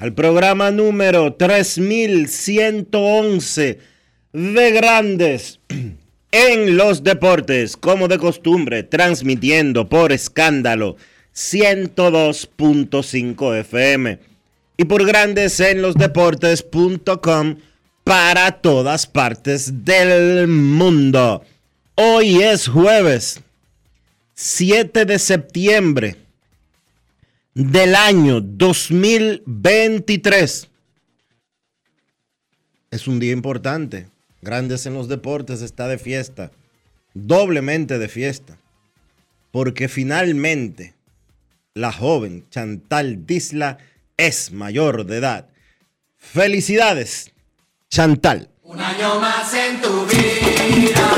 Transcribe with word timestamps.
al 0.00 0.12
programa 0.14 0.70
número 0.70 1.34
3111 1.34 3.78
de 4.32 4.70
Grandes 4.70 5.60
en 6.32 6.78
los 6.78 7.04
Deportes, 7.04 7.76
como 7.76 8.08
de 8.08 8.16
costumbre, 8.18 8.82
transmitiendo 8.82 9.90
por 9.90 10.12
escándalo 10.12 10.96
102.5 11.34 13.58
FM 13.58 14.18
y 14.78 14.84
por 14.86 15.04
Grandes 15.04 15.60
en 15.60 15.82
los 15.82 15.96
Deportes.com 15.96 17.56
para 18.02 18.52
todas 18.52 19.06
partes 19.06 19.84
del 19.84 20.48
mundo. 20.48 21.44
Hoy 21.96 22.42
es 22.42 22.68
jueves 22.68 23.42
7 24.34 25.04
de 25.04 25.18
septiembre 25.18 26.16
del 27.54 27.94
año 27.94 28.40
2023. 28.40 30.68
Es 32.90 33.06
un 33.08 33.20
día 33.20 33.32
importante. 33.32 34.08
Grandes 34.42 34.86
en 34.86 34.94
los 34.94 35.06
deportes 35.08 35.60
está 35.62 35.86
de 35.88 35.98
fiesta. 35.98 36.50
Doblemente 37.14 37.98
de 37.98 38.08
fiesta. 38.08 38.58
Porque 39.50 39.88
finalmente 39.88 40.94
la 41.74 41.92
joven 41.92 42.46
Chantal 42.50 43.26
Disla 43.26 43.78
es 44.16 44.52
mayor 44.52 45.04
de 45.06 45.18
edad. 45.18 45.48
Felicidades, 46.16 47.32
Chantal. 47.88 48.50
Un 48.62 48.80
año 48.80 49.20
más 49.20 49.52
en 49.54 49.80
tu 49.80 50.06
vida, 50.06 51.09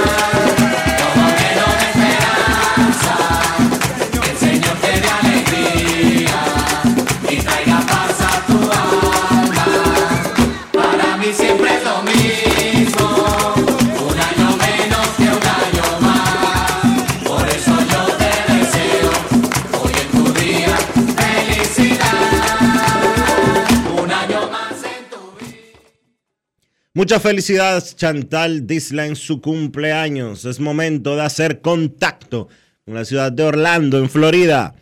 Muchas 26.95 27.23
felicidades, 27.23 27.97
Chantal 27.97 28.67
Disla, 28.67 29.07
en 29.07 29.17
su 29.17 29.41
cumpleaños. 29.41 30.45
Es 30.45 30.61
momento 30.61 31.17
de 31.17 31.23
hacer 31.23 31.63
contacto 31.63 32.49
con 32.85 32.95
la 32.95 33.07
ciudad 33.07 33.33
de 33.33 33.45
Orlando, 33.45 33.99
en 33.99 34.11
Florida, 34.11 34.75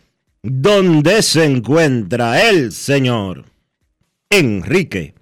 donde 0.43 1.21
se 1.21 1.45
encuentra 1.45 2.49
el 2.49 2.73
señor 2.73 3.45
Enrique 4.29 5.15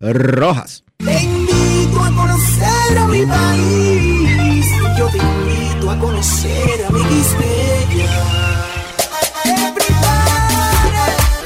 Rojas. 0.00 0.82
Te 0.96 1.22
invito 1.22 2.00
a 2.00 2.10
conocer 2.10 2.98
a 2.98 3.06
mi 3.06 3.24
país. 3.24 4.66
Yo 4.98 5.06
te 5.10 5.18
invito 5.18 5.90
a 5.90 5.98
conocer 6.00 6.84
a 6.88 6.90
mi 6.90 7.02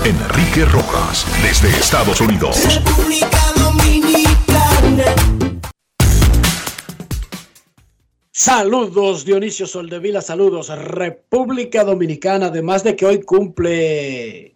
Enrique 0.06 0.64
Rojas, 0.66 1.26
desde 1.42 1.68
Estados 1.68 2.20
Unidos. 2.20 2.62
República 2.72 3.45
Saludos 8.38 9.24
Dionisio 9.24 9.66
Soldevila, 9.66 10.20
saludos 10.20 10.68
República 10.68 11.84
Dominicana, 11.84 12.48
además 12.48 12.84
de 12.84 12.94
que 12.94 13.06
hoy 13.06 13.22
cumple 13.22 14.54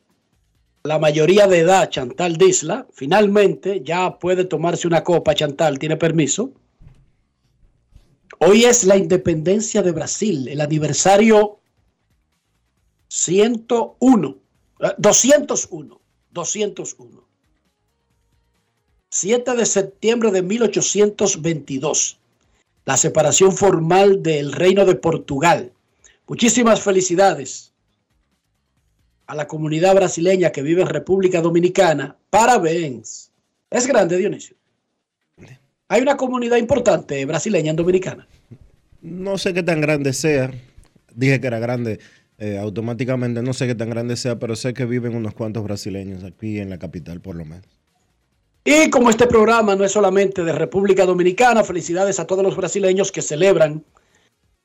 la 0.83 0.99
mayoría 0.99 1.47
de 1.47 1.61
edad 1.61 1.89
Chantal 1.89 2.37
Disla, 2.37 2.87
finalmente 2.93 3.81
ya 3.83 4.19
puede 4.19 4.45
tomarse 4.45 4.87
una 4.87 5.03
copa 5.03 5.35
Chantal, 5.35 5.79
tiene 5.79 5.97
permiso. 5.97 6.53
Hoy 8.39 8.67
es 8.67 8.85
la 8.85 8.99
independencia 8.99 9.81
de 9.81 9.93
Brasil, 9.93 10.49
el 10.49 10.61
aniversario 10.61 11.61
101, 13.09 14.37
eh, 14.81 14.89
201, 14.99 16.01
201. 16.31 17.25
7 19.09 19.55
de 19.55 19.65
septiembre 19.65 20.31
de 20.33 20.43
1822 20.43 22.20
la 22.91 22.97
separación 22.97 23.53
formal 23.53 24.21
del 24.21 24.51
Reino 24.51 24.85
de 24.85 24.97
Portugal. 24.97 25.71
Muchísimas 26.27 26.81
felicidades 26.83 27.73
a 29.29 29.37
la 29.37 29.47
comunidad 29.47 29.95
brasileña 29.95 30.51
que 30.51 30.61
vive 30.61 30.83
en 30.83 30.89
República 30.89 31.41
Dominicana. 31.41 32.17
Parabéns. 32.31 33.31
Es 33.71 33.87
grande, 33.87 34.17
Dionisio. 34.17 34.57
Hay 35.87 36.03
una 36.03 36.17
comunidad 36.17 36.57
importante 36.57 37.25
brasileña 37.27 37.71
en 37.71 37.77
Dominicana. 37.77 38.27
No 39.01 39.39
sé 39.39 39.55
qué 39.55 39.63
tan 39.63 39.81
grande 39.81 40.13
sea. 40.13 40.51
Dije 41.15 41.41
que 41.41 41.47
era 41.47 41.61
grande 41.61 42.01
eh, 42.39 42.59
automáticamente. 42.59 43.41
No 43.41 43.53
sé 43.53 43.69
qué 43.69 43.77
tan 43.77 43.91
grande 43.91 44.17
sea, 44.17 44.41
pero 44.41 44.57
sé 44.57 44.75
que 44.75 44.85
viven 44.85 45.15
unos 45.15 45.35
cuantos 45.35 45.63
brasileños 45.63 46.25
aquí 46.25 46.59
en 46.59 46.71
la 46.71 46.81
capital, 46.81 47.21
por 47.21 47.37
lo 47.37 47.45
menos. 47.45 47.80
Y 48.65 48.91
como 48.91 49.09
este 49.09 49.27
programa 49.27 49.75
no 49.75 49.85
es 49.85 49.93
solamente 49.93 50.45
de 50.45 50.53
República 50.53 51.07
Dominicana, 51.07 51.65
felicidades 51.65 52.21
a 52.21 52.27
todos 52.27 52.45
los 52.45 52.57
brasileños 52.57 53.11
que 53.11 53.23
celebran 53.23 53.85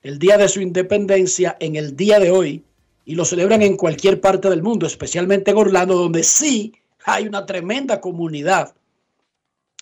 el 0.01 0.19
día 0.19 0.37
de 0.37 0.49
su 0.49 0.59
independencia 0.61 1.55
en 1.59 1.75
el 1.75 1.95
día 1.95 2.19
de 2.19 2.29
hoy 2.29 2.63
y 3.05 3.15
lo 3.15 3.23
celebran 3.23 3.61
en 3.61 3.77
cualquier 3.77 4.19
parte 4.19 4.49
del 4.49 4.61
mundo, 4.61 4.85
especialmente 4.85 5.51
en 5.51 5.57
Orlando, 5.57 5.95
donde 5.95 6.23
sí 6.23 6.73
hay 7.05 7.27
una 7.27 7.45
tremenda 7.45 8.01
comunidad 8.01 8.75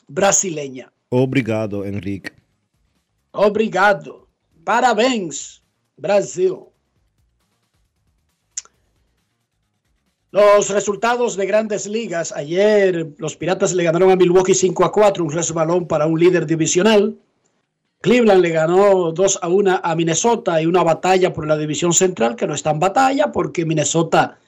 brasileña. 0.07 0.91
Obrigado, 1.09 1.85
Enrique. 1.85 2.33
Obrigado. 3.31 4.27
Parabéns, 4.63 5.63
Brasil. 5.97 6.72
Los 10.33 10.71
resultados 10.71 11.37
de 11.37 11.45
grandes 11.45 11.85
ligas. 11.85 12.31
Ayer 12.31 13.13
los 13.19 13.37
Piratas 13.37 13.71
le 13.75 13.83
ganaron 13.83 14.09
a 14.09 14.15
Milwaukee 14.15 14.55
5 14.55 14.83
a 14.83 14.91
4, 14.91 15.23
un 15.23 15.31
resbalón 15.31 15.87
para 15.87 16.07
un 16.07 16.19
líder 16.19 16.47
divisional. 16.47 17.15
Cleveland 18.01 18.41
le 18.41 18.49
ganó 18.49 19.11
2 19.11 19.39
a 19.43 19.47
1 19.47 19.81
a 19.83 19.95
Minnesota 19.95 20.59
y 20.59 20.65
una 20.65 20.81
batalla 20.81 21.31
por 21.31 21.45
la 21.45 21.55
división 21.55 21.93
central 21.93 22.35
que 22.35 22.47
no 22.47 22.55
está 22.55 22.71
en 22.71 22.79
batalla 22.79 23.31
porque 23.31 23.63
Minnesota, 23.63 24.39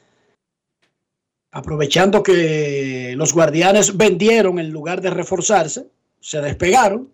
aprovechando 1.51 2.23
que 2.23 3.13
los 3.15 3.31
guardianes 3.31 3.95
vendieron 3.95 4.57
en 4.57 4.71
lugar 4.71 5.01
de 5.01 5.11
reforzarse, 5.11 5.85
se 6.19 6.41
despegaron 6.41 7.13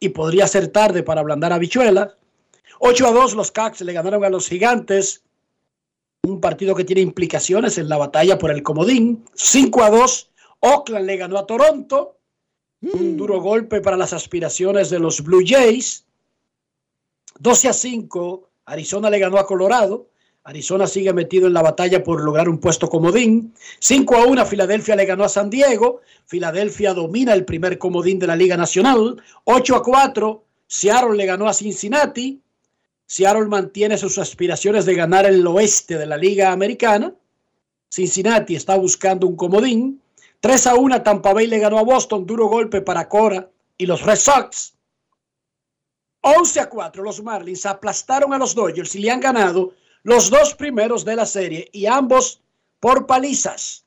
y 0.00 0.08
podría 0.08 0.48
ser 0.48 0.66
tarde 0.66 1.04
para 1.04 1.20
ablandar 1.20 1.52
habichuelas. 1.52 2.16
8 2.80 3.06
a 3.06 3.12
2 3.12 3.34
los 3.34 3.52
Cax 3.52 3.82
le 3.82 3.92
ganaron 3.92 4.24
a 4.24 4.28
los 4.28 4.48
gigantes. 4.48 5.22
Un 6.22 6.40
partido 6.40 6.74
que 6.74 6.84
tiene 6.84 7.00
implicaciones 7.00 7.78
en 7.78 7.88
la 7.88 7.96
batalla 7.96 8.38
por 8.38 8.50
el 8.50 8.62
comodín. 8.62 9.24
5 9.34 9.82
a 9.82 9.90
2 9.90 10.30
Oakland 10.60 11.06
le 11.06 11.16
ganó 11.16 11.38
a 11.38 11.46
Toronto. 11.46 12.18
Un 12.82 13.16
duro 13.16 13.40
golpe 13.40 13.80
para 13.80 13.96
las 13.96 14.12
aspiraciones 14.12 14.90
de 14.90 14.98
los 14.98 15.22
Blue 15.22 15.42
Jays. 15.44 16.06
12 17.38 17.68
a 17.68 17.72
5 17.72 18.50
Arizona 18.66 19.10
le 19.10 19.20
ganó 19.20 19.38
a 19.38 19.46
Colorado. 19.46 20.08
Arizona 20.42 20.86
sigue 20.86 21.12
metido 21.12 21.46
en 21.46 21.52
la 21.52 21.62
batalla 21.62 22.02
por 22.02 22.22
lograr 22.22 22.48
un 22.48 22.58
puesto 22.58 22.88
comodín. 22.88 23.54
5 23.78 24.16
a 24.16 24.26
1 24.26 24.46
Filadelfia 24.46 24.96
le 24.96 25.06
ganó 25.06 25.24
a 25.24 25.28
San 25.28 25.50
Diego. 25.50 26.00
Filadelfia 26.26 26.94
domina 26.94 27.32
el 27.32 27.44
primer 27.44 27.78
comodín 27.78 28.18
de 28.18 28.26
la 28.26 28.36
Liga 28.36 28.56
Nacional. 28.56 29.22
8 29.44 29.76
a 29.76 29.82
4 29.82 30.44
Seattle 30.66 31.16
le 31.16 31.26
ganó 31.26 31.48
a 31.48 31.54
Cincinnati. 31.54 32.42
Seattle 33.10 33.46
mantiene 33.46 33.96
sus 33.96 34.18
aspiraciones 34.18 34.84
de 34.84 34.94
ganar 34.94 35.24
el 35.24 35.46
oeste 35.46 35.96
de 35.96 36.04
la 36.04 36.18
Liga 36.18 36.52
Americana. 36.52 37.14
Cincinnati 37.88 38.54
está 38.54 38.76
buscando 38.76 39.26
un 39.26 39.34
comodín. 39.34 40.02
3 40.40 40.66
a 40.66 40.74
1 40.74 41.02
Tampa 41.02 41.32
Bay 41.32 41.46
le 41.46 41.58
ganó 41.58 41.78
a 41.78 41.84
Boston. 41.84 42.26
Duro 42.26 42.48
golpe 42.48 42.82
para 42.82 43.08
Cora 43.08 43.48
y 43.78 43.86
los 43.86 44.02
Red 44.02 44.16
Sox. 44.16 44.74
11 46.20 46.60
a 46.60 46.68
4 46.68 47.02
los 47.02 47.22
Marlins 47.22 47.64
aplastaron 47.64 48.34
a 48.34 48.38
los 48.38 48.54
Dodgers 48.54 48.94
y 48.94 48.98
le 48.98 49.10
han 49.10 49.20
ganado 49.20 49.72
los 50.02 50.28
dos 50.28 50.54
primeros 50.54 51.02
de 51.06 51.16
la 51.16 51.24
serie 51.24 51.70
y 51.72 51.86
ambos 51.86 52.42
por 52.78 53.06
palizas. 53.06 53.86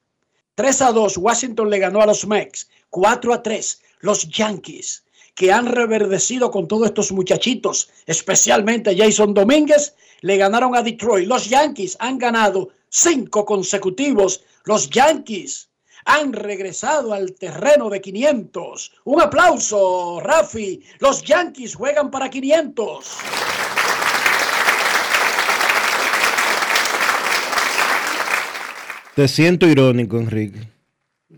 3 0.55 0.81
a 0.81 0.91
2 0.93 1.17
Washington 1.17 1.69
le 1.69 1.77
ganó 1.77 2.01
a 2.01 2.07
los 2.07 2.25
Mex. 2.25 2.67
4 2.89 3.33
a 3.35 3.43
3 3.43 3.81
los 3.99 4.27
Yankees 4.27 5.03
que 5.35 5.51
han 5.51 5.65
reverdecido 5.65 6.51
con 6.51 6.67
todos 6.67 6.87
estos 6.87 7.11
muchachitos, 7.11 7.89
especialmente 8.05 8.95
Jason 8.97 9.33
Domínguez, 9.33 9.95
le 10.21 10.37
ganaron 10.37 10.75
a 10.75 10.83
Detroit. 10.83 11.27
Los 11.27 11.49
Yankees 11.49 11.97
han 11.99 12.17
ganado 12.17 12.69
cinco 12.89 13.45
consecutivos. 13.45 14.43
Los 14.65 14.89
Yankees 14.89 15.69
han 16.05 16.33
regresado 16.33 17.13
al 17.13 17.33
terreno 17.33 17.89
de 17.89 18.01
500. 18.01 18.91
Un 19.05 19.21
aplauso, 19.21 20.19
Rafi. 20.19 20.81
Los 20.99 21.23
Yankees 21.23 21.75
juegan 21.75 22.11
para 22.11 22.29
500. 22.29 23.17
Te 29.15 29.27
siento 29.27 29.67
irónico, 29.67 30.17
Enrique. 30.17 30.80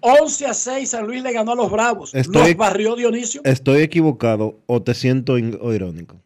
11 0.06 0.46
a 0.48 0.54
6 0.54 0.90
San 0.90 1.08
Luis 1.08 1.24
le 1.24 1.32
ganó 1.32 1.54
a 1.54 1.56
los 1.56 1.72
Bravos. 1.72 2.14
Estoy- 2.14 2.50
Los 2.50 2.58
barrió 2.58 2.96
Dionisio. 2.96 3.42
¿Estoy 3.46 3.82
equivocado 3.84 4.60
o 4.66 4.82
te 4.84 4.94
siento 4.94 5.34
o 5.34 5.74
irónico? 5.74 6.22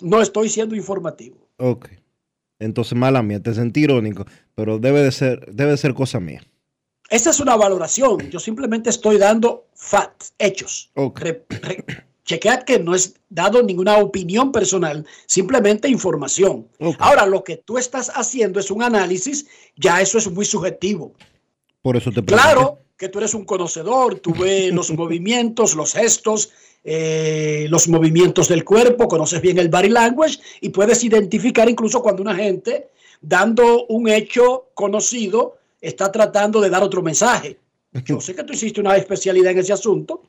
No 0.00 0.22
estoy 0.22 0.48
siendo 0.48 0.74
informativo. 0.74 1.36
Ok. 1.58 1.88
Entonces, 2.58 2.96
mala 2.96 3.22
mía, 3.22 3.40
te 3.42 3.52
sentí 3.54 3.80
irónico, 3.82 4.24
pero 4.54 4.78
debe 4.78 5.02
de 5.02 5.12
ser, 5.12 5.46
debe 5.52 5.72
de 5.72 5.76
ser 5.76 5.92
cosa 5.94 6.18
mía. 6.20 6.42
Esta 7.10 7.30
es 7.30 7.38
una 7.40 7.54
valoración. 7.56 8.30
Yo 8.30 8.40
simplemente 8.40 8.90
estoy 8.90 9.18
dando 9.18 9.66
facts, 9.74 10.32
hechos. 10.38 10.90
Ok. 10.94 11.20
Re- 11.20 11.44
re- 11.48 11.84
chequead 12.24 12.62
que 12.64 12.78
no 12.78 12.94
es 12.94 13.14
dado 13.28 13.62
ninguna 13.62 13.98
opinión 13.98 14.52
personal, 14.52 15.06
simplemente 15.26 15.88
información. 15.88 16.66
Ok. 16.80 16.96
Ahora, 16.98 17.26
lo 17.26 17.44
que 17.44 17.56
tú 17.58 17.76
estás 17.78 18.10
haciendo 18.14 18.58
es 18.60 18.70
un 18.70 18.82
análisis, 18.82 19.46
ya 19.76 20.00
eso 20.00 20.18
es 20.18 20.30
muy 20.30 20.44
subjetivo. 20.44 21.14
Por 21.82 21.96
eso 21.96 22.10
te 22.10 22.22
pregunté. 22.22 22.34
Claro 22.34 22.78
que 22.98 23.08
tú 23.08 23.18
eres 23.18 23.32
un 23.32 23.44
conocedor, 23.44 24.18
tú 24.18 24.34
ves 24.34 24.72
los 24.74 24.90
movimientos, 25.00 25.74
los 25.74 25.94
gestos, 25.94 26.50
eh, 26.84 27.66
los 27.70 27.88
movimientos 27.88 28.48
del 28.48 28.64
cuerpo, 28.64 29.08
conoces 29.08 29.40
bien 29.40 29.58
el 29.58 29.68
body 29.68 29.88
language 29.88 30.38
y 30.60 30.68
puedes 30.70 31.02
identificar 31.04 31.68
incluso 31.70 32.02
cuando 32.02 32.22
una 32.22 32.34
gente, 32.34 32.88
dando 33.20 33.86
un 33.86 34.08
hecho 34.08 34.70
conocido, 34.74 35.58
está 35.80 36.10
tratando 36.10 36.60
de 36.60 36.70
dar 36.70 36.82
otro 36.82 37.02
mensaje. 37.02 37.58
Yo 38.04 38.20
sé 38.20 38.34
que 38.34 38.44
tú 38.44 38.52
hiciste 38.52 38.80
una 38.80 38.96
especialidad 38.96 39.52
en 39.52 39.58
ese 39.58 39.72
asunto. 39.72 40.22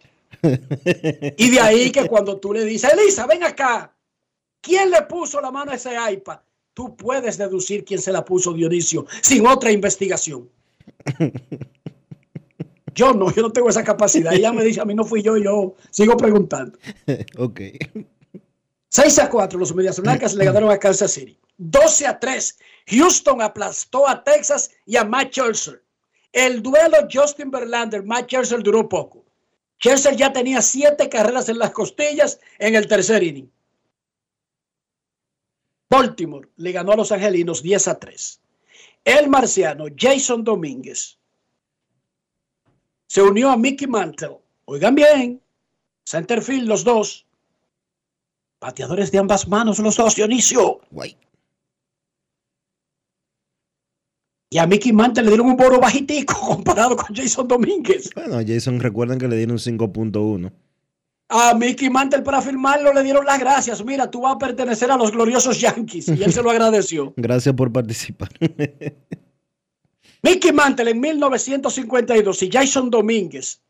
Y 1.37 1.49
de 1.49 1.59
ahí 1.59 1.91
que 1.91 2.07
cuando 2.07 2.37
tú 2.37 2.53
le 2.53 2.63
dices, 2.63 2.93
Elisa, 2.93 3.25
ven 3.27 3.43
acá, 3.43 3.93
¿quién 4.61 4.91
le 4.91 5.01
puso 5.03 5.41
la 5.41 5.51
mano 5.51 5.71
a 5.71 5.75
ese 5.75 5.91
iPad? 6.11 6.39
Tú 6.73 6.95
puedes 6.95 7.37
deducir 7.37 7.83
quién 7.83 7.99
se 7.99 8.11
la 8.11 8.23
puso, 8.23 8.53
Dionisio, 8.53 9.05
sin 9.21 9.45
otra 9.45 9.71
investigación. 9.71 10.49
Yo 12.99 13.13
no, 13.13 13.33
yo 13.33 13.43
no 13.43 13.51
tengo 13.53 13.69
esa 13.69 13.81
capacidad. 13.81 14.33
Ella 14.33 14.51
me 14.51 14.61
dice, 14.61 14.81
a 14.81 14.85
mí 14.85 14.93
no 14.93 15.05
fui 15.05 15.21
yo, 15.21 15.37
yo 15.37 15.75
sigo 15.89 16.17
preguntando. 16.17 16.77
ok. 17.37 17.61
6 18.89 19.19
a 19.19 19.29
4 19.29 19.57
los 19.57 19.73
Medias 19.73 20.01
Blancas 20.01 20.33
le 20.33 20.43
ganaron 20.43 20.69
a 20.69 20.77
Kansas 20.77 21.11
City. 21.11 21.39
12 21.57 22.07
a 22.07 22.19
3 22.19 22.59
Houston 22.87 23.41
aplastó 23.41 24.05
a 24.05 24.21
Texas 24.21 24.71
y 24.85 24.97
a 24.97 25.05
Matt 25.05 25.31
Scherzer. 25.31 25.81
El 26.33 26.61
duelo 26.61 27.07
Justin 27.09 27.49
Verlander, 27.49 28.03
Matt 28.03 28.25
Scherzer 28.25 28.61
duró 28.61 28.89
poco. 28.89 29.23
Scherzer 29.81 30.17
ya 30.17 30.33
tenía 30.33 30.61
siete 30.61 31.07
carreras 31.07 31.47
en 31.47 31.57
las 31.57 31.71
costillas 31.71 32.41
en 32.57 32.75
el 32.75 32.85
tercer 32.85 33.23
inning. 33.23 33.49
Baltimore 35.89 36.49
le 36.57 36.73
ganó 36.73 36.91
a 36.91 36.97
los 36.97 37.13
Angelinos 37.13 37.63
10 37.63 37.87
a 37.87 37.97
3. 37.97 38.41
El 39.05 39.29
marciano 39.29 39.85
Jason 39.97 40.43
Domínguez 40.43 41.18
se 43.09 43.23
unió 43.23 43.49
a 43.49 43.57
Mickey 43.57 43.87
Mantle. 43.87 44.37
Oigan 44.65 44.93
bien, 44.93 45.41
centerfield 46.05 46.67
los 46.67 46.83
dos. 46.83 47.25
Bateadores 48.61 49.11
de 49.11 49.17
ambas 49.17 49.47
manos 49.47 49.79
los 49.79 49.97
dos, 49.97 50.15
Dionisio. 50.15 50.79
Guay. 50.91 51.17
Y 54.51 54.57
a 54.59 54.67
Mickey 54.67 54.93
Mantle 54.93 55.23
le 55.23 55.29
dieron 55.29 55.47
un 55.47 55.57
boro 55.57 55.79
bajitico 55.79 56.39
comparado 56.39 56.95
con 56.95 57.15
Jason 57.15 57.47
Domínguez. 57.47 58.11
Bueno, 58.13 58.37
a 58.37 58.43
Jason 58.45 58.79
recuerden 58.79 59.17
que 59.17 59.27
le 59.27 59.37
dieron 59.37 59.57
5.1. 59.57 60.51
A 61.29 61.53
Mickey 61.55 61.89
Mantle 61.89 62.21
para 62.21 62.41
firmarlo 62.41 62.93
le 62.93 63.03
dieron 63.03 63.25
las 63.25 63.39
gracias. 63.39 63.83
Mira, 63.83 64.09
tú 64.09 64.21
vas 64.21 64.35
a 64.35 64.37
pertenecer 64.37 64.91
a 64.91 64.97
los 64.97 65.11
gloriosos 65.11 65.59
Yankees. 65.59 66.09
Y 66.09 66.23
él 66.23 66.31
se 66.31 66.43
lo 66.43 66.51
agradeció. 66.51 67.13
Gracias 67.17 67.55
por 67.55 67.71
participar. 67.71 68.29
Mickey 70.21 70.51
Mantle 70.51 70.91
en 70.91 70.99
1952 70.99 72.43
y 72.43 72.51
Jason 72.51 72.89
Domínguez 72.89 73.61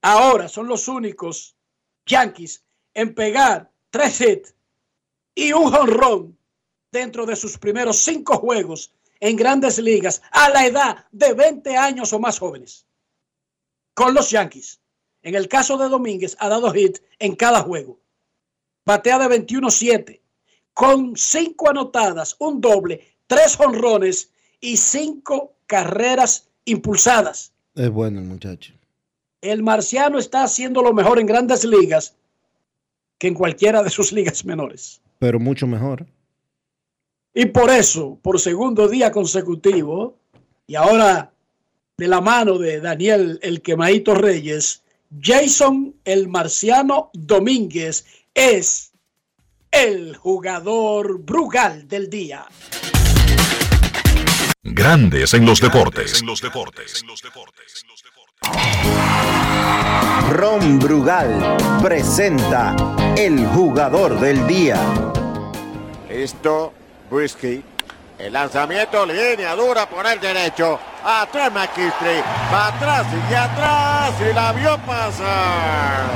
ahora 0.00 0.48
son 0.48 0.66
los 0.66 0.88
únicos 0.88 1.54
Yankees 2.06 2.64
en 2.94 3.14
pegar 3.14 3.70
tres 3.90 4.20
hits 4.20 4.54
y 5.34 5.52
un 5.52 5.70
jonrón 5.70 6.38
dentro 6.90 7.26
de 7.26 7.36
sus 7.36 7.58
primeros 7.58 7.98
cinco 7.98 8.38
juegos 8.38 8.90
en 9.20 9.36
grandes 9.36 9.78
ligas 9.78 10.22
a 10.30 10.48
la 10.48 10.66
edad 10.66 11.06
de 11.12 11.34
20 11.34 11.76
años 11.76 12.12
o 12.12 12.18
más 12.18 12.38
jóvenes 12.38 12.86
con 13.94 14.14
los 14.14 14.30
Yankees. 14.30 14.80
En 15.22 15.34
el 15.34 15.48
caso 15.48 15.76
de 15.76 15.88
Domínguez 15.88 16.36
ha 16.38 16.48
dado 16.48 16.72
hit 16.72 16.98
en 17.18 17.34
cada 17.34 17.62
juego. 17.62 17.98
Batea 18.86 19.18
de 19.18 19.44
21-7 19.46 20.20
con 20.72 21.16
cinco 21.16 21.68
anotadas, 21.68 22.36
un 22.38 22.60
doble, 22.60 23.16
tres 23.26 23.56
jonrones 23.56 24.30
y 24.60 24.76
cinco 24.76 25.57
carreras 25.68 26.48
impulsadas. 26.64 27.52
es 27.76 27.90
bueno 27.90 28.18
el 28.18 28.26
muchacho. 28.26 28.72
El 29.40 29.62
marciano 29.62 30.18
está 30.18 30.42
haciendo 30.42 30.82
lo 30.82 30.92
mejor 30.92 31.20
en 31.20 31.26
grandes 31.26 31.64
ligas 31.64 32.16
que 33.18 33.28
en 33.28 33.34
cualquiera 33.34 33.84
de 33.84 33.90
sus 33.90 34.10
ligas 34.10 34.44
menores. 34.44 35.00
Pero 35.20 35.38
mucho 35.38 35.68
mejor. 35.68 36.06
Y 37.34 37.46
por 37.46 37.70
eso, 37.70 38.18
por 38.20 38.40
segundo 38.40 38.88
día 38.88 39.12
consecutivo, 39.12 40.16
y 40.66 40.74
ahora 40.74 41.30
de 41.96 42.08
la 42.08 42.20
mano 42.20 42.58
de 42.58 42.80
Daniel 42.80 43.38
el 43.42 43.62
Quemadito 43.62 44.14
Reyes, 44.14 44.82
Jason 45.20 45.94
el 46.04 46.28
Marciano 46.28 47.10
Domínguez 47.12 48.04
es 48.34 48.92
el 49.70 50.16
jugador 50.16 51.20
Brugal 51.20 51.86
del 51.86 52.10
día. 52.10 52.46
Grandes 54.78 55.34
en 55.34 55.44
los 55.44 55.60
deportes. 55.60 56.22
Ron 60.30 60.78
Brugal 60.78 61.56
presenta 61.82 62.76
el 63.16 63.44
jugador 63.48 64.20
del 64.20 64.46
día. 64.46 64.80
Listo, 66.08 66.72
Whisky. 67.10 67.64
El 68.20 68.32
lanzamiento, 68.32 69.04
línea 69.04 69.56
dura 69.56 69.88
por 69.88 70.06
el 70.06 70.20
derecho. 70.20 70.78
Atrás 71.04 71.52
McKinstry. 71.52 72.22
Va 72.52 72.68
atrás 72.68 73.06
y 73.28 73.34
atrás. 73.34 74.14
Y 74.30 74.32
la 74.32 74.52
vio 74.52 74.78
pasar. 74.86 76.06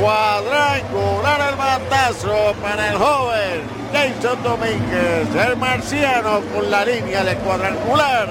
Cuadrangular 0.00 1.52
el 1.52 1.56
batazo 1.56 2.54
para 2.60 2.90
el 2.90 2.96
joven 2.98 3.84
Jason 3.92 4.42
Domínguez, 4.42 5.48
el 5.48 5.56
marciano 5.56 6.40
con 6.52 6.68
la 6.68 6.84
línea 6.84 7.22
de 7.22 7.36
cuadrangular. 7.36 8.28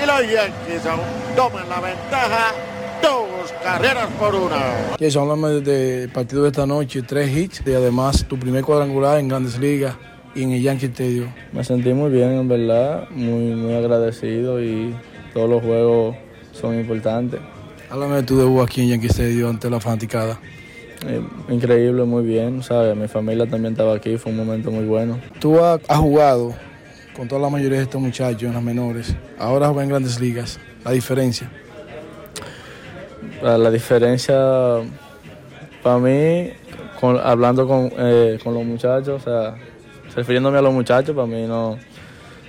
Y 0.00 0.06
los 0.06 0.20
Yankees 0.20 0.86
aún 0.86 1.00
toman 1.34 1.68
la 1.68 1.80
ventaja, 1.80 2.54
dos 3.02 3.52
carreras 3.62 4.06
por 4.20 4.36
una. 4.36 4.94
Jason, 5.00 5.28
háblame 5.28 5.60
del 5.60 6.08
partido 6.10 6.44
de 6.44 6.50
esta 6.50 6.64
noche, 6.64 7.02
tres 7.02 7.36
hits 7.36 7.62
y 7.66 7.74
además 7.74 8.24
tu 8.28 8.38
primer 8.38 8.62
cuadrangular 8.62 9.18
en 9.18 9.26
Grandes 9.26 9.58
Ligas 9.58 9.96
y 10.34 10.44
en 10.44 10.52
el 10.52 10.62
Yankee 10.62 10.86
Stadium. 10.86 11.32
Me 11.52 11.64
sentí 11.64 11.92
muy 11.92 12.10
bien, 12.10 12.30
en 12.30 12.48
verdad, 12.48 13.08
muy, 13.10 13.56
muy 13.56 13.74
agradecido 13.74 14.62
y 14.62 14.94
todos 15.34 15.50
los 15.50 15.60
juegos 15.60 16.16
son 16.52 16.78
importantes. 16.78 17.40
Háblame 17.90 18.16
de 18.16 18.22
tu 18.22 18.38
debut 18.38 18.62
aquí 18.62 18.82
en 18.82 18.88
Yankee 18.90 19.08
Stadium 19.08 19.50
ante 19.50 19.68
la 19.68 19.80
fanaticada. 19.80 20.38
Eh, 21.06 21.20
increíble, 21.48 22.04
muy 22.04 22.22
bien, 22.24 22.62
¿sabes? 22.62 22.96
Mi 22.96 23.08
familia 23.08 23.46
también 23.46 23.72
estaba 23.72 23.94
aquí, 23.94 24.16
fue 24.18 24.30
un 24.32 24.38
momento 24.38 24.70
muy 24.70 24.84
bueno. 24.84 25.18
Tú 25.40 25.58
has, 25.62 25.80
jugado 25.96 26.54
con 27.16 27.26
toda 27.28 27.40
la 27.40 27.48
mayoría 27.50 27.78
de 27.78 27.84
estos 27.84 28.00
muchachos 28.00 28.42
en 28.44 28.54
las 28.54 28.62
menores, 28.62 29.14
ahora 29.38 29.66
juegan 29.68 29.84
en 29.84 29.90
Grandes 29.90 30.20
Ligas. 30.20 30.60
La 30.84 30.92
diferencia. 30.92 31.50
La, 33.42 33.58
la 33.58 33.70
diferencia, 33.70 34.36
para 35.82 35.98
mí, 35.98 36.50
con- 37.00 37.18
hablando 37.18 37.66
con, 37.66 37.90
eh, 37.98 38.38
con 38.42 38.54
los 38.54 38.64
muchachos, 38.64 39.20
o 39.20 39.24
sea, 39.24 39.56
refiriéndome 40.14 40.58
a 40.58 40.62
los 40.62 40.72
muchachos, 40.72 41.14
para 41.14 41.26
mí 41.26 41.44
no, 41.46 41.76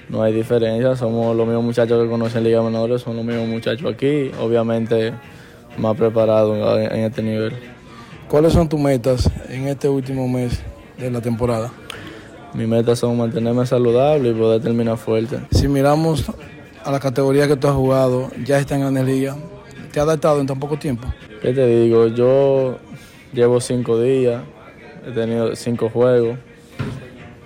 no 0.09 0.21
hay 0.21 0.31
diferencia. 0.33 0.95
Somos 0.95 1.35
los 1.35 1.47
mismos 1.47 1.63
muchachos 1.63 2.03
que 2.03 2.09
conocen 2.09 2.43
Liga 2.43 2.61
Menores, 2.61 3.01
son 3.01 3.15
los 3.15 3.25
mismos 3.25 3.47
muchachos 3.47 3.91
aquí, 3.91 4.29
obviamente 4.39 5.11
más 5.77 5.97
preparados 5.97 6.77
en, 6.77 6.91
en 6.91 7.05
este 7.05 7.23
nivel. 7.23 7.53
¿Cuáles 8.29 8.53
son 8.53 8.67
tus 8.67 8.79
metas 8.79 9.29
en 9.49 9.67
este 9.67 9.87
último 9.87 10.27
mes 10.27 10.59
de 10.97 11.11
la 11.11 11.21
temporada? 11.21 11.71
Mis 12.53 12.67
metas 12.67 12.99
son 12.99 13.17
mantenerme 13.17 13.65
saludable 13.65 14.29
y 14.29 14.33
poder 14.33 14.61
terminar 14.61 14.97
fuerte. 14.97 15.39
Si 15.51 15.67
miramos 15.67 16.25
a 16.83 16.91
la 16.91 16.99
categoría 16.99 17.47
que 17.47 17.55
tú 17.55 17.67
has 17.67 17.75
jugado, 17.75 18.29
ya 18.43 18.59
está 18.59 18.75
en 18.75 18.81
Grandes 18.81 19.05
Ligas, 19.05 19.37
¿te 19.91 19.99
has 19.99 20.05
adaptado 20.05 20.39
en 20.39 20.47
tan 20.47 20.59
poco 20.59 20.77
tiempo? 20.77 21.07
¿Qué 21.41 21.53
te 21.53 21.65
digo? 21.67 22.07
Yo 22.07 22.77
llevo 23.33 23.59
cinco 23.59 23.99
días, 23.99 24.41
he 25.07 25.11
tenido 25.11 25.55
cinco 25.55 25.89
juegos. 25.89 26.37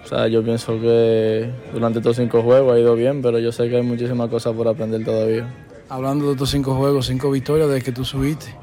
O 0.04 0.08
sea, 0.08 0.28
yo 0.28 0.42
pienso 0.44 0.80
que 0.80 1.50
durante 1.74 2.00
estos 2.00 2.16
cinco 2.16 2.42
juegos 2.42 2.74
ha 2.74 2.80
ido 2.80 2.96
bien, 2.96 3.22
pero 3.22 3.40
yo 3.40 3.52
sé 3.52 3.70
que 3.70 3.76
hay 3.78 3.84
muchísimas 3.84 4.30
cosas 4.30 4.54
por 4.54 4.68
aprender 4.68 5.04
todavía. 5.04 5.54
Hablando 5.90 6.28
de 6.28 6.32
estos 6.34 6.50
cinco 6.50 6.76
juegos, 6.76 7.08
cinco 7.08 7.30
victorias 7.32 7.68
desde 7.68 7.84
que 7.84 7.92
tú 7.92 8.06
subiste. 8.06 8.56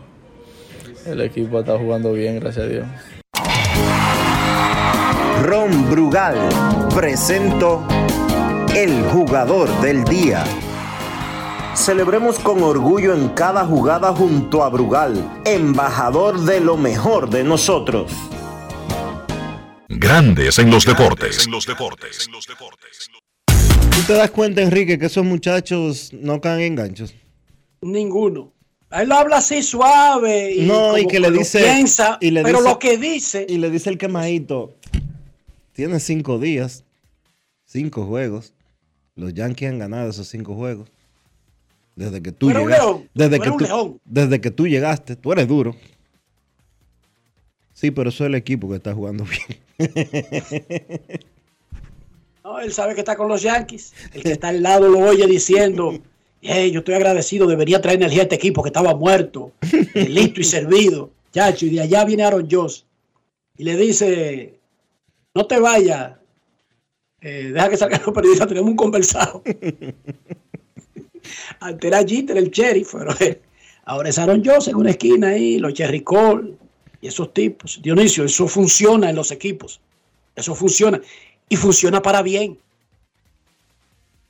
El 1.07 1.21
equipo 1.21 1.61
está 1.61 1.79
jugando 1.79 2.13
bien, 2.13 2.41
gracias 2.41 2.65
a 2.65 2.69
Dios. 2.69 2.87
Ron 5.43 5.91
Brugal 5.91 6.39
presento 6.95 7.87
el 8.75 9.03
jugador 9.05 9.69
del 9.83 10.05
día. 10.05 10.45
Celebremos 11.75 12.39
con 12.39 12.63
orgullo 12.63 13.15
en 13.15 13.29
cada 13.31 13.67
jugada 13.67 14.15
junto 14.15 14.63
a 14.63 14.71
Brugal, 14.71 15.43
embajador 15.45 16.41
de 16.41 16.61
lo 16.61 16.79
mejor 16.79 17.29
de 17.29 17.45
nosotros. 17.45 18.11
Grandes 19.89 20.59
en 20.59 20.71
los 20.71 20.87
deportes. 20.87 21.47
¿Tú 23.91 24.01
te 24.07 24.15
das 24.15 24.31
cuenta, 24.31 24.63
Enrique, 24.63 24.99
que 24.99 25.07
esos 25.07 25.25
muchachos 25.25 26.11
no 26.15 26.41
caen 26.41 26.61
en 26.61 26.75
ganchos? 26.77 27.15
Ninguno. 27.83 28.54
Él 28.95 29.09
lo 29.09 29.17
habla 29.17 29.39
así 29.39 29.63
suave 29.63 30.55
y, 30.55 30.67
No, 30.67 30.97
y 30.97 31.07
que 31.07 31.19
le 31.21 31.31
dice- 31.31 31.61
piensa, 31.61 32.19
y 32.21 32.31
le 32.31 32.43
pero 32.43 32.59
dice- 32.59 32.71
lo 32.71 32.79
que 32.79 32.97
dice, 32.99 33.47
Y 33.49 33.59
le 33.59 33.71
dice 33.71 33.91
el 33.91 33.99
quemadito, 33.99 34.75
tiene 35.73 35.99
cinco 36.01 36.39
días, 36.39 36.85
cinco 37.65 38.07
juegos. 38.07 38.53
Los 39.17 39.35
Yankees 39.35 39.69
han 39.71 39.79
ganado 39.79 40.11
esos 40.11 40.29
cinco 40.29 40.55
juegos. 40.55 40.89
Desde 41.97 42.21
que 42.23 42.33
tú 42.33 42.49
llegaste. 42.51 43.09
león, 43.15 43.39
que 43.59 43.67
tú, 43.69 44.01
desde 44.05 44.41
que 44.41 44.51
tú 44.51 44.67
llegaste, 44.67 45.15
tú 45.17 45.33
eres 45.33 45.47
duro. 45.47 45.77
Sí, 47.73 47.91
pero 47.91 48.09
eso 48.11 48.25
es 48.25 48.29
el 48.29 48.35
equipo 48.37 48.69
que 48.69 48.77
está 48.77 48.93
jugando 48.95 49.25
bien. 49.25 49.61
no, 52.45 52.59
él 52.61 52.73
sabe 52.73 52.95
que 52.95 53.01
está 53.01 53.17
con 53.17 53.29
los 53.29 53.43
Yankees. 53.43 53.93
El 54.13 54.23
que 54.23 54.33
está 54.33 54.49
al 54.49 54.63
lado 54.63 54.89
lo 54.89 54.99
oye 55.01 55.27
diciendo, 55.27 55.99
hey, 56.45 56.71
yo 56.71 56.81
estoy 56.81 56.95
agradecido, 56.95 57.47
debería 57.47 57.81
traer 57.81 57.97
energía 57.97 58.21
a 58.21 58.25
este 58.25 58.37
equipo 58.37 58.63
que 58.63 58.69
estaba 58.69 58.95
muerto, 58.95 59.53
eh, 59.95 60.09
listo 60.09 60.41
y 60.41 60.45
servido. 60.45 61.11
Chacho, 61.33 61.67
y 61.67 61.71
de 61.71 61.81
allá 61.81 62.05
viene 62.05 62.23
Aaron 62.23 62.49
Joss 62.49 62.87
y 63.57 63.65
le 63.65 63.77
dice, 63.77 64.59
no 65.35 65.47
te 65.47 65.59
vayas, 65.59 66.13
eh, 67.21 67.51
deja 67.53 67.71
que 67.71 67.77
salgan 67.77 68.03
los 68.05 68.15
periodistas, 68.15 68.47
tenemos 68.47 68.71
un 68.71 68.77
conversado. 68.77 69.43
Antes 71.61 71.89
era 71.89 72.07
Jeter, 72.07 72.37
el 72.37 72.51
sheriff, 72.51 72.93
pero 72.93 73.13
eh, 73.21 73.41
ahora 73.85 74.11
es 74.11 74.19
Aaron 74.19 74.45
Joss 74.45 74.69
en 74.69 74.77
una 74.77 74.91
esquina 74.91 75.29
ahí, 75.29 75.59
los 75.59 75.73
Jerry 75.75 76.03
Cole 76.03 76.55
y 77.01 77.09
esos 77.09 77.33
tipos. 77.33 77.81
Dionisio, 77.83 78.25
eso 78.25 78.47
funciona 78.47 79.09
en 79.11 79.17
los 79.17 79.31
equipos. 79.31 79.81
Eso 80.37 80.55
funciona. 80.55 81.01
Y 81.49 81.57
funciona 81.57 82.03
para 82.03 82.23
bien. 82.23 82.59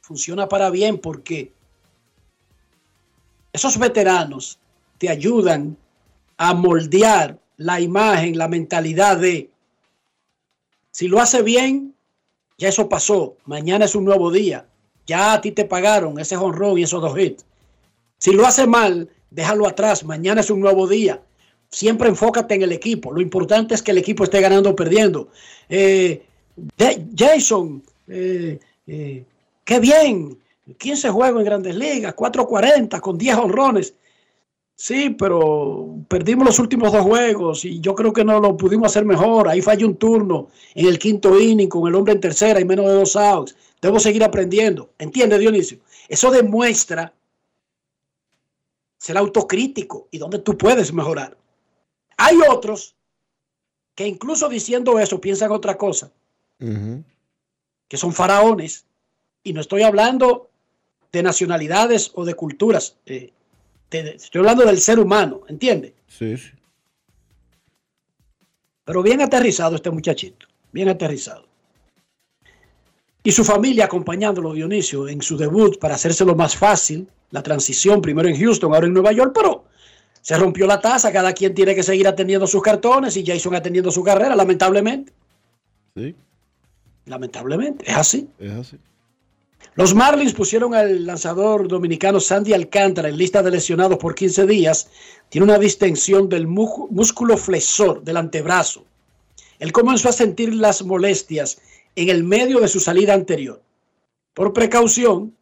Funciona 0.00 0.48
para 0.48 0.70
bien 0.70 0.98
porque 0.98 1.52
esos 3.54 3.78
veteranos 3.78 4.58
te 4.98 5.08
ayudan 5.08 5.76
a 6.36 6.52
moldear 6.52 7.38
la 7.56 7.80
imagen, 7.80 8.36
la 8.36 8.48
mentalidad 8.48 9.16
de, 9.16 9.48
si 10.90 11.06
lo 11.06 11.20
hace 11.20 11.40
bien, 11.42 11.94
ya 12.58 12.68
eso 12.68 12.88
pasó, 12.88 13.36
mañana 13.46 13.84
es 13.84 13.94
un 13.94 14.04
nuevo 14.04 14.32
día, 14.32 14.66
ya 15.06 15.34
a 15.34 15.40
ti 15.40 15.52
te 15.52 15.64
pagaron 15.64 16.18
ese 16.18 16.36
honrón 16.36 16.78
y 16.78 16.82
esos 16.82 17.00
dos 17.00 17.16
hits. 17.16 17.46
Si 18.18 18.32
lo 18.32 18.44
hace 18.44 18.66
mal, 18.66 19.08
déjalo 19.30 19.68
atrás, 19.68 20.04
mañana 20.04 20.40
es 20.40 20.50
un 20.50 20.60
nuevo 20.60 20.88
día. 20.88 21.22
Siempre 21.70 22.08
enfócate 22.08 22.54
en 22.54 22.62
el 22.62 22.72
equipo. 22.72 23.12
Lo 23.12 23.20
importante 23.20 23.74
es 23.74 23.82
que 23.82 23.90
el 23.90 23.98
equipo 23.98 24.24
esté 24.24 24.40
ganando 24.40 24.70
o 24.70 24.76
perdiendo. 24.76 25.28
Eh, 25.68 26.24
Jason, 27.16 27.82
eh, 28.08 28.58
eh, 28.86 29.24
qué 29.64 29.80
bien. 29.80 30.38
15 30.78 31.10
juegos 31.10 31.40
en 31.40 31.46
grandes 31.46 31.76
ligas, 31.76 32.14
4.40 32.14 33.00
con 33.00 33.18
10 33.18 33.36
honrones. 33.36 33.94
Sí, 34.76 35.10
pero 35.10 35.98
perdimos 36.08 36.46
los 36.46 36.58
últimos 36.58 36.92
dos 36.92 37.02
juegos 37.02 37.64
y 37.64 37.78
yo 37.80 37.94
creo 37.94 38.12
que 38.12 38.24
no 38.24 38.40
lo 38.40 38.56
pudimos 38.56 38.88
hacer 38.88 39.04
mejor. 39.04 39.48
Ahí 39.48 39.60
falló 39.62 39.86
un 39.86 39.96
turno 39.96 40.48
en 40.74 40.86
el 40.86 40.98
quinto 40.98 41.38
inning 41.38 41.68
con 41.68 41.86
el 41.86 41.94
hombre 41.94 42.14
en 42.14 42.20
tercera 42.20 42.60
y 42.60 42.64
menos 42.64 42.86
de 42.86 42.94
dos 42.94 43.14
outs. 43.14 43.54
Debo 43.80 44.00
seguir 44.00 44.24
aprendiendo. 44.24 44.90
¿Entiende, 44.98 45.38
Dionisio? 45.38 45.78
Eso 46.08 46.30
demuestra 46.30 47.12
ser 48.98 49.16
autocrítico 49.16 50.08
y 50.10 50.18
donde 50.18 50.40
tú 50.40 50.58
puedes 50.58 50.92
mejorar. 50.92 51.36
Hay 52.16 52.38
otros 52.48 52.96
que 53.94 54.06
incluso 54.06 54.48
diciendo 54.48 54.98
eso 54.98 55.20
piensan 55.20 55.52
otra 55.52 55.76
cosa, 55.76 56.10
que 56.58 57.96
son 57.96 58.12
faraones. 58.12 58.86
Y 59.42 59.52
no 59.52 59.60
estoy 59.60 59.82
hablando 59.82 60.48
de 61.14 61.22
nacionalidades 61.22 62.10
o 62.14 62.24
de 62.24 62.34
culturas. 62.34 62.96
eh, 63.06 63.32
estoy 63.90 64.40
hablando 64.40 64.64
del 64.64 64.78
ser 64.80 64.98
humano, 64.98 65.42
¿entiende? 65.48 65.94
Sí, 66.08 66.36
sí. 66.36 66.50
Pero 68.84 69.02
bien 69.02 69.22
aterrizado 69.22 69.76
este 69.76 69.90
muchachito, 69.90 70.46
bien 70.72 70.88
aterrizado. 70.88 71.46
Y 73.22 73.30
su 73.32 73.44
familia 73.44 73.84
acompañándolo, 73.86 74.52
Dionisio, 74.52 75.08
en 75.08 75.22
su 75.22 75.36
debut 75.38 75.78
para 75.78 75.94
hacérselo 75.94 76.34
más 76.34 76.56
fácil, 76.56 77.08
la 77.30 77.42
transición 77.42 78.02
primero 78.02 78.28
en 78.28 78.36
Houston, 78.38 78.74
ahora 78.74 78.86
en 78.86 78.92
Nueva 78.92 79.12
York, 79.12 79.32
pero 79.34 79.64
se 80.20 80.36
rompió 80.36 80.66
la 80.66 80.80
taza, 80.80 81.12
cada 81.12 81.32
quien 81.32 81.54
tiene 81.54 81.74
que 81.74 81.82
seguir 81.82 82.06
atendiendo 82.08 82.46
sus 82.46 82.62
cartones 82.62 83.16
y 83.16 83.24
Jason 83.24 83.54
atendiendo 83.54 83.90
su 83.90 84.02
carrera, 84.02 84.34
lamentablemente. 84.36 85.12
Sí, 85.96 86.14
Lamentablemente, 87.06 87.84
es 87.88 87.96
así. 87.96 88.28
es 88.38 88.52
así. 88.52 88.78
Los 89.76 89.94
Marlins 89.94 90.34
pusieron 90.34 90.74
al 90.74 91.04
lanzador 91.04 91.66
dominicano 91.66 92.20
Sandy 92.20 92.52
Alcántara 92.52 93.08
en 93.08 93.16
lista 93.16 93.42
de 93.42 93.50
lesionados 93.50 93.98
por 93.98 94.14
15 94.14 94.46
días. 94.46 94.88
Tiene 95.28 95.46
una 95.46 95.58
distensión 95.58 96.28
del 96.28 96.46
músculo 96.46 97.36
flexor 97.36 98.02
del 98.04 98.16
antebrazo. 98.16 98.84
Él 99.58 99.72
comenzó 99.72 100.08
a 100.08 100.12
sentir 100.12 100.54
las 100.54 100.84
molestias 100.84 101.60
en 101.96 102.08
el 102.08 102.22
medio 102.22 102.60
de 102.60 102.68
su 102.68 102.78
salida 102.78 103.14
anterior. 103.14 103.60
Por 104.32 104.52
precaución, 104.52 105.34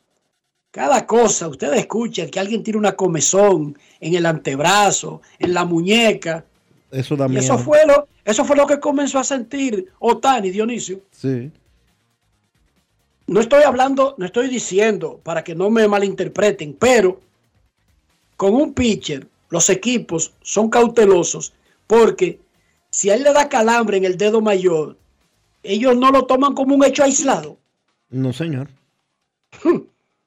cada 0.71 1.07
cosa, 1.07 1.49
ustedes 1.49 1.81
escuchan 1.81 2.31
que 2.31 2.41
alguien 2.41 2.63
tiene 2.63 2.79
una 2.79 2.93
comezón 2.93 3.77
en 4.01 4.15
el 4.15 4.25
antebrazo, 4.25 5.21
en 5.39 5.53
la 5.53 5.67
muñeca. 5.67 6.45
Eso 6.91 7.17
da 7.17 7.27
Y 7.27 7.31
miedo. 7.31 7.43
eso 7.43 7.59
fue 7.59 7.87
lo, 7.87 8.07
eso 8.25 8.45
fue 8.47 8.57
lo 8.57 8.67
que 8.67 8.81
comenzó 8.81 9.19
a 9.19 9.25
sentir 9.25 9.93
Otani, 9.99 10.51
Dionisio. 10.51 11.01
Sí. 11.11 11.51
No 13.27 13.41
estoy 13.41 13.63
hablando, 13.63 14.15
no 14.19 14.27
estoy 14.27 14.49
diciendo 14.49 15.21
para 15.23 15.43
que 15.45 15.55
no 15.55 15.71
me 15.71 15.87
malinterpreten, 15.89 16.75
pero 16.79 17.21
con 18.37 18.55
un 18.55 18.75
pitcher 18.75 19.27
los 19.51 19.69
equipos 19.71 20.33
son 20.43 20.69
cautelosos 20.71 21.53
Porque 21.87 22.41
si 22.91 23.11
a 23.11 23.15
él 23.15 23.23
le 23.23 23.33
da 23.33 23.49
calambre 23.49 23.97
en 23.99 24.05
el 24.05 24.17
dedo 24.17 24.41
mayor, 24.41 24.97
ellos 25.63 25.97
no 25.97 26.11
lo 26.11 26.25
toman 26.27 26.55
como 26.55 26.75
un 26.75 26.85
hecho 26.85 27.05
aislado. 27.05 27.57
No, 28.11 28.33
señor. 28.33 28.69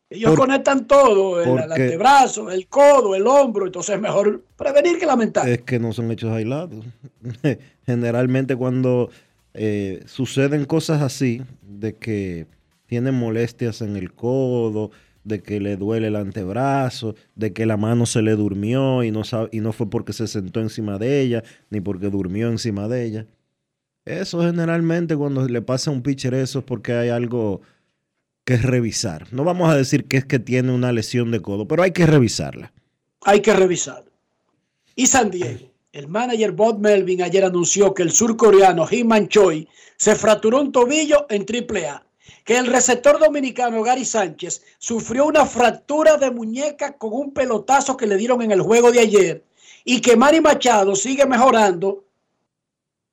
Ellos 0.10 0.32
Por- 0.32 0.40
conectan 0.40 0.88
todo, 0.88 1.42
el, 1.42 1.50
porque- 1.50 1.64
antebrazo, 1.84 2.50
el 2.52 2.68
codo, 2.68 3.16
el 3.16 3.26
hombro, 3.28 3.66
entonces 3.66 3.96
es 3.96 4.02
mejor 4.02 4.44
prevenir 4.56 4.98
que 5.00 5.06
lamentar. 5.06 5.48
Es 5.50 5.62
que 5.64 5.80
no 5.80 5.92
son 5.94 6.12
hechos 6.12 6.32
aislados. 6.32 6.86
Generalmente 7.86 8.56
cuando 8.56 9.10
eh, 9.54 10.04
suceden 10.08 10.66
cosas 10.66 11.02
así, 11.02 11.42
de 11.64 11.96
que 11.96 12.46
tienen 12.96 13.16
molestias 13.16 13.82
en 13.82 13.98
el 13.98 14.14
codo, 14.14 14.90
de 15.26 15.44
que 15.44 15.60
le 15.60 15.76
duele 15.76 16.08
el 16.08 16.16
antebrazo, 16.16 17.16
de 17.36 17.52
que 17.52 17.66
la 17.66 17.76
mano 17.76 18.06
se 18.06 18.22
le 18.22 18.38
durmió 18.38 19.04
y 19.04 19.12
no, 19.12 19.26
sabe- 19.26 19.50
y 19.52 19.60
no 19.60 19.74
fue 19.74 19.90
porque 19.90 20.14
se 20.14 20.28
sentó 20.28 20.62
encima 20.62 20.98
de 20.98 21.20
ella, 21.20 21.44
ni 21.70 21.82
porque 21.82 22.10
durmió 22.10 22.48
encima 22.48 22.88
de 22.88 23.04
ella. 23.04 23.26
Eso 24.06 24.40
generalmente 24.44 25.18
cuando 25.18 25.46
le 25.46 25.62
pasa 25.62 25.92
a 25.92 25.94
un 25.94 26.04
pitcher 26.04 26.36
eso 26.36 26.60
es 26.60 26.66
porque 26.66 26.94
hay 26.94 27.10
algo 27.10 27.60
que 28.46 28.56
revisar. 28.56 29.28
No 29.34 29.44
vamos 29.44 29.70
a 29.70 29.76
decir 29.76 30.06
que 30.06 30.16
es 30.16 30.26
que 30.26 30.40
tiene 30.40 30.72
una 30.72 30.94
lesión 30.94 31.32
de 31.32 31.42
codo, 31.42 31.68
pero 31.68 31.84
hay 31.84 31.92
que 31.92 32.06
revisarla. 32.06 32.72
Hay 33.26 33.42
que 33.42 33.54
revisar. 33.54 34.06
Y 34.96 35.08
San 35.08 35.32
Diego. 35.32 35.70
El 35.92 36.08
manager 36.08 36.54
Bob 36.54 36.80
Melvin 36.80 37.24
ayer 37.24 37.44
anunció 37.44 37.94
que 37.94 38.04
el 38.04 38.12
surcoreano 38.12 38.88
Hee-Man 38.90 39.28
Choi 39.28 39.68
se 39.98 40.16
fracturó 40.16 40.62
un 40.62 40.72
tobillo 40.72 41.26
en 41.30 41.46
AAA. 41.46 42.06
Que 42.44 42.58
el 42.58 42.68
receptor 42.68 43.20
dominicano 43.20 43.84
Gary 43.84 44.06
Sánchez 44.06 44.64
sufrió 44.78 45.26
una 45.26 45.46
fractura 45.46 46.18
de 46.18 46.32
muñeca 46.32 46.98
con 46.98 47.14
un 47.14 47.34
pelotazo 47.34 47.98
que 47.98 48.08
le 48.08 48.18
dieron 48.18 48.42
en 48.42 48.52
el 48.52 48.62
juego 48.62 48.92
de 48.92 49.00
ayer. 49.00 49.44
Y 49.84 50.02
que 50.02 50.16
Manny 50.16 50.42
Machado 50.42 50.96
sigue 50.96 51.26
mejorando, 51.26 52.04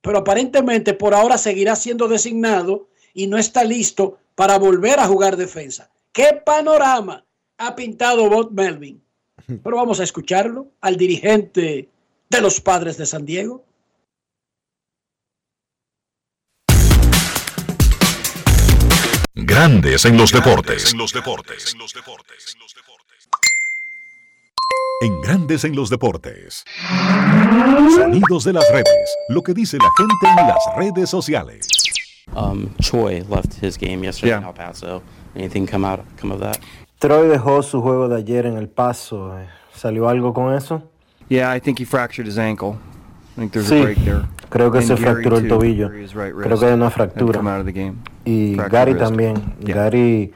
pero 0.01 0.19
aparentemente 0.19 0.93
por 0.93 1.13
ahora 1.13 1.37
seguirá 1.37 1.75
siendo 1.75 2.07
designado 2.07 2.87
y 3.13 3.27
no 3.27 3.37
está 3.37 3.63
listo 3.63 4.17
para 4.35 4.57
volver 4.57 4.99
a 4.99 5.07
jugar 5.07 5.37
defensa. 5.37 5.89
¿Qué 6.11 6.41
panorama 6.45 7.25
ha 7.57 7.75
pintado 7.75 8.29
Bob 8.29 8.51
Melvin? 8.51 9.01
Pero 9.63 9.75
vamos 9.77 9.99
a 9.99 10.03
escucharlo 10.03 10.67
al 10.81 10.95
dirigente 10.95 11.89
de 12.29 12.41
los 12.41 12.61
padres 12.61 12.97
de 12.97 13.05
San 13.05 13.25
Diego. 13.25 13.63
Grandes 19.45 20.05
en 20.05 20.17
los 20.17 20.31
deportes. 20.31 20.93
En 20.93 20.99
los 20.99 21.11
deportes. 21.11 21.75
En 25.01 25.21
Grandes 25.21 25.65
en 25.65 25.75
los 25.75 25.89
deportes. 25.89 26.63
Sonidos 27.95 28.45
de 28.45 28.53
las 28.53 28.69
redes. 28.71 29.15
Lo 29.29 29.41
que 29.43 29.53
dice 29.53 29.77
la 29.77 29.89
gente 29.97 30.41
en 30.41 30.47
las 30.47 30.59
redes 30.77 31.09
sociales. 31.09 31.67
Um, 32.33 32.69
Choi 32.81 33.21
left 33.29 33.61
his 33.61 33.77
game 33.77 34.03
yesterday 34.05 34.29
Yeah. 34.29 34.37
in 34.39 34.45
El 34.45 34.53
Paso. 34.53 35.03
Anything 35.35 35.67
come 35.67 35.85
out 35.85 35.99
come 36.19 36.33
of 36.33 36.39
that? 36.39 36.57
Troy 36.99 37.27
dejó 37.27 37.61
su 37.63 37.81
juego 37.81 38.07
de 38.07 38.17
ayer 38.17 38.45
en 38.45 38.55
el 38.57 38.69
paso. 38.69 39.37
¿Salió 39.75 40.07
algo 40.07 40.33
con 40.33 40.53
eso? 40.55 40.89
Yeah, 41.27 41.53
I 41.53 41.59
think 41.59 41.79
he 41.79 41.85
fractured 41.85 42.27
his 42.27 42.37
ankle. 42.37 42.77
Sí, 43.35 43.83
creo 44.49 44.71
que 44.71 44.81
se 44.81 44.95
fracturó 44.97 45.37
el 45.37 45.47
tobillo. 45.47 45.89
Creo 45.89 46.59
que 46.59 46.65
hay 46.65 46.73
una 46.73 46.89
fractura. 46.89 47.41
Y 48.25 48.55
Gary 48.55 48.95
también. 48.95 49.55
Gary, 49.61 50.33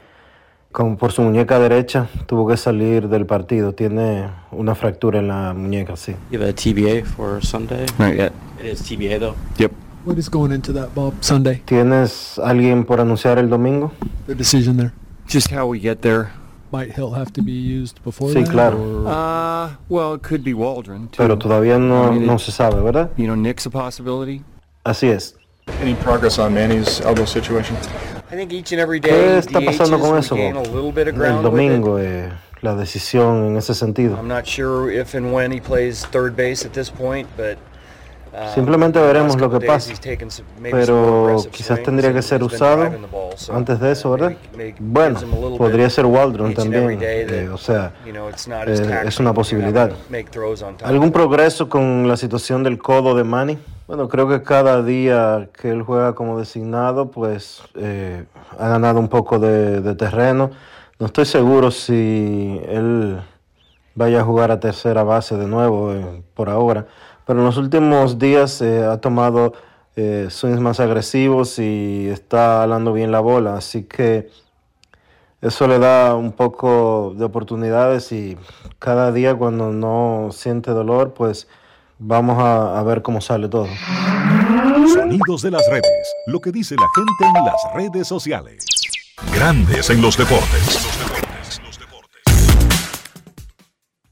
con, 0.72 0.96
por 0.96 1.12
su 1.12 1.22
muñeca 1.22 1.58
derecha, 1.58 2.08
tuvo 2.26 2.48
que 2.48 2.56
salir 2.56 3.08
del 3.08 3.26
partido. 3.26 3.72
Tiene 3.74 4.28
una 4.50 4.74
fractura 4.74 5.20
en 5.20 5.28
la 5.28 5.54
muñeca, 5.54 5.96
sí. 5.96 6.14
You 6.30 6.40
have 6.40 6.50
a 6.50 6.54
TBA 6.54 7.04
for 7.04 7.44
Sunday? 7.44 7.86
Not 7.98 8.14
yet. 8.14 8.32
It 8.60 8.66
is 8.66 8.82
TBA 8.82 9.20
though. 9.20 9.36
Yep. 9.58 9.72
What 10.04 10.16
is 10.16 10.28
going 10.30 10.52
into 10.52 10.72
that, 10.72 10.94
Bob? 10.94 11.14
Sunday, 11.20 11.62
¿Tienes 11.64 12.38
alguien 12.38 12.84
por 12.84 13.00
anunciar 13.00 13.38
el 13.38 13.48
domingo? 13.48 13.92
the 14.26 14.34
decision 14.34 14.76
there. 14.76 14.92
Just 15.26 15.50
how 15.50 15.66
we 15.66 15.78
get 15.80 16.00
there. 16.00 16.30
Might 16.70 16.92
Hill 16.92 17.12
have 17.12 17.32
to 17.32 17.42
be 17.42 17.52
used 17.52 18.02
before 18.04 18.28
Sí, 18.30 18.44
that, 18.44 18.50
claro. 18.50 18.76
or- 18.78 19.08
Uh, 19.08 19.70
well, 19.88 20.12
it 20.14 20.22
could 20.22 20.44
be 20.44 20.52
Waldron, 20.52 21.08
too. 21.08 21.16
Pero 21.22 21.36
todavía 21.38 21.78
no, 21.78 22.08
I 22.08 22.10
mean, 22.10 22.26
no 22.26 22.34
it- 22.34 22.40
se 22.40 22.52
sabe, 22.52 22.80
¿verdad? 22.82 23.10
You 23.16 23.26
know, 23.26 23.34
Nick's 23.36 23.64
a 23.66 23.70
possibility. 23.70 24.42
Así 24.84 25.08
es. 25.08 25.34
Any 25.82 25.94
progress 25.94 26.38
on 26.38 26.52
Manny's 26.54 27.00
elbow 27.00 27.24
situation? 27.26 27.76
I 28.30 28.36
think 28.36 28.52
each 28.52 28.72
and 28.72 28.80
every 28.80 29.00
day 29.00 29.10
¿Qué 29.10 29.38
está 29.38 29.60
pasando 29.64 29.96
DHs, 29.98 30.02
con 30.08 30.18
eso? 30.18 30.34
gain 30.36 30.56
a 30.56 30.60
Bob? 30.60 30.74
little 30.74 30.92
bit 30.92 31.08
of 31.08 31.14
El 31.14 31.18
ground 31.20 31.38
with 31.38 31.46
it. 31.46 31.50
domingo, 31.50 31.98
eh, 31.98 32.30
la 32.62 32.74
decisión 32.74 33.46
en 33.46 33.56
ese 33.56 33.74
sentido. 33.74 34.16
I'm 34.16 34.28
not 34.28 34.44
sure 34.46 34.90
if 34.90 35.14
and 35.14 35.32
when 35.32 35.50
he 35.52 35.60
plays 35.60 36.04
third 36.10 36.36
base 36.36 36.66
at 36.66 36.72
this 36.74 36.90
point, 36.90 37.26
but 37.36 37.56
Simplemente 38.54 38.98
the 38.98 39.04
last 39.04 39.12
veremos 39.12 39.40
lo 39.40 39.50
que 39.50 39.66
pasa. 39.66 39.92
Pero 40.62 41.36
quizás 41.50 41.82
tendría 41.82 42.12
que 42.12 42.22
ser 42.22 42.42
usado 42.42 42.90
antes 43.52 43.80
de 43.80 43.92
eso, 43.92 44.10
¿verdad? 44.10 44.32
Bueno, 44.78 45.20
podría 45.56 45.88
ser 45.90 46.06
Waldron 46.06 46.54
también. 46.54 46.98
eh, 47.00 47.48
o 47.52 47.58
sea, 47.58 47.92
eh, 48.06 49.02
es 49.04 49.18
una 49.20 49.32
posibilidad. 49.32 49.90
¿Algún 50.84 51.12
progreso 51.12 51.68
con 51.68 52.06
la 52.08 52.16
situación 52.16 52.62
del 52.62 52.78
codo 52.78 53.14
de 53.14 53.24
Manny? 53.24 53.58
Bueno, 53.86 54.08
creo 54.08 54.28
que 54.28 54.42
cada 54.42 54.82
día 54.82 55.48
que 55.58 55.70
él 55.70 55.82
juega 55.82 56.14
como 56.14 56.38
designado, 56.38 57.10
pues 57.10 57.62
eh, 57.74 58.24
ha 58.58 58.68
ganado 58.68 59.00
un 59.00 59.08
poco 59.08 59.38
de, 59.38 59.80
de 59.80 59.94
terreno. 59.94 60.50
No 60.98 61.06
estoy 61.06 61.24
seguro 61.24 61.70
si 61.70 62.60
él 62.68 63.18
vaya 63.94 64.20
a 64.20 64.24
jugar 64.24 64.50
a 64.50 64.60
tercera 64.60 65.02
base 65.02 65.36
de 65.36 65.46
nuevo 65.46 65.92
eh, 65.92 66.22
por 66.34 66.50
ahora, 66.50 66.86
pero 67.28 67.40
en 67.40 67.44
los 67.44 67.58
últimos 67.58 68.18
días 68.18 68.62
eh, 68.62 68.86
ha 68.86 69.02
tomado 69.02 69.52
eh, 69.96 70.28
swings 70.30 70.60
más 70.60 70.80
agresivos 70.80 71.58
y 71.58 72.08
está 72.08 72.62
alando 72.62 72.94
bien 72.94 73.12
la 73.12 73.20
bola, 73.20 73.54
así 73.54 73.82
que 73.82 74.30
eso 75.42 75.68
le 75.68 75.78
da 75.78 76.14
un 76.14 76.32
poco 76.32 77.12
de 77.18 77.26
oportunidades 77.26 78.12
y 78.12 78.38
cada 78.78 79.12
día 79.12 79.34
cuando 79.34 79.72
no 79.72 80.30
siente 80.32 80.70
dolor, 80.70 81.12
pues 81.12 81.48
vamos 81.98 82.38
a, 82.38 82.78
a 82.78 82.82
ver 82.82 83.02
cómo 83.02 83.20
sale 83.20 83.46
todo. 83.48 83.68
Sonidos 84.94 85.42
de 85.42 85.50
las 85.50 85.68
redes. 85.68 86.14
Lo 86.28 86.40
que 86.40 86.50
dice 86.50 86.76
la 86.76 86.86
gente 86.96 87.38
en 87.38 87.44
las 87.44 87.74
redes 87.74 88.08
sociales. 88.08 88.64
Grandes 89.34 89.90
en 89.90 90.00
los 90.00 90.16
deportes. 90.16 90.97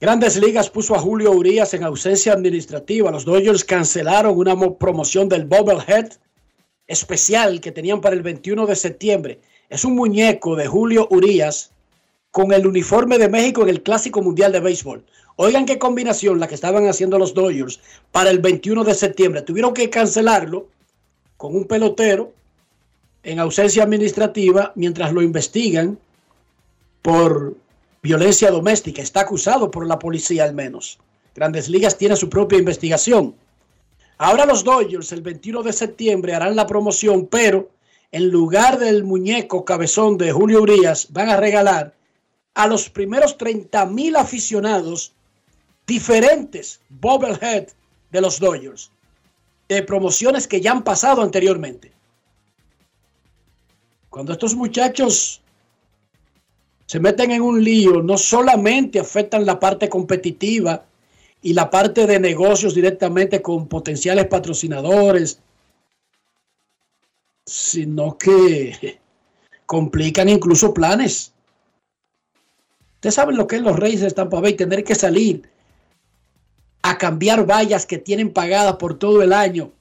Grandes 0.07 0.37
Ligas 0.37 0.71
puso 0.71 0.95
a 0.95 1.01
Julio 1.01 1.33
Urias 1.33 1.75
en 1.75 1.83
ausencia 1.83 2.33
administrativa. 2.33 3.11
Los 3.11 3.25
Dodgers 3.25 3.65
cancelaron 3.65 4.39
una 4.39 4.55
mo- 4.55 4.79
promoción 4.79 5.29
del 5.29 5.47
Bobblehead 5.47 6.13
especial 6.87 7.61
que 7.61 7.73
tenían 7.73 8.01
para 8.01 8.15
el 8.15 8.23
21 8.23 8.67
de 8.67 8.77
septiembre. 8.77 9.41
Es 9.69 9.85
un 9.85 9.97
muñeco 9.97 10.55
de 10.55 10.69
Julio 10.69 11.09
Urias 11.11 11.73
con 12.31 12.53
el 12.53 12.69
uniforme 12.69 13.19
de 13.19 13.29
México 13.29 13.63
en 13.63 13.69
el 13.69 13.83
Clásico 13.83 14.23
Mundial 14.23 14.53
de 14.53 14.61
Béisbol. 14.61 15.05
Oigan 15.35 15.67
qué 15.67 15.77
combinación 15.77 16.39
la 16.39 16.47
que 16.47 16.55
estaban 16.55 16.87
haciendo 16.87 17.19
los 17.19 17.35
Dodgers 17.35 17.81
para 18.13 18.31
el 18.31 18.39
21 18.39 18.85
de 18.85 18.95
septiembre. 18.95 19.43
Tuvieron 19.43 19.75
que 19.75 19.91
cancelarlo 19.91 20.69
con 21.37 21.57
un 21.57 21.65
pelotero 21.65 22.33
en 23.25 23.41
ausencia 23.41 23.83
administrativa 23.83 24.71
mientras 24.77 25.13
lo 25.13 25.21
investigan 25.21 25.99
por 27.03 27.57
violencia 28.07 28.53
doméstica. 28.53 29.03
Está 29.03 29.23
acusado 29.23 29.71
por 29.71 29.85
la 29.87 29.99
policía 29.99 30.45
al 30.45 30.55
menos. 30.55 30.99
Grandes 31.35 31.69
Ligas 31.69 31.99
tiene 31.99 32.15
su 32.15 32.31
propia 32.31 32.59
investigación. 32.59 33.35
Ahora 34.19 34.47
los 34.47 34.63
Dodgers 34.63 35.11
el 35.13 35.23
21 35.23 35.65
de 35.65 35.73
septiembre 35.73 36.33
harán 36.33 36.55
la 36.55 36.67
promoción, 36.67 37.27
pero 37.27 37.69
en 38.13 38.31
lugar 38.31 38.79
del 38.79 39.03
muñeco 39.03 39.65
cabezón 39.65 40.17
de 40.17 40.31
Julio 40.31 40.63
Urias 40.63 41.09
van 41.11 41.29
a 41.31 41.37
regalar 41.37 41.95
a 42.55 42.67
los 42.69 42.89
primeros 42.89 43.37
30 43.37 43.85
mil 43.87 44.15
aficionados 44.17 45.13
diferentes 45.87 46.81
bobblehead 46.89 47.67
de 48.13 48.21
los 48.21 48.39
Dodgers, 48.39 48.91
de 49.69 49.83
promociones 49.83 50.47
que 50.47 50.61
ya 50.61 50.71
han 50.71 50.85
pasado 50.85 51.23
anteriormente. 51.23 51.93
Cuando 54.09 54.33
estos 54.33 54.55
muchachos 54.55 55.43
se 56.87 57.01
meten 57.01 57.33
en 57.33 57.43
un 57.43 57.63
lío, 57.63 58.03
no 58.03 58.17
solamente 58.17 59.01
afectan 59.01 59.45
la 59.45 59.59
parte 59.59 59.89
competitiva 59.89 60.85
y 61.43 61.53
la 61.53 61.69
parte 61.69 62.07
de 62.07 62.21
negocios 62.21 62.75
directamente 62.75 63.43
con 63.43 63.69
potenciales 63.69 64.27
patrocinadores, 64.27 65.41
sino 67.45 68.17
que 68.17 68.99
complican 69.67 70.29
incluso 70.29 70.73
planes. 70.73 71.33
Ustedes 72.95 73.15
saben 73.15 73.37
lo 73.37 73.47
que 73.47 73.57
es 73.57 73.63
los 73.63 73.77
Reyes 73.77 74.01
de 74.01 74.11
Tampa 74.13 74.41
Bay, 74.41 74.55
tener 74.55 74.85
que 74.85 74.95
salir 74.95 75.49
a 76.83 76.99
cambiar 76.99 77.45
vallas 77.45 77.85
que 77.85 77.99
tienen 77.99 78.33
pagadas 78.33 78.77
por 78.77 78.97
todo 78.97 79.23
el 79.23 79.33
año 79.33 79.73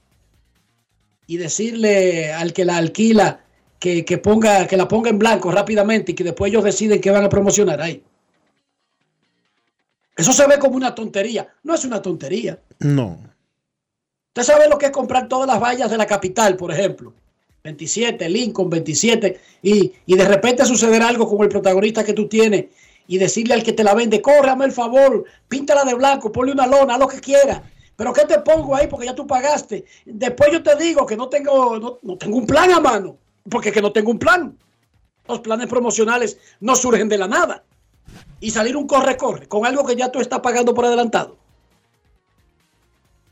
y 1.28 1.36
decirle 1.36 2.32
al 2.32 2.52
que 2.52 2.64
la 2.64 2.76
alquila 2.76 3.45
que, 3.78 4.04
que 4.04 4.18
ponga, 4.18 4.66
que 4.66 4.76
la 4.76 4.88
ponga 4.88 5.10
en 5.10 5.18
blanco 5.18 5.50
rápidamente 5.50 6.12
y 6.12 6.14
que 6.14 6.24
después 6.24 6.50
ellos 6.50 6.64
deciden 6.64 7.00
que 7.00 7.10
van 7.10 7.24
a 7.24 7.28
promocionar 7.28 7.80
ahí. 7.80 8.02
Eso 10.16 10.32
se 10.32 10.46
ve 10.46 10.58
como 10.58 10.76
una 10.76 10.94
tontería. 10.94 11.48
No 11.62 11.74
es 11.74 11.84
una 11.84 12.00
tontería. 12.00 12.58
No. 12.78 13.18
Usted 14.28 14.42
sabe 14.42 14.68
lo 14.68 14.78
que 14.78 14.86
es 14.86 14.92
comprar 14.92 15.28
todas 15.28 15.46
las 15.46 15.60
vallas 15.60 15.90
de 15.90 15.98
la 15.98 16.06
capital, 16.06 16.56
por 16.56 16.72
ejemplo. 16.72 17.12
27, 17.64 18.28
Lincoln, 18.28 18.70
27, 18.70 19.40
y, 19.62 19.92
y 20.06 20.16
de 20.16 20.24
repente 20.24 20.64
suceder 20.64 21.02
algo 21.02 21.28
con 21.28 21.42
el 21.42 21.48
protagonista 21.48 22.04
que 22.04 22.12
tú 22.12 22.28
tienes 22.28 22.66
y 23.08 23.18
decirle 23.18 23.54
al 23.54 23.62
que 23.62 23.72
te 23.72 23.84
la 23.84 23.94
vende, 23.94 24.22
córrame 24.22 24.64
el 24.64 24.72
favor, 24.72 25.24
píntala 25.48 25.84
de 25.84 25.94
blanco, 25.94 26.32
ponle 26.32 26.52
una 26.52 26.66
lona, 26.66 26.94
haz 26.94 27.00
lo 27.00 27.08
que 27.08 27.20
quiera. 27.20 27.62
Pero 27.96 28.12
¿qué 28.12 28.24
te 28.24 28.38
pongo 28.40 28.76
ahí? 28.76 28.86
Porque 28.86 29.06
ya 29.06 29.14
tú 29.14 29.26
pagaste. 29.26 29.84
Después 30.04 30.52
yo 30.52 30.62
te 30.62 30.76
digo 30.76 31.06
que 31.06 31.16
no 31.16 31.28
tengo, 31.28 31.78
no, 31.78 31.98
no 32.02 32.18
tengo 32.18 32.36
un 32.36 32.46
plan 32.46 32.70
a 32.72 32.80
mano, 32.80 33.16
porque 33.50 33.68
es 33.70 33.74
que 33.74 33.82
no 33.82 33.92
tengo 33.92 34.10
un 34.10 34.18
plan. 34.18 34.56
Los 35.28 35.40
planes 35.40 35.66
promocionales 35.66 36.38
no 36.60 36.76
surgen 36.76 37.08
de 37.08 37.18
la 37.18 37.28
nada. 37.28 37.64
Y 38.40 38.50
salir 38.50 38.76
un 38.76 38.86
corre-corre 38.86 39.48
con 39.48 39.66
algo 39.66 39.84
que 39.84 39.96
ya 39.96 40.12
tú 40.12 40.20
estás 40.20 40.40
pagando 40.40 40.74
por 40.74 40.84
adelantado. 40.84 41.36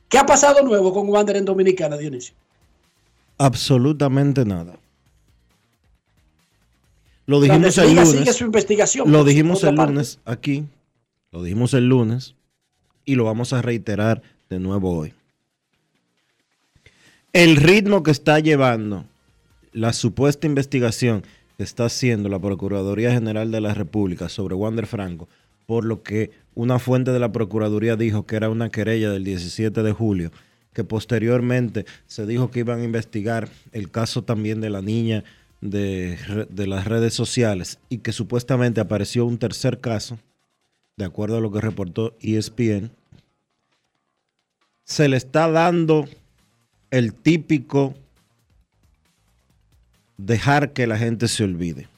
¿Qué 0.08 0.18
ha 0.18 0.26
pasado 0.26 0.62
nuevo 0.62 0.92
con 0.92 1.08
Wander 1.08 1.36
en 1.36 1.44
Dominicana, 1.44 1.96
Dionisio? 1.96 2.34
Absolutamente 3.38 4.44
nada. 4.44 4.76
Lo 7.26 7.40
dijimos 7.40 7.78
el 7.78 7.88
Ligas 7.88 8.08
sigue 8.08 8.20
lunes. 8.20 8.36
su 8.36 8.44
investigación, 8.44 9.10
Lo 9.10 9.24
dijimos 9.24 9.64
el 9.64 9.74
parte. 9.74 9.92
lunes 9.92 10.18
aquí. 10.24 10.64
Lo 11.32 11.42
dijimos 11.42 11.74
el 11.74 11.88
lunes. 11.88 12.34
Y 13.04 13.14
lo 13.16 13.24
vamos 13.24 13.52
a 13.52 13.62
reiterar 13.62 14.22
de 14.48 14.58
nuevo 14.60 14.96
hoy. 14.96 15.14
El 17.32 17.56
ritmo 17.56 18.02
que 18.02 18.10
está 18.10 18.38
llevando 18.40 19.04
la 19.74 19.92
supuesta 19.92 20.46
investigación 20.46 21.24
que 21.56 21.64
está 21.64 21.86
haciendo 21.86 22.28
la 22.28 22.38
Procuraduría 22.38 23.12
General 23.12 23.50
de 23.50 23.60
la 23.60 23.74
República 23.74 24.28
sobre 24.28 24.54
Wander 24.54 24.86
Franco, 24.86 25.28
por 25.66 25.84
lo 25.84 26.02
que 26.02 26.30
una 26.54 26.78
fuente 26.78 27.10
de 27.10 27.18
la 27.18 27.32
Procuraduría 27.32 27.96
dijo 27.96 28.24
que 28.24 28.36
era 28.36 28.48
una 28.48 28.70
querella 28.70 29.10
del 29.10 29.24
17 29.24 29.82
de 29.82 29.92
julio, 29.92 30.30
que 30.72 30.84
posteriormente 30.84 31.86
se 32.06 32.24
dijo 32.24 32.50
que 32.50 32.60
iban 32.60 32.80
a 32.80 32.84
investigar 32.84 33.48
el 33.72 33.90
caso 33.90 34.22
también 34.22 34.60
de 34.60 34.70
la 34.70 34.80
niña 34.80 35.24
de, 35.60 36.18
de 36.48 36.66
las 36.68 36.86
redes 36.86 37.14
sociales 37.14 37.80
y 37.88 37.98
que 37.98 38.12
supuestamente 38.12 38.80
apareció 38.80 39.26
un 39.26 39.38
tercer 39.38 39.80
caso, 39.80 40.18
de 40.96 41.04
acuerdo 41.04 41.38
a 41.38 41.40
lo 41.40 41.50
que 41.50 41.60
reportó 41.60 42.16
ESPN, 42.20 42.92
se 44.84 45.08
le 45.08 45.16
está 45.16 45.50
dando 45.50 46.04
el 46.92 47.12
típico 47.12 47.94
dejar 50.16 50.72
que 50.72 50.86
la 50.86 50.98
gente 50.98 51.28
se 51.28 51.44
olvide. 51.44 51.88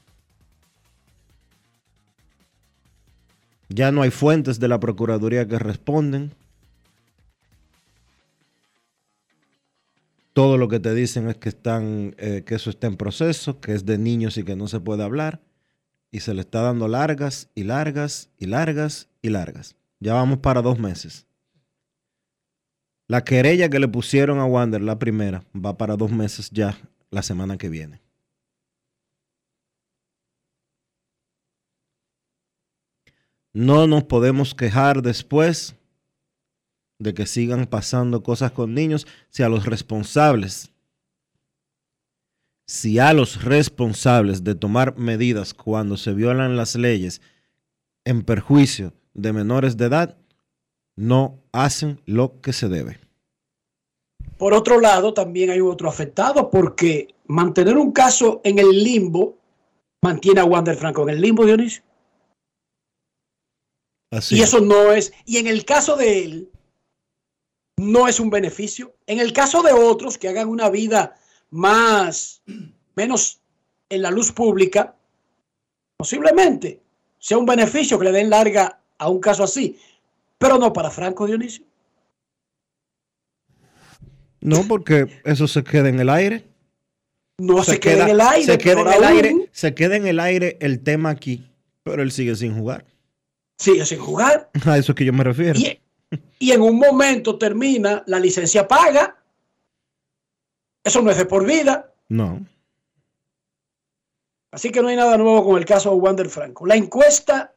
Ya 3.69 3.91
no 3.91 4.03
hay 4.03 4.11
fuentes 4.11 4.61
de 4.61 4.69
la 4.69 4.81
Procuraduría 4.81 5.47
que 5.47 5.59
responden. 5.59 6.33
Todo 10.33 10.59
lo 10.59 10.69
que 10.69 10.81
te 10.81 10.95
dicen 10.95 11.29
es 11.29 11.37
que 11.37 11.49
están, 11.49 12.15
eh, 12.19 12.43
que 12.47 12.55
eso 12.55 12.71
está 12.71 12.87
en 12.87 12.97
proceso, 12.97 13.61
que 13.61 13.73
es 13.73 13.85
de 13.87 13.99
niños 13.99 14.37
y 14.37 14.45
que 14.45 14.55
no 14.55 14.69
se 14.69 14.81
puede 14.81 15.03
hablar. 15.03 15.41
Y 16.13 16.21
se 16.21 16.35
le 16.35 16.43
está 16.43 16.61
dando 16.61 16.89
largas 16.89 17.49
y 17.55 17.65
largas 17.65 18.31
y 18.39 18.47
largas 18.47 19.09
y 19.23 19.31
largas. 19.31 19.77
Ya 19.99 20.15
vamos 20.15 20.39
para 20.39 20.63
dos 20.63 20.79
meses. 20.79 21.27
La 23.09 23.25
querella 23.25 23.69
que 23.69 23.79
le 23.79 23.89
pusieron 23.89 24.39
a 24.39 24.45
Wander, 24.45 24.83
la 24.83 24.99
primera, 24.99 25.45
va 25.55 25.77
para 25.77 25.97
dos 25.97 26.11
meses 26.11 26.51
ya 26.51 26.79
la 27.11 27.23
semana 27.23 27.57
que 27.57 27.69
viene. 27.69 28.06
No 33.57 33.87
nos 33.87 34.05
podemos 34.05 34.55
quejar 34.55 35.01
después 35.01 35.77
de 36.99 37.15
que 37.15 37.25
sigan 37.25 37.65
pasando 37.65 38.23
cosas 38.23 38.53
con 38.53 38.75
niños 38.75 39.07
si 39.31 39.43
a 39.43 39.49
los 39.49 39.65
responsables, 39.65 40.75
si 42.67 42.99
a 42.99 43.15
los 43.15 43.45
responsables 43.45 44.45
de 44.45 44.57
tomar 44.57 44.99
medidas 44.99 45.55
cuando 45.55 45.97
se 45.97 46.13
violan 46.13 46.59
las 46.59 46.77
leyes 46.77 47.23
en 48.05 48.25
perjuicio 48.25 48.93
de 49.15 49.33
menores 49.33 49.79
de 49.79 49.87
edad, 49.87 50.19
no 50.95 51.39
hacen 51.51 52.03
lo 52.05 52.43
que 52.43 52.53
se 52.53 52.69
debe. 52.69 53.01
Por 54.37 54.53
otro 54.53 54.81
lado, 54.81 55.15
también 55.15 55.49
hay 55.49 55.63
otro 55.63 55.89
afectado 55.89 56.51
porque 56.51 57.15
mantener 57.27 57.79
un 57.79 57.93
caso 57.93 58.43
en 58.45 58.59
el 58.59 58.85
limbo 58.85 59.39
mantiene 60.03 60.41
a 60.41 60.45
Wander 60.45 60.77
Franco 60.77 61.05
en 61.05 61.09
el 61.09 61.23
limbo, 61.23 61.47
Dionisio. 61.47 61.86
Así 64.17 64.37
Y 64.37 64.43
eso 64.43 64.61
no 64.61 64.93
es, 64.93 65.13
y 65.25 65.39
en 65.39 65.47
el 65.47 65.65
caso 65.65 65.97
de 65.97 66.25
él, 66.25 66.51
no 67.77 68.09
es 68.09 68.21
un 68.21 68.31
beneficio. 68.31 68.95
En 69.07 69.21
el 69.21 69.33
caso 69.33 69.63
de 69.63 69.73
otros 69.73 70.19
que 70.19 70.29
hagan 70.29 70.49
una 70.49 70.71
vida 70.71 71.17
más, 71.51 72.43
menos 72.95 73.41
en 73.89 74.03
la 74.03 74.11
luz 74.11 74.33
pública, 74.33 74.97
posiblemente 75.97 76.81
sea 77.19 77.39
un 77.39 77.47
beneficio 77.47 77.99
que 77.99 78.07
le 78.07 78.13
den 78.13 78.31
larga 78.31 78.81
a 78.99 79.09
un 79.09 79.21
caso 79.21 79.45
así, 79.45 79.79
pero 80.39 80.59
no 80.59 80.73
para 80.73 80.91
Franco 80.91 81.27
Dionisio. 81.27 81.65
No, 84.41 84.67
porque 84.69 85.09
eso 85.25 85.49
se 85.49 85.65
queda 85.65 85.89
en 85.89 85.99
el 85.99 86.09
aire. 86.09 86.45
No 87.39 87.63
se, 87.65 87.81
queda 87.81 88.05
en 88.05 88.11
el 88.11 88.21
aire. 88.21 88.45
Se 88.45 88.59
queda 88.59 88.81
en 88.81 88.87
el 88.87 89.05
aún. 89.05 89.05
aire, 89.05 89.49
se 89.51 89.75
queda 89.75 89.97
en 89.97 90.07
el 90.07 90.21
aire 90.21 90.57
el 90.61 90.83
tema 90.83 91.11
aquí, 91.11 91.51
pero 91.83 92.03
él 92.03 92.13
sigue 92.13 92.35
sin 92.37 92.57
jugar. 92.57 92.87
Sigue 93.57 93.85
sin 93.85 93.99
jugar. 93.99 94.51
A 94.67 94.79
eso 94.79 94.93
es 94.93 94.97
que 94.97 95.05
yo 95.05 95.13
me 95.13 95.25
refiero. 95.25 95.59
Y, 95.59 95.81
y 96.39 96.53
en 96.53 96.63
un 96.63 96.79
momento 96.79 97.39
termina, 97.39 98.03
la 98.07 98.19
licencia 98.19 98.67
paga. 98.69 99.17
Eso 100.85 101.03
no 101.03 101.11
es 101.11 101.17
de 101.17 101.27
por 101.27 101.45
vida. 101.45 101.93
No. 102.09 102.47
Así 104.53 104.71
que 104.71 104.81
no 104.81 104.89
hay 104.89 104.97
nada 104.97 105.19
nuevo 105.19 105.45
con 105.45 105.59
el 105.59 105.65
caso 105.65 105.91
de 105.91 105.97
Wander 105.97 106.29
Franco. 106.29 106.65
La 106.67 106.77
encuesta 106.77 107.55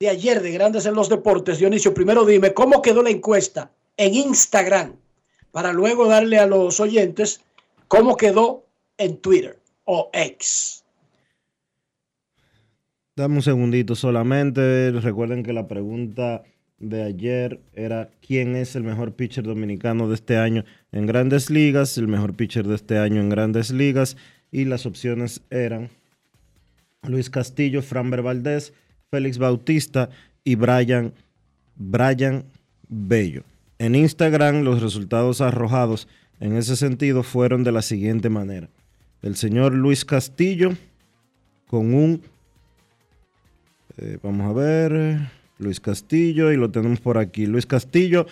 de 0.00 0.08
ayer 0.08 0.42
de 0.42 0.50
Grandes 0.52 0.86
en 0.86 0.94
los 0.94 1.08
Deportes, 1.08 1.58
Dionisio, 1.58 1.94
primero 1.94 2.24
dime 2.24 2.52
cómo 2.52 2.82
quedó 2.82 3.02
la 3.02 3.10
encuesta 3.10 3.70
en 3.96 4.14
Instagram 4.14 4.96
para 5.52 5.72
luego 5.72 6.06
darle 6.06 6.38
a 6.38 6.46
los 6.46 6.80
oyentes 6.80 7.40
cómo 7.86 8.16
quedó 8.16 8.66
en 8.98 9.18
Twitter 9.18 9.58
o 9.84 10.10
X. 10.12 10.83
Dame 13.16 13.36
un 13.36 13.42
segundito 13.42 13.94
solamente. 13.94 14.90
Recuerden 14.90 15.44
que 15.44 15.52
la 15.52 15.68
pregunta 15.68 16.42
de 16.80 17.04
ayer 17.04 17.60
era 17.72 18.10
quién 18.20 18.56
es 18.56 18.74
el 18.74 18.82
mejor 18.82 19.12
pitcher 19.12 19.44
dominicano 19.44 20.08
de 20.08 20.16
este 20.16 20.36
año 20.36 20.64
en 20.90 21.06
grandes 21.06 21.48
ligas, 21.48 21.96
el 21.96 22.08
mejor 22.08 22.34
pitcher 22.34 22.66
de 22.66 22.74
este 22.74 22.98
año 22.98 23.20
en 23.20 23.28
grandes 23.28 23.70
ligas. 23.70 24.16
Y 24.50 24.64
las 24.64 24.84
opciones 24.84 25.42
eran 25.50 25.90
Luis 27.06 27.30
Castillo, 27.30 27.82
Framber 27.82 28.22
Valdés, 28.22 28.72
Félix 29.12 29.38
Bautista 29.38 30.10
y 30.42 30.56
Brian, 30.56 31.12
Brian 31.76 32.44
Bello. 32.88 33.44
En 33.78 33.94
Instagram 33.94 34.62
los 34.62 34.82
resultados 34.82 35.40
arrojados 35.40 36.08
en 36.40 36.56
ese 36.56 36.74
sentido 36.74 37.22
fueron 37.22 37.62
de 37.62 37.70
la 37.70 37.82
siguiente 37.82 38.28
manera. 38.28 38.68
El 39.22 39.36
señor 39.36 39.72
Luis 39.72 40.04
Castillo 40.04 40.72
con 41.68 41.94
un 41.94 42.20
eh, 43.98 44.18
vamos 44.22 44.50
a 44.50 44.52
ver. 44.52 45.18
Luis 45.58 45.80
Castillo, 45.80 46.52
y 46.52 46.56
lo 46.56 46.70
tenemos 46.70 47.00
por 47.00 47.18
aquí. 47.18 47.46
Luis 47.46 47.66
Castillo 47.66 48.26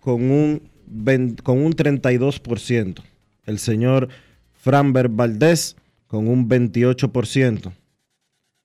con 0.00 0.30
un, 0.30 0.62
20 0.86 1.42
con 1.42 1.62
un 1.62 1.74
32%. 1.74 3.02
El 3.46 3.58
señor 3.58 4.08
Framber 4.60 5.08
Valdés 5.08 5.76
con 6.06 6.28
un 6.28 6.48
28%. 6.48 7.72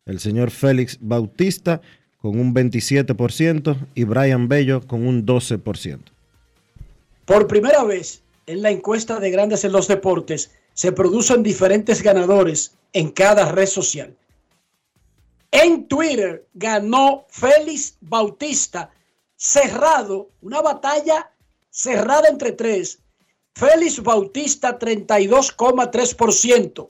El 0.06 0.20
señor 0.20 0.52
Félix 0.52 0.98
Bautista 1.02 1.82
con 2.22 2.40
un 2.40 2.54
27% 2.54 3.78
y 3.96 4.04
Brian 4.04 4.48
Bello 4.48 4.86
con 4.86 5.08
un 5.08 5.26
12%. 5.26 6.00
Por 7.26 7.48
primera 7.48 7.84
vez 7.84 8.24
en 8.48 8.62
la 8.62 8.72
encuesta 8.72 9.20
de 9.20 9.32
Grandes 9.32 9.64
en 9.64 9.72
los 9.72 9.88
Deportes 9.88 10.52
se 10.74 10.92
producen 10.92 11.44
diferentes 11.44 12.02
ganadores 12.02 12.74
en 12.94 13.12
cada 13.12 13.52
red 13.52 13.68
social. 13.68 14.16
En 15.52 15.88
Twitter 15.88 16.48
ganó 16.54 17.26
Félix 17.30 17.98
Bautista, 18.02 18.92
cerrado, 19.36 20.30
una 20.42 20.62
batalla 20.62 21.32
cerrada 21.70 22.28
entre 22.30 22.52
tres. 22.52 23.00
Félix 23.56 24.04
Bautista 24.04 24.78
32,3%. 24.78 26.90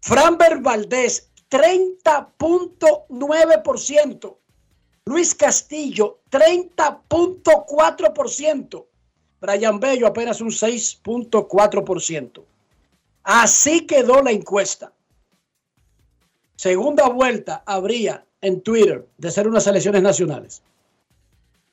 Framber 0.00 0.60
Valdés 0.60 1.28
30.9%. 1.50 4.36
Luis 5.06 5.34
Castillo 5.34 6.20
30.4%. 6.30 8.86
Brian 9.40 9.78
Bello 9.78 10.06
apenas 10.06 10.40
un 10.40 10.50
6.4%. 10.50 12.42
Así 13.22 13.86
quedó 13.86 14.22
la 14.22 14.30
encuesta. 14.30 14.90
Segunda 16.56 17.08
vuelta 17.08 17.62
habría 17.66 18.24
en 18.40 18.60
Twitter 18.60 19.06
de 19.18 19.30
ser 19.30 19.48
unas 19.48 19.66
elecciones 19.66 20.02
nacionales. 20.02 20.62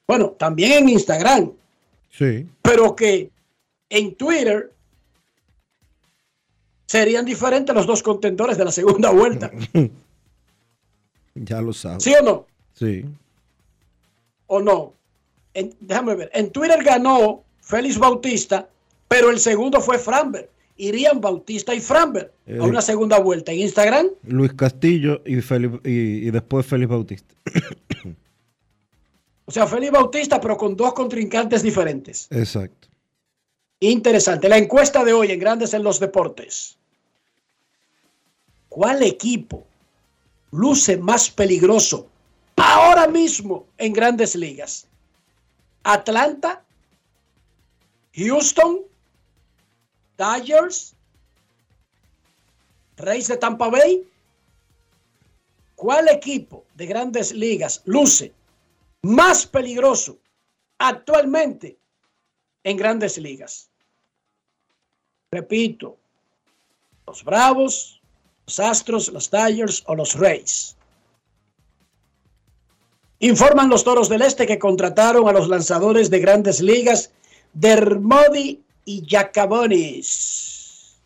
Bueno, 0.08 0.32
también 0.32 0.72
en 0.74 0.90
Instagram. 0.90 1.52
Sí. 2.10 2.46
pero 2.62 2.94
que 2.96 3.30
en 3.90 4.16
Twitter 4.16 4.74
serían 6.86 7.24
diferentes 7.26 7.74
los 7.74 7.88
dos 7.88 8.04
contendores 8.04 8.58
de 8.58 8.66
la 8.66 8.72
segunda 8.72 9.12
vuelta. 9.12 9.52
Ya 11.34 11.62
lo 11.62 11.72
sabes. 11.72 12.04
¿Sí 12.04 12.14
o 12.14 12.22
no? 12.22 12.46
Sí. 12.74 13.06
¿O 14.48 14.60
no? 14.60 14.94
En- 15.54 15.74
déjame 15.80 16.14
ver. 16.16 16.30
En 16.34 16.52
Twitter 16.52 16.84
ganó 16.84 17.46
Félix 17.62 17.98
Bautista, 17.98 18.68
pero 19.08 19.30
el 19.30 19.40
segundo 19.40 19.80
fue 19.80 19.98
Framber. 19.98 20.50
Irían 20.78 21.22
Bautista 21.22 21.74
y 21.76 21.80
Framber 21.80 22.34
Eh. 22.48 22.58
a 22.60 22.64
una 22.64 22.82
segunda 22.82 23.20
vuelta. 23.20 23.52
En 23.52 23.60
Instagram, 23.60 24.08
Luis 24.24 24.54
Castillo 24.54 25.22
y, 25.26 25.42
Felipe, 25.42 25.80
y, 25.90 26.28
y 26.28 26.32
después 26.32 26.66
Félix 26.66 26.90
Bautista. 26.90 27.36
o 29.46 29.52
sea, 29.52 29.68
Félix 29.68 29.92
Bautista, 29.92 30.40
pero 30.42 30.58
con 30.58 30.76
dos 30.76 30.94
contrincantes 30.94 31.62
diferentes. 31.64 32.28
Exacto. 32.32 32.88
Interesante. 33.80 34.48
La 34.48 34.58
encuesta 34.58 35.04
de 35.04 35.14
hoy 35.14 35.32
en 35.32 35.40
Grandes 35.40 35.74
en 35.74 35.84
los 35.84 36.00
Deportes. 36.00 36.78
¿Cuál 38.70 39.04
equipo 39.04 39.66
luce 40.52 40.98
más 40.98 41.30
peligroso 41.30 42.08
ahora 42.56 43.08
mismo 43.08 43.66
en 43.78 43.92
Grandes 43.92 44.36
Ligas? 44.36 44.88
¿Atlanta? 45.84 46.64
¿Houston? 48.14 48.82
¿Dodgers? 50.22 50.94
¿Reyes 52.98 53.28
de 53.28 53.38
Tampa 53.38 53.70
Bay? 53.70 54.08
¿Cuál 55.76 56.10
equipo 56.10 56.64
de 56.76 56.86
Grandes 56.86 57.32
Ligas 57.32 57.82
luce 57.86 58.32
más 59.02 59.48
peligroso 59.48 60.20
actualmente 60.78 61.80
en 62.64 62.78
Grandes 62.78 63.18
Ligas? 63.18 63.72
Repito, 65.32 65.98
los 67.08 67.24
Bravos, 67.24 68.00
los 68.46 68.60
Astros, 68.60 69.08
los 69.08 69.32
Dodgers 69.32 69.82
o 69.88 69.96
los 69.96 70.14
Rays. 70.14 70.78
Informan 73.18 73.70
los 73.70 73.84
Toros 73.84 74.08
del 74.08 74.22
Este 74.22 74.46
que 74.46 74.60
contrataron 74.60 75.28
a 75.28 75.32
los 75.32 75.48
lanzadores 75.48 76.12
de 76.12 76.20
Grandes 76.20 76.62
Ligas 76.62 77.12
Dermody 77.54 78.64
y 78.86 79.06
Jacabonis. 79.08 80.98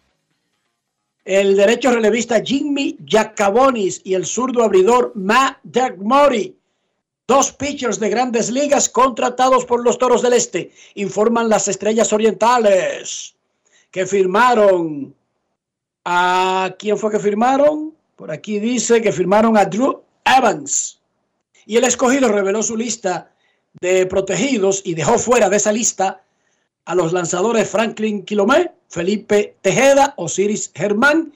El 1.24 1.56
derecho 1.56 1.92
relevista 1.92 2.42
Jimmy 2.44 2.98
Jacabonis 3.08 4.02
y 4.04 4.14
el 4.14 4.26
zurdo 4.26 4.64
abridor 4.64 5.12
Matt 5.16 5.58
Dermody 5.64 6.56
Dos 7.28 7.52
pitchers 7.54 8.00
de 8.00 8.10
grandes 8.10 8.52
ligas 8.52 8.88
contratados 8.88 9.66
por 9.66 9.84
los 9.84 9.98
Toros 9.98 10.22
del 10.22 10.34
Este. 10.34 10.72
Informan 10.94 11.50
las 11.50 11.68
Estrellas 11.68 12.14
Orientales 12.14 13.36
que 13.90 14.06
firmaron 14.06 15.16
a... 16.04 16.76
¿Quién 16.78 17.00
fue 17.00 17.10
que 17.10 17.20
firmaron? 17.20 17.96
Por 18.16 18.30
aquí 18.30 18.60
dice 18.60 19.02
que 19.02 19.12
firmaron 19.12 19.58
a 19.58 19.66
Drew 19.66 20.04
Evans. 20.24 21.00
Y 21.66 21.78
el 21.78 21.86
escogido 21.86 22.32
reveló 22.32 22.62
su 22.62 22.78
lista 22.78 23.32
de 23.82 24.06
protegidos 24.06 24.84
y 24.86 24.94
dejó 24.94 25.18
fuera 25.18 25.50
de 25.50 25.58
esa 25.58 25.72
lista 25.72 26.22
a 26.86 26.96
los 26.96 27.14
lanzadores 27.14 27.70
Franklin 27.70 28.24
Quilomé, 28.24 28.72
Felipe 28.88 29.58
Tejeda, 29.62 30.14
Osiris 30.18 30.72
Germán, 30.74 31.34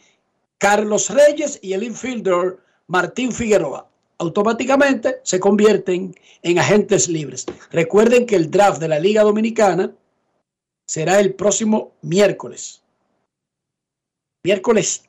Carlos 0.58 1.10
Reyes 1.10 1.60
y 1.62 1.74
el 1.74 1.84
infielder 1.84 2.60
Martín 2.88 3.32
Figueroa 3.32 3.90
automáticamente 4.20 5.22
se 5.24 5.40
convierten 5.40 6.14
en 6.44 6.60
agentes 6.60 7.08
libres. 7.08 7.46
Recuerden 7.72 8.26
que 8.26 8.36
el 8.36 8.52
draft 8.52 8.80
de 8.80 8.90
la 8.90 9.00
Liga 9.00 9.24
Dominicana 9.24 9.92
será 10.86 11.20
el 11.20 11.34
próximo 11.34 11.94
miércoles. 12.02 12.84
Miércoles 14.44 15.06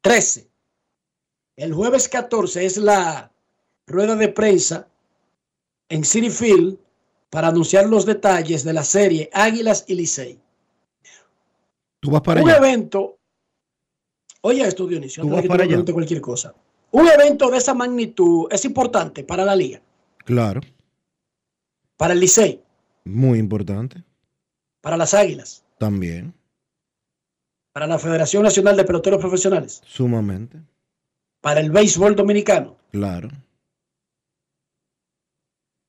13. 0.00 0.48
El 1.56 1.74
jueves 1.74 2.08
14 2.08 2.64
es 2.64 2.76
la 2.78 3.30
rueda 3.86 4.16
de 4.16 4.28
prensa 4.28 4.88
en 5.88 6.04
City 6.04 6.30
Field 6.30 6.78
para 7.30 7.48
anunciar 7.48 7.86
los 7.88 8.06
detalles 8.06 8.64
de 8.64 8.72
la 8.72 8.84
serie 8.84 9.28
Águilas 9.32 9.84
y 9.86 9.94
Licey. 9.94 10.40
Tú 12.00 12.10
vas 12.10 12.22
para 12.22 12.42
Un 12.42 12.48
allá. 12.50 12.58
evento, 12.58 13.18
oye 14.42 14.62
esto 14.66 14.86
Dionisio, 14.86 15.22
Tú 15.24 15.30
vas 15.30 15.42
que 15.42 15.48
para 15.48 15.64
allá. 15.64 15.84
cualquier 15.92 16.20
cosa. 16.20 16.54
Un 16.90 17.06
evento 17.08 17.50
de 17.50 17.58
esa 17.58 17.74
magnitud 17.74 18.46
es 18.50 18.64
importante 18.64 19.24
para 19.24 19.44
la 19.44 19.54
liga, 19.54 19.82
Claro. 20.24 20.60
para 21.96 22.14
el 22.14 22.20
Licey, 22.20 22.62
Muy 23.04 23.38
importante. 23.38 24.02
para 24.80 24.96
las 24.96 25.12
Águilas, 25.12 25.64
También. 25.78 26.32
para 27.72 27.86
la 27.86 27.98
Federación 27.98 28.42
Nacional 28.42 28.76
de 28.76 28.84
Peloteros 28.84 29.20
Profesionales, 29.20 29.82
Sumamente. 29.86 30.58
para 31.42 31.60
el 31.60 31.70
béisbol 31.70 32.16
dominicano. 32.16 32.76
Claro. 32.90 33.28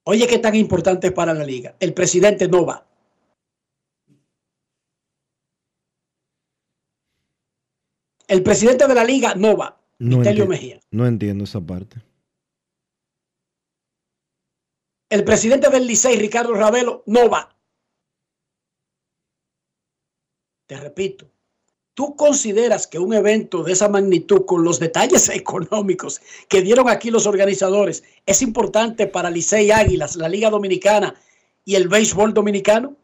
Oye, 0.05 0.27
qué 0.27 0.39
tan 0.39 0.55
importante 0.55 1.07
es 1.07 1.13
para 1.13 1.33
la 1.33 1.43
liga. 1.43 1.75
El 1.79 1.93
presidente 1.93 2.47
no 2.47 2.65
va. 2.65 2.85
El 8.27 8.43
presidente 8.43 8.87
de 8.87 8.93
la 8.95 9.03
liga 9.03 9.33
no 9.35 9.57
va. 9.57 9.79
No, 9.97 10.19
Vitelio 10.19 10.47
Mejía. 10.47 10.79
no 10.91 11.05
entiendo 11.05 11.43
esa 11.43 11.59
parte. 11.59 11.97
El 15.09 15.23
presidente 15.25 15.69
del 15.69 15.87
Licey, 15.87 16.17
Ricardo 16.17 16.53
Ravelo, 16.53 17.03
no 17.07 17.29
va. 17.29 17.55
Te 20.67 20.77
repito, 20.77 21.29
¿tú 21.99 22.15
consideras 22.15 22.87
que 22.87 22.97
un 22.97 23.13
evento 23.13 23.61
de 23.61 23.73
esa 23.73 23.89
magnitud, 23.89 24.45
con 24.45 24.63
los 24.63 24.79
detalles 24.79 25.27
económicos 25.35 26.21
que 26.47 26.61
dieron 26.61 26.87
aquí 26.87 27.11
los 27.11 27.27
organizadores, 27.27 28.05
es 28.25 28.41
importante 28.41 29.05
para 29.05 29.29
Licey 29.29 29.69
Águilas, 29.69 30.15
la 30.15 30.29
Liga 30.29 30.49
Dominicana 30.49 31.13
y 31.65 31.75
el 31.75 31.89
béisbol 31.89 32.33
dominicano? 32.33 32.95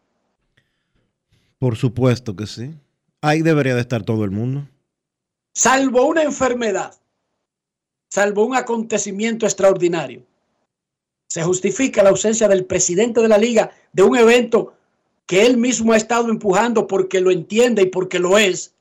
Por 1.59 1.75
supuesto 1.75 2.37
que 2.37 2.47
sí. 2.47 2.73
Ahí 3.19 3.41
debería 3.41 3.75
de 3.75 3.81
estar 3.81 4.03
todo 4.03 4.23
el 4.23 4.31
mundo. 4.31 4.65
Salvo 5.53 6.05
una 6.05 6.23
enfermedad, 6.23 6.95
salvo 8.09 8.45
un 8.45 8.55
acontecimiento 8.55 9.45
extraordinario, 9.45 10.23
se 11.27 11.43
justifica 11.43 12.01
la 12.01 12.11
ausencia 12.11 12.47
del 12.47 12.63
presidente 12.63 13.19
de 13.19 13.27
la 13.27 13.37
liga 13.37 13.71
de 13.91 14.03
un 14.03 14.15
evento 14.15 14.73
que 15.25 15.45
él 15.45 15.57
mismo 15.57 15.91
ha 15.91 15.97
estado 15.97 16.29
empujando 16.29 16.87
porque 16.87 17.19
lo 17.19 17.29
entiende 17.29 17.81
y 17.81 17.87
porque 17.87 18.19
lo 18.19 18.37
es, 18.37 18.74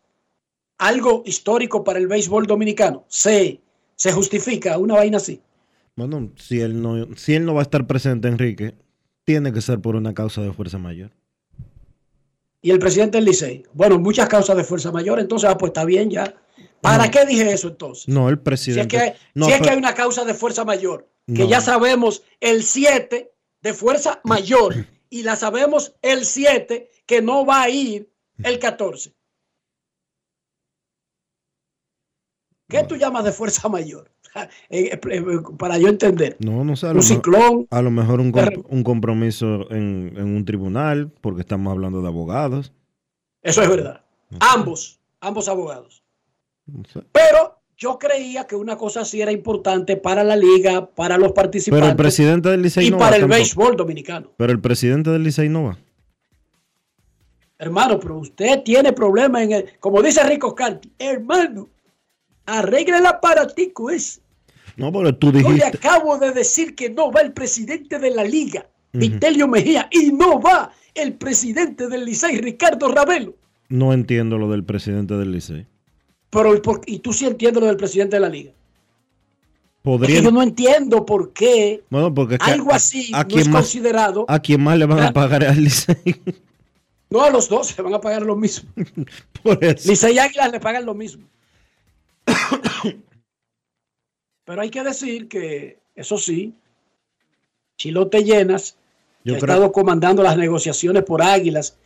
algo 0.87 1.23
histórico 1.27 1.83
para 1.85 1.99
el 1.99 2.07
béisbol 2.09 2.47
dominicano. 2.47 3.05
Se, 3.09 3.61
se 3.97 4.13
justifica 4.13 4.77
una 4.79 4.95
vaina 4.95 5.17
así. 5.19 5.41
Bueno, 5.97 6.31
si 6.37 6.61
él 6.61 6.81
no, 6.83 7.09
si 7.17 7.35
él 7.35 7.45
no 7.45 7.55
va 7.55 7.61
a 7.61 7.63
estar 7.63 7.87
presente, 7.87 8.29
Enrique, 8.29 8.75
tiene 9.25 9.53
que 9.53 9.61
ser 9.61 9.81
por 9.81 9.97
una 9.97 10.13
causa 10.13 10.43
de 10.43 10.53
fuerza 10.53 10.79
mayor. 10.79 11.11
Y 12.61 12.71
el 12.71 12.79
presidente 12.79 13.19
del 13.19 13.27
Licey, 13.27 13.65
bueno, 13.75 13.99
muchas 13.99 14.29
causas 14.29 14.57
de 14.57 14.65
fuerza 14.65 14.91
mayor, 14.91 15.21
entonces, 15.21 15.49
ah, 15.51 15.57
pues 15.59 15.71
está 15.71 15.85
bien 15.85 16.11
ya. 16.11 16.35
¿Para 16.81 17.05
No. 17.07 17.11
qué 17.11 17.27
dije 17.27 17.53
eso 17.53 17.69
entonces? 17.69 18.09
No, 18.09 18.29
el 18.29 18.35
Si 18.37 18.39
es 18.39 18.45
presidente. 18.45 18.97
que, 18.97 19.15
no, 19.35 19.47
si 19.47 19.53
es 19.53 19.61
que 19.61 19.71
hay 19.71 19.77
una 19.79 19.95
causa 19.95 20.25
de 20.25 20.35
fuerza 20.35 20.65
mayor, 20.65 21.09
que 21.27 21.43
No. 21.45 21.49
ya 21.49 21.61
sabemos 21.61 22.23
el 22.41 22.63
7 22.63 23.33
de 23.63 23.75
fuerza 23.75 24.21
mayor 24.25 24.87
y 25.11 25.23
la 25.23 25.37
sabemos 25.37 25.95
el 26.03 26.25
7 26.25 26.91
que 27.07 27.23
no 27.23 27.45
va 27.47 27.63
a 27.63 27.71
ir 27.71 28.11
el 28.43 28.59
14. 28.59 29.13
¿Qué 32.81 32.85
tú 32.87 32.97
llamas 32.97 33.25
de 33.25 33.33
fuerza 33.33 33.69
mayor? 33.69 34.11
Eh, 34.69 34.91
eh, 34.93 35.01
eh, 35.09 35.23
Para 35.57 35.79
yo 35.79 35.87
entender. 35.87 36.37
No, 36.41 36.65
no 36.65 36.75
sé. 36.75 36.89
Un 36.89 37.03
ciclón. 37.05 37.69
a 37.71 37.81
lo 37.83 37.93
mejor 37.93 38.19
un, 38.19 38.33
comp- 38.33 38.51
De- 38.51 38.65
un 38.69 38.83
compromiso 38.83 39.71
en, 39.71 40.13
en 40.17 40.25
un 40.35 40.45
tribunal, 40.45 41.13
porque 41.21 41.43
estamos 41.43 41.71
hablando 41.71 42.03
de 42.03 42.09
abogados. 42.09 42.73
Eso 43.43 43.63
es 43.63 43.69
verdad. 43.69 44.01
Ambos, 44.41 44.99
ambos 45.21 45.47
abogados. 45.49 46.03
No 46.67 46.83
sé. 46.93 47.03
Pero 47.13 47.61
yo 47.77 47.97
creía 47.97 48.45
que 48.49 48.57
una 48.57 48.77
cosa 48.77 49.03
así 49.03 49.21
era 49.23 49.31
importante 49.31 49.97
para 49.97 50.25
la 50.25 50.35
liga, 50.35 50.85
para 50.91 51.17
los 51.17 51.29
Pero 51.29 51.35
participantes 51.35 51.91
el 51.91 51.97
presidente 51.97 52.49
del 52.49 52.63
Licey 52.63 52.89
y 52.89 52.91
no 52.91 52.99
para 52.99 53.11
va 53.11 53.17
el 53.17 53.21
tampoco. 53.23 53.37
béisbol 53.39 53.77
dominicano. 53.77 54.33
Pero 54.37 54.53
el 54.53 54.61
presidente 54.61 55.11
del 55.11 55.23
Licey 55.23 55.49
no 55.49 55.63
va. 55.65 55.79
Hermano, 57.59 58.01
pero 58.01 58.19
usted 58.19 58.63
tiene 58.65 58.93
problemas 58.93 59.43
en 59.43 59.53
el, 59.53 59.79
como 59.79 60.03
dice 60.03 60.25
Rico 60.25 60.55
Canti, 60.57 60.93
hermano, 60.99 61.69
arregle 62.47 62.99
el 62.99 63.07
aparatico 63.07 63.91
ese. 63.91 64.21
No, 64.77 64.93
pero 64.93 65.15
tú 65.17 65.29
Yo 65.33 65.39
le 65.41 65.55
dijiste. 65.55 65.77
acabo 65.79 66.19
de 66.19 66.33
decir 66.33 66.75
que 66.75 66.91
no 66.91 67.11
va 67.13 67.21
el 67.21 67.33
presidente 67.33 67.99
de 67.99 68.11
la 68.11 68.25
liga, 68.25 68.67
Ujú. 68.93 69.01
Vitelio 69.01 69.47
Mejía, 69.49 69.89
y 69.91 70.11
no 70.13 70.41
va 70.41 70.73
el 70.95 71.15
presidente 71.15 71.89
del 71.89 72.05
Licey, 72.05 72.39
Ricardo 72.39 72.89
Ravelo. 72.89 73.35
No 73.69 73.93
entiendo 73.93 74.37
lo 74.39 74.51
del 74.51 74.65
presidente 74.65 75.15
del 75.15 75.33
Licey. 75.33 75.67
Pero, 76.31 76.55
¿y 76.57 76.61
por- 76.61 76.81
y 76.87 76.99
tú 76.99 77.13
sí 77.13 77.25
entiendes 77.27 77.61
lo 77.61 77.69
del 77.69 77.77
presidente 77.77 78.17
de 78.17 78.21
la 78.21 78.29
liga. 78.29 78.51
Podría- 79.83 80.17
que 80.19 80.25
yo 80.25 80.31
no 80.33 80.43
entiendo 80.43 81.05
por 81.05 81.33
qué 81.33 81.85
Bueno, 81.91 82.13
porque 82.15 82.39
algo 82.41 82.73
a- 82.73 82.77
así 82.77 83.11
a 83.13 83.23
no 83.23 83.29
quien 83.29 83.41
es 83.41 83.49
más- 83.49 83.63
considerado. 83.63 84.25
¿A 84.29 84.39
quién 84.41 84.63
más 84.63 84.79
le 84.79 84.87
van 84.87 85.01
a 85.01 85.13
pagar 85.13 85.45
al 85.45 85.63
Licey? 85.63 85.97
No, 87.11 87.23
a 87.23 87.31
los 87.31 87.49
dos 87.49 87.69
se 87.69 87.83
van 87.83 87.95
a 87.95 88.01
pagar 88.01 88.23
lo 88.23 88.35
mismo. 88.35 88.69
Por 89.43 89.63
eso. 89.63 89.89
Licey 89.91 90.15
y 90.15 90.19
Águilas 90.19 90.51
le 90.53 90.59
pagan 90.61 90.85
lo 90.87 90.95
mismo. 90.95 91.25
Pero 94.45 94.61
hay 94.61 94.71
que 94.71 94.83
decir 94.83 95.29
que, 95.29 95.79
eso 95.95 96.19
sí, 96.19 96.55
Chilote 97.77 98.23
Llenas, 98.25 98.77
que 99.25 99.31
Yo 99.31 99.37
ha 99.37 99.39
creo- 99.39 99.55
estado 99.55 99.73
comandando 99.73 100.23
las 100.23 100.37
negociaciones 100.37 101.03
por 101.05 101.23
Águilas 101.23 101.77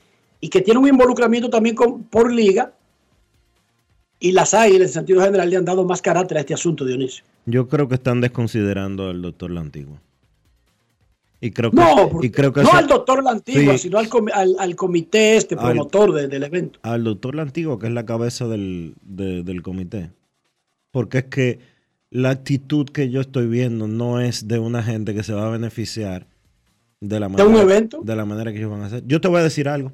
y 0.40 0.49
que 0.49 0.61
tiene 0.61 0.81
un 0.81 0.88
involucramiento 0.88 1.49
también 1.51 1.75
con, 1.77 2.03
por 2.05 2.33
Liga, 2.33 2.73
y 4.21 4.33
las 4.33 4.53
Águilas, 4.55 4.88
en 4.88 4.94
sentido 4.94 5.23
general, 5.23 5.49
le 5.49 5.57
han 5.57 5.64
dado 5.64 5.85
más 5.85 6.03
carácter 6.03 6.38
a 6.38 6.40
este 6.40 6.53
asunto, 6.55 6.85
Dionisio. 6.85 7.25
Yo 7.47 7.68
creo 7.68 7.87
que 7.88 7.94
están 7.94 8.21
desconsiderando 8.21 9.09
al 9.09 9.23
doctor 9.23 9.53
La 9.53 9.61
Antigua. 9.61 10.01
Y 11.40 11.53
creo 11.53 11.71
que, 11.71 11.77
No, 11.77 12.09
porque- 12.11 12.27
y 12.27 12.31
creo 12.31 12.53
que 12.53 12.62
no 12.64 12.73
al 12.73 12.88
doctor 12.88 13.23
La 13.23 13.31
Antigua, 13.31 13.75
Sí. 13.75 13.79
sino 13.85 13.99
al, 13.99 14.09
al- 14.35 14.57
al 14.59 14.75
comité 14.75 15.37
este 15.37 15.55
Al- 15.55 15.61
promotor 15.66 16.12
de- 16.12 16.27
del 16.27 16.42
evento. 16.42 16.81
al 16.83 17.05
doctor 17.05 17.37
La 17.37 17.42
Antigua, 17.42 17.79
que 17.79 17.87
es 17.87 17.92
la 17.92 18.05
cabeza 18.05 18.49
del, 18.49 18.94
de- 19.03 19.44
del 19.44 19.62
comité. 19.62 20.11
Porque 20.90 21.18
es 21.18 21.24
que 21.24 21.59
la 22.11 22.31
actitud 22.31 22.87
que 22.88 23.11
yo 23.11 23.20
estoy 23.20 23.46
viendo 23.46 23.87
no 23.87 24.20
es 24.20 24.48
de 24.48 24.59
una 24.59 24.83
gente 24.83 25.14
que 25.14 25.22
se 25.22 25.33
va 25.35 25.46
a 25.46 25.51
beneficiar 25.51 26.27
de 27.01 27.20
la 27.20 27.27
¿De 27.29 27.33
manera, 27.33 27.48
un 27.48 27.57
evento? 27.57 28.01
de 28.03 28.16
la 28.16 28.24
manera 28.24 28.51
que 28.53 28.59
ellos 28.59 28.70
van 28.70 28.83
a 28.83 28.87
hacer. 28.87 29.03
Yo 29.07 29.20
te 29.20 29.29
voy 29.29 29.40
a 29.40 29.44
decir 29.44 29.68
algo. 29.68 29.92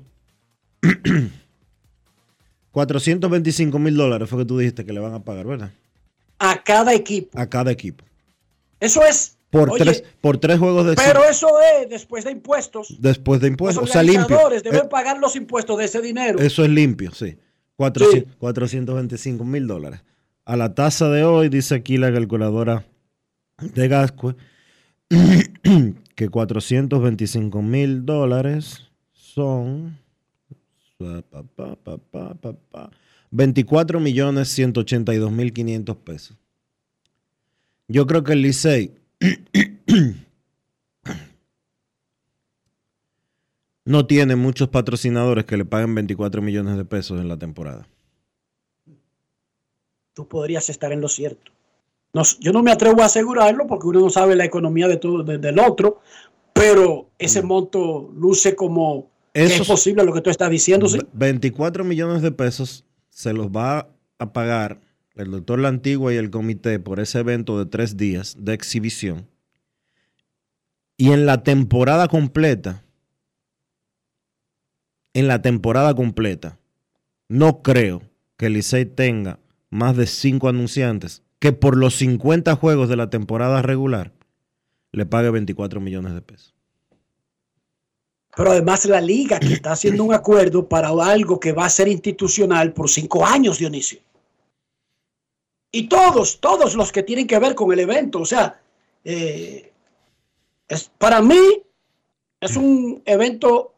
425 2.71 3.79
mil 3.79 3.97
dólares 3.97 4.29
fue 4.29 4.41
que 4.41 4.45
tú 4.45 4.59
dijiste 4.59 4.85
que 4.85 4.93
le 4.93 5.01
van 5.01 5.15
a 5.15 5.23
pagar, 5.25 5.47
¿verdad? 5.47 5.71
A 6.39 6.63
cada 6.63 6.93
equipo. 6.95 7.39
A 7.39 7.47
cada 7.49 7.71
equipo. 7.71 8.05
Eso 8.81 9.03
es. 9.05 9.39
Por, 9.51 9.71
oye, 9.71 9.85
tres, 9.85 10.03
por 10.21 10.39
tres 10.39 10.59
juegos 10.59 10.85
de 10.85 10.95
pero 10.97 11.23
eso 11.25 11.47
es 11.81 11.89
después 11.89 12.25
de 12.25 12.33
impuestos. 12.33 12.97
después 13.01 13.41
de 13.41 13.47
Los 13.47 13.53
impuestos. 13.53 13.85
O 13.85 13.87
sea, 13.87 14.03
limpio. 14.03 14.23
organizadores 14.23 14.63
deben 14.65 14.81
Eh, 14.81 14.89
pagar 14.91 15.19
los 15.21 15.37
impuestos 15.37 15.79
de 15.79 15.85
ese 15.85 16.01
dinero. 16.03 16.41
Eso 16.41 16.65
es 16.65 16.71
limpio, 16.71 17.13
sí. 17.13 17.37
400 17.77 18.35
425 18.37 19.45
mil 19.45 19.69
dólares. 19.69 20.01
A 20.45 20.57
la 20.57 20.75
tasa 20.75 21.09
de 21.09 21.25
hoy, 21.25 21.49
dice 21.49 21.75
aquí 21.75 21.97
la 21.97 22.13
calculadora 22.13 22.85
de 23.59 23.89
Gascue, 23.89 24.37
que 26.15 26.29
425 26.29 27.63
mil 27.63 28.05
dólares 28.05 28.91
son 29.13 29.99
pa, 30.99 31.23
pa, 31.23 31.43
pa, 31.77 31.99
pa, 31.99 32.35
pa, 32.35 32.53
pa, 32.53 32.91
24 33.31 34.01
millones 34.01 34.49
182 34.49 35.33
mil 35.33 35.53
500 35.53 35.97
pesos. 35.97 36.37
Yo 37.89 38.07
creo 38.07 38.23
que 38.23 38.33
el 38.33 38.43
Licey 38.43 38.93
no 43.85 44.07
tiene 44.07 44.37
muchos 44.37 44.69
patrocinadores 44.69 45.47
que 45.47 45.57
le 45.57 45.65
paguen 45.65 45.95
24 45.95 46.43
millones 46.43 46.77
de 46.77 46.85
pesos 46.85 47.19
en 47.21 47.29
la 47.29 47.39
temporada. 47.39 47.89
Tú 50.15 50.27
podrías 50.29 50.69
estar 50.71 50.93
en 50.93 51.01
lo 51.01 51.09
cierto. 51.09 51.53
No, 52.13 52.23
yo 52.41 52.53
no 52.53 52.63
me 52.63 52.71
atrevo 52.71 53.03
a 53.03 53.07
asegurarlo 53.07 53.67
porque 53.67 53.89
uno 53.89 54.01
no 54.01 54.11
sabe 54.11 54.37
la 54.37 54.45
economía 54.45 54.87
de 54.87 54.97
todo, 54.97 55.25
de- 55.25 55.39
del 55.39 55.59
otro, 55.59 56.01
pero 56.53 57.11
ese 57.19 57.43
monto 57.43 58.11
luce 58.17 58.55
como 58.55 59.11
que 59.33 59.45
Esos- 59.45 59.63
es 59.63 59.67
posible 59.67 60.05
lo 60.05 60.13
que 60.15 60.21
tú 60.21 60.31
estás 60.31 60.49
diciendo. 60.51 60.89
¿sí? 60.89 61.01
24 61.13 61.83
millones 61.83 62.23
de 62.23 62.31
pesos 62.31 62.85
se 63.11 63.33
los 63.33 63.49
va 63.49 63.89
a 64.21 64.33
pagar 64.33 64.81
el 65.17 65.33
doctor 65.33 65.59
La 65.59 65.69
Antigua 65.69 66.15
y 66.15 66.17
el 66.17 66.31
comité 66.31 66.79
por 66.79 67.01
ese 67.01 67.19
evento 67.19 67.59
de 67.59 67.67
tres 67.67 67.97
días 67.97 68.37
de 68.39 68.55
exhibición. 68.55 69.27
Y 70.97 71.11
en 71.11 71.27
la 71.27 71.43
temporada 71.43 72.07
completa, 72.07 72.85
en 75.15 75.27
la 75.29 75.43
temporada 75.43 75.95
completa, 75.95 76.59
no 77.29 77.63
creo 77.63 78.03
que 78.37 78.47
el 78.47 78.55
Licey 78.55 78.85
tenga 78.85 79.39
más 79.75 79.97
de 79.97 80.07
cinco 80.07 80.49
anunciantes 80.49 81.23
que 81.41 81.53
por 81.53 81.77
los 81.77 81.97
50 81.97 82.55
juegos 82.55 82.89
de 82.89 82.95
la 82.95 83.11
temporada 83.11 83.61
regular 83.61 84.13
le 84.93 85.05
pague 85.05 85.31
24 85.31 85.81
millones 85.81 86.15
de 86.15 86.23
pesos. 86.23 86.55
Pero 88.37 88.53
además 88.53 88.85
la 88.85 89.01
liga 89.01 89.41
que 89.41 89.53
está 89.53 89.73
haciendo 89.73 90.05
un 90.05 90.15
acuerdo 90.15 90.69
para 90.69 90.89
algo 90.89 91.41
que 91.41 91.53
va 91.53 91.67
a 91.67 91.71
ser 91.71 91.89
institucional 91.89 92.73
por 92.73 92.89
cinco 92.89 93.27
años, 93.27 93.59
Dionisio. 93.59 93.99
Y 95.73 95.89
todos, 95.89 96.41
todos 96.41 96.77
los 96.77 96.93
que 96.93 97.03
tienen 97.03 97.27
que 97.27 97.39
ver 97.41 97.57
con 97.57 97.73
el 97.73 97.81
evento, 97.81 98.21
o 98.21 98.27
sea, 98.27 98.61
eh, 99.05 99.73
es, 100.69 100.89
para 100.99 101.21
mí 101.21 101.63
es 102.41 102.57
un 102.57 103.03
evento, 103.07 103.75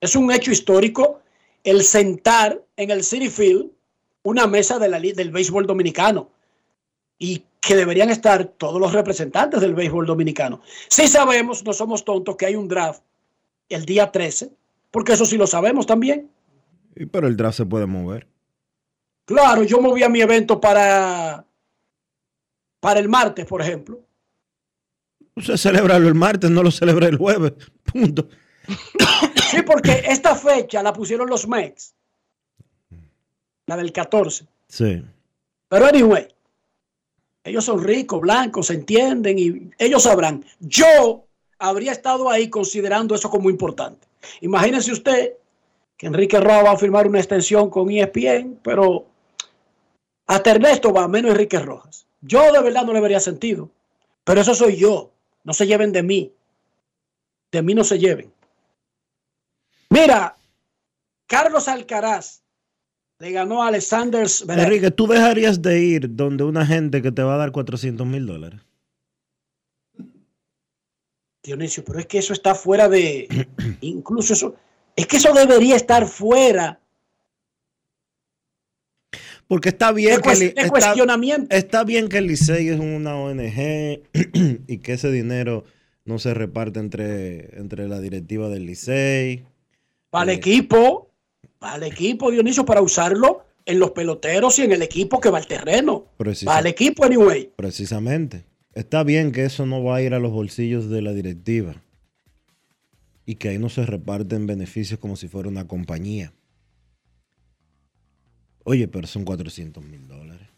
es 0.00 0.16
un 0.16 0.32
hecho 0.32 0.50
histórico 0.50 1.20
el 1.62 1.84
sentar 1.84 2.60
en 2.76 2.90
el 2.90 3.04
City 3.04 3.30
Field 3.30 3.77
una 4.28 4.46
mesa 4.46 4.78
de 4.78 4.88
la, 4.88 5.00
del 5.00 5.30
béisbol 5.30 5.66
dominicano 5.66 6.30
y 7.18 7.44
que 7.60 7.74
deberían 7.74 8.10
estar 8.10 8.44
todos 8.44 8.80
los 8.80 8.92
representantes 8.92 9.60
del 9.60 9.74
béisbol 9.74 10.06
dominicano. 10.06 10.60
Sí 10.88 11.08
sabemos, 11.08 11.64
no 11.64 11.72
somos 11.72 12.04
tontos, 12.04 12.36
que 12.36 12.46
hay 12.46 12.54
un 12.54 12.68
draft 12.68 13.02
el 13.68 13.84
día 13.84 14.10
13, 14.10 14.50
porque 14.90 15.12
eso 15.12 15.24
sí 15.24 15.36
lo 15.36 15.46
sabemos 15.46 15.86
también. 15.86 16.30
Y 16.94 17.06
pero 17.06 17.26
el 17.26 17.36
draft 17.36 17.58
se 17.58 17.66
puede 17.66 17.86
mover. 17.86 18.26
Claro, 19.24 19.62
yo 19.64 19.80
movía 19.80 20.08
mi 20.08 20.20
evento 20.20 20.60
para, 20.60 21.44
para 22.80 23.00
el 23.00 23.08
martes, 23.08 23.44
por 23.44 23.60
ejemplo. 23.60 24.00
Usted 25.34 25.56
celebrarlo 25.56 26.08
el 26.08 26.14
martes, 26.14 26.50
no 26.50 26.62
lo 26.62 26.70
celebra 26.70 27.08
el 27.08 27.16
jueves. 27.16 27.52
Punto. 27.92 28.28
Sí, 29.50 29.62
porque 29.62 30.02
esta 30.06 30.34
fecha 30.34 30.82
la 30.82 30.92
pusieron 30.92 31.28
los 31.28 31.48
Mex, 31.48 31.94
la 33.68 33.76
del 33.76 33.92
14. 33.92 34.46
Sí. 34.66 35.04
Pero 35.68 35.86
anyway, 35.86 36.26
ellos 37.44 37.64
son 37.64 37.84
ricos, 37.84 38.20
blancos, 38.20 38.66
se 38.66 38.74
entienden 38.74 39.38
y 39.38 39.70
ellos 39.78 40.02
sabrán. 40.02 40.44
Yo 40.58 41.26
habría 41.58 41.92
estado 41.92 42.30
ahí 42.30 42.48
considerando 42.48 43.14
eso 43.14 43.30
como 43.30 43.50
importante. 43.50 44.08
Imagínese 44.40 44.90
usted 44.90 45.34
que 45.98 46.06
Enrique 46.06 46.40
Roa 46.40 46.62
va 46.62 46.70
a 46.72 46.78
firmar 46.78 47.06
una 47.06 47.18
extensión 47.18 47.68
con 47.68 47.90
ESPN, 47.90 48.58
pero 48.62 49.06
hasta 50.26 50.50
Ernesto 50.50 50.92
va, 50.92 51.06
menos 51.06 51.32
Enrique 51.32 51.58
Rojas. 51.58 52.06
Yo 52.22 52.50
de 52.50 52.62
verdad 52.62 52.84
no 52.84 52.94
le 52.94 53.00
vería 53.00 53.20
sentido. 53.20 53.70
Pero 54.24 54.40
eso 54.40 54.54
soy 54.54 54.76
yo. 54.76 55.10
No 55.44 55.52
se 55.52 55.66
lleven 55.66 55.92
de 55.92 56.02
mí. 56.02 56.32
De 57.52 57.62
mí 57.62 57.74
no 57.74 57.84
se 57.84 57.98
lleven. 57.98 58.32
Mira, 59.90 60.36
Carlos 61.26 61.68
Alcaraz 61.68 62.42
le 63.20 63.32
ganó 63.32 63.62
a 63.62 63.68
Alexander 63.68 64.28
Zverev. 64.28 64.64
Enrique, 64.64 64.90
¿tú 64.90 65.06
dejarías 65.06 65.60
de 65.60 65.80
ir 65.80 66.14
donde 66.14 66.44
una 66.44 66.64
gente 66.64 67.02
que 67.02 67.10
te 67.12 67.22
va 67.22 67.34
a 67.34 67.38
dar 67.38 67.52
400 67.52 68.06
mil 68.06 68.26
dólares? 68.26 68.60
Dionisio, 71.42 71.84
pero 71.84 71.98
es 71.98 72.06
que 72.06 72.18
eso 72.18 72.32
está 72.32 72.54
fuera 72.54 72.88
de. 72.88 73.48
Incluso 73.80 74.32
eso. 74.32 74.54
Es 74.96 75.06
que 75.06 75.16
eso 75.18 75.32
debería 75.32 75.76
estar 75.76 76.06
fuera 76.08 76.80
Porque 79.46 79.68
está 79.68 79.92
bien 79.92 80.20
que 80.20 80.32
el- 80.32 80.42
está, 80.42 80.68
cuestionamiento. 80.68 81.54
está 81.54 81.84
bien 81.84 82.08
que 82.08 82.18
el 82.18 82.26
Licey 82.26 82.68
es 82.68 82.80
una 82.80 83.16
ONG 83.16 84.02
y 84.66 84.78
que 84.78 84.92
ese 84.92 85.10
dinero 85.12 85.64
no 86.04 86.18
se 86.18 86.34
reparte 86.34 86.80
entre, 86.80 87.58
entre 87.58 87.88
la 87.88 88.00
directiva 88.00 88.48
del 88.48 88.66
Licey. 88.66 89.46
Para 90.10 90.32
el 90.32 90.38
equipo, 90.38 91.07
para 91.58 91.76
el 91.76 91.82
equipo, 91.84 92.30
Dionisio, 92.30 92.64
para 92.64 92.82
usarlo 92.82 93.44
en 93.64 93.78
los 93.78 93.90
peloteros 93.90 94.58
y 94.58 94.62
en 94.62 94.72
el 94.72 94.82
equipo 94.82 95.20
que 95.20 95.30
va 95.30 95.38
al 95.38 95.46
terreno. 95.46 96.06
Para 96.44 96.60
el 96.60 96.66
equipo, 96.66 97.04
anyway. 97.04 97.52
Precisamente. 97.56 98.44
Está 98.74 99.02
bien 99.02 99.32
que 99.32 99.44
eso 99.44 99.66
no 99.66 99.82
va 99.82 99.96
a 99.96 100.02
ir 100.02 100.14
a 100.14 100.18
los 100.18 100.32
bolsillos 100.32 100.88
de 100.88 101.02
la 101.02 101.12
directiva 101.12 101.82
y 103.26 103.34
que 103.34 103.50
ahí 103.50 103.58
no 103.58 103.68
se 103.68 103.84
reparten 103.84 104.46
beneficios 104.46 104.98
como 105.00 105.16
si 105.16 105.28
fuera 105.28 105.48
una 105.48 105.66
compañía. 105.66 106.32
Oye, 108.64 108.88
pero 108.88 109.06
son 109.06 109.24
400 109.24 109.84
mil 109.84 110.06
dólares. 110.06 110.48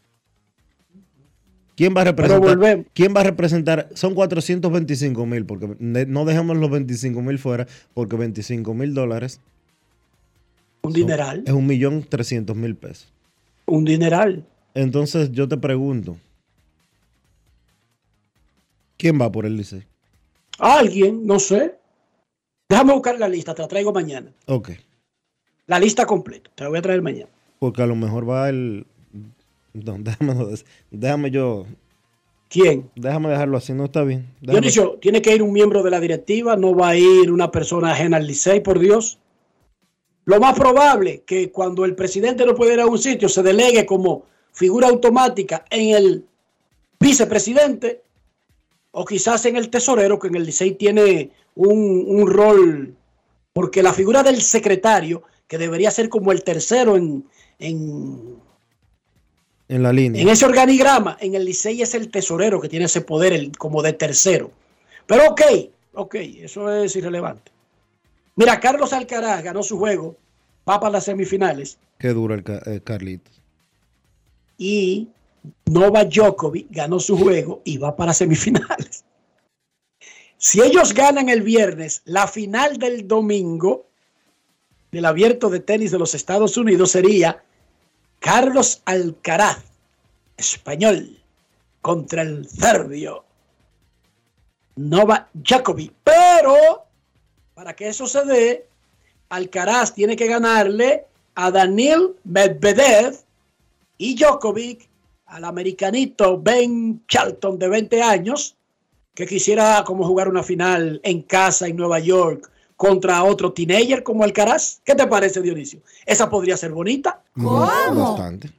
¿Quién 1.75 1.95
va 1.95 2.01
a 2.01 2.03
representar? 2.05 2.85
¿Quién 2.93 3.13
va 3.15 3.21
a 3.21 3.23
representar? 3.23 3.89
Son 3.95 4.13
425 4.13 5.25
mil, 5.25 5.45
porque 5.45 5.75
no 5.79 6.25
dejemos 6.25 6.57
los 6.57 6.69
25 6.69 7.21
mil 7.21 7.39
fuera, 7.39 7.67
porque 7.93 8.17
25 8.17 8.73
mil 8.73 8.93
dólares 8.93 9.41
Un 10.83 10.93
dineral. 10.93 11.43
es 11.45 11.53
un 11.53 11.67
millón 11.67 12.03
trescientos 12.03 12.55
mil 12.55 12.75
pesos. 12.75 13.11
Un 13.65 13.85
dineral. 13.85 14.45
Entonces 14.73 15.31
yo 15.31 15.47
te 15.47 15.57
pregunto, 15.57 16.17
¿quién 18.97 19.19
va 19.19 19.31
por 19.31 19.45
el 19.45 19.57
Licey? 19.57 19.83
Alguien, 20.59 21.25
no 21.25 21.39
sé. 21.39 21.75
Déjame 22.69 22.93
buscar 22.93 23.19
la 23.19 23.27
lista, 23.27 23.53
te 23.53 23.61
la 23.61 23.67
traigo 23.67 23.91
mañana. 23.93 24.31
Ok. 24.47 24.71
La 25.67 25.79
lista 25.79 26.05
completa, 26.05 26.49
te 26.55 26.63
la 26.63 26.69
voy 26.69 26.79
a 26.79 26.81
traer 26.81 27.01
mañana. 27.01 27.29
Porque 27.59 27.81
a 27.81 27.85
lo 27.87 27.95
mejor 27.95 28.29
va 28.29 28.49
el. 28.49 28.85
No, 29.73 29.97
déjame, 29.99 30.35
déjame 30.89 31.31
yo 31.31 31.65
¿Quién? 32.49 32.89
Déjame 32.95 33.29
dejarlo 33.29 33.55
así, 33.57 33.71
no 33.71 33.85
está 33.85 34.03
bien. 34.03 34.27
Yo 34.41 34.51
he 34.51 34.55
Déjame- 34.55 34.67
dicho, 34.67 34.97
tiene 35.01 35.21
que 35.21 35.33
ir 35.33 35.41
un 35.41 35.53
miembro 35.53 35.83
de 35.83 35.89
la 35.91 36.01
directiva, 36.01 36.57
no 36.57 36.75
va 36.75 36.89
a 36.89 36.97
ir 36.97 37.31
una 37.31 37.49
persona 37.49 37.91
ajena 37.93 38.17
al 38.17 38.27
Licey, 38.27 38.59
por 38.59 38.77
Dios. 38.79 39.19
Lo 40.31 40.39
más 40.39 40.57
probable 40.57 41.23
que 41.25 41.51
cuando 41.51 41.83
el 41.83 41.93
presidente 41.93 42.45
no 42.45 42.55
puede 42.55 42.75
ir 42.75 42.79
a 42.79 42.85
un 42.87 42.97
sitio 42.97 43.27
se 43.27 43.43
delegue 43.43 43.85
como 43.85 44.23
figura 44.53 44.87
automática 44.87 45.65
en 45.69 45.93
el 45.93 46.25
vicepresidente 46.97 48.01
o 48.91 49.03
quizás 49.03 49.45
en 49.45 49.57
el 49.57 49.69
tesorero, 49.69 50.17
que 50.17 50.29
en 50.29 50.35
el 50.35 50.45
Licey 50.45 50.75
tiene 50.75 51.31
un, 51.55 52.05
un 52.07 52.29
rol, 52.29 52.95
porque 53.51 53.83
la 53.83 53.91
figura 53.91 54.23
del 54.23 54.41
secretario, 54.41 55.23
que 55.47 55.57
debería 55.57 55.91
ser 55.91 56.07
como 56.07 56.31
el 56.31 56.45
tercero 56.45 56.95
en, 56.95 57.25
en, 57.59 58.37
En 59.67 59.83
la 59.83 59.91
línea. 59.91 60.21
en 60.21 60.29
ese 60.29 60.45
organigrama, 60.45 61.17
en 61.19 61.35
el 61.35 61.43
Licey 61.43 61.81
es 61.81 61.93
el 61.93 62.09
tesorero 62.09 62.61
que 62.61 62.69
tiene 62.69 62.85
ese 62.85 63.01
poder 63.01 63.33
el- 63.33 63.57
como 63.57 63.81
de 63.81 63.91
tercero. 63.91 64.49
Pero 65.07 65.27
ok, 65.31 65.41
ok, 65.93 66.15
eso 66.15 66.71
es 66.73 66.95
irrelevante. 66.95 67.51
Mira, 68.37 68.61
Carlos 68.61 68.93
Alcaraz 68.93 69.43
ganó 69.43 69.61
su 69.61 69.77
juego, 69.77 70.15
va 70.67 70.79
para 70.79 70.93
las 70.93 71.05
semifinales 71.05 71.77
Qué 71.97 72.09
duro 72.09 72.33
el 72.33 72.43
eh, 72.65 72.81
Carlitos. 72.83 73.41
y 74.57 75.09
Novak 75.65 76.09
Djokovic 76.09 76.67
ganó 76.69 76.99
su 76.99 77.17
juego 77.17 77.61
y 77.63 77.77
va 77.77 77.95
para 77.95 78.13
semifinales. 78.13 79.03
Si 80.43 80.59
ellos 80.59 80.95
ganan 80.95 81.29
el 81.29 81.43
viernes, 81.43 82.01
la 82.05 82.27
final 82.27 82.77
del 82.77 83.07
domingo 83.07 83.85
del 84.91 85.05
abierto 85.05 85.51
de 85.51 85.59
tenis 85.59 85.91
de 85.91 85.99
los 85.99 86.15
Estados 86.15 86.57
Unidos 86.57 86.89
sería 86.89 87.43
Carlos 88.17 88.81
Alcaraz, 88.85 89.63
español, 90.37 91.15
contra 91.81 92.23
el 92.23 92.49
serbio 92.49 93.23
Novak 94.77 95.29
Djokovic. 95.33 95.93
Pero 96.03 96.87
para 97.53 97.75
que 97.75 97.89
eso 97.89 98.07
se 98.07 98.25
dé, 98.25 98.67
Alcaraz 99.31 99.93
tiene 99.93 100.17
que 100.17 100.27
ganarle 100.27 101.05
a 101.35 101.49
Daniel 101.51 102.15
Medvedev 102.25 103.15
y 103.97 104.15
Djokovic 104.15 104.89
al 105.27 105.45
americanito 105.45 106.37
Ben 106.39 107.01
Charlton 107.07 107.57
de 107.57 107.69
20 107.69 108.01
años 108.03 108.57
que 109.13 109.25
quisiera 109.25 109.83
como 109.85 110.05
jugar 110.05 110.27
una 110.27 110.43
final 110.43 110.99
en 111.03 111.21
casa 111.21 111.67
en 111.67 111.77
Nueva 111.77 111.99
York 111.99 112.51
contra 112.75 113.23
otro 113.23 113.53
teenager 113.53 114.03
como 114.03 114.25
Alcaraz. 114.25 114.81
¿Qué 114.83 114.95
te 114.95 115.07
parece, 115.07 115.41
Dionisio? 115.41 115.81
Esa 116.05 116.29
podría 116.29 116.57
ser 116.57 116.71
bonita, 116.71 117.21
Bastante. 117.33 118.51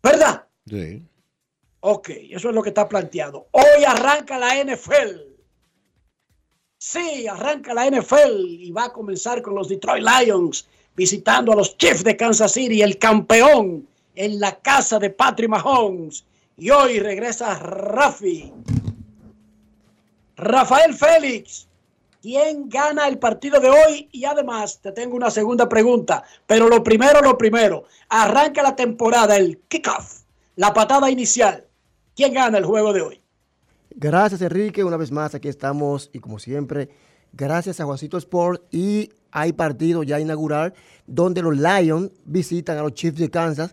¿verdad? 0.00 0.44
Sí. 0.68 1.02
Ok, 1.80 2.10
eso 2.30 2.48
es 2.48 2.54
lo 2.54 2.62
que 2.62 2.68
está 2.68 2.88
planteado. 2.88 3.48
Hoy 3.50 3.84
arranca 3.84 4.38
la 4.38 4.54
NFL. 4.62 5.33
Sí, 6.86 7.26
arranca 7.26 7.72
la 7.72 7.86
NFL 7.86 8.44
y 8.46 8.70
va 8.70 8.84
a 8.84 8.92
comenzar 8.92 9.40
con 9.40 9.54
los 9.54 9.70
Detroit 9.70 10.04
Lions 10.04 10.68
visitando 10.94 11.50
a 11.50 11.56
los 11.56 11.78
Chiefs 11.78 12.04
de 12.04 12.14
Kansas 12.14 12.52
City, 12.52 12.82
el 12.82 12.98
campeón 12.98 13.88
en 14.14 14.38
la 14.38 14.60
casa 14.60 14.98
de 14.98 15.08
Patrick 15.08 15.48
Mahomes. 15.48 16.26
Y 16.58 16.68
hoy 16.68 16.98
regresa 17.00 17.58
Rafi. 17.58 18.52
Rafael 20.36 20.92
Félix. 20.92 21.68
¿Quién 22.20 22.68
gana 22.68 23.08
el 23.08 23.18
partido 23.18 23.60
de 23.60 23.70
hoy? 23.70 24.10
Y 24.12 24.26
además 24.26 24.78
te 24.82 24.92
tengo 24.92 25.16
una 25.16 25.30
segunda 25.30 25.66
pregunta. 25.66 26.22
Pero 26.46 26.68
lo 26.68 26.84
primero, 26.84 27.22
lo 27.22 27.38
primero. 27.38 27.84
Arranca 28.10 28.62
la 28.62 28.76
temporada, 28.76 29.38
el 29.38 29.58
kickoff, 29.68 30.20
la 30.56 30.74
patada 30.74 31.10
inicial. 31.10 31.66
¿Quién 32.14 32.34
gana 32.34 32.58
el 32.58 32.66
juego 32.66 32.92
de 32.92 33.00
hoy? 33.00 33.23
Gracias 33.96 34.42
Enrique, 34.42 34.82
una 34.82 34.96
vez 34.96 35.12
más 35.12 35.36
aquí 35.36 35.46
estamos 35.46 36.10
y 36.12 36.18
como 36.18 36.40
siempre, 36.40 36.88
gracias 37.32 37.78
a 37.78 37.84
Juancito 37.84 38.18
Sport 38.18 38.64
y 38.74 39.08
hay 39.30 39.52
partido 39.52 40.02
ya 40.02 40.18
inaugural 40.18 40.74
donde 41.06 41.42
los 41.42 41.56
Lions 41.56 42.10
visitan 42.24 42.76
a 42.76 42.82
los 42.82 42.94
Chiefs 42.94 43.20
de 43.20 43.30
Kansas. 43.30 43.72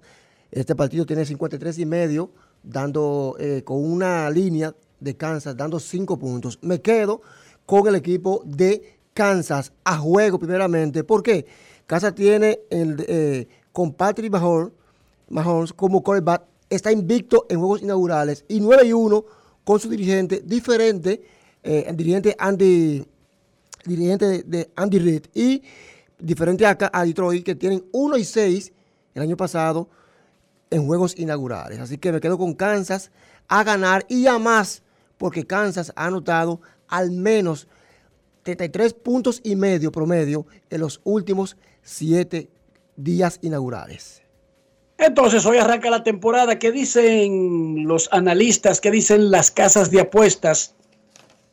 Este 0.51 0.75
partido 0.75 1.07
tiene 1.07 1.25
53 1.25 1.79
y 1.79 1.87
medio, 1.87 2.29
dando 2.61 3.35
eh, 3.39 3.63
con 3.65 3.83
una 3.83 4.29
línea 4.29 4.75
de 4.99 5.17
Kansas 5.17 5.57
dando 5.57 5.79
5 5.79 6.19
puntos. 6.19 6.59
Me 6.61 6.79
quedo 6.81 7.23
con 7.65 7.87
el 7.87 7.95
equipo 7.95 8.43
de 8.45 8.99
Kansas 9.15 9.73
a 9.83 9.97
juego 9.97 10.37
primeramente. 10.37 11.03
¿Por 11.03 11.23
qué? 11.23 11.47
Kansas 11.87 12.13
tiene 12.13 12.59
el, 12.69 13.03
eh, 13.07 13.47
con 13.71 13.91
Patrick 13.93 14.31
Mahomes, 14.31 15.73
como 15.73 16.03
quarterback, 16.03 16.43
está 16.69 16.91
invicto 16.91 17.47
en 17.49 17.57
juegos 17.57 17.81
inaugurales 17.81 18.45
y 18.47 18.59
9 18.59 18.85
y 18.85 18.93
1 18.93 19.40
con 19.63 19.79
su 19.79 19.89
dirigente 19.89 20.41
diferente, 20.43 21.23
eh, 21.63 21.85
el 21.87 21.95
dirigente 21.95 22.35
Andy, 22.37 23.05
dirigente 23.85 24.43
de, 24.43 24.69
Andy 24.75 24.99
Reid 24.99 25.23
y 25.33 25.63
diferente 26.19 26.65
acá 26.65 26.89
a 26.93 27.05
Detroit 27.05 27.45
que 27.45 27.55
tienen 27.55 27.83
1 27.91 28.17
y 28.17 28.25
6 28.25 28.71
el 29.15 29.21
año 29.21 29.37
pasado 29.37 29.89
en 30.69 30.85
juegos 30.85 31.17
inaugurales. 31.17 31.79
Así 31.79 31.97
que 31.97 32.11
me 32.11 32.19
quedo 32.19 32.37
con 32.37 32.53
Kansas 32.53 33.11
a 33.47 33.63
ganar 33.63 34.05
y 34.07 34.27
a 34.27 34.39
más 34.39 34.83
porque 35.17 35.45
Kansas 35.45 35.91
ha 35.95 36.07
anotado 36.07 36.61
al 36.87 37.11
menos 37.11 37.67
33 38.43 38.93
puntos 38.93 39.39
y 39.43 39.55
medio 39.55 39.91
promedio 39.91 40.47
en 40.69 40.81
los 40.81 40.99
últimos 41.03 41.57
7 41.83 42.49
días 42.95 43.39
inaugurales. 43.41 44.21
Entonces 45.01 45.47
hoy 45.47 45.57
arranca 45.57 45.89
la 45.89 46.03
temporada. 46.03 46.59
¿Qué 46.59 46.71
dicen 46.71 47.87
los 47.87 48.07
analistas? 48.13 48.79
¿Qué 48.79 48.91
dicen 48.91 49.31
las 49.31 49.49
casas 49.49 49.89
de 49.89 49.99
apuestas 49.99 50.75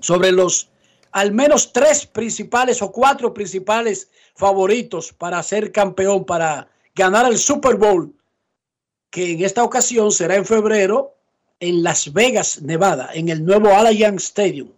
sobre 0.01 0.33
los 0.33 0.69
al 1.13 1.33
menos 1.33 1.73
tres 1.73 2.05
principales 2.05 2.83
o 2.83 2.93
cuatro 2.93 3.33
principales 3.33 4.11
favoritos 4.35 5.15
para 5.15 5.43
ser 5.43 5.73
campeón, 5.73 6.27
para 6.27 6.69
ganar 6.95 7.25
el 7.25 7.39
Super 7.39 7.77
Bowl? 7.77 8.13
Que 9.09 9.33
en 9.33 9.43
esta 9.43 9.65
ocasión 9.65 10.13
será 10.13 10.37
en 10.37 10.45
febrero 10.45 11.15
en 11.59 11.83
Las 11.83 12.13
Vegas, 12.13 12.61
Nevada, 12.61 13.09
en 13.15 13.31
el 13.31 13.43
nuevo 13.43 13.71
Allianz 13.71 14.25
Stadium. 14.25 14.69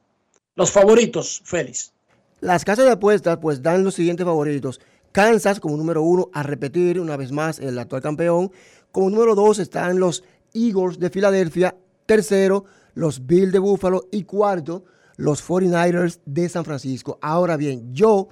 Los 0.54 0.70
favoritos, 0.70 1.42
Félix. 1.44 1.92
Las 2.38 2.64
casas 2.64 2.84
de 2.84 2.92
apuestas 2.92 3.38
pues 3.42 3.62
dan 3.62 3.82
los 3.82 3.94
siguientes 3.94 4.24
favoritos. 4.24 4.80
Kansas 5.12 5.60
como 5.60 5.76
número 5.76 6.02
uno 6.02 6.28
a 6.32 6.42
repetir 6.42 7.00
una 7.00 7.16
vez 7.16 7.32
más 7.32 7.58
el 7.58 7.78
actual 7.78 8.02
campeón. 8.02 8.52
Como 8.92 9.10
número 9.10 9.34
dos 9.34 9.58
están 9.58 9.98
los 9.98 10.24
Eagles 10.54 10.98
de 10.98 11.10
Filadelfia. 11.10 11.76
Tercero, 12.06 12.64
los 12.94 13.26
Bills 13.26 13.52
de 13.52 13.58
Buffalo. 13.58 14.06
Y 14.10 14.24
cuarto, 14.24 14.84
los 15.16 15.46
49ers 15.46 16.20
de 16.24 16.48
San 16.48 16.64
Francisco. 16.64 17.18
Ahora 17.20 17.56
bien, 17.56 17.92
yo 17.92 18.28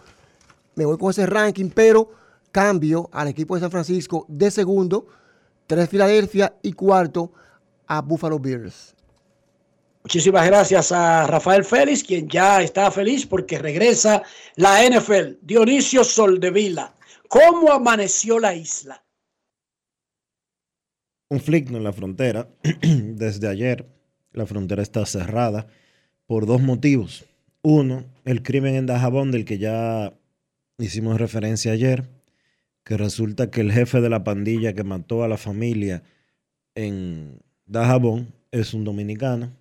me 0.74 0.85
voy 0.85 0.99
con 0.99 1.11
ese 1.11 1.26
ranking, 1.26 1.70
pero 1.74 2.11
cambio 2.53 3.09
al 3.12 3.29
equipo 3.29 3.55
de 3.55 3.61
San 3.61 3.70
Francisco 3.70 4.24
de 4.29 4.51
segundo, 4.51 5.07
tres 5.66 5.89
Filadelfia 5.89 6.55
y 6.62 6.72
cuarto 6.72 7.33
a 7.87 8.01
Buffalo 8.01 8.39
Bills. 8.39 8.95
Muchísimas 10.09 10.46
gracias 10.46 10.90
a 10.90 11.26
Rafael 11.26 11.66
Félix, 11.66 12.02
quien 12.02 12.26
ya 12.30 12.62
está 12.62 12.90
feliz 12.90 13.26
porque 13.26 13.59
regresa 13.59 14.22
la 14.56 14.82
NFL. 14.82 15.36
Dionisio 15.42 16.02
Soldevila, 16.02 16.94
¿cómo 17.28 17.70
amaneció 17.70 18.38
la 18.38 18.54
isla? 18.54 19.04
conflicto 21.28 21.76
en 21.76 21.84
la 21.84 21.92
frontera. 21.92 22.48
Desde 22.82 23.48
ayer, 23.48 23.86
la 24.32 24.46
frontera 24.46 24.80
está 24.80 25.04
cerrada 25.04 25.66
por 26.24 26.46
dos 26.46 26.62
motivos. 26.62 27.26
Uno, 27.61 28.06
el 28.24 28.42
crimen 28.42 28.76
en 28.76 28.86
Dajabón, 28.86 29.30
del 29.30 29.44
que 29.44 29.59
ya 29.59 30.14
hicimos 30.78 31.20
referencia 31.20 31.72
ayer, 31.72 32.09
que 32.82 32.96
resulta 32.96 33.50
que 33.50 33.61
el 33.61 33.72
jefe 33.72 34.00
de 34.00 34.09
la 34.09 34.24
pandilla 34.24 34.72
que 34.72 34.84
mató 34.84 35.22
a 35.22 35.28
la 35.28 35.36
familia 35.36 36.02
en 36.74 37.42
Dajabón 37.66 38.32
es 38.52 38.72
un 38.72 38.84
dominicano. 38.84 39.52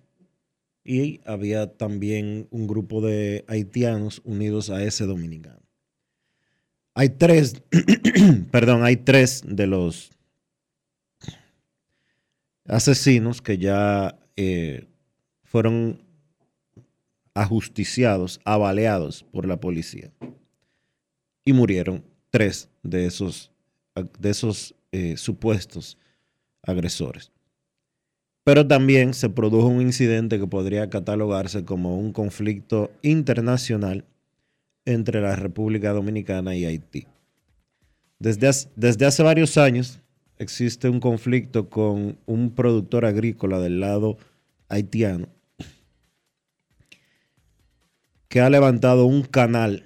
Y 0.88 1.20
había 1.26 1.76
también 1.76 2.48
un 2.50 2.66
grupo 2.66 3.02
de 3.02 3.44
haitianos 3.46 4.22
unidos 4.24 4.70
a 4.70 4.82
ese 4.82 5.04
dominicano. 5.04 5.60
Hay 6.94 7.10
tres, 7.10 7.62
perdón, 8.50 8.82
hay 8.84 8.96
tres 8.96 9.42
de 9.44 9.66
los 9.66 10.12
asesinos 12.64 13.42
que 13.42 13.58
ya 13.58 14.18
eh, 14.36 14.86
fueron 15.42 16.02
ajusticiados, 17.34 18.40
avaleados 18.46 19.24
por 19.24 19.46
la 19.46 19.60
policía. 19.60 20.10
Y 21.44 21.52
murieron 21.52 22.02
tres 22.30 22.70
de 22.82 23.04
esos, 23.04 23.52
de 24.18 24.30
esos 24.30 24.74
eh, 24.92 25.18
supuestos 25.18 25.98
agresores. 26.62 27.30
Pero 28.48 28.66
también 28.66 29.12
se 29.12 29.28
produjo 29.28 29.66
un 29.66 29.82
incidente 29.82 30.38
que 30.38 30.46
podría 30.46 30.88
catalogarse 30.88 31.66
como 31.66 31.98
un 31.98 32.14
conflicto 32.14 32.90
internacional 33.02 34.06
entre 34.86 35.20
la 35.20 35.36
República 35.36 35.92
Dominicana 35.92 36.56
y 36.56 36.64
Haití. 36.64 37.06
Desde 38.18 38.48
hace, 38.48 38.70
desde 38.74 39.04
hace 39.04 39.22
varios 39.22 39.58
años 39.58 40.00
existe 40.38 40.88
un 40.88 40.98
conflicto 40.98 41.68
con 41.68 42.16
un 42.24 42.54
productor 42.54 43.04
agrícola 43.04 43.60
del 43.60 43.80
lado 43.80 44.16
haitiano 44.70 45.28
que 48.28 48.40
ha 48.40 48.48
levantado 48.48 49.04
un 49.04 49.24
canal 49.24 49.84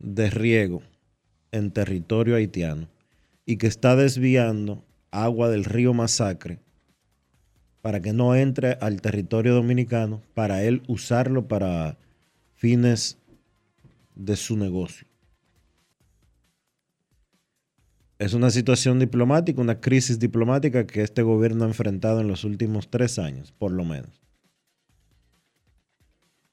de 0.00 0.30
riego 0.30 0.82
en 1.52 1.70
territorio 1.70 2.34
haitiano 2.34 2.88
y 3.46 3.56
que 3.56 3.68
está 3.68 3.94
desviando 3.94 4.84
agua 5.12 5.48
del 5.48 5.64
río 5.64 5.94
Masacre 5.94 6.58
para 7.88 8.02
que 8.02 8.12
no 8.12 8.34
entre 8.34 8.76
al 8.82 9.00
territorio 9.00 9.54
dominicano, 9.54 10.20
para 10.34 10.62
él 10.62 10.82
usarlo 10.88 11.48
para 11.48 11.96
fines 12.54 13.16
de 14.14 14.36
su 14.36 14.58
negocio. 14.58 15.06
Es 18.18 18.34
una 18.34 18.50
situación 18.50 18.98
diplomática, 18.98 19.62
una 19.62 19.80
crisis 19.80 20.18
diplomática 20.18 20.86
que 20.86 21.00
este 21.00 21.22
gobierno 21.22 21.64
ha 21.64 21.68
enfrentado 21.68 22.20
en 22.20 22.28
los 22.28 22.44
últimos 22.44 22.90
tres 22.90 23.18
años, 23.18 23.52
por 23.52 23.72
lo 23.72 23.86
menos. 23.86 24.20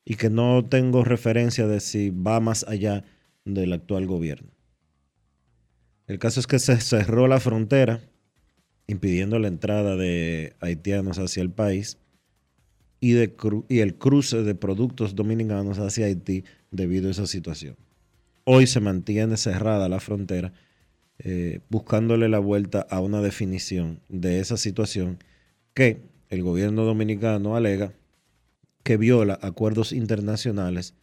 Y 0.05 0.15
que 0.15 0.29
no 0.29 0.63
tengo 0.63 1.03
referencia 1.03 1.67
de 1.67 1.81
si 1.81 2.11
va 2.11 2.39
más 2.39 2.63
allá 2.65 3.03
del 3.43 3.73
actual 3.73 4.07
gobierno. 4.07 4.51
El 6.07 6.17
caso 6.17 6.39
es 6.39 6.47
que 6.47 6.59
se 6.59 6.79
cerró 6.79 7.27
la 7.27 7.41
frontera, 7.41 7.99
impidiendo 8.87 9.39
la 9.39 9.47
entrada 9.47 9.95
de 9.95 10.53
haitianos 10.59 11.17
hacia 11.17 11.41
el 11.41 11.49
país 11.49 11.97
y, 12.99 13.13
de 13.13 13.33
y 13.69 13.79
el 13.79 13.95
cruce 13.95 14.43
de 14.43 14.55
productos 14.55 15.15
dominicanos 15.15 15.79
hacia 15.79 16.05
Haití 16.05 16.43
debido 16.71 17.07
a 17.07 17.11
esa 17.11 17.27
situación. 17.27 17.75
Hoy 18.43 18.67
se 18.67 18.79
mantiene 18.79 19.37
cerrada 19.37 19.89
la 19.89 19.99
frontera, 19.99 20.53
eh, 21.19 21.59
buscándole 21.69 22.29
la 22.29 22.39
vuelta 22.39 22.85
a 22.89 22.99
una 23.01 23.21
definición 23.21 23.99
de 24.09 24.39
esa 24.39 24.57
situación 24.57 25.17
que 25.73 26.01
el 26.29 26.43
gobierno 26.43 26.83
dominicano 26.83 27.55
alega 27.55 27.93
que 28.83 28.97
viola 28.97 29.39
acuerdos 29.41 29.91
internacionales 29.91 30.93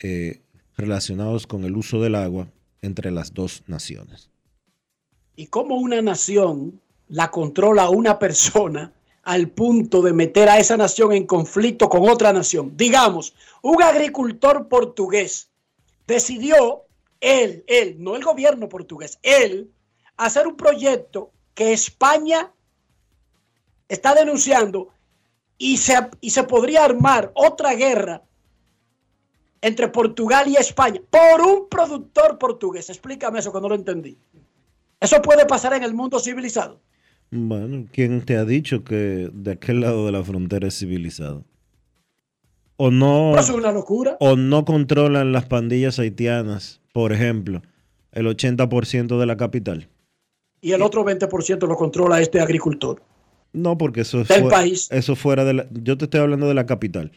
eh, 0.00 0.40
relacionados 0.76 1.46
con 1.46 1.64
el 1.64 1.76
uso 1.76 2.02
del 2.02 2.16
agua 2.16 2.48
entre 2.82 3.10
las 3.10 3.32
dos 3.32 3.62
naciones. 3.66 4.30
y 5.36 5.46
cómo 5.48 5.76
una 5.76 6.00
nación 6.02 6.80
la 7.08 7.30
controla 7.30 7.90
una 7.90 8.18
persona 8.18 8.92
al 9.22 9.48
punto 9.48 10.02
de 10.02 10.12
meter 10.12 10.48
a 10.48 10.58
esa 10.58 10.76
nación 10.76 11.12
en 11.12 11.26
conflicto 11.26 11.88
con 11.88 12.08
otra 12.08 12.32
nación. 12.32 12.76
Digamos, 12.76 13.34
un 13.62 13.82
agricultor 13.82 14.68
portugués 14.68 15.50
decidió, 16.06 16.84
él, 17.20 17.64
él, 17.66 17.96
no 17.98 18.14
el 18.14 18.22
gobierno 18.22 18.68
portugués, 18.68 19.18
él, 19.22 19.70
hacer 20.16 20.46
un 20.46 20.56
proyecto 20.56 21.32
que 21.54 21.72
España 21.72 22.52
está 23.88 24.14
denunciando 24.14 24.90
y 25.58 25.78
se, 25.78 25.94
y 26.20 26.30
se 26.30 26.44
podría 26.44 26.84
armar 26.84 27.32
otra 27.34 27.74
guerra 27.74 28.22
entre 29.60 29.88
Portugal 29.88 30.46
y 30.48 30.56
España 30.56 31.00
por 31.10 31.40
un 31.40 31.68
productor 31.68 32.38
portugués. 32.38 32.88
Explícame 32.90 33.40
eso 33.40 33.52
que 33.52 33.60
no 33.60 33.68
lo 33.68 33.74
entendí. 33.74 34.16
Eso 35.00 35.20
puede 35.20 35.46
pasar 35.46 35.72
en 35.74 35.82
el 35.82 35.94
mundo 35.94 36.20
civilizado. 36.20 36.78
Bueno, 37.30 37.86
¿quién 37.92 38.22
te 38.22 38.36
ha 38.36 38.44
dicho 38.44 38.84
que 38.84 39.30
de 39.32 39.52
aquel 39.52 39.80
lado 39.80 40.06
de 40.06 40.12
la 40.12 40.22
frontera 40.22 40.68
es 40.68 40.78
civilizado? 40.78 41.44
O 42.76 42.90
no, 42.90 43.32
eso 43.38 43.52
es 43.52 43.58
una 43.58 43.72
locura. 43.72 44.16
o 44.20 44.36
no 44.36 44.64
controlan 44.64 45.32
las 45.32 45.46
pandillas 45.46 45.98
haitianas, 45.98 46.80
por 46.92 47.12
ejemplo, 47.12 47.62
el 48.12 48.26
80% 48.26 49.18
de 49.18 49.26
la 49.26 49.36
capital. 49.36 49.88
Y 50.60 50.72
el 50.72 50.82
otro 50.82 51.04
20% 51.04 51.66
lo 51.66 51.76
controla 51.76 52.20
este 52.20 52.40
agricultor. 52.40 53.02
No, 53.52 53.78
porque 53.78 54.02
eso 54.02 54.20
es 54.20 54.28
Del 54.28 54.42
fue- 54.42 54.50
país. 54.50 54.88
eso 54.90 55.16
fuera 55.16 55.44
de 55.44 55.54
la, 55.54 55.66
yo 55.72 55.96
te 55.96 56.04
estoy 56.04 56.20
hablando 56.20 56.46
de 56.48 56.54
la 56.54 56.66
capital. 56.66 57.12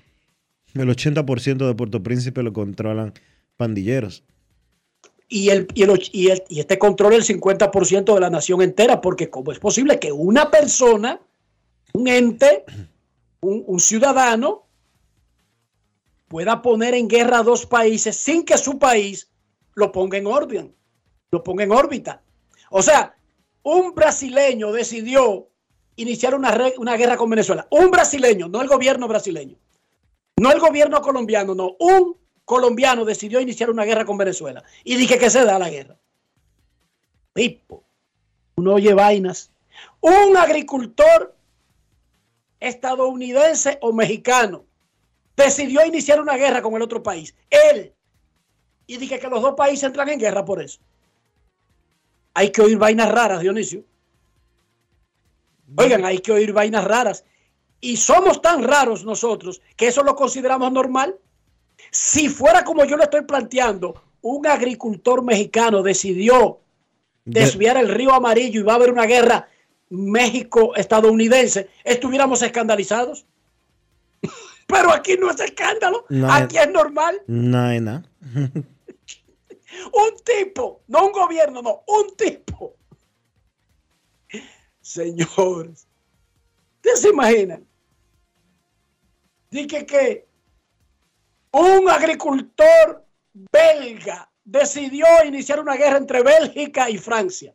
El 0.74 0.88
80% 0.90 1.68
de 1.68 1.76
Puerto 1.76 2.02
Príncipe 2.04 2.42
lo 2.44 2.54
controlan 2.54 3.14
pandilleros. 3.58 4.24
Y, 5.32 5.50
el, 5.50 5.68
y, 5.76 5.84
el, 5.84 6.44
y, 6.50 6.60
este 6.60 6.80
controla 6.80 7.16
el 7.16 7.24
50% 7.24 8.14
de 8.16 8.20
la 8.20 8.32
nación 8.32 8.64
entera, 8.64 9.00
porque 9.00 9.30
¿cómo 9.30 9.52
es 9.52 9.60
posible 9.60 10.00
que 10.00 10.12
una 10.12 10.50
persona, 10.50 11.22
un 11.94 12.08
ente, 12.08 12.66
un, 13.40 13.80
ciudadano, 13.80 14.66
pueda 16.28 16.64
poner 16.64 16.96
en 16.96 17.08
guerra 17.08 17.40
a 17.40 17.44
dos 17.44 17.68
países 17.68 18.16
sin 18.16 18.44
que 18.44 18.58
su 18.58 18.80
país 18.80 19.30
lo 19.76 19.92
ponga 19.92 20.18
en 20.18 20.26
orden, 20.26 20.76
lo 21.30 21.44
ponga 21.44 21.64
en 21.64 21.72
órbita? 21.72 22.24
O 22.72 22.82
sea, 22.82 23.16
un 23.62 23.94
brasileño 23.94 24.72
decidió 24.72 25.48
iniciar 25.96 26.34
una, 26.34 26.58
una 26.78 26.98
guerra 26.98 27.18
con 27.18 27.30
Venezuela. 27.30 27.68
Un 27.70 27.92
brasileño, 27.92 28.48
no 28.48 28.62
el 28.62 28.68
gobierno 28.68 29.08
brasileño. 29.08 29.58
No 30.38 30.52
el 30.52 30.60
gobierno 30.60 31.02
colombiano, 31.02 31.54
no. 31.54 31.76
Un 31.80 32.16
colombiano 32.50 33.06
decidió 33.06 33.40
iniciar 33.40 33.70
una 33.70 33.86
guerra 33.86 34.06
con 34.06 34.18
Venezuela. 34.18 34.64
Y 34.84 34.96
dije 34.96 35.20
que 35.20 35.30
se 35.30 35.46
da 35.46 35.60
la 35.60 35.70
guerra. 35.70 36.00
Pipo. 37.32 37.84
Uno 38.56 38.74
oye 38.74 38.92
vainas. 38.96 39.52
Un 40.02 40.36
agricultor 40.36 41.36
estadounidense 42.60 43.78
o 43.82 43.94
mexicano 43.94 44.66
decidió 45.38 45.86
iniciar 45.86 46.20
una 46.20 46.38
guerra 46.38 46.64
con 46.64 46.74
el 46.74 46.82
otro 46.82 47.04
país. 47.04 47.36
Él. 47.52 47.94
Y 48.88 48.98
dije 48.98 49.20
que 49.20 49.30
los 49.30 49.44
dos 49.44 49.54
países 49.54 49.84
entran 49.84 50.10
en 50.10 50.20
guerra 50.20 50.44
por 50.44 50.60
eso. 50.60 50.80
Hay 52.34 52.52
que 52.52 52.64
oír 52.64 52.80
vainas 52.80 53.12
raras, 53.12 53.42
Dionisio. 53.42 53.84
Oigan, 55.78 56.04
hay 56.04 56.18
que 56.18 56.32
oír 56.32 56.52
vainas 56.52 56.84
raras. 56.84 57.24
Y 57.80 57.98
somos 57.98 58.42
tan 58.42 58.64
raros 58.64 59.06
nosotros 59.06 59.62
que 59.76 59.90
eso 59.90 60.02
lo 60.02 60.16
consideramos 60.16 60.72
normal. 60.72 61.16
Si 61.92 62.30
fuera 62.30 62.64
como 62.64 62.86
yo 62.86 62.98
lo 62.98 63.04
estoy 63.04 63.22
planteando, 63.22 64.02
un 64.22 64.46
agricultor 64.48 65.24
mexicano 65.24 65.82
decidió 65.82 66.60
desviar 67.26 67.78
el 67.78 67.90
río 67.90 68.14
amarillo 68.14 68.60
y 68.60 68.64
va 68.64 68.74
a 68.74 68.76
haber 68.76 68.92
una 68.92 69.06
guerra 69.06 69.48
México-estadounidense, 69.90 71.70
estuviéramos 71.84 72.42
escandalizados. 72.42 73.26
Pero 74.68 74.92
aquí 74.92 75.18
no 75.18 75.32
es 75.32 75.40
escándalo, 75.40 76.06
No, 76.10 76.32
aquí 76.32 76.58
es 76.58 76.70
normal. 76.70 77.22
Naena. 77.28 78.04
Un 79.86 80.16
tipo, 80.26 80.82
no 80.88 81.06
un 81.06 81.12
gobierno, 81.12 81.62
no, 81.62 81.84
un 81.88 82.16
tipo. 82.18 82.76
Señores, 84.82 85.88
¿ustedes 86.76 87.02
se 87.02 87.10
imaginan? 87.10 87.66
Dije 89.52 89.86
que 89.86 90.28
un 91.52 91.90
agricultor 91.90 93.06
belga 93.34 94.30
decidió 94.44 95.06
iniciar 95.26 95.60
una 95.60 95.76
guerra 95.76 95.98
entre 95.98 96.24
Bélgica 96.24 96.90
y 96.90 96.98
Francia. 96.98 97.54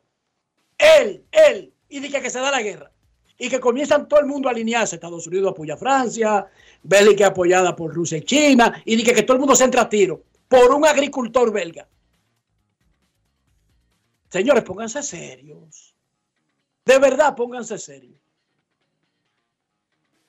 Él, 0.78 1.24
él, 1.30 1.72
y 1.88 2.00
dije 2.00 2.20
que 2.20 2.30
se 2.30 2.40
da 2.40 2.50
la 2.50 2.62
guerra. 2.62 2.90
Y 3.36 3.48
que 3.48 3.58
comienzan 3.58 4.08
todo 4.08 4.20
el 4.20 4.26
mundo 4.26 4.48
a 4.48 4.52
alinearse. 4.52 4.94
Estados 4.94 5.26
Unidos 5.26 5.50
apoya 5.50 5.74
a 5.74 5.76
Francia, 5.76 6.46
Bélgica 6.82 7.28
apoyada 7.28 7.74
por 7.74 7.92
Rusia 7.92 8.18
y 8.18 8.22
China. 8.22 8.80
Y 8.84 8.94
dije 8.94 9.12
que 9.12 9.22
todo 9.22 9.34
el 9.34 9.40
mundo 9.40 9.56
se 9.56 9.64
entra 9.64 9.82
a 9.82 9.88
tiro 9.88 10.22
por 10.48 10.72
un 10.72 10.86
agricultor 10.86 11.52
belga. 11.52 11.88
Señores, 14.30 14.62
pónganse 14.62 15.02
serios. 15.02 15.94
De 16.84 16.98
verdad, 16.98 17.34
pónganse 17.34 17.78
serios. 17.78 18.20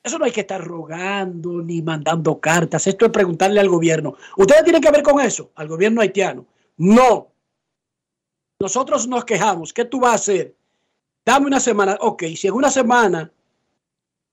Eso 0.06 0.20
no 0.20 0.24
hay 0.24 0.30
que 0.30 0.42
estar 0.42 0.64
rogando 0.64 1.60
ni 1.62 1.82
mandando 1.82 2.40
cartas. 2.40 2.86
Esto 2.86 3.06
es 3.06 3.10
preguntarle 3.10 3.58
al 3.58 3.68
gobierno. 3.68 4.14
¿Ustedes 4.36 4.62
tienen 4.62 4.80
que 4.80 4.92
ver 4.92 5.02
con 5.02 5.20
eso? 5.20 5.50
Al 5.56 5.66
gobierno 5.66 6.00
haitiano. 6.00 6.46
No. 6.76 7.32
Nosotros 8.60 9.08
nos 9.08 9.24
quejamos. 9.24 9.72
¿Qué 9.72 9.84
tú 9.84 9.98
vas 9.98 10.12
a 10.12 10.14
hacer? 10.14 10.54
Dame 11.24 11.48
una 11.48 11.58
semana. 11.58 11.98
Ok, 12.00 12.22
si 12.36 12.46
en 12.46 12.54
una 12.54 12.70
semana 12.70 13.32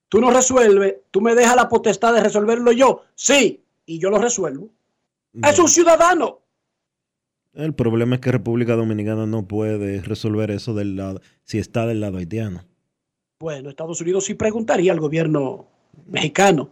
tú 0.10 0.22
no 0.22 0.30
resuelves, 0.30 0.98
tú 1.10 1.22
me 1.22 1.34
dejas 1.34 1.56
la 1.56 1.68
potestad 1.68 2.14
de 2.14 2.22
resolverlo 2.22 2.72
yo. 2.72 3.02
Sí, 3.16 3.64
y 3.88 3.98
yo 3.98 4.12
lo 4.12 4.20
resuelvo. 4.20 4.70
Es 5.42 5.58
un 5.58 5.70
ciudadano. 5.70 6.42
El 7.54 7.74
problema 7.74 8.14
es 8.14 8.22
que 8.22 8.32
República 8.32 8.76
Dominicana 8.76 9.26
no 9.26 9.48
puede 9.48 10.04
resolver 10.04 10.52
eso 10.52 10.76
del 10.76 10.98
lado, 10.98 11.20
si 11.42 11.58
está 11.58 11.88
del 11.88 12.00
lado 12.00 12.20
haitiano. 12.20 12.64
Bueno, 13.44 13.70
Estados 13.70 14.00
Unidos 14.00 14.24
sí 14.24 14.36
preguntaría 14.36 14.94
al 14.94 15.02
gobierno 15.02 15.68
mexicano. 16.08 16.70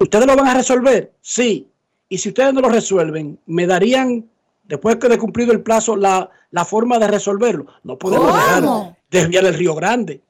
¿Ustedes 0.00 0.26
lo 0.26 0.34
van 0.34 0.48
a 0.48 0.54
resolver? 0.54 1.12
Sí. 1.20 1.68
Y 2.08 2.18
si 2.18 2.30
ustedes 2.30 2.52
no 2.52 2.62
lo 2.62 2.68
resuelven, 2.68 3.38
¿me 3.46 3.64
darían, 3.64 4.28
después 4.64 4.96
que 4.96 5.08
de 5.08 5.18
cumplido 5.18 5.52
el 5.52 5.62
plazo, 5.62 5.94
la, 5.94 6.28
la 6.50 6.64
forma 6.64 6.98
de 6.98 7.06
resolverlo? 7.06 7.66
No 7.84 7.96
podemos 7.96 8.26
¿Cómo? 8.26 8.36
dejar 8.36 8.96
desviar 9.08 9.44
el 9.44 9.54
Río 9.54 9.76
Grande. 9.76 10.20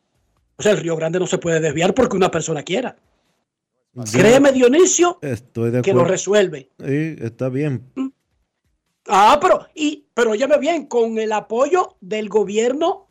O 0.57 0.63
sea, 0.63 0.73
el 0.73 0.81
Río 0.81 0.97
Grande 0.97 1.19
no 1.19 1.27
se 1.27 1.39
puede 1.39 1.61
desviar 1.61 1.95
porque 1.95 2.19
una 2.19 2.31
persona 2.31 2.63
quiera. 2.63 2.95
Créeme, 4.13 4.53
Dionisio, 4.53 5.19
Estoy 5.23 5.71
de 5.71 5.81
que 5.81 5.93
acuerdo. 5.93 6.07
lo 6.07 6.13
resuelve. 6.13 6.69
Sí, 6.79 7.17
está 7.21 7.49
bien. 7.49 7.91
Ah, 9.09 9.39
pero, 9.41 9.67
y, 9.75 10.05
pero 10.13 10.33
óyeme 10.33 10.59
bien, 10.59 10.89
con 10.89 11.17
el 11.17 11.33
apoyo 11.33 11.97
del 12.03 12.29
gobierno 12.29 13.04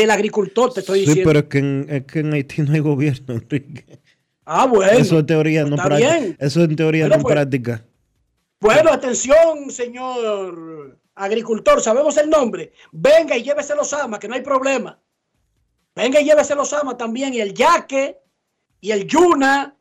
del 0.00 0.10
agricultor, 0.10 0.72
te 0.72 0.80
estoy 0.80 1.00
Sí, 1.00 1.06
diciendo. 1.06 1.28
pero 1.30 1.38
es 1.40 1.44
que, 1.46 1.58
en, 1.58 1.86
es 1.88 2.04
que 2.04 2.18
en 2.20 2.32
Haití 2.32 2.62
no 2.62 2.72
hay 2.72 2.80
gobierno, 2.80 3.34
Enrique. 3.34 4.00
Ah, 4.44 4.66
bueno. 4.66 4.92
Eso 4.92 5.18
es 5.18 5.26
teoría, 5.26 5.64
no 5.64 5.76
Está 5.76 5.84
práctica. 5.84 6.18
bien. 6.18 6.36
Eso 6.38 6.62
es 6.64 6.76
teoría, 6.76 7.04
Bueno, 7.04 7.16
no 7.16 7.22
pues. 7.22 7.32
práctica. 7.34 7.84
Bueno, 8.60 8.92
atención, 8.92 9.70
señor 9.70 10.98
agricultor, 11.14 11.80
sabemos 11.80 12.16
el 12.18 12.28
nombre. 12.30 12.72
Venga 12.92 13.36
y 13.36 13.42
llévese 13.42 13.74
los 13.74 13.92
amas, 13.92 14.18
que 14.20 14.28
no 14.28 14.34
hay 14.34 14.42
problema. 14.42 14.98
Venga 15.94 16.20
y 16.20 16.24
llévese 16.24 16.54
los 16.54 16.72
amas 16.72 16.96
también, 16.98 17.32
y 17.34 17.40
el 17.40 17.54
yaque, 17.54 18.18
y 18.80 18.90
el 18.92 19.06
yuna, 19.06 19.76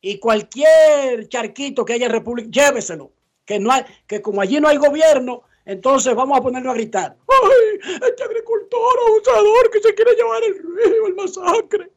y 0.00 0.18
cualquier 0.18 1.28
charquito 1.28 1.84
que 1.84 1.92
haya 1.94 2.06
en 2.06 2.12
República, 2.12 2.48
lléveselo. 2.50 3.12
Que, 3.44 3.58
no 3.58 3.70
hay, 3.72 3.82
que 4.06 4.22
como 4.22 4.40
allí 4.40 4.58
no 4.60 4.68
hay 4.68 4.76
gobierno, 4.78 5.42
entonces 5.64 6.14
vamos 6.14 6.38
a 6.38 6.42
ponerlo 6.42 6.70
a 6.70 6.74
gritar. 6.74 7.16
¡Ay, 7.28 7.98
este 8.06 8.22
agricultor 8.24 8.98
abusador 9.08 9.70
que 9.70 9.80
se 9.80 9.94
quiere 9.94 10.14
llevar 10.14 10.42
el 10.44 10.54
río, 10.54 11.06
el 11.06 11.14
masacre! 11.14 11.92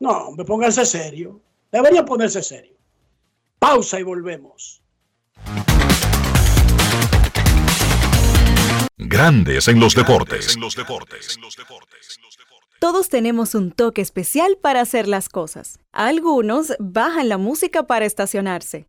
No, 0.00 0.28
hombre, 0.28 0.44
pónganse 0.44 0.86
serio. 0.86 1.40
Deberían 1.72 2.04
ponerse 2.04 2.42
serio. 2.42 2.76
Pausa 3.58 3.98
y 3.98 4.04
volvemos. 4.04 4.82
Grandes 8.96 9.68
en 9.68 9.80
los 9.80 9.94
deportes. 9.94 10.56
Todos 12.78 13.08
tenemos 13.08 13.54
un 13.56 13.72
toque 13.72 14.00
especial 14.02 14.56
para 14.60 14.80
hacer 14.80 15.08
las 15.08 15.28
cosas. 15.28 15.80
Algunos 15.90 16.74
bajan 16.78 17.28
la 17.28 17.38
música 17.38 17.88
para 17.88 18.06
estacionarse. 18.06 18.88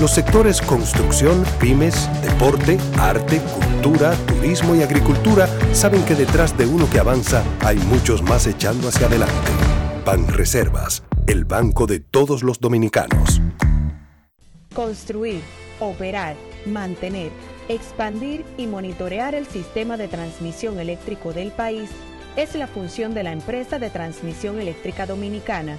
Los 0.00 0.10
sectores 0.10 0.60
construcción, 0.60 1.44
pymes, 1.60 2.10
deporte, 2.20 2.78
arte, 2.98 3.40
cultura, 3.40 4.12
turismo 4.26 4.74
y 4.74 4.82
agricultura 4.82 5.48
saben 5.72 6.04
que 6.04 6.16
detrás 6.16 6.58
de 6.58 6.66
uno 6.66 6.90
que 6.90 6.98
avanza 6.98 7.44
hay 7.60 7.76
muchos 7.76 8.20
más 8.20 8.48
echando 8.48 8.88
hacia 8.88 9.06
adelante. 9.06 9.34
Banreservas, 10.04 11.04
el 11.28 11.44
banco 11.44 11.86
de 11.86 12.00
todos 12.00 12.42
los 12.42 12.58
dominicanos. 12.58 13.40
Construir, 14.74 15.42
operar, 15.78 16.34
mantener, 16.66 17.30
expandir 17.68 18.44
y 18.58 18.66
monitorear 18.66 19.36
el 19.36 19.46
sistema 19.46 19.96
de 19.96 20.08
transmisión 20.08 20.80
eléctrico 20.80 21.32
del 21.32 21.52
país 21.52 21.88
es 22.34 22.56
la 22.56 22.66
función 22.66 23.14
de 23.14 23.22
la 23.22 23.30
empresa 23.30 23.78
de 23.78 23.90
transmisión 23.90 24.60
eléctrica 24.60 25.06
dominicana 25.06 25.78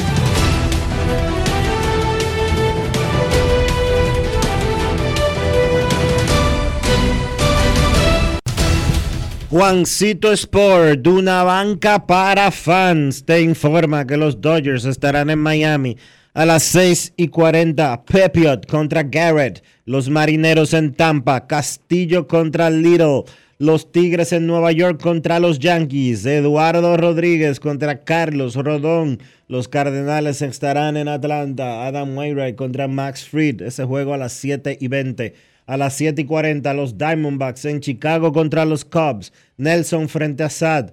Juancito 9.51 10.31
Sport, 10.31 11.05
una 11.07 11.43
banca 11.43 12.07
para 12.07 12.51
fans, 12.51 13.25
te 13.25 13.41
informa 13.41 14.07
que 14.07 14.15
los 14.15 14.39
Dodgers 14.39 14.85
estarán 14.85 15.29
en 15.29 15.39
Miami 15.39 15.97
a 16.33 16.45
las 16.45 16.63
6 16.63 17.15
y 17.17 17.27
40. 17.27 18.05
Pepiot 18.05 18.65
contra 18.65 19.03
Garrett. 19.03 19.61
Los 19.83 20.07
Marineros 20.07 20.73
en 20.73 20.93
Tampa. 20.93 21.47
Castillo 21.47 22.27
contra 22.29 22.69
Little. 22.69 23.23
Los 23.57 23.91
Tigres 23.91 24.31
en 24.31 24.47
Nueva 24.47 24.71
York 24.71 25.01
contra 25.01 25.41
los 25.41 25.59
Yankees. 25.59 26.25
Eduardo 26.25 26.95
Rodríguez 26.95 27.59
contra 27.59 28.05
Carlos 28.05 28.55
Rodón. 28.55 29.19
Los 29.49 29.67
Cardenales 29.67 30.41
estarán 30.41 30.95
en 30.95 31.09
Atlanta. 31.09 31.85
Adam 31.85 32.17
Wainwright 32.17 32.55
contra 32.55 32.87
Max 32.87 33.27
Fried. 33.27 33.61
Ese 33.61 33.83
juego 33.83 34.13
a 34.13 34.17
las 34.17 34.31
7 34.31 34.77
y 34.79 34.87
20. 34.87 35.50
A 35.71 35.77
las 35.77 35.93
7 35.93 36.23
y 36.23 36.25
40, 36.25 36.73
los 36.73 36.97
Diamondbacks 36.97 37.63
en 37.63 37.79
Chicago 37.79 38.33
contra 38.33 38.65
los 38.65 38.83
Cubs. 38.83 39.31
Nelson 39.55 40.09
frente 40.09 40.43
a 40.43 40.49
Sad. 40.49 40.89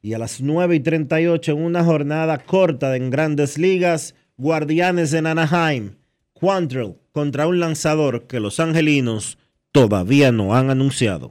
Y 0.00 0.12
a 0.12 0.18
las 0.18 0.40
9 0.40 0.76
y 0.76 0.78
38, 0.78 1.50
en 1.50 1.58
una 1.60 1.82
jornada 1.82 2.38
corta 2.38 2.94
en 2.94 3.10
grandes 3.10 3.58
ligas, 3.58 4.14
Guardianes 4.36 5.14
en 5.14 5.26
Anaheim. 5.26 5.96
Quantrill 6.32 6.94
contra 7.10 7.48
un 7.48 7.58
lanzador 7.58 8.28
que 8.28 8.38
los 8.38 8.60
angelinos 8.60 9.36
todavía 9.72 10.30
no 10.30 10.54
han 10.54 10.70
anunciado. 10.70 11.30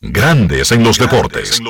Grandes 0.00 0.72
en 0.72 0.82
los 0.82 0.98
deportes. 0.98 1.60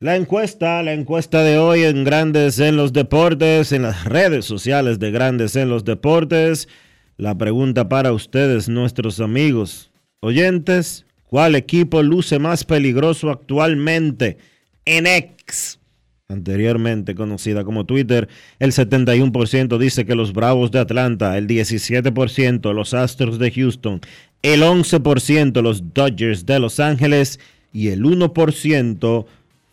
La 0.00 0.14
encuesta, 0.14 0.80
la 0.84 0.92
encuesta 0.92 1.42
de 1.42 1.58
hoy 1.58 1.82
en 1.82 2.04
Grandes 2.04 2.60
en 2.60 2.76
los 2.76 2.92
Deportes, 2.92 3.72
en 3.72 3.82
las 3.82 4.04
redes 4.04 4.44
sociales 4.44 5.00
de 5.00 5.10
Grandes 5.10 5.56
en 5.56 5.68
los 5.68 5.84
Deportes. 5.84 6.68
La 7.16 7.36
pregunta 7.36 7.88
para 7.88 8.12
ustedes, 8.12 8.68
nuestros 8.68 9.18
amigos 9.18 9.90
oyentes, 10.20 11.04
¿cuál 11.24 11.56
equipo 11.56 12.00
luce 12.04 12.38
más 12.38 12.62
peligroso 12.62 13.30
actualmente 13.30 14.38
en 14.84 15.08
X? 15.08 15.77
Anteriormente 16.30 17.14
conocida 17.14 17.64
como 17.64 17.86
Twitter, 17.86 18.28
el 18.58 18.72
71% 18.72 19.78
dice 19.78 20.04
que 20.04 20.14
los 20.14 20.34
Bravos 20.34 20.70
de 20.70 20.78
Atlanta, 20.78 21.38
el 21.38 21.46
17% 21.46 22.74
los 22.74 22.92
Astros 22.92 23.38
de 23.38 23.50
Houston, 23.50 24.02
el 24.42 24.62
11% 24.62 25.62
los 25.62 25.94
Dodgers 25.94 26.44
de 26.44 26.58
Los 26.58 26.80
Ángeles 26.80 27.40
y 27.72 27.88
el 27.88 28.02
1% 28.02 29.24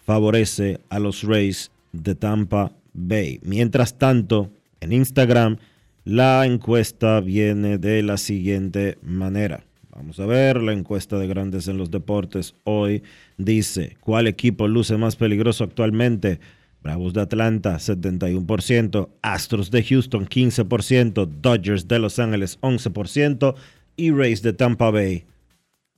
favorece 0.05 0.79
a 0.87 0.99
los 0.99 1.23
Rays 1.23 1.71
de 1.91 2.15
Tampa 2.15 2.71
Bay. 2.93 3.41
Mientras 3.43 3.97
tanto, 3.97 4.49
en 4.79 4.93
Instagram, 4.93 5.57
la 6.05 6.45
encuesta 6.45 7.19
viene 7.19 7.77
de 7.79 8.01
la 8.01 8.15
siguiente 8.15 8.97
manera. 9.01 9.65
Vamos 9.95 10.19
a 10.19 10.25
ver, 10.25 10.61
la 10.61 10.73
encuesta 10.73 11.17
de 11.17 11.25
grandes 11.25 11.69
en 11.69 11.77
los 11.77 11.89
deportes 11.89 12.53
hoy 12.65 13.01
dice, 13.37 13.95
¿cuál 14.01 14.27
equipo 14.27 14.67
luce 14.67 14.97
más 14.97 15.15
peligroso 15.15 15.63
actualmente? 15.63 16.41
Bravos 16.83 17.13
de 17.13 17.21
Atlanta, 17.21 17.75
71%, 17.77 19.09
Astros 19.21 19.71
de 19.71 19.83
Houston, 19.83 20.27
15%, 20.27 21.25
Dodgers 21.41 21.87
de 21.87 21.99
Los 21.99 22.19
Ángeles, 22.19 22.59
11% 22.59 23.55
y 23.95 24.11
Rays 24.11 24.41
de 24.41 24.51
Tampa 24.51 24.91
Bay, 24.91 25.23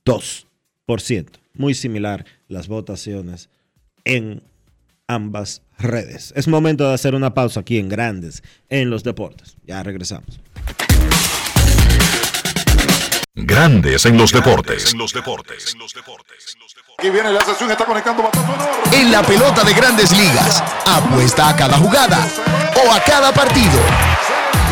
2%. 0.04 1.26
Muy 1.54 1.74
similar 1.74 2.24
las 2.46 2.68
votaciones 2.68 3.50
en 4.04 4.42
ambas 5.08 5.62
redes. 5.76 6.32
Es 6.36 6.46
momento 6.46 6.86
de 6.86 6.94
hacer 6.94 7.16
una 7.16 7.34
pausa 7.34 7.60
aquí 7.60 7.78
en 7.78 7.88
Grandes 7.88 8.44
en 8.68 8.90
los 8.90 9.02
Deportes. 9.02 9.56
Ya 9.66 9.82
regresamos. 9.82 10.40
Grandes 13.40 14.04
en 14.04 14.18
los 14.18 14.32
deportes. 14.32 14.92
Aquí 16.98 17.10
viene 17.10 17.32
la 17.32 17.40
sesión, 17.44 17.70
está 17.70 17.84
conectando 17.84 18.28
En 18.92 19.12
la 19.12 19.22
pelota 19.22 19.62
de 19.62 19.74
grandes 19.74 20.10
ligas, 20.10 20.60
apuesta 20.84 21.48
a 21.48 21.54
cada 21.56 21.78
jugada 21.78 22.26
o 22.84 22.92
a 22.92 22.98
cada 23.00 23.32
partido. 23.32 23.78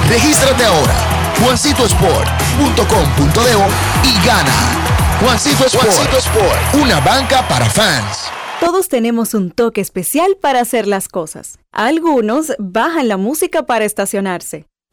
Regístrate 0.08 0.64
ahora, 0.64 0.96
juancitosport.com.de 1.44 4.08
y 4.08 4.14
gana. 4.26 4.52
Juancito 5.20 5.66
Sport, 5.66 5.86
Juancito 5.86 6.18
Sport, 6.18 6.74
una 6.74 6.98
banca 7.00 7.46
para 7.48 7.70
fans. 7.70 8.32
Todos 8.58 8.88
tenemos 8.88 9.34
un 9.34 9.52
toque 9.52 9.80
especial 9.80 10.36
para 10.40 10.60
hacer 10.60 10.88
las 10.88 11.06
cosas. 11.08 11.60
Algunos 11.70 12.52
bajan 12.58 13.06
la 13.06 13.16
música 13.16 13.64
para 13.64 13.84
estacionarse. 13.84 14.66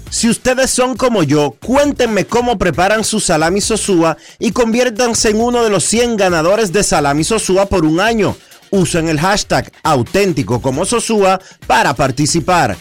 Si 0.09 0.29
ustedes 0.29 0.69
son 0.69 0.95
como 0.97 1.23
yo, 1.23 1.55
cuéntenme 1.65 2.25
cómo 2.25 2.57
preparan 2.57 3.05
su 3.05 3.21
salami 3.21 3.61
sosúa 3.61 4.17
y 4.39 4.51
conviértanse 4.51 5.29
en 5.29 5.39
uno 5.39 5.63
de 5.63 5.69
los 5.69 5.85
100 5.85 6.17
ganadores 6.17 6.73
de 6.73 6.83
salami 6.83 7.23
sosúa 7.23 7.67
por 7.67 7.85
un 7.85 8.01
año. 8.01 8.35
Usen 8.71 9.07
el 9.07 9.19
hashtag 9.19 9.71
auténtico 9.83 10.61
como 10.61 10.85
sosúa 10.85 11.39
para 11.65 11.93
participar. 11.93 12.75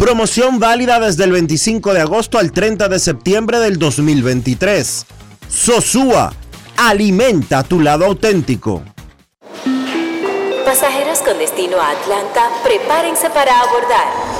Promoción 0.00 0.58
válida 0.58 0.98
desde 0.98 1.24
el 1.24 1.32
25 1.32 1.92
de 1.92 2.00
agosto 2.00 2.38
al 2.38 2.52
30 2.52 2.88
de 2.88 2.98
septiembre 2.98 3.58
del 3.58 3.78
2023. 3.78 5.04
Sosúa, 5.46 6.32
alimenta 6.78 7.62
tu 7.62 7.80
lado 7.80 8.06
auténtico. 8.06 8.82
Pasajeros 10.64 11.18
con 11.18 11.36
destino 11.36 11.76
a 11.76 11.90
Atlanta, 11.90 12.48
prepárense 12.64 13.28
para 13.28 13.60
abordar. 13.60 14.39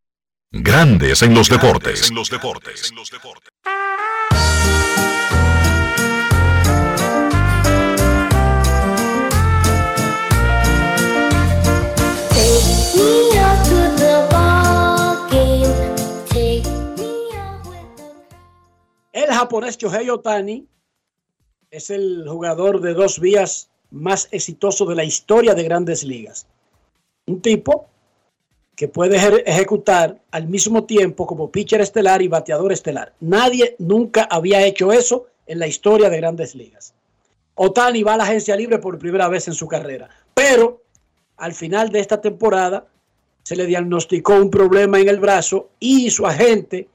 Grandes 0.53 1.21
en 1.21 1.33
los 1.33 1.47
deportes. 1.47 2.09
En 2.09 2.15
los 2.15 2.29
deportes. 2.29 2.91
El 19.13 19.33
japonés 19.33 19.77
Shohei 19.77 20.09
Otani 20.09 20.67
es 21.69 21.89
el 21.89 22.27
jugador 22.27 22.81
de 22.81 22.93
dos 22.93 23.21
vías 23.21 23.69
más 23.89 24.27
exitoso 24.31 24.85
de 24.85 24.95
la 24.95 25.05
historia 25.05 25.53
de 25.53 25.63
grandes 25.63 26.03
ligas. 26.03 26.45
Un 27.25 27.41
tipo 27.41 27.90
que 28.75 28.87
puede 28.87 29.17
ejecutar 29.45 30.19
al 30.31 30.47
mismo 30.47 30.85
tiempo 30.85 31.27
como 31.27 31.51
pitcher 31.51 31.81
estelar 31.81 32.21
y 32.21 32.27
bateador 32.27 32.71
estelar. 32.71 33.13
Nadie 33.19 33.75
nunca 33.79 34.23
había 34.23 34.65
hecho 34.65 34.91
eso 34.91 35.27
en 35.45 35.59
la 35.59 35.67
historia 35.67 36.09
de 36.09 36.17
grandes 36.17 36.55
ligas. 36.55 36.93
Otani 37.55 38.03
va 38.03 38.15
a 38.15 38.17
la 38.17 38.23
agencia 38.23 38.55
libre 38.55 38.79
por 38.79 38.97
primera 38.97 39.27
vez 39.27 39.47
en 39.47 39.53
su 39.53 39.67
carrera, 39.67 40.09
pero 40.33 40.81
al 41.37 41.53
final 41.53 41.89
de 41.89 41.99
esta 41.99 42.21
temporada 42.21 42.85
se 43.43 43.55
le 43.55 43.65
diagnosticó 43.65 44.35
un 44.35 44.49
problema 44.49 44.99
en 44.99 45.09
el 45.09 45.19
brazo 45.19 45.69
y 45.79 46.09
su 46.09 46.25
agente 46.25 46.87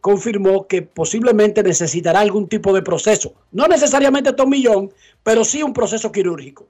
confirmó 0.00 0.66
que 0.66 0.82
posiblemente 0.82 1.62
necesitará 1.62 2.20
algún 2.20 2.46
tipo 2.46 2.74
de 2.74 2.82
proceso. 2.82 3.32
No 3.52 3.66
necesariamente 3.66 4.34
tomillón, 4.34 4.92
pero 5.22 5.44
sí 5.44 5.62
un 5.62 5.72
proceso 5.72 6.12
quirúrgico. 6.12 6.66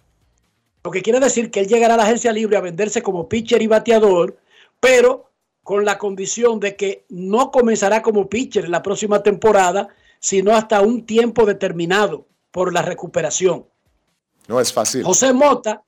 Lo 0.85 0.91
que 0.91 1.03
quiere 1.03 1.19
decir 1.19 1.51
que 1.51 1.61
él 1.61 1.67
llegará 1.67 1.95
a 1.95 1.97
la 1.97 2.05
agencia 2.05 2.33
libre 2.33 2.57
a 2.57 2.61
venderse 2.61 3.03
como 3.03 3.29
pitcher 3.29 3.61
y 3.61 3.67
bateador 3.67 4.37
pero 4.85 5.31
con 5.63 5.87
la 5.87 5.97
condición 5.97 6.61
de 6.61 6.77
que 6.77 7.07
no 7.09 7.51
comenzará 7.51 8.03
como 8.03 8.29
pitcher 8.29 8.67
en 8.67 8.71
la 8.71 8.83
próxima 8.83 9.23
temporada, 9.23 9.89
sino 10.21 10.55
hasta 10.55 10.83
un 10.83 11.07
tiempo 11.07 11.47
determinado 11.47 12.27
por 12.51 12.71
la 12.71 12.83
recuperación. 12.83 13.65
No 14.47 14.61
es 14.61 14.75
fácil. 14.75 15.03
José 15.03 15.33
Mota, 15.33 15.83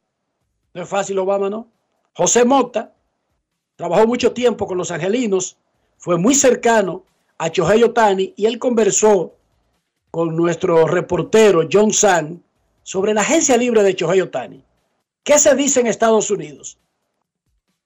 no 0.73 0.83
es 0.83 0.89
fácil, 0.89 1.19
Obama, 1.19 1.51
¿no? 1.51 1.69
José 2.15 2.47
Mota 2.47 2.95
trabajó 3.77 4.07
mucho 4.07 4.33
tiempo 4.33 4.67
con 4.67 4.79
los 4.79 4.91
angelinos, 4.91 5.59
fue 5.99 6.17
muy 6.17 6.35
cercano 6.35 7.05
a 7.37 7.51
Chohei 7.51 7.83
Otani 7.83 8.33
y 8.35 8.47
él 8.47 8.59
conversó 8.59 9.35
con 10.11 10.35
nuestro 10.35 10.87
reportero 10.87 11.69
John 11.71 11.93
San 11.93 12.43
sobre 12.83 13.13
la 13.13 13.21
agencia 13.21 13.59
libre 13.59 13.83
de 13.83 13.95
Chohei 13.95 14.23
Otani. 14.23 14.65
¿Qué 15.23 15.39
se 15.39 15.55
dice 15.55 15.81
en 15.81 15.87
Estados 15.87 16.31
Unidos? 16.31 16.79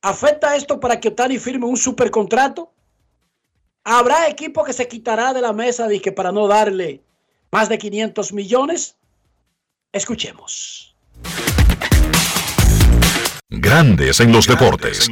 ¿Afecta 0.03 0.57
esto 0.57 0.81
para 0.81 0.99
que 0.99 1.09
Otani 1.09 1.39
firme 1.39 1.67
un 1.67 1.77
supercontrato? 1.77 2.73
¿Habrá 3.85 4.29
equipo 4.29 4.65
que 4.65 4.73
se 4.73 4.89
quitará 4.89 5.35
de 5.35 5.43
la 5.43 5.53
mesa 5.53 5.89
de 5.89 6.01
que 6.01 6.11
para 6.11 6.33
no 6.33 6.49
darle 6.49 7.03
más 7.53 7.69
de 7.69 7.77
500 7.77 8.33
millones? 8.33 8.97
Escuchemos. 9.93 10.97
Grandes 13.51 14.21
en 14.21 14.33
los 14.33 14.47
deportes. 14.47 15.11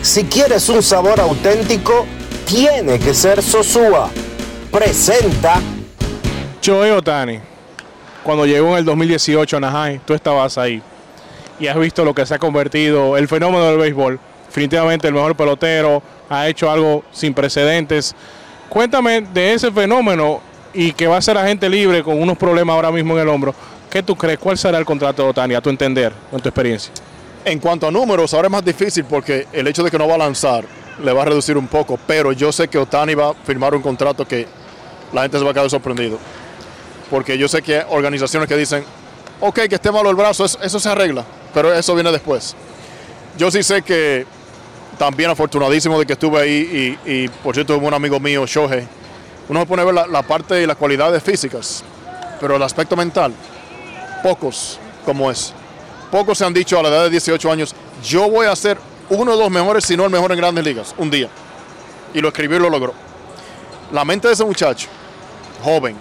Si 0.00 0.24
quieres 0.24 0.68
un 0.70 0.82
sabor 0.82 1.20
auténtico, 1.20 2.06
tiene 2.46 2.98
que 2.98 3.12
ser 3.12 3.42
Sosúa. 3.42 4.10
Presenta. 4.70 5.60
Choe 6.62 6.92
Otani, 6.92 7.40
cuando 8.22 8.46
llegó 8.46 8.70
en 8.70 8.78
el 8.78 8.84
2018 8.86 9.56
a 9.56 9.58
Anaheim, 9.58 10.00
tú 10.06 10.14
estabas 10.14 10.56
ahí 10.56 10.82
y 11.62 11.68
has 11.68 11.78
visto 11.78 12.04
lo 12.04 12.12
que 12.12 12.26
se 12.26 12.34
ha 12.34 12.40
convertido 12.40 13.16
el 13.16 13.28
fenómeno 13.28 13.64
del 13.66 13.78
béisbol. 13.78 14.18
Definitivamente 14.48 15.06
el 15.06 15.14
mejor 15.14 15.36
pelotero, 15.36 16.02
ha 16.28 16.48
hecho 16.48 16.68
algo 16.68 17.04
sin 17.12 17.32
precedentes. 17.34 18.16
Cuéntame 18.68 19.20
de 19.20 19.54
ese 19.54 19.70
fenómeno 19.70 20.40
y 20.74 20.92
que 20.92 21.06
va 21.06 21.18
a 21.18 21.22
ser 21.22 21.38
agente 21.38 21.68
libre 21.68 22.02
con 22.02 22.20
unos 22.20 22.36
problemas 22.36 22.74
ahora 22.74 22.90
mismo 22.90 23.14
en 23.14 23.20
el 23.20 23.28
hombro. 23.28 23.54
¿Qué 23.88 24.02
tú 24.02 24.16
crees? 24.16 24.40
¿Cuál 24.40 24.58
será 24.58 24.76
el 24.76 24.84
contrato 24.84 25.22
de 25.22 25.28
Otani 25.28 25.54
a 25.54 25.60
tu 25.60 25.70
entender, 25.70 26.12
en 26.32 26.40
tu 26.40 26.48
experiencia? 26.48 26.92
En 27.44 27.60
cuanto 27.60 27.86
a 27.86 27.92
números, 27.92 28.34
ahora 28.34 28.48
es 28.48 28.52
más 28.52 28.64
difícil 28.64 29.04
porque 29.04 29.46
el 29.52 29.68
hecho 29.68 29.84
de 29.84 29.90
que 29.90 29.98
no 29.98 30.08
va 30.08 30.16
a 30.16 30.18
lanzar 30.18 30.64
le 31.00 31.12
va 31.12 31.22
a 31.22 31.26
reducir 31.26 31.56
un 31.56 31.68
poco, 31.68 31.96
pero 32.08 32.32
yo 32.32 32.50
sé 32.50 32.66
que 32.66 32.76
Otani 32.76 33.14
va 33.14 33.30
a 33.30 33.34
firmar 33.34 33.72
un 33.72 33.82
contrato 33.82 34.26
que 34.26 34.48
la 35.12 35.22
gente 35.22 35.38
se 35.38 35.44
va 35.44 35.52
a 35.52 35.54
quedar 35.54 35.70
sorprendido. 35.70 36.18
porque 37.08 37.38
yo 37.38 37.46
sé 37.46 37.62
que 37.62 37.76
hay 37.76 37.86
organizaciones 37.88 38.48
que 38.48 38.56
dicen, 38.56 38.84
ok, 39.40 39.60
que 39.68 39.74
esté 39.76 39.92
malo 39.92 40.10
el 40.10 40.16
brazo, 40.16 40.44
eso 40.44 40.80
se 40.80 40.88
arregla, 40.88 41.24
pero 41.54 41.72
eso 41.72 41.94
viene 41.94 42.10
después. 42.12 42.54
Yo 43.38 43.50
sí 43.50 43.62
sé 43.62 43.82
que 43.82 44.26
también 44.98 45.30
afortunadísimo 45.30 45.98
de 45.98 46.06
que 46.06 46.12
estuve 46.12 46.40
ahí 46.40 46.98
y, 47.04 47.28
por 47.28 47.54
cierto 47.54 47.76
un 47.78 47.94
amigo 47.94 48.20
mío, 48.20 48.46
Shohei, 48.46 48.86
uno 49.48 49.60
se 49.60 49.66
pone 49.66 49.82
a 49.82 49.84
ver 49.84 49.94
la, 49.94 50.06
la 50.06 50.22
parte 50.22 50.62
y 50.62 50.66
las 50.66 50.76
cualidades 50.76 51.22
físicas, 51.22 51.82
pero 52.40 52.56
el 52.56 52.62
aspecto 52.62 52.94
mental, 52.96 53.32
pocos 54.22 54.78
como 55.04 55.30
es. 55.30 55.52
Pocos 56.10 56.36
se 56.38 56.44
han 56.44 56.52
dicho 56.52 56.78
a 56.78 56.82
la 56.82 56.88
edad 56.90 57.04
de 57.04 57.10
18 57.10 57.50
años, 57.50 57.74
yo 58.04 58.28
voy 58.30 58.46
a 58.46 58.54
ser 58.54 58.78
uno 59.08 59.32
de 59.32 59.38
los 59.38 59.50
mejores, 59.50 59.84
si 59.84 59.96
no 59.96 60.04
el 60.04 60.10
mejor 60.10 60.30
en 60.32 60.38
grandes 60.38 60.64
ligas, 60.64 60.94
un 60.98 61.10
día. 61.10 61.28
Y 62.14 62.20
lo 62.20 62.28
escribió 62.28 62.58
y 62.58 62.60
lo 62.60 62.68
logró. 62.70 62.92
La 63.92 64.04
mente 64.04 64.28
de 64.28 64.34
ese 64.34 64.44
muchacho, 64.44 64.88
joven, 65.62 65.96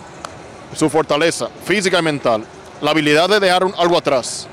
su 0.76 0.90
fortaleza 0.90 1.48
física 1.66 2.00
y 2.00 2.02
mental, 2.02 2.44
la 2.82 2.92
habilidad 2.92 3.30
de 3.30 3.40
dejar 3.40 3.64
un- 3.64 3.74
algo 3.78 3.98
atrás, 3.98 4.48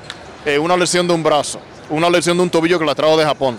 eh, 0.49 0.59
una 0.59 0.79
lesión 0.79 1.07
de 1.07 1.13
un 1.13 1.23
brazo, 1.23 1.61
una 1.91 2.09
lesión 2.09 2.35
de 2.39 2.43
un 2.43 2.49
tobillo 2.49 2.79
que 2.79 2.85
la 2.87 2.95
trajo 2.95 3.19
de 3.19 3.25
Japón. 3.25 3.59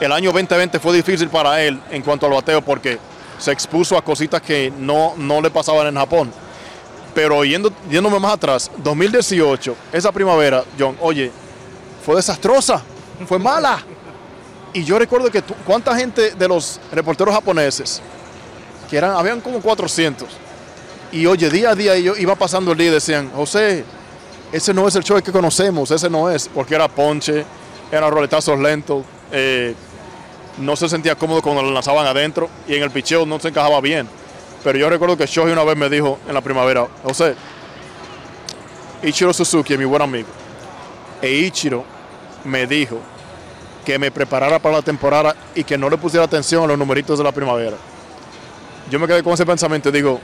El 0.00 0.10
año 0.10 0.32
2020 0.32 0.80
fue 0.80 0.96
difícil 0.96 1.28
para 1.28 1.62
él 1.62 1.80
en 1.92 2.02
cuanto 2.02 2.26
al 2.26 2.32
bateo 2.32 2.60
porque 2.60 2.98
se 3.38 3.52
expuso 3.52 3.96
a 3.96 4.02
cositas 4.02 4.42
que 4.42 4.72
no, 4.76 5.14
no 5.16 5.40
le 5.40 5.50
pasaban 5.50 5.86
en 5.86 5.94
Japón. 5.94 6.32
Pero 7.14 7.44
yendo, 7.44 7.72
yéndome 7.88 8.18
más 8.18 8.32
atrás, 8.32 8.72
2018, 8.78 9.76
esa 9.92 10.10
primavera, 10.10 10.64
John, 10.76 10.96
oye, 11.00 11.30
fue 12.04 12.16
desastrosa, 12.16 12.82
fue 13.28 13.38
mala. 13.38 13.84
Y 14.72 14.82
yo 14.82 14.98
recuerdo 14.98 15.30
que 15.30 15.42
cuánta 15.64 15.94
gente 15.94 16.32
de 16.32 16.48
los 16.48 16.80
reporteros 16.90 17.32
japoneses, 17.32 18.02
que 18.90 18.96
eran, 18.96 19.12
habían 19.12 19.40
como 19.40 19.60
400, 19.60 20.28
y 21.12 21.24
oye, 21.26 21.48
día 21.50 21.70
a 21.70 21.74
día 21.76 21.96
yo 21.98 22.16
iba 22.16 22.34
pasando 22.34 22.72
el 22.72 22.78
día 22.78 22.88
y 22.88 22.94
decían, 22.94 23.30
José, 23.32 23.84
ese 24.52 24.74
no 24.74 24.86
es 24.86 24.94
el 24.94 25.02
show 25.02 25.20
que 25.22 25.32
conocemos, 25.32 25.90
ese 25.90 26.10
no 26.10 26.30
es, 26.30 26.48
porque 26.48 26.74
era 26.74 26.86
ponche, 26.86 27.44
eran 27.90 28.10
roletazos 28.10 28.58
lentos, 28.58 29.04
eh, 29.32 29.74
no 30.58 30.76
se 30.76 30.88
sentía 30.88 31.14
cómodo 31.14 31.40
cuando 31.40 31.62
lo 31.62 31.70
lanzaban 31.70 32.06
adentro 32.06 32.50
y 32.68 32.74
en 32.74 32.82
el 32.82 32.90
picheo 32.90 33.24
no 33.24 33.40
se 33.40 33.48
encajaba 33.48 33.80
bien. 33.80 34.06
Pero 34.62 34.78
yo 34.78 34.90
recuerdo 34.90 35.16
que 35.16 35.26
Shohei 35.26 35.52
una 35.52 35.64
vez 35.64 35.76
me 35.76 35.88
dijo 35.88 36.18
en 36.28 36.34
la 36.34 36.42
primavera, 36.42 36.86
José, 37.02 37.34
Ichiro 39.02 39.32
Suzuki 39.32 39.76
mi 39.76 39.86
buen 39.86 40.02
amigo. 40.02 40.28
E 41.20 41.30
Ichiro 41.32 41.84
me 42.44 42.66
dijo 42.66 42.98
que 43.84 43.98
me 43.98 44.10
preparara 44.10 44.58
para 44.58 44.76
la 44.76 44.82
temporada 44.82 45.34
y 45.54 45.64
que 45.64 45.76
no 45.76 45.88
le 45.90 45.96
pusiera 45.96 46.24
atención 46.24 46.64
a 46.64 46.66
los 46.66 46.78
numeritos 46.78 47.18
de 47.18 47.24
la 47.24 47.32
primavera. 47.32 47.76
Yo 48.90 49.00
me 49.00 49.06
quedé 49.06 49.22
con 49.22 49.32
ese 49.32 49.46
pensamiento 49.46 49.88
y 49.88 49.92
digo, 49.92 50.20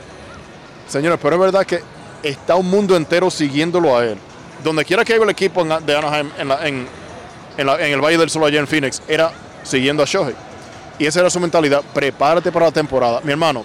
señores, 0.87 1.19
pero 1.21 1.35
es 1.37 1.41
verdad 1.41 1.67
que 1.67 1.83
está 2.23 2.57
un 2.57 2.69
mundo 2.69 2.97
entero 2.97 3.31
siguiéndolo 3.31 3.97
a 3.97 4.05
él. 4.05 4.19
Donde 4.63 4.85
quiera 4.85 5.05
que 5.05 5.15
iba 5.15 5.25
el 5.25 5.31
equipo 5.31 5.65
de 5.65 5.97
Anaheim, 5.97 6.31
en, 6.39 6.87
el 7.57 8.01
Valle 8.01 8.19
del 8.19 8.31
Sol 8.31 8.45
allá 8.45 8.61
en 8.61 8.67
Phoenix, 8.67 9.03
era 9.07 9.33
siguiendo 9.63 10.03
a 10.03 10.07
Shohei. 10.07 10.35
Y 10.99 11.07
esa 11.07 11.21
era 11.21 11.31
su 11.31 11.39
mentalidad, 11.39 11.83
prepárate 11.95 12.51
para 12.51 12.67
la 12.67 12.73
temporada. 12.73 13.21
Mi 13.23 13.31
hermano, 13.31 13.65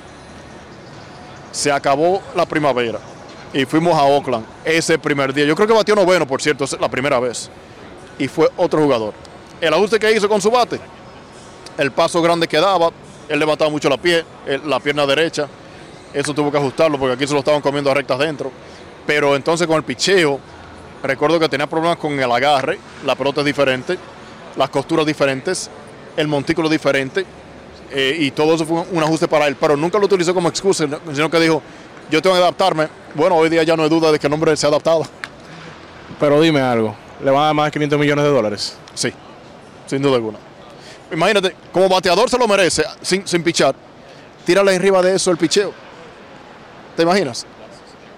se 1.51 1.71
acabó 1.71 2.21
la 2.35 2.45
primavera 2.45 2.99
y 3.53 3.65
fuimos 3.65 3.95
a 3.95 4.03
Oakland 4.03 4.45
ese 4.65 4.97
primer 4.97 5.33
día. 5.33 5.45
Yo 5.45 5.55
creo 5.55 5.67
que 5.67 5.73
batió 5.73 5.95
noveno, 5.95 6.27
por 6.27 6.41
cierto, 6.41 6.63
es 6.63 6.79
la 6.79 6.89
primera 6.89 7.19
vez. 7.19 7.49
Y 8.19 8.27
fue 8.27 8.49
otro 8.57 8.81
jugador. 8.81 9.13
El 9.61 9.73
ajuste 9.73 9.99
que 9.99 10.11
hizo 10.11 10.27
con 10.27 10.41
su 10.41 10.51
bate, 10.51 10.79
el 11.77 11.91
paso 11.91 12.21
grande 12.21 12.47
que 12.47 12.57
daba, 12.57 12.91
él 13.29 13.39
levantaba 13.39 13.69
mucho 13.69 13.89
la, 13.89 13.97
pie, 13.97 14.25
la 14.65 14.79
pierna 14.79 15.05
derecha. 15.05 15.47
Eso 16.13 16.33
tuvo 16.33 16.51
que 16.51 16.57
ajustarlo 16.57 16.97
porque 16.99 17.15
aquí 17.15 17.27
se 17.27 17.33
lo 17.33 17.39
estaban 17.39 17.61
comiendo 17.61 17.89
a 17.89 17.93
rectas 17.93 18.19
dentro. 18.19 18.51
Pero 19.07 19.35
entonces 19.35 19.65
con 19.67 19.77
el 19.77 19.83
picheo, 19.83 20.39
recuerdo 21.01 21.39
que 21.39 21.49
tenía 21.49 21.67
problemas 21.67 21.97
con 21.97 22.17
el 22.19 22.31
agarre, 22.31 22.77
la 23.05 23.15
pelota 23.15 23.41
es 23.41 23.45
diferente, 23.45 23.97
las 24.55 24.69
costuras 24.69 25.05
diferentes, 25.05 25.69
el 26.15 26.27
montículo 26.27 26.69
diferente. 26.69 27.25
eh, 27.95 28.15
y 28.17 28.31
todo 28.31 28.55
eso 28.55 28.65
fue 28.65 28.83
un- 28.91 29.03
ajuste 29.03 29.27
para 29.27 29.45
él, 29.45 29.55
pero 29.55 29.77
nunca 29.77 29.99
lo 29.99 30.05
utilizó 30.05 30.33
como 30.33 30.49
excusa, 30.49 30.87
sino 31.13 31.29
que 31.29 31.39
dijo, 31.39 31.61
yo 32.09 32.23
tengo 32.23 32.35
que 32.35 32.41
adaptarme. 32.41 32.87
Bueno, 33.13 33.35
hoy 33.35 33.49
día 33.49 33.61
ya 33.61 33.75
no 33.77 33.83
hay 33.83 33.89
duda 33.89 34.11
de 34.11 34.17
que 34.17 34.25
el 34.25 34.33
hombre 34.33 34.57
se 34.57 34.65
ha 34.65 34.69
adaptado. 34.69 35.05
Pero 36.19 36.41
dime 36.41 36.59
algo, 36.61 36.95
¿le 37.23 37.29
van 37.29 37.43
a 37.43 37.45
dar 37.47 37.53
más 37.53 37.65
de 37.65 37.71
500 37.71 37.99
millones 37.99 38.25
de 38.25 38.31
dólares? 38.31 38.77
Sí, 38.95 39.13
sin 39.85 40.01
duda 40.01 40.15
alguna. 40.15 40.39
Imagínate, 41.11 41.55
como 41.71 41.87
bateador 41.87 42.29
se 42.31 42.37
lo 42.39 42.47
merece, 42.47 42.83
sin, 43.01 43.27
sin 43.27 43.43
pichar. 43.43 43.75
Tírale 44.43 44.75
arriba 44.75 45.01
de 45.03 45.15
eso 45.15 45.29
el 45.29 45.37
picheo. 45.37 45.71
¿Te 46.95 47.03
imaginas? 47.03 47.45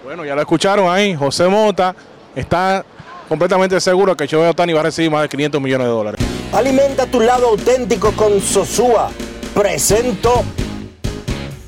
Bueno, 0.04 0.24
ya 0.24 0.34
lo 0.34 0.40
escucharon 0.40 0.88
ahí, 0.88 1.14
José 1.14 1.48
Mota 1.48 1.94
está 2.34 2.84
completamente 3.28 3.80
seguro 3.80 4.16
que 4.16 4.26
Shohei 4.26 4.50
Otani 4.50 4.72
va 4.72 4.80
a 4.80 4.84
recibir 4.84 5.10
más 5.10 5.22
de 5.22 5.28
500 5.28 5.60
millones 5.60 5.86
de 5.86 5.92
dólares. 5.92 6.20
Alimenta 6.52 7.06
tu 7.06 7.20
lado 7.20 7.48
auténtico 7.48 8.12
con 8.12 8.40
Sosúa. 8.40 9.10
Presento. 9.54 10.44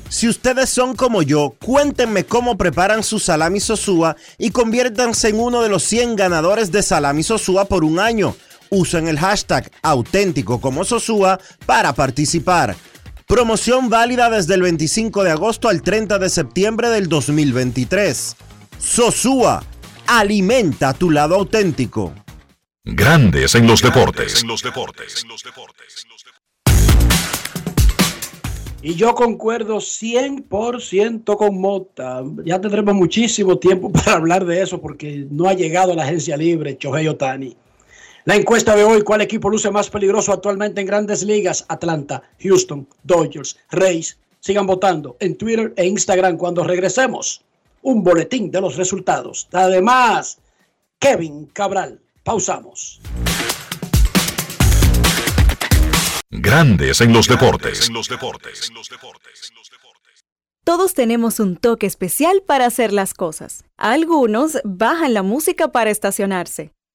Si 0.07 0.27
ustedes 0.27 0.69
son 0.69 0.95
como 0.95 1.21
yo, 1.21 1.55
cuéntenme 1.63 2.23
cómo 2.23 2.57
preparan 2.57 3.03
su 3.03 3.19
salami 3.19 3.59
Sosúa 3.59 4.15
y 4.37 4.51
conviértanse 4.51 5.29
en 5.29 5.39
uno 5.39 5.61
de 5.61 5.69
los 5.69 5.83
100 5.83 6.15
ganadores 6.15 6.71
de 6.71 6.81
salami 6.81 7.23
Sosúa 7.23 7.65
por 7.65 7.83
un 7.83 7.99
año. 7.99 8.35
Usen 8.69 9.07
el 9.07 9.19
hashtag 9.19 9.69
auténtico 9.81 10.61
como 10.61 10.83
Sosúa 10.83 11.39
para 11.65 11.93
participar. 11.93 12.75
Promoción 13.29 13.89
válida 13.89 14.27
desde 14.31 14.55
el 14.55 14.63
25 14.63 15.23
de 15.23 15.29
agosto 15.29 15.69
al 15.69 15.83
30 15.83 16.17
de 16.17 16.29
septiembre 16.29 16.89
del 16.89 17.07
2023. 17.07 18.35
Sosúa, 18.79 19.63
alimenta 20.07 20.95
tu 20.95 21.11
lado 21.11 21.35
auténtico. 21.35 22.11
Grandes 22.83 23.53
en 23.53 23.67
los 23.67 23.83
deportes. 23.83 24.43
Y 28.81 28.95
yo 28.95 29.13
concuerdo 29.13 29.77
100% 29.77 31.37
con 31.37 31.61
Mota. 31.61 32.23
Ya 32.43 32.59
tendremos 32.59 32.95
muchísimo 32.95 33.59
tiempo 33.59 33.91
para 33.93 34.13
hablar 34.13 34.43
de 34.43 34.63
eso 34.63 34.81
porque 34.81 35.27
no 35.29 35.47
ha 35.47 35.53
llegado 35.53 35.91
a 35.91 35.95
la 35.95 36.01
agencia 36.01 36.35
libre 36.35 36.79
Chohei 36.79 37.07
Otani. 37.07 37.55
La 38.29 38.35
encuesta 38.35 38.75
de 38.75 38.83
hoy, 38.83 39.01
¿cuál 39.01 39.21
equipo 39.21 39.49
luce 39.49 39.71
más 39.71 39.89
peligroso 39.89 40.31
actualmente 40.31 40.79
en 40.79 40.85
grandes 40.85 41.23
ligas? 41.23 41.65
Atlanta, 41.67 42.21
Houston, 42.39 42.87
Dodgers, 43.01 43.57
Rays. 43.71 44.19
Sigan 44.39 44.67
votando 44.67 45.17
en 45.19 45.35
Twitter 45.35 45.73
e 45.75 45.87
Instagram 45.87 46.37
cuando 46.37 46.63
regresemos. 46.63 47.43
Un 47.81 48.03
boletín 48.03 48.51
de 48.51 48.61
los 48.61 48.75
resultados. 48.75 49.47
Además, 49.51 50.37
Kevin 50.99 51.47
Cabral. 51.47 52.01
Pausamos. 52.23 53.01
Grandes 56.29 57.01
en 57.01 57.11
los 57.11 57.27
deportes. 57.27 57.89
Todos 60.63 60.93
tenemos 60.93 61.39
un 61.39 61.57
toque 61.57 61.87
especial 61.87 62.43
para 62.45 62.67
hacer 62.67 62.93
las 62.93 63.15
cosas. 63.15 63.63
Algunos 63.75 64.59
bajan 64.63 65.15
la 65.15 65.23
música 65.23 65.69
para 65.71 65.89
estacionarse. 65.89 66.69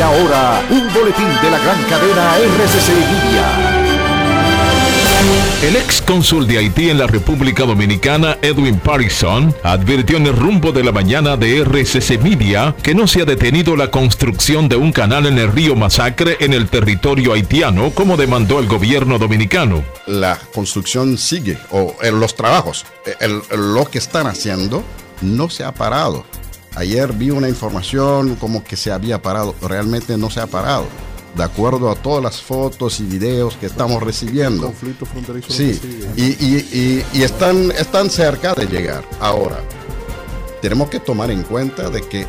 Y 0.00 0.02
ahora, 0.02 0.62
un 0.70 0.90
boletín 0.94 1.26
de 1.42 1.50
la 1.50 1.58
gran 1.58 1.82
cadena 1.84 2.34
RCC 2.38 2.88
Media. 2.88 3.76
El 5.62 5.76
ex 5.76 6.00
cónsul 6.00 6.46
de 6.46 6.56
Haití 6.56 6.88
en 6.88 6.96
la 6.96 7.06
República 7.06 7.64
Dominicana, 7.66 8.38
Edwin 8.40 8.78
Parison, 8.78 9.54
advirtió 9.62 10.16
en 10.16 10.26
el 10.26 10.34
rumbo 10.34 10.72
de 10.72 10.82
la 10.84 10.90
mañana 10.90 11.36
de 11.36 11.58
RCC 11.64 12.18
Media 12.18 12.74
que 12.82 12.94
no 12.94 13.06
se 13.06 13.20
ha 13.20 13.24
detenido 13.26 13.76
la 13.76 13.90
construcción 13.90 14.70
de 14.70 14.76
un 14.76 14.90
canal 14.90 15.26
en 15.26 15.36
el 15.38 15.52
río 15.52 15.76
Masacre 15.76 16.38
en 16.40 16.54
el 16.54 16.68
territorio 16.70 17.34
haitiano 17.34 17.90
como 17.90 18.16
demandó 18.16 18.58
el 18.58 18.68
gobierno 18.68 19.18
dominicano. 19.18 19.84
La 20.06 20.38
construcción 20.54 21.18
sigue, 21.18 21.58
o 21.72 21.94
eh, 22.02 22.10
los 22.10 22.34
trabajos, 22.34 22.86
eh, 23.04 23.16
el- 23.20 23.42
lo 23.74 23.84
que 23.84 23.98
están 23.98 24.26
haciendo 24.28 24.82
no 25.20 25.50
se 25.50 25.62
ha 25.64 25.72
parado. 25.74 26.24
Ayer 26.76 27.12
vi 27.12 27.30
una 27.30 27.48
información 27.48 28.36
como 28.36 28.62
que 28.62 28.76
se 28.76 28.92
había 28.92 29.20
parado, 29.20 29.54
realmente 29.60 30.16
no 30.16 30.30
se 30.30 30.40
ha 30.40 30.46
parado. 30.46 30.86
De 31.34 31.44
acuerdo 31.44 31.90
a 31.90 31.94
todas 31.94 32.22
las 32.22 32.40
fotos 32.42 32.98
y 33.00 33.04
videos 33.04 33.56
que 33.56 33.66
estamos 33.66 34.02
recibiendo. 34.02 34.66
Conflicto 34.66 35.06
fronterizo. 35.06 35.52
Sí, 35.52 35.80
y, 36.16 36.24
y- 36.44 36.68
y- 36.72 37.18
y 37.18 37.22
están, 37.22 37.70
están 37.72 38.10
cerca 38.10 38.54
de 38.54 38.66
llegar. 38.66 39.04
Ahora, 39.20 39.60
tenemos 40.60 40.90
que 40.90 40.98
tomar 40.98 41.30
en 41.30 41.42
cuenta 41.44 41.88
de 41.88 42.02
que 42.02 42.26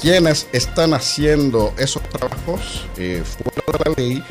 quienes 0.00 0.46
están 0.52 0.94
haciendo 0.94 1.72
esos 1.76 2.02
trabajos 2.04 2.86
eh, 2.96 3.24
fuera 3.24 3.78
de 3.84 3.90
la 3.90 3.96
ley 3.96 4.24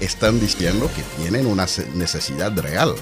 están 0.00 0.38
diciendo 0.38 0.90
que 0.94 1.02
tienen 1.22 1.46
una 1.46 1.66
necesidad 1.94 2.52
real. 2.58 2.94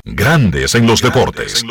Grandes 0.05 0.75
en 0.75 0.87
los 0.87 1.01
deportes. 1.01 1.65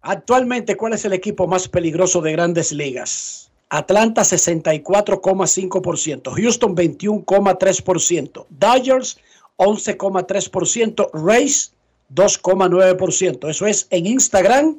Actualmente, 0.00 0.78
¿cuál 0.78 0.94
es 0.94 1.04
el 1.04 1.12
equipo 1.12 1.46
más 1.46 1.68
peligroso 1.68 2.22
de 2.22 2.32
grandes 2.32 2.72
ligas? 2.72 3.50
Atlanta 3.68 4.22
64,5%, 4.22 6.34
Houston 6.34 6.74
21,3%, 6.74 8.46
Dodgers 8.48 9.18
11,3%, 9.58 11.10
Rays 11.12 11.74
2,9%. 12.14 13.50
Eso 13.50 13.66
es 13.66 13.86
en 13.90 14.06
Instagram, 14.06 14.78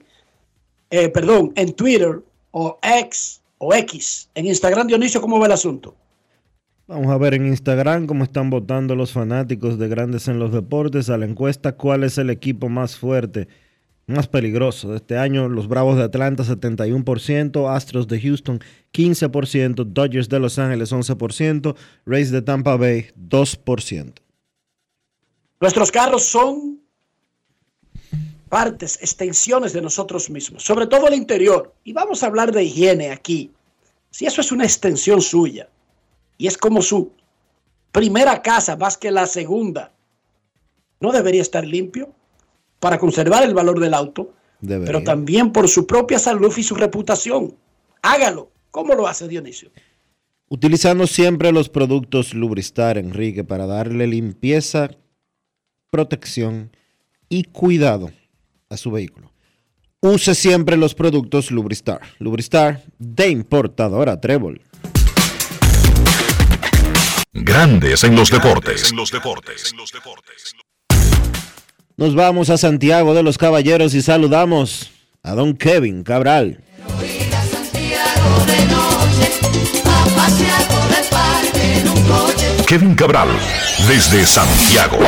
eh, 0.90 1.10
perdón, 1.10 1.54
en 1.56 1.74
Twitter 1.74 2.24
o 2.52 2.80
X 2.82 3.42
o 3.58 3.74
X. 3.74 4.30
En 4.36 4.48
Instagram, 4.48 4.88
Dionisio, 4.88 5.22
¿cómo 5.22 5.40
va 5.40 5.46
el 5.46 5.52
asunto? 5.52 5.96
Vamos 6.88 7.12
a 7.12 7.18
ver 7.20 7.36
en 7.36 7.46
Instagram 7.46 8.08
cómo 8.08 8.24
están 8.24 8.50
votando 8.50 8.96
los 8.96 9.12
fanáticos 9.12 9.78
de 9.78 9.88
Grandes 9.88 10.28
en 10.28 10.40
los 10.40 10.52
Deportes 10.52 11.12
a 11.12 11.18
la 11.20 11.26
encuesta 11.26 11.74
cuál 11.74 12.04
es 12.04 12.18
el 12.18 12.32
equipo 12.32 12.68
más 12.68 12.98
fuerte, 12.98 13.48
más 14.08 14.28
peligroso 14.28 14.90
de 14.90 14.98
este 14.98 15.16
año. 15.16 15.50
Los 15.50 15.68
Bravos 15.68 15.98
de 15.98 16.04
Atlanta 16.04 16.44
71%, 16.44 17.72
Astros 17.72 18.08
de 18.08 18.20
Houston 18.20 18.60
15%, 18.92 19.86
Dodgers 19.86 20.30
de 20.30 20.40
Los 20.40 20.58
Ángeles 20.58 20.92
11%, 20.92 21.76
Rays 22.08 22.32
de 22.32 22.42
Tampa 22.42 22.76
Bay 22.76 23.12
2%. 23.16 24.14
Nuestros 25.62 25.92
carros 25.92 26.24
son 26.24 26.80
partes, 28.50 28.98
extensiones 29.02 29.74
de 29.74 29.82
nosotros 29.82 30.30
mismos, 30.30 30.64
sobre 30.64 30.88
todo 30.88 31.08
el 31.08 31.14
interior. 31.14 31.74
Y 31.84 31.94
vamos 31.94 32.24
a 32.24 32.28
hablar 32.28 32.52
de 32.52 32.64
higiene 32.64 33.12
aquí. 33.12 33.52
Si 34.10 34.26
eso 34.26 34.42
es 34.42 34.52
una 34.52 34.66
extensión 34.66 35.22
suya 35.22 35.70
y 36.38 36.48
es 36.48 36.58
como 36.58 36.82
su 36.82 37.12
primera 37.92 38.42
casa 38.42 38.76
más 38.76 38.98
que 38.98 39.12
la 39.12 39.28
segunda, 39.28 39.94
¿no 41.00 41.12
debería 41.12 41.42
estar 41.42 41.66
limpio 41.66 42.14
para 42.80 42.98
conservar 42.98 43.44
el 43.44 43.54
valor 43.54 43.80
del 43.80 43.94
auto, 43.94 44.34
Debería. 44.60 44.86
pero 44.86 45.04
también 45.04 45.52
por 45.52 45.70
su 45.70 45.86
propia 45.86 46.20
salud 46.20 46.54
y 46.58 46.64
su 46.64 46.76
reputación? 46.76 47.56
Hágalo. 48.02 48.52
¿Cómo 48.72 48.94
lo 48.94 49.08
hace 49.08 49.28
Dionisio? 49.28 49.72
Utilizando 50.48 51.08
siempre 51.08 51.52
los 51.52 51.70
productos 51.70 52.34
Lubristar, 52.34 52.98
Enrique, 52.98 53.44
para 53.44 53.66
darle 53.66 54.08
limpieza, 54.08 54.92
protección 55.90 56.72
y 57.30 57.44
cuidado 57.46 58.12
a 58.70 58.78
su 58.78 58.92
vehículo. 58.92 59.32
Use 60.02 60.34
siempre 60.36 60.78
los 60.78 60.96
productos 60.96 61.52
Lubristar. 61.52 62.02
Lubristar 62.20 62.84
de 62.98 63.30
importadora 63.30 64.22
Trébol. 64.22 64.62
Grandes 67.34 68.04
en 68.04 68.16
los 68.16 68.32
deportes. 68.32 68.94
Nos 71.98 72.16
vamos 72.16 72.50
a 72.50 72.58
Santiago 72.58 73.14
de 73.14 73.24
los 73.24 73.38
Caballeros 73.38 73.94
y 73.94 74.02
saludamos 74.02 74.90
a 75.22 75.34
don 75.34 75.56
Kevin 75.56 76.04
Cabral. 76.04 76.64
Kevin 82.66 82.96
Cabral, 82.96 83.30
desde 83.88 84.26
Santiago. 84.26 85.00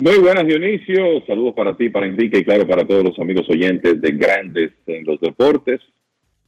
Muy 0.00 0.16
buenas, 0.16 0.46
Dionisio. 0.46 1.22
Saludos 1.26 1.52
para 1.54 1.76
ti, 1.76 1.90
para 1.90 2.06
Enrique 2.06 2.38
y 2.38 2.44
claro, 2.44 2.66
para 2.66 2.86
todos 2.86 3.04
los 3.04 3.18
amigos 3.18 3.46
oyentes 3.50 4.00
de 4.00 4.12
Grandes 4.12 4.72
en 4.86 5.04
los 5.04 5.20
Deportes. 5.20 5.78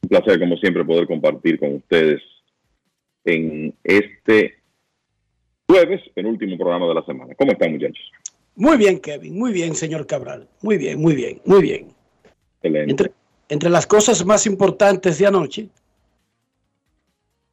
Un 0.01 0.09
placer, 0.09 0.41
como 0.41 0.57
siempre, 0.57 0.83
poder 0.87 1.07
compartir 1.07 1.59
con 1.59 1.75
ustedes 1.75 2.23
en 3.27 3.75
este 3.85 4.55
jueves, 5.69 6.01
penúltimo 6.15 6.57
programa 6.57 6.87
de 6.87 6.95
la 6.95 7.05
semana. 7.05 7.35
¿Cómo 7.35 7.53
están, 7.53 7.73
muchachos? 7.73 8.11
Muy 8.57 8.79
bien, 8.79 8.99
Kevin. 8.99 9.39
Muy 9.39 9.53
bien, 9.53 9.75
señor 9.75 10.07
Cabral. 10.07 10.49
Muy 10.63 10.79
bien, 10.79 10.99
muy 10.99 11.15
bien, 11.15 11.43
muy 11.45 11.61
bien. 11.61 11.89
Excelente. 12.63 12.91
Entre, 12.91 13.13
entre 13.51 13.69
las 13.69 13.87
cosas 13.87 14.25
más 14.25 14.47
importantes 14.47 15.19
de 15.19 15.27
anoche, 15.27 15.69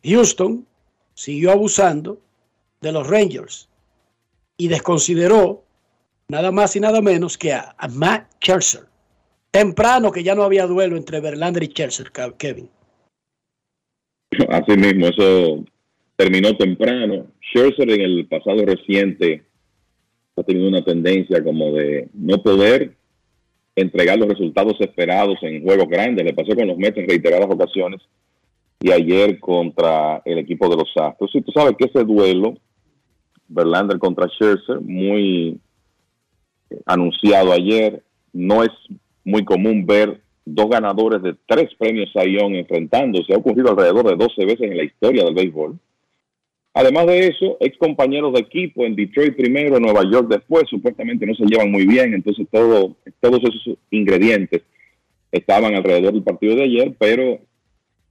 Houston 0.06 0.66
siguió 1.14 1.52
abusando 1.52 2.22
de 2.80 2.94
los 2.94 3.06
Rangers 3.06 3.68
y 4.56 4.70
desconsideró 4.70 5.66
nada 6.30 6.52
más 6.52 6.76
y 6.76 6.80
nada 6.80 7.02
menos 7.02 7.38
que 7.38 7.52
a, 7.54 7.76
Matt 7.92 8.32
Scherzer. 8.42 8.84
Temprano 9.52 10.12
que 10.12 10.24
ya 10.24 10.36
no 10.36 10.44
había 10.44 10.68
duelo 10.68 10.96
entre 10.96 11.20
Verlander 11.20 11.64
y 11.64 11.68
Scherzer, 11.68 12.12
Ke- 12.12 12.36
Kevin. 12.38 12.70
Así 14.50 14.78
mismo, 14.78 15.08
eso 15.08 15.66
terminó 16.16 16.56
temprano. 16.56 17.28
Scherzer 17.42 17.90
en 17.90 18.02
el 18.02 18.28
pasado 18.28 18.64
reciente 18.66 19.44
ha 20.36 20.44
tenido 20.44 20.70
una 20.70 20.84
tendencia 20.84 21.44
como 21.44 21.74
de 21.74 22.08
no 22.14 22.42
poder 22.42 22.96
entregar 23.76 24.18
los 24.20 24.30
resultados 24.30 24.80
esperados 24.80 25.38
en 25.42 25.64
juegos 25.64 25.88
grandes. 25.90 26.24
Le 26.24 26.34
pasó 26.34 26.56
con 26.56 26.68
los 26.68 26.78
Mets 26.78 26.98
en 26.98 27.10
reiteradas 27.10 27.48
ocasiones 27.50 28.02
y 28.82 28.92
ayer 28.92 29.40
contra 29.40 30.22
el 30.26 30.38
equipo 30.38 30.70
de 30.70 30.78
los 30.78 30.90
Astros. 30.96 31.32
Y 31.34 31.42
tú 31.42 31.52
sabes 31.52 31.76
que 31.78 31.86
ese 31.86 32.04
duelo, 32.06 32.56
Verlander 33.48 33.98
contra 33.98 34.28
Scherzer, 34.28 34.80
muy 34.82 35.60
anunciado 36.86 37.52
ayer, 37.52 38.02
no 38.34 38.64
es 38.64 38.72
muy 39.24 39.44
común 39.46 39.86
ver 39.86 40.22
dos 40.46 40.70
ganadores 40.70 41.22
de 41.22 41.36
tres 41.48 41.70
premios 41.78 42.12
Sayón 42.14 42.56
enfrentándose. 42.56 43.34
Ha 43.34 43.38
ocurrido 43.38 43.70
alrededor 43.70 44.08
de 44.08 44.16
12 44.16 44.46
veces 44.46 44.72
en 44.72 44.78
la 44.78 44.84
historia 44.84 45.24
del 45.24 45.36
béisbol. 45.36 45.78
Además 46.74 47.08
de 47.08 47.28
eso, 47.28 47.58
ex 47.60 47.78
compañeros 47.78 48.34
de 48.34 48.42
equipo 48.42 48.86
en 48.86 48.96
Detroit 48.96 49.36
primero, 49.36 49.80
Nueva 49.80 50.04
York 50.10 50.28
después, 50.30 50.64
supuestamente 50.70 51.26
no 51.26 51.34
se 51.34 51.46
llevan 51.46 51.72
muy 51.72 51.86
bien, 51.86 52.14
entonces 52.14 52.48
todo, 52.52 52.96
todos 53.20 53.42
esos 53.44 53.78
ingredientes 53.90 54.62
estaban 55.32 55.76
alrededor 55.76 56.14
del 56.14 56.24
partido 56.24 56.56
de 56.56 56.64
ayer, 56.64 56.96
pero 56.98 57.40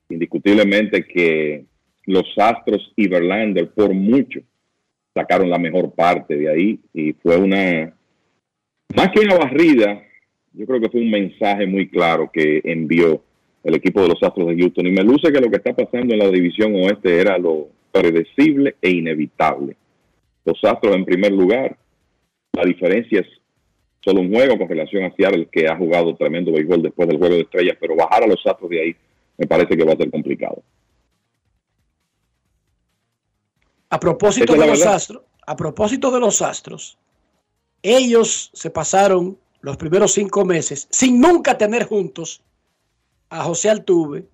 indiscutiblemente 0.08 1.04
que 1.04 1.64
los 2.06 2.26
Astros 2.36 2.92
y 2.96 3.08
Verlander 3.08 3.70
por 3.70 3.94
mucho 3.94 4.40
sacaron 5.14 5.50
la 5.50 5.58
mejor 5.58 5.92
parte 5.92 6.36
de 6.36 6.50
ahí 6.50 6.80
y 6.92 7.12
fue 7.12 7.36
una, 7.36 7.94
más 8.94 9.10
que 9.10 9.20
una 9.20 9.36
barrida, 9.36 10.02
yo 10.52 10.66
creo 10.66 10.80
que 10.80 10.88
fue 10.88 11.00
un 11.00 11.10
mensaje 11.10 11.66
muy 11.66 11.88
claro 11.88 12.30
que 12.32 12.60
envió 12.64 13.22
el 13.64 13.74
equipo 13.74 14.02
de 14.02 14.08
los 14.08 14.22
Astros 14.22 14.48
de 14.48 14.56
Houston 14.56 14.86
y 14.86 14.90
me 14.90 15.02
luce 15.02 15.32
que 15.32 15.40
lo 15.40 15.50
que 15.50 15.56
está 15.56 15.74
pasando 15.74 16.14
en 16.14 16.20
la 16.20 16.28
división 16.28 16.74
oeste 16.74 17.20
era 17.20 17.38
lo 17.38 17.68
predecible 17.92 18.76
e 18.80 18.90
inevitable. 18.90 19.76
Los 20.44 20.62
Astros 20.64 20.96
en 20.96 21.04
primer 21.04 21.32
lugar. 21.32 21.76
La 22.52 22.64
diferencia 22.64 23.20
es 23.20 23.26
solo 24.00 24.20
un 24.20 24.32
juego 24.32 24.58
con 24.58 24.68
relación 24.68 25.04
a 25.04 25.14
Seattle, 25.14 25.48
que 25.52 25.68
ha 25.68 25.76
jugado 25.76 26.16
tremendo 26.16 26.52
béisbol 26.52 26.82
después 26.82 27.08
del 27.08 27.18
juego 27.18 27.34
de 27.34 27.42
estrellas, 27.42 27.76
pero 27.78 27.94
bajar 27.94 28.24
a 28.24 28.26
los 28.26 28.44
Astros 28.44 28.70
de 28.70 28.80
ahí 28.80 28.96
me 29.36 29.46
parece 29.46 29.76
que 29.76 29.84
va 29.84 29.92
a 29.92 29.96
ser 29.96 30.10
complicado. 30.10 30.62
A 33.90 34.00
propósito 34.00 34.54
de 34.54 34.66
los 34.66 34.84
Astros, 34.84 35.22
a 35.46 35.56
propósito 35.56 36.10
de 36.10 36.20
los 36.20 36.42
Astros, 36.42 36.98
ellos 37.82 38.50
se 38.52 38.70
pasaron 38.70 39.38
los 39.60 39.76
primeros 39.76 40.12
cinco 40.12 40.44
meses 40.44 40.88
sin 40.90 41.20
nunca 41.20 41.58
tener 41.58 41.86
juntos 41.86 42.42
a 43.30 43.44
José 43.44 43.70
Altuve, 43.70 44.26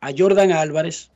a 0.00 0.10
Jordan 0.16 0.52
Álvarez, 0.52 1.10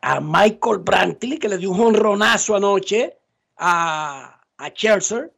a 0.00 0.20
Michael 0.20 0.78
Brantley, 0.78 1.38
que 1.38 1.48
le 1.48 1.58
dio 1.58 1.70
un 1.70 1.80
honronazo 1.80 2.56
anoche, 2.56 3.18
a, 3.56 4.40
a 4.56 4.68
Scherzer, 4.70 5.32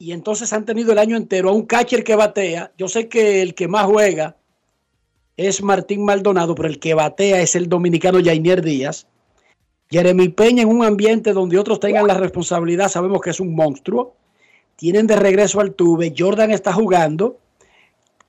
y 0.00 0.12
entonces 0.12 0.50
han 0.54 0.64
tenido 0.64 0.92
el 0.92 0.98
año 0.98 1.16
entero 1.16 1.50
a 1.50 1.52
un 1.52 1.66
catcher 1.66 2.02
que 2.02 2.14
batea. 2.14 2.72
Yo 2.78 2.88
sé 2.88 3.08
que 3.10 3.42
el 3.42 3.54
que 3.54 3.68
más 3.68 3.84
juega 3.84 4.36
es 5.36 5.62
Martín 5.62 6.06
Maldonado, 6.06 6.54
pero 6.54 6.68
el 6.68 6.78
que 6.78 6.94
batea 6.94 7.42
es 7.42 7.54
el 7.54 7.68
dominicano 7.68 8.18
Jainier 8.24 8.62
Díaz. 8.62 9.06
Jeremy 9.90 10.28
Peña 10.28 10.62
en 10.62 10.68
un 10.68 10.84
ambiente 10.84 11.32
donde 11.32 11.58
otros 11.58 11.80
tengan 11.80 12.06
la 12.06 12.14
responsabilidad, 12.14 12.88
sabemos 12.88 13.20
que 13.20 13.30
es 13.30 13.40
un 13.40 13.54
monstruo. 13.54 14.14
Tienen 14.76 15.06
de 15.06 15.16
regreso 15.16 15.60
al 15.60 15.74
Tuve. 15.74 16.14
Jordan 16.16 16.52
está 16.52 16.72
jugando. 16.72 17.40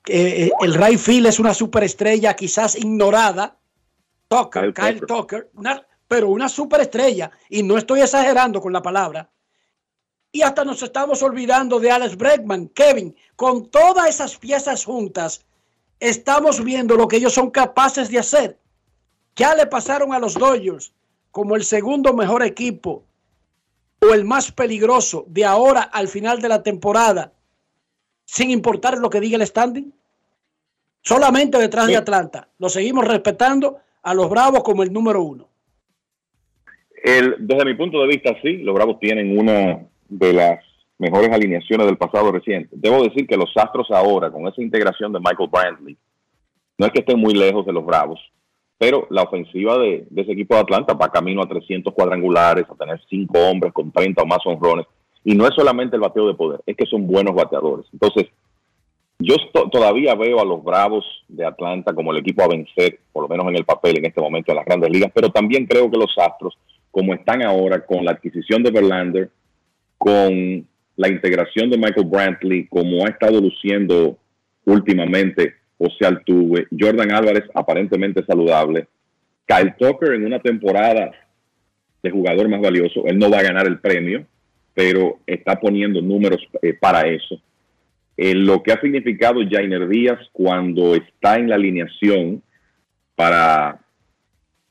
Eh, 0.06 0.46
eh, 0.46 0.52
el 0.60 0.74
Ray 0.74 0.98
Field 0.98 1.26
es 1.26 1.38
una 1.38 1.54
superestrella 1.54 2.34
quizás 2.34 2.74
ignorada. 2.74 3.56
Tucker, 4.26 4.74
Kyle, 4.74 5.00
Tucker, 5.06 5.50
pero 6.08 6.30
una 6.30 6.48
superestrella. 6.48 7.30
Y 7.48 7.62
no 7.62 7.78
estoy 7.78 8.00
exagerando 8.00 8.60
con 8.60 8.72
la 8.72 8.82
palabra. 8.82 9.30
Y 10.32 10.42
hasta 10.42 10.64
nos 10.64 10.82
estamos 10.82 11.22
olvidando 11.22 11.78
de 11.78 11.90
Alex 11.92 12.16
Bregman, 12.16 12.68
Kevin. 12.68 13.14
Con 13.36 13.70
todas 13.70 14.08
esas 14.08 14.36
piezas 14.36 14.84
juntas, 14.84 15.44
estamos 16.00 16.62
viendo 16.64 16.96
lo 16.96 17.06
que 17.06 17.18
ellos 17.18 17.34
son 17.34 17.50
capaces 17.50 18.10
de 18.10 18.18
hacer. 18.18 18.58
Ya 19.36 19.54
le 19.54 19.66
pasaron 19.66 20.12
a 20.12 20.18
los 20.18 20.34
Dodgers 20.34 20.92
como 21.32 21.56
el 21.56 21.64
segundo 21.64 22.14
mejor 22.14 22.44
equipo 22.44 23.02
o 24.00 24.14
el 24.14 24.24
más 24.24 24.52
peligroso 24.52 25.24
de 25.28 25.44
ahora 25.44 25.82
al 25.82 26.06
final 26.06 26.40
de 26.40 26.48
la 26.48 26.62
temporada, 26.62 27.32
sin 28.24 28.50
importar 28.50 28.98
lo 28.98 29.10
que 29.10 29.20
diga 29.20 29.36
el 29.36 29.46
standing? 29.46 29.92
Solamente 31.00 31.58
detrás 31.58 31.88
de 31.88 31.96
Atlanta. 31.96 32.48
Lo 32.58 32.68
seguimos 32.68 33.08
respetando 33.08 33.78
a 34.02 34.14
los 34.14 34.30
Bravos 34.30 34.62
como 34.62 34.84
el 34.84 34.92
número 34.92 35.22
uno. 35.22 35.48
El, 37.02 37.34
desde 37.40 37.64
mi 37.64 37.74
punto 37.74 38.00
de 38.00 38.06
vista, 38.06 38.36
sí, 38.42 38.58
los 38.58 38.74
Bravos 38.74 39.00
tienen 39.00 39.36
una 39.36 39.84
de 40.08 40.32
las 40.32 40.60
mejores 40.98 41.30
alineaciones 41.32 41.86
del 41.86 41.96
pasado 41.96 42.30
reciente. 42.30 42.76
Debo 42.78 43.02
decir 43.02 43.26
que 43.26 43.36
los 43.36 43.50
Astros 43.56 43.90
ahora, 43.90 44.30
con 44.30 44.46
esa 44.46 44.62
integración 44.62 45.12
de 45.12 45.18
Michael 45.18 45.50
Brantley, 45.50 45.96
no 46.78 46.86
es 46.86 46.92
que 46.92 47.00
estén 47.00 47.18
muy 47.18 47.34
lejos 47.34 47.66
de 47.66 47.72
los 47.72 47.84
Bravos, 47.84 48.20
pero 48.82 49.06
la 49.10 49.22
ofensiva 49.22 49.78
de, 49.78 50.08
ese 50.16 50.32
equipo 50.32 50.56
de 50.56 50.62
Atlanta 50.62 50.94
va 50.94 51.08
camino 51.08 51.40
a 51.40 51.48
300 51.48 51.94
cuadrangulares, 51.94 52.64
a 52.68 52.74
tener 52.74 53.00
cinco 53.08 53.38
hombres 53.38 53.72
con 53.72 53.92
30 53.92 54.20
o 54.20 54.26
más 54.26 54.40
honrones. 54.44 54.86
Y 55.22 55.36
no 55.36 55.46
es 55.46 55.54
solamente 55.54 55.94
el 55.94 56.02
bateo 56.02 56.26
de 56.26 56.34
poder, 56.34 56.62
es 56.66 56.76
que 56.76 56.86
son 56.86 57.06
buenos 57.06 57.32
bateadores. 57.32 57.86
Entonces, 57.92 58.26
yo 59.20 59.36
todavía 59.70 60.16
veo 60.16 60.40
a 60.40 60.44
los 60.44 60.64
Bravos 60.64 61.04
de 61.28 61.46
Atlanta 61.46 61.94
como 61.94 62.10
el 62.10 62.18
equipo 62.18 62.42
a 62.42 62.48
vencer, 62.48 62.98
por 63.12 63.22
lo 63.22 63.28
menos 63.28 63.46
en 63.50 63.54
el 63.58 63.64
papel 63.64 63.98
en 63.98 64.06
este 64.06 64.20
momento 64.20 64.50
en 64.50 64.56
las 64.56 64.66
grandes 64.66 64.90
ligas, 64.90 65.12
pero 65.14 65.30
también 65.30 65.64
creo 65.64 65.88
que 65.88 65.96
los 65.96 66.18
Astros, 66.18 66.58
como 66.90 67.14
están 67.14 67.40
ahora 67.44 67.86
con 67.86 68.04
la 68.04 68.10
adquisición 68.10 68.64
de 68.64 68.72
Verlander, 68.72 69.30
con 69.96 70.66
la 70.96 71.08
integración 71.08 71.70
de 71.70 71.78
Michael 71.78 72.08
Brantley, 72.08 72.66
como 72.66 73.06
ha 73.06 73.10
estado 73.10 73.40
luciendo 73.40 74.18
últimamente 74.64 75.61
José 75.82 76.06
Altuve, 76.06 76.68
Jordan 76.78 77.10
Álvarez 77.10 77.44
aparentemente 77.54 78.24
saludable, 78.24 78.86
Kyle 79.46 79.74
Tucker 79.76 80.12
en 80.12 80.24
una 80.24 80.38
temporada 80.38 81.10
de 82.02 82.10
jugador 82.10 82.48
más 82.48 82.60
valioso, 82.60 83.04
él 83.06 83.18
no 83.18 83.28
va 83.28 83.38
a 83.38 83.42
ganar 83.42 83.66
el 83.66 83.80
premio, 83.80 84.24
pero 84.74 85.18
está 85.26 85.58
poniendo 85.58 86.00
números 86.00 86.40
eh, 86.62 86.74
para 86.74 87.08
eso. 87.08 87.40
Eh, 88.16 88.34
lo 88.34 88.62
que 88.62 88.72
ha 88.72 88.80
significado 88.80 89.40
Jainer 89.48 89.88
Díaz 89.88 90.20
cuando 90.32 90.94
está 90.94 91.36
en 91.36 91.48
la 91.48 91.56
alineación 91.56 92.42
para 93.16 93.80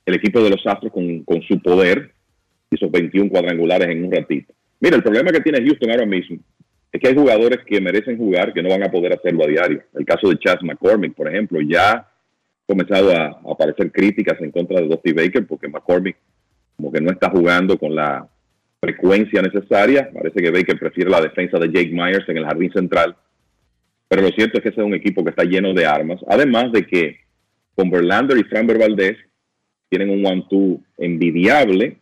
el 0.06 0.16
equipo 0.16 0.42
de 0.42 0.50
los 0.50 0.66
Astros 0.66 0.94
con, 0.94 1.24
con 1.24 1.42
su 1.44 1.62
poder, 1.62 2.14
esos 2.70 2.90
21 2.90 3.30
cuadrangulares 3.30 3.90
en 3.90 4.06
un 4.06 4.12
ratito. 4.12 4.54
Mira, 4.80 4.96
el 4.96 5.04
problema 5.04 5.32
que 5.32 5.42
tiene 5.42 5.64
Houston 5.66 5.92
ahora 5.92 6.06
mismo 6.06 6.38
es 6.92 7.00
que 7.00 7.08
hay 7.08 7.16
jugadores 7.16 7.60
que 7.66 7.80
merecen 7.80 8.18
jugar 8.18 8.54
que 8.54 8.62
no 8.62 8.70
van 8.70 8.84
a 8.84 8.92
poder 8.92 9.14
hacerlo 9.14 9.46
a 9.46 9.48
diario. 9.48 9.82
El 9.94 10.06
caso 10.06 10.30
de 10.30 10.38
Chas 10.38 10.62
McCormick, 10.62 11.14
por 11.14 11.30
ejemplo, 11.30 11.60
ya 11.62 11.92
ha 11.92 12.12
comenzado 12.66 13.12
a, 13.16 13.40
aparecer 13.50 13.92
críticas 13.92 14.42
en 14.42 14.52
contra 14.52 14.82
de 14.82 14.88
Dusty 14.88 15.14
Baker 15.14 15.48
porque 15.48 15.70
McCormick 15.70 16.18
como 16.76 16.92
que 16.92 17.00
no 17.00 17.12
está 17.12 17.30
jugando 17.30 17.78
con 17.78 17.96
la 17.96 18.28
frecuencia 18.82 19.42
necesaria. 19.42 20.10
Parece 20.12 20.42
que 20.42 20.52
Baker 20.52 20.80
prefiere 20.80 21.10
la 21.10 21.22
defensa 21.22 21.60
de 21.60 21.68
Jake 21.68 21.92
Myers 21.94 22.28
en 22.28 22.38
el 22.38 22.46
jardín 22.46 22.72
central. 22.74 23.16
Pero 24.08 24.24
lo 24.24 24.30
cierto 24.30 24.58
es 24.58 24.64
que 24.64 24.70
ese 24.70 24.82
es 24.82 24.86
un 24.86 24.96
equipo 24.96 25.24
que 25.24 25.30
está 25.30 25.44
lleno 25.44 25.74
de 25.74 25.86
armas. 25.86 26.20
Además 26.28 26.72
de 26.72 26.86
que 26.86 27.20
con 27.76 27.90
Verlander 27.90 28.38
y 28.38 28.44
Framber 28.44 28.78
Valdez 28.78 29.18
tienen 29.90 30.10
un 30.10 30.26
one-two 30.26 30.82
envidiable 30.98 31.98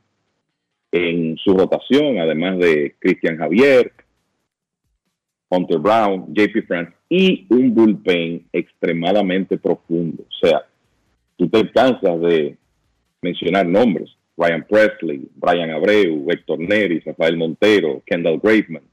en 0.92 1.38
su 1.38 1.56
rotación, 1.56 2.18
además 2.18 2.58
de 2.58 2.96
Cristian 3.00 3.38
Javier, 3.38 3.92
Hunter 5.50 5.80
Brown, 5.80 6.28
JP 6.34 6.66
France 6.68 6.94
y 7.10 7.46
un 7.50 7.74
bullpen 7.74 8.46
extremadamente 8.54 9.58
profundo. 9.58 10.24
O 10.24 10.48
sea, 10.48 10.64
tú 11.36 11.50
te 11.50 11.70
cansas 11.72 12.22
de 12.22 12.56
mencionar 13.22 13.66
nombres. 13.66 14.16
Ryan 14.38 14.66
Presley, 14.70 15.28
Brian 15.36 15.72
Abreu, 15.72 16.26
Héctor 16.30 16.60
Neris, 16.60 17.04
Rafael 17.04 17.36
Montero, 17.36 18.02
Kendall 18.06 18.40
Graveman, 18.42 18.84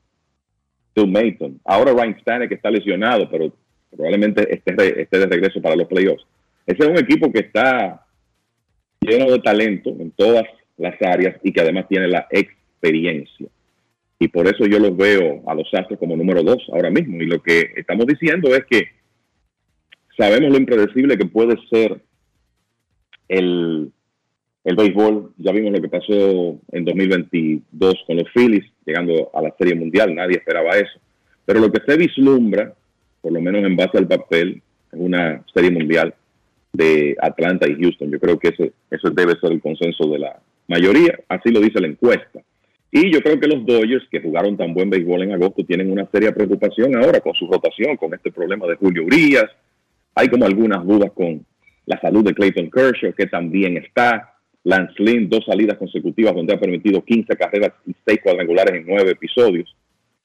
Phil 0.93 1.07
Mayton. 1.07 1.61
Ahora 1.65 1.93
Ryan 1.93 2.19
Stanek 2.20 2.51
está 2.51 2.69
lesionado, 2.69 3.31
pero 3.31 3.53
probablemente 3.91 4.53
esté, 4.53 5.03
esté 5.03 5.19
de 5.19 5.27
regreso 5.27 5.62
para 5.62 5.77
los 5.77 5.87
playoffs. 5.87 6.27
Ese 6.66 6.83
es 6.83 6.89
un 6.89 6.99
equipo 6.99 7.31
que 7.31 7.41
está 7.41 8.05
lleno 9.01 9.31
de 9.31 9.39
talento 9.39 9.91
en 9.91 10.11
todas 10.11 10.45
las 10.78 11.01
áreas 11.01 11.37
y 11.45 11.53
que 11.53 11.61
además 11.61 11.87
tiene 11.89 12.09
la 12.09 12.27
experiencia 12.31 13.47
y 14.18 14.28
por 14.28 14.47
eso 14.47 14.66
yo 14.66 14.78
los 14.78 14.97
veo 14.97 15.43
a 15.47 15.55
los 15.55 15.68
Astros 15.74 15.98
como 15.98 16.16
número 16.16 16.43
dos 16.43 16.64
ahora 16.72 16.90
mismo. 16.90 17.20
Y 17.20 17.26
lo 17.26 17.43
que 17.43 17.72
estamos 17.76 18.06
diciendo 18.06 18.55
es 18.55 18.64
que 18.64 18.88
sabemos 20.16 20.51
lo 20.51 20.56
impredecible 20.56 21.18
que 21.18 21.26
puede 21.26 21.56
ser 21.68 22.01
el, 23.28 23.93
el 24.64 24.76
béisbol. 24.76 25.32
Ya 25.36 25.52
vimos 25.52 25.72
lo 25.72 25.82
que 25.82 25.88
pasó 25.88 26.59
en 26.72 26.84
2022 26.84 27.94
con 28.06 28.16
los 28.16 28.30
Phillies, 28.32 28.64
llegando 28.86 29.30
a 29.34 29.43
la 29.43 29.55
Serie 29.59 29.74
Mundial. 29.74 30.14
Nadie 30.14 30.38
esperaba 30.38 30.76
eso. 30.76 30.98
Pero 31.44 31.60
lo 31.60 31.70
que 31.70 31.82
se 31.86 31.98
vislumbra, 31.98 32.74
por 33.20 33.32
lo 33.32 33.40
menos 33.40 33.64
en 33.64 33.76
base 33.76 33.98
al 33.98 34.09
papel, 34.09 34.62
es 34.93 34.98
una 34.98 35.44
Serie 35.52 35.70
Mundial 35.70 36.14
de 36.72 37.16
Atlanta 37.20 37.68
y 37.68 37.74
Houston. 37.82 38.10
Yo 38.10 38.18
creo 38.18 38.38
que 38.38 38.48
ese, 38.48 38.72
eso 38.90 39.10
debe 39.10 39.38
ser 39.40 39.52
el 39.52 39.60
consenso 39.60 40.09
de 40.09 40.20
la 40.20 40.40
mayoría. 40.68 41.18
Así 41.28 41.51
lo 41.51 41.60
dice 41.60 41.80
la 41.80 41.88
encuesta. 41.88 42.40
Y 42.90 43.12
yo 43.12 43.20
creo 43.20 43.38
que 43.38 43.48
los 43.48 43.66
Dodgers, 43.66 44.06
que 44.10 44.20
jugaron 44.20 44.56
tan 44.56 44.72
buen 44.72 44.88
béisbol 44.88 45.22
en 45.22 45.32
agosto, 45.32 45.64
tienen 45.64 45.90
una 45.90 46.08
seria 46.10 46.32
preocupación 46.32 46.96
ahora 46.96 47.20
con 47.20 47.34
su 47.34 47.46
rotación, 47.46 47.96
con 47.96 48.14
este 48.14 48.30
problema 48.30 48.66
de 48.66 48.76
Julio 48.76 49.04
Urias. 49.04 49.46
Hay 50.14 50.28
como 50.28 50.46
algunas 50.46 50.86
dudas 50.86 51.10
con 51.12 51.44
la 51.84 52.00
salud 52.00 52.24
de 52.24 52.34
Clayton 52.34 52.70
Kershaw, 52.70 53.12
que 53.12 53.26
también 53.26 53.76
está. 53.76 54.32
Lance 54.64 54.94
Lynn, 54.98 55.28
dos 55.28 55.44
salidas 55.44 55.78
consecutivas 55.78 56.34
donde 56.34 56.52
ha 56.52 56.58
permitido 56.58 57.04
15 57.04 57.36
carreras 57.36 57.72
y 57.86 57.94
6 58.04 58.18
cuadrangulares 58.20 58.74
en 58.74 58.84
9 58.84 59.12
episodios. 59.12 59.76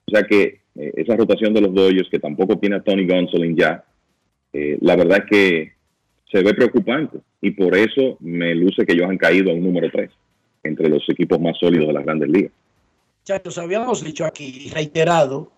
O 0.08 0.12
sea 0.12 0.24
que 0.24 0.62
eh, 0.76 0.92
esa 0.96 1.16
rotación 1.16 1.54
de 1.54 1.62
los 1.62 1.72
Dodgers, 1.72 2.10
que 2.10 2.18
tampoco 2.18 2.58
tiene 2.58 2.78
a 2.78 2.82
Tony 2.82 3.06
Gonsolin 3.06 3.56
ya, 3.56 3.84
eh, 4.52 4.80
la 4.82 4.96
verdad 4.96 5.20
es 5.20 5.30
que 5.30 5.72
se 6.32 6.42
ve 6.42 6.56
preocupante. 6.56 7.20
Y 7.40 7.52
por 7.52 7.78
eso 7.78 8.18
me 8.20 8.56
luce 8.56 8.84
que 8.84 8.94
ellos 8.94 9.08
han 9.08 9.20
caído 9.20 9.52
a 9.52 9.54
un 9.54 9.64
número 9.64 9.92
3 9.92 10.10
entre 10.64 10.90
los 10.90 11.08
equipos 11.10 11.40
más 11.40 11.58
sólidos 11.60 11.88
de 11.88 11.94
las 11.94 12.04
grandes 12.04 12.30
ligas. 12.30 12.52
Muchachos, 13.22 13.58
habíamos 13.58 14.04
dicho 14.04 14.26
aquí, 14.26 14.70
reiterado, 14.74 15.52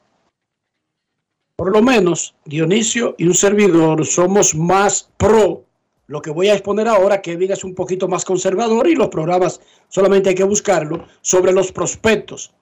por 1.55 1.71
lo 1.71 1.81
menos 1.81 2.35
Dionisio 2.45 3.15
y 3.17 3.25
un 3.25 3.33
servidor 3.33 4.05
somos 4.05 4.55
más 4.55 5.09
pro 5.17 5.63
lo 6.07 6.21
que 6.21 6.31
voy 6.31 6.49
a 6.49 6.53
exponer 6.53 6.87
ahora, 6.87 7.21
que 7.21 7.33
es 7.33 7.63
un 7.63 7.73
poquito 7.73 8.07
más 8.07 8.25
conservador 8.25 8.87
y 8.87 8.95
los 8.95 9.07
programas 9.07 9.61
solamente 9.87 10.29
hay 10.29 10.35
que 10.35 10.43
buscarlo, 10.43 11.07
sobre 11.21 11.51
los 11.51 11.71
prospectos. 11.71 12.53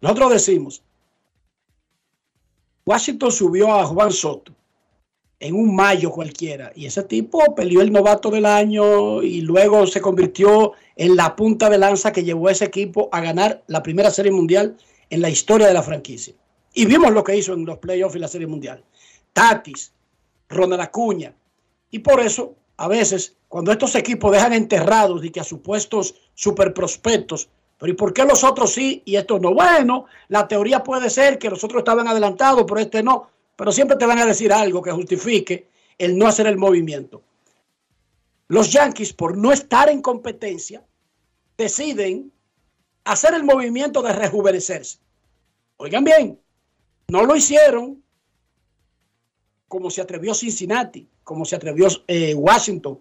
Nosotros 0.00 0.32
decimos, 0.32 0.82
Washington 2.84 3.32
subió 3.32 3.72
a 3.74 3.84
Juan 3.84 4.12
Soto, 4.12 4.52
en 5.40 5.54
un 5.54 5.74
mayo 5.74 6.10
cualquiera. 6.10 6.72
Y 6.74 6.86
ese 6.86 7.02
tipo 7.02 7.54
peleó 7.54 7.82
el 7.82 7.92
novato 7.92 8.30
del 8.30 8.46
año 8.46 9.22
y 9.22 9.42
luego 9.42 9.86
se 9.86 10.00
convirtió 10.00 10.72
en 10.96 11.16
la 11.16 11.36
punta 11.36 11.68
de 11.68 11.78
lanza 11.78 12.12
que 12.12 12.24
llevó 12.24 12.48
a 12.48 12.52
ese 12.52 12.64
equipo 12.64 13.08
a 13.12 13.20
ganar 13.20 13.62
la 13.66 13.82
primera 13.82 14.10
serie 14.10 14.32
mundial 14.32 14.76
en 15.10 15.20
la 15.20 15.30
historia 15.30 15.66
de 15.66 15.74
la 15.74 15.82
franquicia. 15.82 16.34
Y 16.72 16.86
vimos 16.86 17.12
lo 17.12 17.24
que 17.24 17.36
hizo 17.36 17.52
en 17.52 17.64
los 17.64 17.78
playoffs 17.78 18.16
y 18.16 18.18
la 18.18 18.28
serie 18.28 18.46
mundial. 18.46 18.82
Tatis, 19.32 19.92
Ronald 20.48 20.82
Acuña. 20.82 21.34
Y 21.90 22.00
por 22.00 22.20
eso, 22.20 22.54
a 22.76 22.88
veces, 22.88 23.36
cuando 23.48 23.72
estos 23.72 23.94
equipos 23.94 24.32
dejan 24.32 24.52
enterrados 24.52 25.24
y 25.24 25.30
que 25.30 25.40
a 25.40 25.44
supuestos 25.44 26.14
super 26.34 26.74
prospectos, 26.74 27.48
pero 27.78 27.92
¿y 27.92 27.94
por 27.94 28.12
qué 28.12 28.24
los 28.24 28.42
otros 28.42 28.72
sí 28.72 29.02
y 29.04 29.16
estos 29.16 29.40
no? 29.40 29.52
Bueno, 29.52 30.06
la 30.28 30.48
teoría 30.48 30.82
puede 30.82 31.10
ser 31.10 31.38
que 31.38 31.50
los 31.50 31.62
otros 31.62 31.80
estaban 31.80 32.08
adelantados, 32.08 32.64
pero 32.66 32.80
este 32.80 33.02
no. 33.02 33.28
Pero 33.56 33.72
siempre 33.72 33.96
te 33.96 34.06
van 34.06 34.18
a 34.18 34.26
decir 34.26 34.52
algo 34.52 34.82
que 34.82 34.92
justifique 34.92 35.68
el 35.98 36.16
no 36.16 36.26
hacer 36.26 36.46
el 36.46 36.58
movimiento. 36.58 37.22
Los 38.48 38.70
Yankees, 38.70 39.12
por 39.12 39.36
no 39.36 39.52
estar 39.52 39.88
en 39.88 40.02
competencia, 40.02 40.84
deciden 41.56 42.32
hacer 43.04 43.34
el 43.34 43.44
movimiento 43.44 44.02
de 44.02 44.12
rejuvenecerse. 44.12 44.98
Oigan 45.78 46.04
bien, 46.04 46.38
no 47.08 47.24
lo 47.24 47.34
hicieron 47.34 48.02
como 49.68 49.90
se 49.90 50.00
atrevió 50.00 50.34
Cincinnati, 50.34 51.08
como 51.24 51.44
se 51.44 51.56
atrevió 51.56 51.88
eh, 52.06 52.34
Washington, 52.34 53.00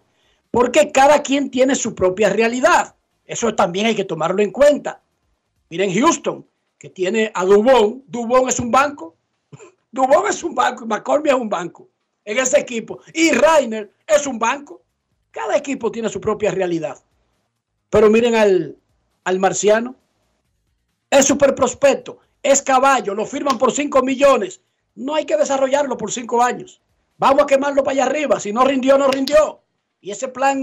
porque 0.49 0.91
cada 0.91 1.21
quien 1.21 1.51
tiene 1.51 1.75
su 1.75 1.93
propia 1.93 2.29
realidad. 2.29 2.95
Eso 3.25 3.53
también 3.55 3.87
hay 3.87 3.95
que 3.95 4.05
tomarlo 4.05 4.41
en 4.41 4.51
cuenta. 4.51 5.01
Miren 5.69 5.93
Houston, 5.93 6.45
que 6.77 6.89
tiene 6.89 7.31
a 7.33 7.45
Dubón. 7.45 8.03
Dubón 8.07 8.49
es 8.49 8.59
un 8.59 8.71
banco. 8.71 9.15
Dubón 9.95 10.27
es 10.27 10.43
un 10.43 10.53
banco 10.53 10.83
y 10.83 10.87
McCormick 10.87 11.31
es 11.31 11.39
un 11.39 11.47
banco 11.49 11.87
en 12.25 12.37
ese 12.37 12.59
equipo. 12.59 12.99
Y 13.13 13.31
Rainer 13.31 13.89
es 14.05 14.27
un 14.27 14.37
banco. 14.37 14.81
Cada 15.31 15.55
equipo 15.55 15.89
tiene 15.89 16.09
su 16.09 16.19
propia 16.19 16.51
realidad. 16.51 17.01
Pero 17.89 18.09
miren 18.09 18.35
al, 18.35 18.77
al 19.23 19.39
marciano. 19.39 19.95
Es 21.09 21.25
super 21.25 21.55
prospecto. 21.55 22.17
Es 22.43 22.61
caballo. 22.61 23.13
Lo 23.13 23.25
firman 23.25 23.57
por 23.57 23.71
5 23.71 24.01
millones. 24.01 24.59
No 24.95 25.15
hay 25.15 25.23
que 25.23 25.37
desarrollarlo 25.37 25.95
por 25.95 26.11
5 26.11 26.43
años. 26.43 26.81
Vamos 27.17 27.43
a 27.43 27.45
quemarlo 27.45 27.81
para 27.81 27.93
allá 27.93 28.05
arriba. 28.05 28.37
Si 28.41 28.51
no 28.51 28.65
rindió, 28.65 28.97
no 28.97 29.07
rindió. 29.07 29.61
Y 30.01 30.11
ese 30.11 30.27
plan 30.27 30.57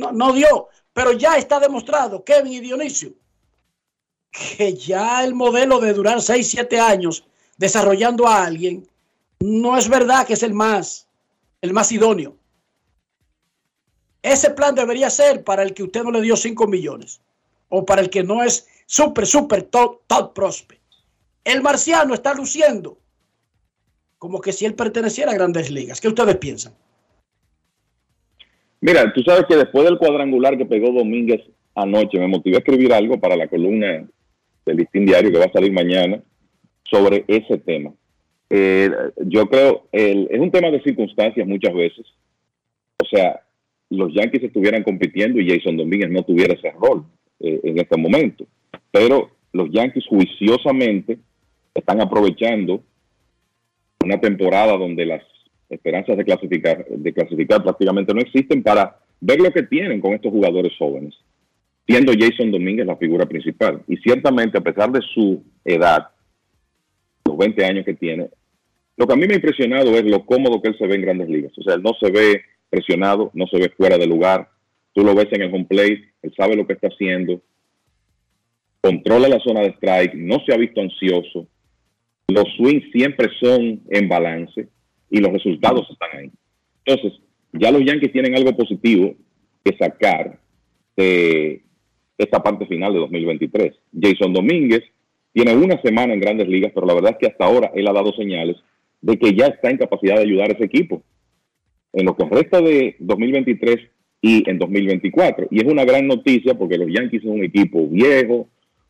no, 0.00 0.10
no 0.10 0.32
dio. 0.32 0.66
Pero 0.92 1.12
ya 1.12 1.36
está 1.36 1.60
demostrado, 1.60 2.24
Kevin 2.24 2.54
y 2.54 2.58
Dionisio, 2.58 3.12
que 4.32 4.74
ya 4.74 5.22
el 5.22 5.32
modelo 5.32 5.78
de 5.78 5.92
durar 5.92 6.20
6, 6.20 6.50
7 6.50 6.80
años 6.80 7.24
desarrollando 7.58 8.26
a 8.26 8.44
alguien 8.44 8.86
no 9.40 9.76
es 9.76 9.88
verdad 9.88 10.26
que 10.26 10.32
es 10.32 10.42
el 10.42 10.54
más, 10.54 11.06
el 11.60 11.72
más 11.72 11.92
idóneo. 11.92 12.36
Ese 14.22 14.50
plan 14.50 14.74
debería 14.74 15.10
ser 15.10 15.44
para 15.44 15.62
el 15.62 15.74
que 15.74 15.82
usted 15.82 16.02
no 16.02 16.10
le 16.10 16.22
dio 16.22 16.36
5 16.36 16.66
millones 16.66 17.20
o 17.68 17.84
para 17.84 18.00
el 18.00 18.10
que 18.10 18.24
no 18.24 18.42
es 18.42 18.66
súper, 18.86 19.26
súper 19.26 19.62
top, 19.64 20.00
top 20.06 20.32
prospect. 20.34 20.82
El 21.44 21.62
marciano 21.62 22.14
está 22.14 22.34
luciendo 22.34 22.98
como 24.18 24.40
que 24.40 24.52
si 24.52 24.64
él 24.64 24.74
perteneciera 24.74 25.30
a 25.30 25.34
grandes 25.34 25.70
ligas. 25.70 26.00
¿Qué 26.00 26.08
ustedes 26.08 26.36
piensan? 26.36 26.74
Mira, 28.80 29.12
tú 29.12 29.22
sabes 29.22 29.46
que 29.46 29.56
después 29.56 29.84
del 29.84 29.98
cuadrangular 29.98 30.56
que 30.56 30.66
pegó 30.66 30.92
Domínguez 30.92 31.42
anoche, 31.74 32.18
me 32.18 32.26
motivé 32.26 32.56
a 32.56 32.58
escribir 32.58 32.92
algo 32.92 33.18
para 33.20 33.36
la 33.36 33.46
columna 33.46 34.08
del 34.66 34.76
listín 34.76 35.06
diario 35.06 35.30
que 35.30 35.38
va 35.38 35.44
a 35.44 35.52
salir 35.52 35.72
mañana 35.72 36.20
sobre 36.90 37.24
ese 37.28 37.58
tema. 37.58 37.92
Eh, 38.50 38.90
yo 39.26 39.46
creo, 39.46 39.86
el, 39.92 40.28
es 40.30 40.40
un 40.40 40.50
tema 40.50 40.70
de 40.70 40.82
circunstancias 40.82 41.46
muchas 41.46 41.74
veces. 41.74 42.06
O 43.02 43.06
sea, 43.06 43.40
los 43.90 44.12
Yankees 44.12 44.44
estuvieran 44.44 44.82
compitiendo 44.82 45.40
y 45.40 45.48
Jason 45.48 45.76
Domínguez 45.76 46.10
no 46.10 46.22
tuviera 46.22 46.54
ese 46.54 46.70
rol 46.72 47.04
eh, 47.40 47.60
en 47.62 47.78
este 47.78 47.96
momento. 47.96 48.46
Pero 48.90 49.30
los 49.52 49.70
Yankees 49.70 50.04
juiciosamente 50.08 51.18
están 51.74 52.00
aprovechando 52.00 52.82
una 54.04 54.20
temporada 54.20 54.76
donde 54.76 55.06
las 55.06 55.22
esperanzas 55.68 56.16
de 56.16 56.24
clasificar, 56.24 56.86
de 56.88 57.12
clasificar 57.12 57.62
prácticamente 57.62 58.14
no 58.14 58.20
existen 58.20 58.62
para 58.62 58.98
ver 59.20 59.40
lo 59.40 59.50
que 59.52 59.64
tienen 59.64 60.00
con 60.00 60.14
estos 60.14 60.32
jugadores 60.32 60.72
jóvenes, 60.78 61.14
siendo 61.86 62.12
Jason 62.18 62.50
Domínguez 62.50 62.86
la 62.86 62.96
figura 62.96 63.26
principal. 63.26 63.82
Y 63.86 63.96
ciertamente, 63.98 64.58
a 64.58 64.62
pesar 64.62 64.90
de 64.90 65.00
su 65.02 65.42
edad, 65.64 66.08
los 67.28 67.38
20 67.38 67.64
años 67.64 67.84
que 67.84 67.94
tiene, 67.94 68.28
lo 68.96 69.06
que 69.06 69.12
a 69.12 69.16
mí 69.16 69.26
me 69.26 69.34
ha 69.34 69.36
impresionado 69.36 69.96
es 69.96 70.04
lo 70.04 70.26
cómodo 70.26 70.60
que 70.60 70.68
él 70.68 70.78
se 70.78 70.86
ve 70.86 70.96
en 70.96 71.02
grandes 71.02 71.28
ligas. 71.28 71.52
O 71.56 71.62
sea, 71.62 71.74
él 71.74 71.82
no 71.82 71.92
se 72.00 72.10
ve 72.10 72.42
presionado, 72.68 73.30
no 73.32 73.46
se 73.46 73.58
ve 73.58 73.68
fuera 73.76 73.96
de 73.96 74.06
lugar. 74.06 74.48
Tú 74.92 75.04
lo 75.04 75.14
ves 75.14 75.28
en 75.30 75.42
el 75.42 75.54
home 75.54 75.66
plate, 75.66 76.12
él 76.22 76.34
sabe 76.36 76.56
lo 76.56 76.66
que 76.66 76.72
está 76.72 76.88
haciendo, 76.88 77.40
controla 78.80 79.28
la 79.28 79.38
zona 79.38 79.60
de 79.60 79.68
strike, 79.68 80.14
no 80.14 80.38
se 80.44 80.52
ha 80.52 80.56
visto 80.56 80.80
ansioso. 80.80 81.46
Los 82.26 82.44
swings 82.56 82.90
siempre 82.92 83.28
son 83.40 83.80
en 83.88 84.08
balance 84.08 84.68
y 85.10 85.20
los 85.20 85.32
resultados 85.32 85.88
están 85.90 86.18
ahí. 86.18 86.30
Entonces, 86.84 87.20
ya 87.52 87.70
los 87.70 87.84
Yankees 87.84 88.12
tienen 88.12 88.34
algo 88.34 88.56
positivo 88.56 89.14
que 89.64 89.76
sacar 89.76 90.38
de 90.96 91.62
esta 92.18 92.42
parte 92.42 92.66
final 92.66 92.92
de 92.92 92.98
2023. 92.98 93.74
Jason 94.00 94.32
Domínguez 94.32 94.82
tiene 95.38 95.54
una 95.54 95.80
semana 95.82 96.14
en 96.14 96.18
grandes 96.18 96.48
ligas, 96.48 96.72
pero 96.74 96.84
la 96.84 96.94
verdad 96.94 97.12
es 97.12 97.18
que 97.18 97.26
hasta 97.28 97.44
ahora 97.44 97.70
él 97.72 97.86
ha 97.86 97.92
dado 97.92 98.12
señales 98.12 98.56
de 99.00 99.16
que 99.16 99.36
ya 99.36 99.46
está 99.46 99.70
en 99.70 99.76
capacidad 99.76 100.16
de 100.16 100.22
ayudar 100.22 100.50
a 100.50 100.54
ese 100.54 100.64
equipo 100.64 101.00
en 101.92 102.06
lo 102.06 102.16
que 102.16 102.24
resta 102.24 102.60
de 102.60 102.96
2023 102.98 103.76
y 104.20 104.50
en 104.50 104.58
2024. 104.58 105.46
Y 105.52 105.60
es 105.60 105.64
una 105.64 105.84
gran 105.84 106.08
noticia 106.08 106.54
porque 106.54 106.76
los 106.76 106.88
Yankees 106.92 107.22
son 107.22 107.34
un 107.34 107.44
equipo 107.44 107.86
viejo, 107.86 108.48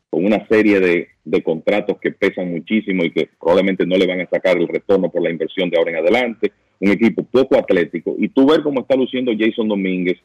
con 0.09 0.25
una 0.25 0.43
serie 0.47 0.79
de, 0.79 1.43
contratos 1.43 1.99
que 2.01 2.13
pesan 2.13 2.49
muchísimo 2.49 3.03
y 3.03 3.11
que 3.11 3.29
probablemente 3.39 3.85
no 3.85 3.95
le 3.95 4.07
van 4.07 4.21
a 4.21 4.29
sacar 4.29 4.57
el 4.57 4.67
retorno 4.67 5.11
por 5.11 5.21
la 5.21 5.29
inversión 5.29 5.69
de 5.69 5.77
ahora 5.77 5.91
en 5.91 5.97
adelante. 5.97 6.51
Un 6.79 6.89
equipo 6.89 7.21
poco 7.25 7.59
atlético. 7.59 8.15
Y 8.17 8.29
tú 8.29 8.47
ver 8.47 8.63
cómo 8.63 8.81
está 8.81 8.95
luciendo 8.95 9.31
Jason 9.37 9.67
Domínguez. 9.67 10.17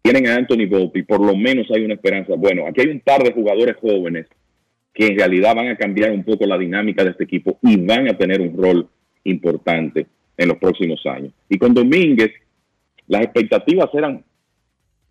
Tienen 0.00 0.28
a 0.28 0.36
Anthony 0.36 0.66
Volpi, 0.66 1.02
por 1.02 1.20
lo 1.20 1.36
menos 1.36 1.70
hay 1.70 1.84
una 1.84 1.92
esperanza. 1.92 2.36
Bueno, 2.36 2.66
aquí 2.66 2.80
hay 2.80 2.88
un 2.88 3.00
par 3.00 3.22
de 3.22 3.32
jugadores 3.32 3.76
jóvenes 3.76 4.26
que 4.92 5.06
en 5.06 5.18
realidad 5.18 5.54
van 5.54 5.68
a 5.68 5.76
cambiar 5.76 6.10
un 6.12 6.24
poco 6.24 6.46
la 6.46 6.58
dinámica 6.58 7.02
de 7.04 7.10
este 7.10 7.24
equipo 7.24 7.58
y 7.62 7.76
van 7.76 8.08
a 8.08 8.16
tener 8.16 8.40
un 8.40 8.56
rol 8.56 8.88
importante 9.24 10.06
en 10.36 10.48
los 10.48 10.58
próximos 10.58 11.04
años. 11.06 11.32
Y 11.48 11.58
con 11.58 11.72
Domínguez, 11.74 12.32
las 13.06 13.22
expectativas 13.22 13.88
eran 13.94 14.24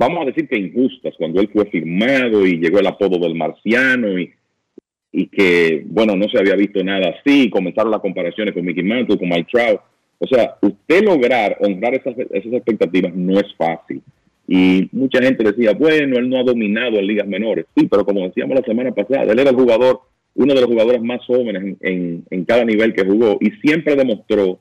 vamos 0.02 0.24
a 0.24 0.26
decir 0.26 0.48
que 0.48 0.58
injustas, 0.58 1.14
cuando 1.16 1.40
él 1.40 1.50
fue 1.54 1.66
firmado 1.68 2.46
y 2.46 2.58
llegó 2.58 2.80
el 2.80 2.88
apodo 2.88 3.20
del 3.20 3.36
marciano 3.36 4.18
y, 4.18 4.34
y 5.12 5.28
que, 5.28 5.84
bueno, 5.86 6.16
no 6.16 6.28
se 6.28 6.40
había 6.40 6.56
visto 6.56 6.84
nada 6.84 7.14
así, 7.20 7.52
comenzaron 7.52 7.92
las 7.92 8.02
comparaciones 8.02 8.54
con 8.56 8.66
Mickey 8.66 8.84
Mantle, 8.84 9.20
con 9.20 9.30
Mike 9.30 9.50
Trout. 9.52 9.80
O 10.18 10.28
sea, 10.28 10.56
usted 10.62 11.04
lograr 11.04 11.56
honrar 11.60 11.94
esas, 11.94 12.18
esas 12.18 12.54
expectativas 12.54 13.14
no 13.14 13.40
es 13.40 13.54
fácil. 13.56 14.02
Y 14.48 14.90
mucha 14.92 15.22
gente 15.22 15.44
decía, 15.44 15.74
bueno, 15.74 16.18
él 16.18 16.30
no 16.30 16.40
ha 16.40 16.44
dominado 16.44 16.98
en 16.98 17.08
ligas 17.08 17.28
menores. 17.28 17.66
Sí, 17.76 17.88
pero 17.90 18.06
como 18.06 18.28
decíamos 18.28 18.56
la 18.56 18.66
semana 18.66 18.92
pasada, 18.92 19.32
él 19.32 19.40
era 19.40 19.50
el 19.50 19.56
jugador, 19.56 20.02
uno 20.36 20.54
de 20.54 20.62
los 20.62 20.70
jugadores 20.70 21.02
más 21.02 21.26
jóvenes 21.26 21.64
en, 21.64 21.78
en, 21.82 22.26
en 22.30 22.46
cada 22.46 22.66
nivel 22.66 22.94
que 22.94 23.06
jugó 23.06 23.38
y 23.40 23.52
siempre 23.62 23.96
demostró 23.96 24.60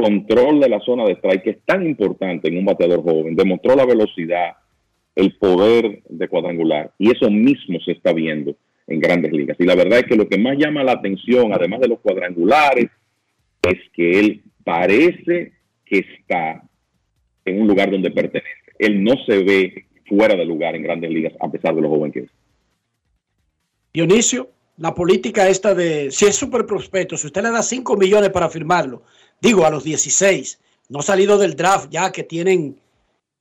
control 0.00 0.60
de 0.60 0.68
la 0.68 0.80
zona 0.80 1.04
de 1.04 1.12
strike, 1.12 1.42
que 1.42 1.50
es 1.50 1.58
tan 1.64 1.86
importante 1.86 2.48
en 2.48 2.58
un 2.58 2.64
bateador 2.64 3.02
joven, 3.02 3.36
demostró 3.36 3.76
la 3.76 3.84
velocidad, 3.84 4.52
el 5.14 5.36
poder 5.36 6.02
de 6.08 6.28
cuadrangular, 6.28 6.92
y 6.98 7.10
eso 7.10 7.30
mismo 7.30 7.78
se 7.80 7.92
está 7.92 8.12
viendo 8.12 8.56
en 8.86 9.00
grandes 9.00 9.32
ligas. 9.32 9.56
Y 9.60 9.64
la 9.64 9.74
verdad 9.74 10.00
es 10.00 10.06
que 10.06 10.16
lo 10.16 10.28
que 10.28 10.38
más 10.38 10.56
llama 10.56 10.82
la 10.82 10.92
atención, 10.92 11.52
además 11.52 11.80
de 11.80 11.88
los 11.88 12.00
cuadrangulares, 12.00 12.88
es 13.62 13.78
que 13.92 14.20
él 14.20 14.42
parece 14.64 15.52
que 15.84 15.98
está 15.98 16.62
en 17.44 17.60
un 17.60 17.68
lugar 17.68 17.90
donde 17.90 18.10
pertenece. 18.10 18.59
Él 18.80 19.04
no 19.04 19.12
se 19.26 19.42
ve 19.42 19.86
fuera 20.08 20.34
de 20.34 20.44
lugar 20.44 20.74
en 20.74 20.82
grandes 20.82 21.10
ligas, 21.10 21.34
a 21.38 21.50
pesar 21.50 21.74
de 21.74 21.82
lo 21.82 21.90
joven 21.90 22.10
que 22.10 22.20
es. 22.20 22.30
Dionisio, 23.92 24.50
la 24.78 24.94
política 24.94 25.48
esta 25.48 25.74
de, 25.74 26.10
si 26.10 26.24
es 26.24 26.36
súper 26.36 26.64
prospecto, 26.64 27.16
si 27.16 27.26
usted 27.26 27.42
le 27.42 27.50
da 27.50 27.62
5 27.62 27.96
millones 27.96 28.30
para 28.30 28.48
firmarlo, 28.48 29.02
digo 29.40 29.66
a 29.66 29.70
los 29.70 29.84
16, 29.84 30.58
no 30.88 31.02
salido 31.02 31.36
del 31.36 31.54
draft 31.54 31.90
ya 31.90 32.10
que 32.10 32.24
tienen 32.24 32.80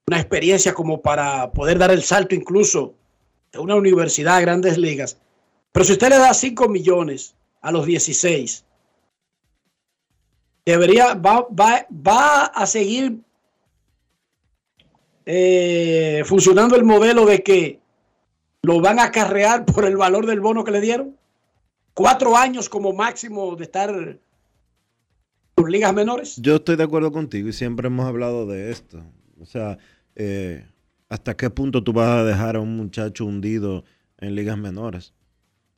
una 0.08 0.20
experiencia 0.20 0.74
como 0.74 1.02
para 1.02 1.52
poder 1.52 1.78
dar 1.78 1.92
el 1.92 2.04
salto 2.04 2.36
incluso 2.36 2.96
de 3.52 3.60
una 3.60 3.76
universidad 3.76 4.38
a 4.38 4.42
grandes 4.42 4.78
ligas. 4.78 5.18
Pero 5.72 5.86
si 5.86 5.94
usted 5.94 6.10
le 6.10 6.18
da 6.18 6.34
5 6.34 6.68
millones 6.68 7.36
a 7.62 7.72
los 7.72 7.86
16, 7.86 8.66
debería, 10.66 11.14
va, 11.14 11.48
va, 11.50 11.88
va 11.90 12.46
a 12.46 12.66
seguir 12.66 13.20
eh, 15.32 16.24
funcionando 16.26 16.76
el 16.76 16.84
modelo 16.84 17.24
de 17.28 17.44
que 17.44 17.80
lo 18.64 18.82
van 18.82 18.98
a 18.98 19.04
acarrear 19.04 19.64
por 19.64 19.86
el 19.86 19.96
valor 19.96 20.26
del 20.26 20.40
bono 20.40 20.64
que 20.64 20.72
le 20.72 20.82
dieron 20.82 21.16
cuatro 21.94 22.36
años 22.36 22.68
como 22.68 22.94
máximo 22.94 23.56
de 23.56 23.64
estar 23.66 24.20
por 25.54 25.70
ligas 25.70 25.94
menores. 25.94 26.36
Yo 26.38 26.56
estoy 26.56 26.78
de 26.78 26.84
acuerdo 26.84 27.12
contigo 27.12 27.48
y 27.48 27.54
siempre 27.54 27.86
hemos 27.86 28.08
hablado 28.08 28.48
de 28.48 28.72
esto. 28.72 29.04
O 29.40 29.46
sea, 29.46 29.78
eh, 30.16 30.66
¿hasta 31.10 31.38
qué 31.38 31.52
punto 31.52 31.84
tú 31.84 31.94
vas 31.94 32.10
a 32.10 32.24
dejar 32.24 32.56
a 32.56 32.60
un 32.60 32.76
muchacho 32.76 33.26
hundido 33.26 33.84
en 34.18 34.34
ligas 34.34 34.58
menores? 34.58 35.14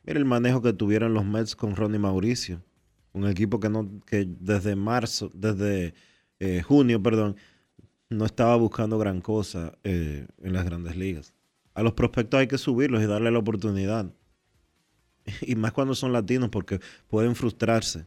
Mira 0.03 0.17
el 0.17 0.25
manejo 0.25 0.61
que 0.61 0.71
tuvieron 0.71 1.13
los 1.13 1.25
Mets 1.25 1.57
con 1.57 1.75
Ronnie 1.75 1.99
Mauricio, 1.99 2.63
un 3.11 3.27
equipo 3.27 3.59
que 3.59 3.67
no 3.67 3.85
desde 4.09 4.77
marzo, 4.77 5.29
desde 5.33 5.93
eh, 6.39 6.61
junio, 6.61 7.03
perdón, 7.03 7.35
no 8.11 8.25
estaba 8.25 8.55
buscando 8.57 8.99
gran 8.99 9.21
cosa 9.21 9.73
eh, 9.83 10.27
en 10.43 10.53
las 10.53 10.65
grandes 10.65 10.97
ligas. 10.97 11.33
A 11.73 11.81
los 11.81 11.93
prospectos 11.93 12.39
hay 12.39 12.47
que 12.47 12.57
subirlos 12.57 13.01
y 13.01 13.05
darle 13.05 13.31
la 13.31 13.39
oportunidad. 13.39 14.13
Y 15.41 15.55
más 15.55 15.71
cuando 15.71 15.95
son 15.95 16.11
latinos 16.11 16.49
porque 16.49 16.79
pueden 17.07 17.35
frustrarse. 17.35 18.05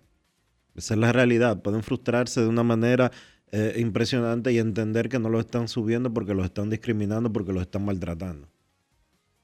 Esa 0.75 0.95
es 0.95 1.01
la 1.01 1.13
realidad. 1.13 1.63
Pueden 1.63 1.83
frustrarse 1.83 2.41
de 2.43 2.49
una 2.49 2.65
manera 2.65 3.13
eh, 3.51 3.77
impresionante 3.79 4.53
y 4.53 4.59
entender 4.59 5.09
que 5.09 5.19
no 5.19 5.31
los 5.31 5.45
están 5.45 5.69
subiendo 5.69 6.13
porque 6.13 6.35
los 6.35 6.45
están 6.45 6.71
discriminando, 6.71 7.33
porque 7.33 7.53
los 7.53 7.63
están 7.63 7.85
maltratando. 7.85 8.49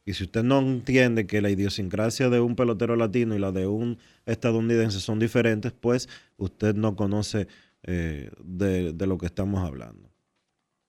Y 0.05 0.15
si 0.15 0.25
usted 0.25 0.43
no 0.43 0.59
entiende 0.59 1.27
que 1.27 1.41
la 1.41 1.51
idiosincrasia 1.51 2.29
de 2.29 2.41
un 2.41 2.57
pelotero 2.57 2.97
latino 2.97 3.35
y 3.35 3.39
la 3.39 3.53
de 3.53 3.67
un 3.67 3.99
estadounidense 4.27 5.01
son 5.01 5.21
diferentes, 5.21 5.73
pues 5.73 6.09
usted 6.37 6.75
no 6.75 6.97
conoce 6.97 7.47
eh, 7.85 8.31
de, 8.43 8.93
de 8.93 9.07
lo 9.07 9.17
que 9.17 9.27
estamos 9.27 9.65
hablando. 9.65 10.10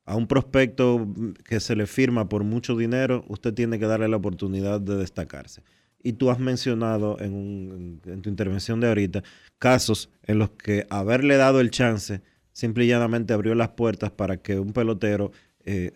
A 0.06 0.16
un 0.16 0.28
prospecto 0.28 1.08
que 1.46 1.60
se 1.60 1.76
le 1.76 1.86
firma 1.86 2.28
por 2.28 2.44
mucho 2.44 2.76
dinero, 2.76 3.24
usted 3.28 3.54
tiene 3.54 3.80
que 3.80 3.86
darle 3.86 4.08
la 4.08 4.18
oportunidad 4.18 4.82
de 4.82 4.98
destacarse. 4.98 5.64
Y 6.04 6.14
tú 6.14 6.32
has 6.32 6.40
mencionado 6.40 7.18
en, 7.20 8.02
tu 8.22 8.30
intervención 8.30 8.80
de 8.80 8.88
ahorita 8.88 9.24
casos 9.60 10.10
en 10.24 10.40
los 10.40 10.50
que 10.52 10.88
haberle 10.90 11.38
dado 11.38 11.60
el 11.62 11.70
chance 11.70 12.22
simple 12.52 12.86
y 12.86 12.88
llanamente 12.88 13.34
abrió 13.34 13.54
las 13.54 13.70
puertas 13.70 14.12
para 14.12 14.38
que 14.38 14.60
un 14.60 14.74
pelotero 14.74 15.32
eh, 15.64 15.92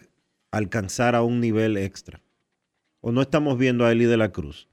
alcanzara 0.52 1.24
un 1.24 1.42
nivel 1.42 1.76
extra. 1.76 2.22
O 3.02 3.12
no 3.12 3.22
estamos 3.22 3.58
viendo 3.58 3.86
a 3.86 3.92
Eli 3.92 4.06
de 4.06 4.18
la 4.18 4.32
Cruz. 4.32 4.68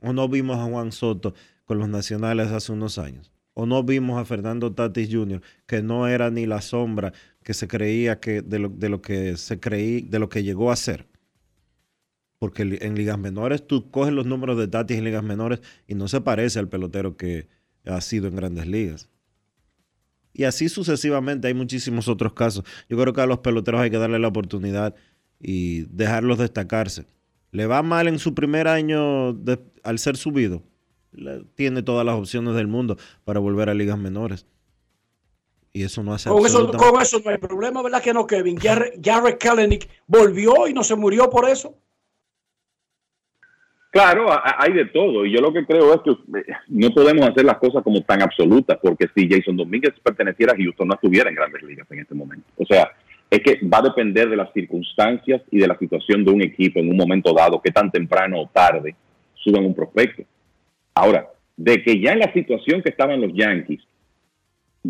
O 0.00 0.12
no 0.12 0.28
vimos 0.28 0.58
a 0.58 0.64
Juan 0.64 0.92
Soto 0.92 1.34
con 1.64 1.78
los 1.78 1.88
nacionales 1.88 2.48
hace 2.48 2.72
unos 2.72 2.98
años. 2.98 3.35
O 3.58 3.64
no 3.64 3.82
vimos 3.82 4.20
a 4.20 4.26
Fernando 4.26 4.74
Tatis 4.74 5.08
Jr., 5.10 5.40
que 5.66 5.80
no 5.80 6.08
era 6.08 6.30
ni 6.30 6.44
la 6.44 6.60
sombra 6.60 7.14
que 7.42 7.54
se 7.54 7.66
creía 7.66 8.20
que 8.20 8.42
de 8.42 8.58
lo, 8.58 8.68
de 8.68 8.90
lo 8.90 9.00
que 9.00 9.38
se 9.38 9.58
creí, 9.58 10.02
de 10.02 10.18
lo 10.18 10.28
que 10.28 10.42
llegó 10.42 10.70
a 10.70 10.76
ser. 10.76 11.06
Porque 12.38 12.62
en 12.82 12.94
ligas 12.96 13.18
menores 13.18 13.66
tú 13.66 13.90
coges 13.90 14.12
los 14.12 14.26
números 14.26 14.58
de 14.58 14.68
Tatis 14.68 14.98
en 14.98 15.04
ligas 15.04 15.24
menores 15.24 15.60
y 15.86 15.94
no 15.94 16.06
se 16.06 16.20
parece 16.20 16.58
al 16.58 16.68
pelotero 16.68 17.16
que 17.16 17.48
ha 17.86 17.98
sido 18.02 18.28
en 18.28 18.36
grandes 18.36 18.66
ligas. 18.66 19.08
Y 20.34 20.44
así 20.44 20.68
sucesivamente 20.68 21.48
hay 21.48 21.54
muchísimos 21.54 22.08
otros 22.08 22.34
casos. 22.34 22.62
Yo 22.90 22.98
creo 22.98 23.14
que 23.14 23.22
a 23.22 23.26
los 23.26 23.38
peloteros 23.38 23.80
hay 23.80 23.90
que 23.90 23.96
darle 23.96 24.18
la 24.18 24.28
oportunidad 24.28 24.94
y 25.40 25.84
dejarlos 25.84 26.36
destacarse. 26.36 27.06
Le 27.52 27.64
va 27.64 27.82
mal 27.82 28.06
en 28.06 28.18
su 28.18 28.34
primer 28.34 28.68
año 28.68 29.30
al 29.82 29.98
ser 29.98 30.18
subido. 30.18 30.62
Tiene 31.54 31.82
todas 31.82 32.04
las 32.04 32.16
opciones 32.16 32.54
del 32.54 32.66
mundo 32.66 32.96
para 33.24 33.40
volver 33.40 33.70
a 33.70 33.74
ligas 33.74 33.98
menores. 33.98 34.46
Y 35.72 35.84
eso 35.84 36.02
no 36.02 36.14
hace 36.14 36.30
Con 36.30 36.44
eso, 36.46 36.70
con 36.72 37.02
eso 37.02 37.20
no 37.22 37.30
hay 37.30 37.38
problema, 37.38 37.82
¿verdad 37.82 38.02
que 38.02 38.14
no, 38.14 38.26
Kevin? 38.26 38.58
Jarrett 38.58 39.38
Kelenic 39.38 39.88
volvió 40.06 40.66
y 40.66 40.72
no 40.72 40.82
se 40.82 40.96
murió 40.96 41.28
por 41.28 41.48
eso. 41.48 41.74
Claro, 43.90 44.26
hay 44.58 44.74
de 44.74 44.84
todo. 44.86 45.24
Y 45.24 45.32
yo 45.32 45.40
lo 45.40 45.54
que 45.54 45.64
creo 45.64 45.94
es 45.94 46.00
que 46.02 46.10
eh, 46.10 46.44
no 46.68 46.90
podemos 46.90 47.26
hacer 47.28 47.46
las 47.46 47.56
cosas 47.56 47.82
como 47.82 48.02
tan 48.02 48.22
absolutas, 48.22 48.78
porque 48.82 49.06
si 49.14 49.26
Jason 49.26 49.56
Domínguez 49.56 49.94
perteneciera 50.02 50.52
a 50.52 50.56
Houston, 50.56 50.88
no 50.88 50.94
estuviera 50.94 51.30
en 51.30 51.34
grandes 51.34 51.62
ligas 51.62 51.90
en 51.90 52.00
este 52.00 52.14
momento. 52.14 52.46
O 52.58 52.66
sea, 52.66 52.92
es 53.30 53.40
que 53.40 53.58
va 53.66 53.78
a 53.78 53.82
depender 53.82 54.28
de 54.28 54.36
las 54.36 54.52
circunstancias 54.52 55.40
y 55.50 55.58
de 55.58 55.66
la 55.66 55.78
situación 55.78 56.24
de 56.24 56.30
un 56.30 56.42
equipo 56.42 56.78
en 56.78 56.90
un 56.90 56.96
momento 56.96 57.32
dado, 57.32 57.60
que 57.60 57.70
tan 57.70 57.90
temprano 57.90 58.40
o 58.40 58.48
tarde 58.48 58.94
suban 59.34 59.64
un 59.64 59.74
prospecto. 59.74 60.24
Ahora, 60.96 61.28
de 61.58 61.82
que 61.82 62.00
ya 62.00 62.12
en 62.12 62.20
la 62.20 62.32
situación 62.32 62.82
que 62.82 62.88
estaban 62.88 63.20
los 63.20 63.32
Yankees, 63.34 63.82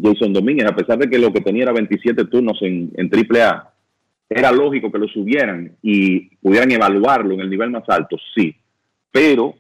Jason 0.00 0.32
Domínguez, 0.32 0.66
a 0.66 0.76
pesar 0.76 0.98
de 0.98 1.10
que 1.10 1.18
lo 1.18 1.32
que 1.32 1.40
tenía 1.40 1.64
era 1.64 1.72
27 1.72 2.26
turnos 2.26 2.62
en, 2.62 2.92
en 2.96 3.10
AAA, 3.12 3.72
era 4.28 4.52
lógico 4.52 4.92
que 4.92 4.98
lo 4.98 5.08
subieran 5.08 5.76
y 5.82 6.36
pudieran 6.36 6.70
evaluarlo 6.70 7.34
en 7.34 7.40
el 7.40 7.50
nivel 7.50 7.70
más 7.70 7.82
alto, 7.88 8.16
sí. 8.36 8.54
Pero 9.10 9.56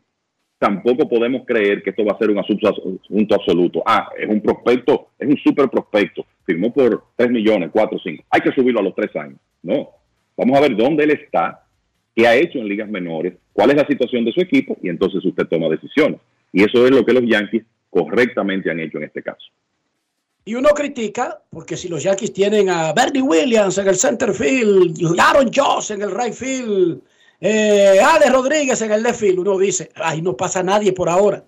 tampoco 0.58 1.08
podemos 1.08 1.44
creer 1.44 1.82
que 1.82 1.90
esto 1.90 2.04
va 2.04 2.12
a 2.12 2.18
ser 2.18 2.30
un 2.30 2.38
asunto, 2.38 3.34
absoluto. 3.34 3.82
Ah, 3.84 4.08
es 4.16 4.28
un 4.28 4.40
prospecto, 4.40 5.08
es 5.18 5.28
un 5.28 5.38
super 5.38 5.68
prospecto. 5.68 6.24
Firmó 6.44 6.72
por 6.72 7.06
3 7.16 7.28
millones, 7.28 7.70
4, 7.72 7.98
5. 8.04 8.24
Hay 8.30 8.40
que 8.40 8.52
subirlo 8.52 8.78
a 8.78 8.84
los 8.84 8.94
3 8.94 9.16
años. 9.16 9.38
No. 9.64 9.90
Vamos 10.36 10.58
a 10.58 10.60
ver 10.60 10.76
dónde 10.76 11.04
él 11.04 11.10
está, 11.10 11.64
qué 12.14 12.24
ha 12.26 12.36
hecho 12.36 12.58
en 12.58 12.68
ligas 12.68 12.88
menores, 12.88 13.34
cuál 13.52 13.70
es 13.70 13.76
la 13.76 13.86
situación 13.86 14.24
de 14.24 14.32
su 14.32 14.40
equipo 14.40 14.76
y 14.80 14.88
entonces 14.88 15.24
usted 15.24 15.46
toma 15.48 15.68
decisiones. 15.68 16.20
Y 16.52 16.64
eso 16.64 16.86
es 16.86 16.90
lo 16.90 17.04
que 17.04 17.12
los 17.12 17.24
Yankees 17.26 17.64
correctamente 17.90 18.70
han 18.70 18.80
hecho 18.80 18.98
en 18.98 19.04
este 19.04 19.22
caso. 19.22 19.46
Y 20.44 20.54
uno 20.54 20.68
critica, 20.70 21.42
porque 21.50 21.76
si 21.76 21.88
los 21.88 22.04
Yankees 22.04 22.32
tienen 22.32 22.70
a 22.70 22.92
Bernie 22.92 23.22
Williams 23.22 23.78
en 23.78 23.88
el 23.88 23.96
center 23.96 24.32
field, 24.32 25.18
Aaron 25.18 25.50
Joss 25.52 25.90
en 25.90 26.02
el 26.02 26.12
right 26.12 26.32
field, 26.32 27.02
eh, 27.40 28.00
Ale 28.00 28.30
Rodríguez 28.30 28.80
en 28.80 28.92
el 28.92 29.02
left 29.02 29.20
field, 29.20 29.40
uno 29.40 29.58
dice, 29.58 29.90
ay, 29.96 30.22
no 30.22 30.36
pasa 30.36 30.62
nadie 30.62 30.92
por 30.92 31.08
ahora, 31.08 31.44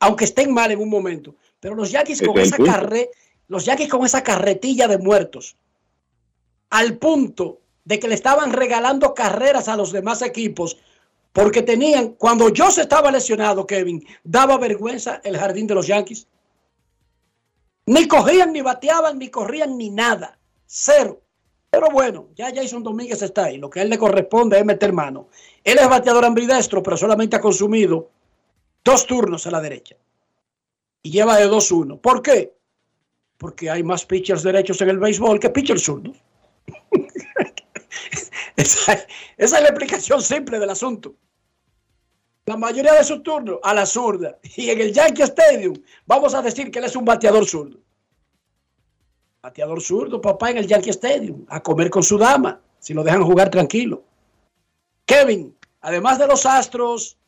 aunque 0.00 0.24
estén 0.24 0.52
mal 0.52 0.70
en 0.70 0.80
un 0.80 0.90
momento. 0.90 1.34
Pero 1.60 1.74
los 1.74 1.90
Yankees 1.90 2.22
con 2.22 2.38
esa 2.38 2.56
carre, 2.58 3.10
los 3.48 3.64
Yankees 3.64 3.88
con 3.88 4.04
esa 4.04 4.22
carretilla 4.22 4.88
de 4.88 4.98
muertos, 4.98 5.56
al 6.70 6.98
punto 6.98 7.60
de 7.84 7.98
que 7.98 8.08
le 8.08 8.14
estaban 8.14 8.52
regalando 8.52 9.14
carreras 9.14 9.68
a 9.68 9.76
los 9.76 9.92
demás 9.92 10.22
equipos, 10.22 10.76
porque 11.32 11.62
tenían, 11.62 12.14
cuando 12.14 12.50
Joss 12.54 12.78
estaba 12.78 13.10
lesionado, 13.10 13.66
Kevin, 13.66 14.04
daba 14.24 14.58
vergüenza 14.58 15.20
el 15.22 15.36
jardín 15.36 15.66
de 15.66 15.74
los 15.74 15.86
Yankees. 15.86 16.26
Ni 17.86 18.08
cogían, 18.08 18.52
ni 18.52 18.60
bateaban, 18.62 19.18
ni 19.18 19.28
corrían, 19.28 19.76
ni 19.78 19.90
nada. 19.90 20.38
Cero. 20.66 21.22
Pero 21.70 21.88
bueno, 21.90 22.28
ya 22.34 22.52
Jason 22.52 22.82
Domínguez 22.82 23.22
está 23.22 23.44
ahí. 23.44 23.58
Lo 23.58 23.70
que 23.70 23.80
a 23.80 23.82
él 23.84 23.90
le 23.90 23.98
corresponde 23.98 24.58
es 24.58 24.64
meter 24.64 24.92
mano. 24.92 25.28
Él 25.62 25.78
es 25.78 25.88
bateador 25.88 26.24
ambidestro, 26.24 26.82
pero 26.82 26.96
solamente 26.96 27.36
ha 27.36 27.40
consumido 27.40 28.10
dos 28.84 29.06
turnos 29.06 29.46
a 29.46 29.52
la 29.52 29.60
derecha. 29.60 29.96
Y 31.02 31.12
lleva 31.12 31.36
de 31.36 31.48
2-1. 31.48 32.00
¿Por 32.00 32.22
qué? 32.22 32.54
Porque 33.38 33.70
hay 33.70 33.84
más 33.84 34.04
pitchers 34.04 34.42
derechos 34.42 34.80
en 34.80 34.88
el 34.88 34.98
béisbol 34.98 35.38
que 35.38 35.50
pitchers 35.50 35.84
zurdos. 35.84 36.20
Esa, 38.60 39.06
es 39.36 39.52
la 39.52 39.60
explicación 39.60 40.22
simple 40.22 40.58
del 40.58 40.70
asunto. 40.70 41.14
La 42.46 42.56
mayoría 42.56 42.94
de 42.94 43.04
sus 43.04 43.22
turnos 43.22 43.58
a 43.62 43.74
la 43.74 43.86
zurda. 43.86 44.38
Y 44.56 44.70
en 44.70 44.80
el 44.80 44.92
Yankee 44.92 45.22
Stadium 45.22 45.74
vamos 46.06 46.34
a 46.34 46.42
decir 46.42 46.70
que 46.70 46.78
él 46.78 46.84
es 46.84 46.96
un 46.96 47.04
bateador 47.04 47.46
zurdo. 47.46 47.78
Bateador 49.42 49.80
zurdo, 49.80 50.20
papá, 50.20 50.50
en 50.50 50.58
el 50.58 50.66
Yankee 50.66 50.90
Stadium. 50.90 51.44
A 51.48 51.62
comer 51.62 51.90
con 51.90 52.02
su 52.02 52.18
dama, 52.18 52.60
si 52.78 52.92
lo 52.92 53.02
dejan 53.02 53.22
jugar 53.22 53.50
tranquilo. 53.50 54.02
Kevin, 55.06 55.56
además 55.80 56.18
de 56.18 56.26
los 56.26 56.44
Astros, 56.46 57.18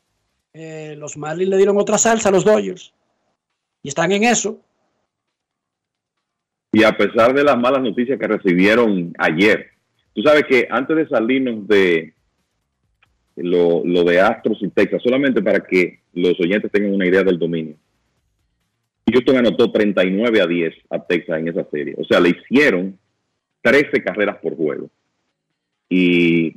eh, 0.53 0.95
los 0.99 1.17
Marlins 1.17 1.51
le 1.51 1.57
dieron 1.57 1.79
otra 1.79 1.99
salsa 1.99 2.29
a 2.29 2.33
los 2.33 2.45
Dodgers. 2.45 2.93
Y 3.83 3.89
están 3.89 4.13
en 4.13 4.25
eso. 4.25 4.61
Y 6.73 6.85
a 6.85 6.97
pesar 6.97 7.35
de 7.35 7.45
las 7.45 7.59
malas 7.59 7.83
noticias 7.83 8.19
que 8.19 8.27
recibieron 8.27 9.15
ayer, 9.19 9.72
tú 10.15 10.23
sabes 10.23 10.45
que 10.49 10.67
antes 10.71 10.97
de 10.97 11.09
salirnos 11.09 11.67
de 11.67 12.15
lo, 13.37 13.85
lo 13.85 14.05
de 14.05 14.21
Astros 14.21 14.59
y 14.63 14.69
Texas, 14.69 15.03
solamente 15.03 15.43
para 15.43 15.61
que 15.61 16.01
los 16.13 16.39
oyentes 16.41 16.71
tengan 16.71 16.95
una 16.95 17.07
idea 17.07 17.23
del 17.23 17.39
dominio, 17.39 17.77
Houston 19.11 19.37
anotó 19.37 19.71
39 19.71 20.41
a 20.41 20.47
10 20.47 20.75
a 20.91 21.05
Texas 21.05 21.39
en 21.39 21.49
esa 21.49 21.65
serie. 21.71 21.95
O 21.99 22.05
sea, 22.05 22.21
le 22.21 22.31
hicieron 22.31 22.99
13 23.63 24.03
carreras 24.03 24.37
por 24.39 24.57
juego. 24.57 24.91
Y 25.89 26.57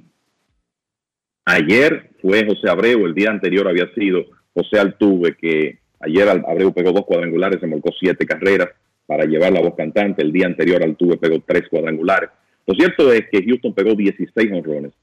ayer 1.46 2.12
fue 2.22 2.46
José 2.46 2.70
Abreu, 2.70 3.06
el 3.06 3.14
día 3.14 3.30
anterior 3.30 3.68
había 3.68 3.92
sido 3.94 4.26
José 4.54 4.80
Altuve, 4.80 5.36
que 5.36 5.80
ayer 6.00 6.28
Abreu 6.30 6.74
pegó 6.74 6.92
dos 6.92 7.06
cuadrangulares, 7.06 7.60
se 7.60 7.68
marcó 7.68 7.92
siete 8.00 8.26
carreras 8.26 8.70
para 9.06 9.26
llevar 9.26 9.52
la 9.52 9.62
voz 9.62 9.76
cantante. 9.76 10.22
El 10.22 10.32
día 10.32 10.48
anterior 10.48 10.82
Altuve 10.82 11.18
pegó 11.18 11.44
tres 11.46 11.68
cuadrangulares. 11.70 12.30
Lo 12.68 12.74
cierto 12.76 13.12
es 13.14 13.26
que 13.32 13.44
Houston 13.44 13.74
pegó 13.74 13.94
16 13.94 14.52
honrones 14.52 14.94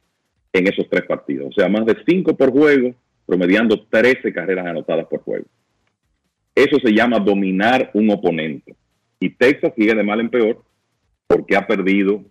en 0.52 0.66
esos 0.66 0.88
tres 0.90 1.02
partidos. 1.02 1.48
O 1.50 1.52
sea, 1.52 1.68
más 1.68 1.86
de 1.86 1.96
cinco 2.06 2.36
por 2.36 2.50
juego, 2.50 2.94
promediando 3.26 3.80
13 3.88 4.32
carreras 4.32 4.66
anotadas 4.66 5.06
por 5.06 5.22
juego. 5.22 5.46
Eso 6.54 6.78
se 6.84 6.92
llama 6.92 7.18
dominar 7.18 7.90
un 7.94 8.10
oponente. 8.10 8.74
Y 9.20 9.30
Texas 9.30 9.72
sigue 9.76 9.94
de 9.94 10.02
mal 10.02 10.20
en 10.20 10.28
peor 10.28 10.62
porque 11.26 11.56
ha 11.56 11.66
perdido 11.66 12.22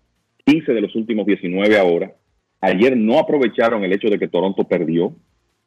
15 0.45 0.73
de 0.73 0.81
los 0.81 0.95
últimos 0.95 1.25
19 1.25 1.77
ahora. 1.79 2.13
Ayer 2.59 2.95
no 2.95 3.17
aprovecharon 3.17 3.83
el 3.83 3.93
hecho 3.93 4.09
de 4.09 4.19
que 4.19 4.27
Toronto 4.27 4.65
perdió 4.65 5.15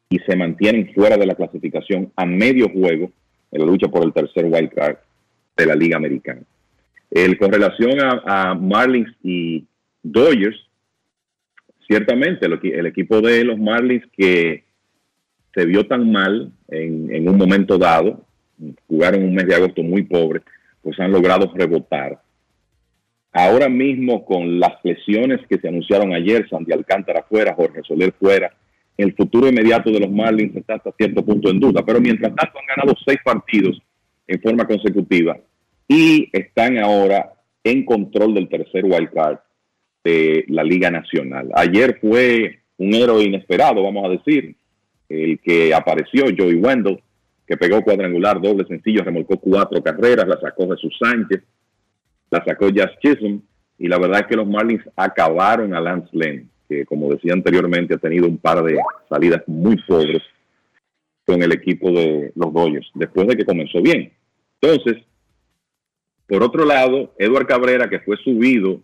y 0.09 0.19
se 0.19 0.35
mantienen 0.35 0.93
fuera 0.93 1.17
de 1.17 1.25
la 1.25 1.35
clasificación 1.35 2.11
a 2.15 2.25
medio 2.25 2.69
juego 2.69 3.11
en 3.51 3.61
la 3.61 3.65
lucha 3.65 3.87
por 3.87 4.05
el 4.05 4.13
tercer 4.13 4.45
wild 4.45 4.71
card. 4.73 4.97
de 5.57 5.65
la 5.65 5.75
Liga 5.75 5.95
Americana. 5.97 6.41
El, 7.11 7.37
con 7.37 7.51
relación 7.51 7.99
a, 8.01 8.53
Marlins 8.55 9.13
y 9.23 9.65
Dodgers, 10.03 10.57
ciertamente 11.87 12.45
el, 12.45 12.85
equipo 12.85 13.21
de 13.21 13.43
los 13.43 13.57
Marlins 13.57 14.05
que 14.17 14.63
se 15.53 15.65
vio 15.65 15.87
tan 15.87 16.11
mal 16.11 16.51
en, 16.67 17.13
en, 17.13 17.29
un 17.29 17.37
momento 17.37 17.77
dado, 17.77 18.25
jugaron 18.87 19.23
un 19.23 19.33
mes 19.33 19.47
de 19.47 19.55
agosto 19.55 19.83
muy 19.83 20.03
pobre, 20.03 20.41
pues 20.81 20.99
han 20.99 21.11
logrado 21.11 21.51
rebotar. 21.55 22.21
Ahora 23.31 23.69
mismo 23.69 24.25
con 24.25 24.59
las 24.59 24.73
lesiones 24.83 25.41
que 25.47 25.57
se 25.57 25.67
anunciaron 25.67 26.13
ayer, 26.13 26.47
Sandy 26.49 26.73
Alcántara 26.73 27.23
fuera, 27.23 27.53
Jorge 27.53 27.81
Soler 27.83 28.13
fuera, 28.13 28.51
el 28.97 29.13
futuro 29.13 29.49
inmediato 29.49 29.91
de 29.91 29.99
los 29.99 30.09
Marlins 30.09 30.55
está 30.55 30.75
hasta 30.75 30.91
cierto 30.93 31.23
punto 31.23 31.49
en 31.49 31.59
duda, 31.59 31.83
pero 31.85 31.99
mientras 31.99 32.33
tanto 32.33 32.59
han 32.59 32.65
ganado 32.75 32.97
seis 33.05 33.19
partidos 33.23 33.81
en 34.27 34.41
forma 34.41 34.65
consecutiva 34.65 35.37
y 35.87 36.29
están 36.31 36.77
ahora 36.77 37.33
en 37.63 37.85
control 37.85 38.33
del 38.33 38.49
tercer 38.49 38.85
wild 38.85 39.11
card 39.11 39.37
de 40.03 40.45
la 40.47 40.63
Liga 40.63 40.91
Nacional. 40.91 41.49
Ayer 41.55 41.97
fue 41.99 42.59
un 42.77 42.93
héroe 42.93 43.23
inesperado, 43.23 43.83
vamos 43.83 44.05
a 44.05 44.09
decir, 44.09 44.55
el 45.09 45.39
que 45.39 45.73
apareció, 45.73 46.25
Joey 46.37 46.55
Wendell, 46.55 47.01
que 47.47 47.57
pegó 47.57 47.81
cuadrangular, 47.81 48.41
doble 48.41 48.65
sencillo, 48.65 49.03
remolcó 49.03 49.37
cuatro 49.39 49.81
carreras, 49.81 50.27
la 50.27 50.39
sacó 50.39 50.69
Jesús 50.69 50.95
Sánchez, 50.99 51.43
la 52.31 52.43
sacó 52.43 52.69
Jazz 52.69 52.91
Chisholm, 53.01 53.41
y 53.77 53.87
la 53.87 53.99
verdad 53.99 54.21
es 54.21 54.27
que 54.27 54.35
los 54.35 54.47
Marlins 54.47 54.83
acabaron 54.95 55.73
a 55.73 55.81
Lance 55.81 56.09
Lynn, 56.11 56.49
que 56.67 56.85
como 56.85 57.11
decía 57.11 57.33
anteriormente 57.33 57.93
ha 57.93 57.97
tenido 57.97 58.27
un 58.27 58.37
par 58.37 58.63
de 58.63 58.77
salidas 59.09 59.43
muy 59.47 59.75
pobres 59.87 60.23
con 61.25 61.41
el 61.41 61.51
equipo 61.51 61.91
de 61.91 62.31
los 62.35 62.53
Dodgers, 62.53 62.89
después 62.93 63.27
de 63.27 63.35
que 63.35 63.45
comenzó 63.45 63.81
bien. 63.81 64.11
Entonces, 64.61 65.03
por 66.27 66.43
otro 66.43 66.65
lado, 66.65 67.13
Eduard 67.17 67.47
Cabrera, 67.47 67.89
que 67.89 67.99
fue 67.99 68.17
subido 68.17 68.81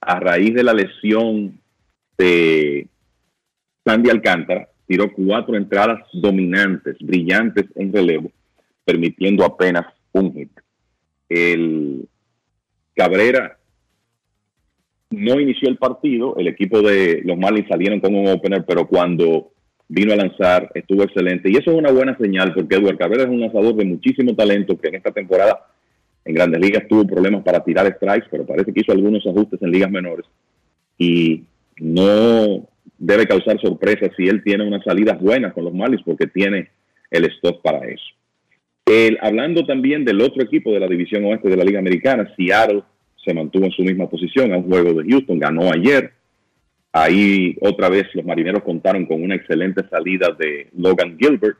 a 0.00 0.20
raíz 0.20 0.54
de 0.54 0.62
la 0.62 0.72
lesión 0.72 1.58
de 2.16 2.86
Sandy 3.84 4.10
Alcántara, 4.10 4.68
tiró 4.86 5.12
cuatro 5.12 5.56
entradas 5.56 6.00
dominantes, 6.12 6.96
brillantes 7.00 7.64
en 7.74 7.92
relevo, 7.92 8.30
permitiendo 8.84 9.44
apenas 9.44 9.86
un 10.12 10.32
hit. 10.32 10.50
El 11.28 12.08
Cabrera 12.94 13.58
no 15.10 15.40
inició 15.40 15.68
el 15.68 15.76
partido, 15.76 16.36
el 16.36 16.48
equipo 16.48 16.82
de 16.82 17.22
los 17.24 17.36
Marlins 17.36 17.68
salieron 17.68 18.00
con 18.00 18.14
un 18.14 18.28
opener, 18.28 18.64
pero 18.64 18.86
cuando 18.86 19.50
vino 19.88 20.12
a 20.12 20.16
lanzar 20.16 20.70
estuvo 20.74 21.02
excelente. 21.02 21.50
Y 21.50 21.56
eso 21.56 21.72
es 21.72 21.76
una 21.76 21.90
buena 21.90 22.16
señal 22.16 22.54
porque 22.54 22.76
Eduard 22.76 22.98
Cabrera 22.98 23.24
es 23.24 23.28
un 23.28 23.40
lanzador 23.40 23.74
de 23.74 23.84
muchísimo 23.84 24.34
talento 24.34 24.78
que 24.78 24.88
en 24.88 24.96
esta 24.96 25.10
temporada 25.10 25.66
en 26.26 26.34
grandes 26.34 26.60
ligas 26.60 26.88
tuvo 26.88 27.06
problemas 27.06 27.42
para 27.44 27.62
tirar 27.62 27.86
strikes, 27.96 28.26
pero 28.30 28.44
parece 28.44 28.72
que 28.72 28.80
hizo 28.80 28.92
algunos 28.92 29.24
ajustes 29.26 29.62
en 29.62 29.70
ligas 29.70 29.90
menores. 29.90 30.26
Y 30.98 31.44
no 31.78 32.68
debe 32.98 33.26
causar 33.26 33.60
sorpresa 33.60 34.10
si 34.16 34.26
él 34.26 34.42
tiene 34.42 34.66
unas 34.66 34.82
salidas 34.82 35.20
buenas 35.20 35.52
con 35.52 35.64
los 35.64 35.72
Marlins 35.72 36.02
porque 36.04 36.26
tiene 36.26 36.68
el 37.10 37.26
stock 37.26 37.62
para 37.62 37.86
eso. 37.86 38.04
Hablando 39.20 39.64
también 39.64 40.04
del 40.04 40.20
otro 40.20 40.42
equipo 40.42 40.72
de 40.72 40.80
la 40.80 40.88
división 40.88 41.24
oeste 41.24 41.48
de 41.48 41.56
la 41.56 41.64
Liga 41.64 41.78
Americana, 41.78 42.32
Seattle 42.36 42.82
se 43.24 43.32
mantuvo 43.32 43.66
en 43.66 43.72
su 43.72 43.82
misma 43.82 44.08
posición 44.08 44.52
a 44.52 44.56
un 44.56 44.68
juego 44.68 45.00
de 45.00 45.08
Houston, 45.08 45.38
ganó 45.38 45.72
ayer. 45.72 46.12
Ahí 46.92 47.56
otra 47.60 47.88
vez 47.88 48.04
los 48.14 48.24
marineros 48.24 48.62
contaron 48.62 49.06
con 49.06 49.22
una 49.22 49.36
excelente 49.36 49.82
salida 49.88 50.34
de 50.36 50.68
Logan 50.76 51.16
Gilbert, 51.18 51.56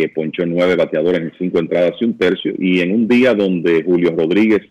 que 0.00 0.08
ponchó 0.08 0.46
nueve 0.46 0.76
bateadores 0.76 1.20
en 1.20 1.32
cinco 1.38 1.58
entradas 1.58 1.92
y 2.00 2.04
un 2.06 2.16
tercio. 2.16 2.54
Y 2.58 2.80
en 2.80 2.92
un 2.92 3.06
día 3.06 3.34
donde 3.34 3.82
Julio 3.82 4.14
Rodríguez 4.16 4.62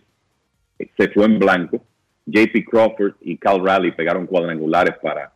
se 0.98 1.08
fue 1.10 1.26
en 1.26 1.38
blanco, 1.38 1.84
JP 2.26 2.64
Crawford 2.68 3.14
y 3.20 3.36
Cal 3.36 3.64
Raleigh 3.64 3.94
pegaron 3.94 4.26
cuadrangulares 4.26 4.96
para 5.00 5.32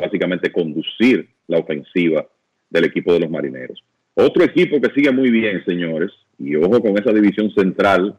básicamente 0.00 0.50
conducir 0.50 1.28
la 1.48 1.58
ofensiva 1.58 2.26
del 2.70 2.84
equipo 2.84 3.12
de 3.12 3.20
los 3.20 3.30
marineros. 3.30 3.84
Otro 4.14 4.42
equipo 4.42 4.80
que 4.80 4.92
sigue 4.94 5.10
muy 5.12 5.30
bien, 5.30 5.62
señores, 5.66 6.12
y 6.38 6.56
ojo 6.56 6.80
con 6.80 6.98
esa 6.98 7.12
división 7.12 7.50
central 7.50 8.18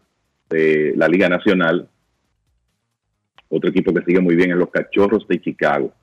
de 0.50 0.94
la 0.96 1.08
Liga 1.08 1.30
Nacional, 1.30 1.88
otro 3.50 3.70
equipo 3.70 3.94
que 3.94 4.04
sigue 4.04 4.20
muy 4.20 4.36
bien 4.36 4.52
es 4.52 4.58
los 4.58 4.70
Cachorros 4.70 5.28
de 5.28 5.42
Chicago. 5.42 5.94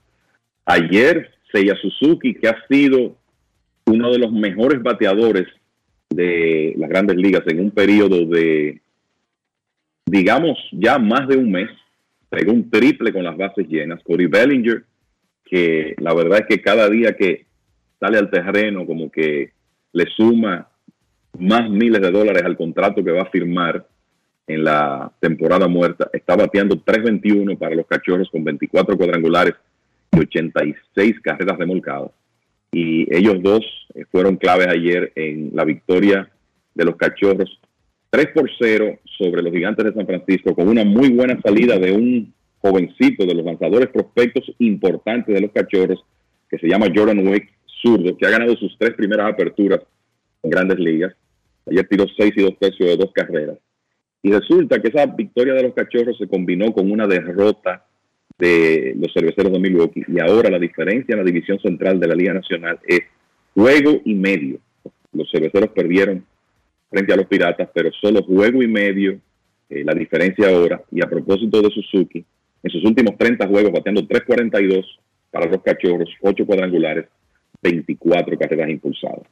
Ayer, 0.64 1.30
Seiya 1.52 1.76
Suzuki, 1.76 2.34
que 2.34 2.48
ha 2.48 2.66
sido 2.68 3.16
uno 3.88 4.10
de 4.10 4.18
los 4.18 4.32
mejores 4.32 4.82
bateadores 4.82 5.46
de 6.10 6.74
las 6.76 6.88
grandes 6.88 7.16
ligas 7.16 7.42
en 7.46 7.60
un 7.60 7.70
periodo 7.70 8.24
de, 8.26 8.80
digamos, 10.06 10.58
ya 10.72 10.98
más 10.98 11.28
de 11.28 11.36
un 11.36 11.50
mes, 11.50 11.70
pegó 12.28 12.52
un 12.52 12.70
triple 12.70 13.12
con 13.12 13.24
las 13.24 13.36
bases 13.36 13.66
llenas. 13.68 14.02
Cody 14.04 14.26
Bellinger, 14.26 14.84
que 15.44 15.94
la 15.98 16.14
verdad 16.14 16.40
es 16.40 16.46
que 16.46 16.62
cada 16.62 16.88
día 16.88 17.16
que 17.16 17.46
sale 17.98 18.18
al 18.18 18.30
terreno, 18.30 18.86
como 18.86 19.10
que 19.10 19.52
le 19.92 20.06
suma 20.16 20.68
más 21.38 21.68
miles 21.70 22.00
de 22.00 22.10
dólares 22.10 22.42
al 22.44 22.56
contrato 22.56 23.04
que 23.04 23.10
va 23.10 23.22
a 23.22 23.30
firmar 23.30 23.86
en 24.46 24.64
la 24.64 25.12
temporada 25.20 25.68
muerta. 25.68 26.08
Está 26.12 26.36
bateando 26.36 26.76
3.21 26.76 27.58
para 27.58 27.74
los 27.74 27.86
cachorros 27.86 28.30
con 28.30 28.44
24 28.44 28.96
cuadrangulares 28.96 29.54
y 30.12 30.20
86 30.20 31.20
carreras 31.20 31.58
remolcadas. 31.58 32.10
Y 32.72 33.14
ellos 33.14 33.42
dos 33.42 33.64
eh, 33.94 34.04
fueron 34.10 34.36
claves 34.36 34.68
ayer 34.68 35.12
en 35.14 35.50
la 35.54 35.64
victoria 35.64 36.30
de 36.74 36.84
los 36.84 36.96
cachorros 36.96 37.60
3 38.10 38.28
por 38.34 38.50
0 38.58 38.98
sobre 39.18 39.42
los 39.42 39.52
gigantes 39.52 39.84
de 39.84 39.92
San 39.92 40.06
Francisco 40.06 40.54
con 40.54 40.68
una 40.68 40.84
muy 40.84 41.10
buena 41.10 41.38
salida 41.42 41.78
de 41.78 41.92
un 41.92 42.32
jovencito 42.60 43.26
de 43.26 43.34
los 43.34 43.44
lanzadores 43.44 43.88
prospectos 43.88 44.50
importantes 44.58 45.34
de 45.34 45.40
los 45.40 45.52
cachorros 45.52 46.04
que 46.48 46.58
se 46.58 46.68
llama 46.68 46.86
Jordan 46.94 47.26
Wick, 47.26 47.50
zurdo, 47.82 48.16
que 48.16 48.26
ha 48.26 48.30
ganado 48.30 48.56
sus 48.56 48.76
tres 48.78 48.94
primeras 48.94 49.32
aperturas 49.32 49.80
en 50.42 50.50
grandes 50.50 50.78
ligas. 50.78 51.14
Ayer 51.70 51.86
tiró 51.86 52.06
6 52.16 52.32
y 52.36 52.42
2 52.42 52.58
tercios 52.58 52.88
de 52.88 52.96
dos 52.96 53.12
carreras. 53.12 53.58
Y 54.22 54.32
resulta 54.32 54.80
que 54.80 54.88
esa 54.88 55.06
victoria 55.06 55.54
de 55.54 55.64
los 55.64 55.74
cachorros 55.74 56.16
se 56.16 56.26
combinó 56.26 56.72
con 56.72 56.90
una 56.90 57.06
derrota 57.06 57.86
de 58.38 58.94
los 58.98 59.12
cerveceros 59.12 59.52
de 59.52 59.58
Milwaukee. 59.58 60.04
Y 60.06 60.20
ahora 60.20 60.50
la 60.50 60.58
diferencia 60.58 61.12
en 61.12 61.18
la 61.18 61.24
división 61.24 61.58
central 61.60 61.98
de 61.98 62.06
la 62.06 62.14
Liga 62.14 62.32
Nacional 62.32 62.78
es 62.86 63.00
juego 63.54 64.00
y 64.04 64.14
medio. 64.14 64.58
Los 65.12 65.30
cerveceros 65.30 65.70
perdieron 65.70 66.24
frente 66.90 67.12
a 67.12 67.16
los 67.16 67.26
piratas, 67.26 67.68
pero 67.74 67.90
solo 68.00 68.22
juego 68.22 68.62
y 68.62 68.68
medio 68.68 69.18
eh, 69.68 69.84
la 69.84 69.94
diferencia 69.94 70.48
ahora. 70.48 70.82
Y 70.90 71.02
a 71.02 71.08
propósito 71.08 71.60
de 71.60 71.70
Suzuki, 71.70 72.24
en 72.62 72.70
sus 72.70 72.84
últimos 72.84 73.16
30 73.18 73.46
juegos, 73.46 73.72
bateando 73.72 74.02
3.42 74.02 74.84
para 75.30 75.46
los 75.46 75.62
cachorros, 75.62 76.08
8 76.20 76.46
cuadrangulares, 76.46 77.06
24 77.62 78.38
carreras 78.38 78.70
impulsadas. 78.70 79.22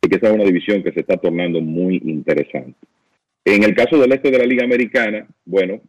Así 0.00 0.10
que 0.10 0.16
esa 0.16 0.28
es 0.28 0.34
una 0.34 0.44
división 0.44 0.82
que 0.82 0.92
se 0.92 1.00
está 1.00 1.16
tornando 1.16 1.60
muy 1.60 2.02
interesante. 2.04 2.76
En 3.44 3.62
el 3.62 3.74
caso 3.74 3.96
del 3.98 4.12
este 4.12 4.30
de 4.30 4.38
la 4.38 4.44
Liga 4.44 4.64
Americana, 4.64 5.26
bueno, 5.44 5.80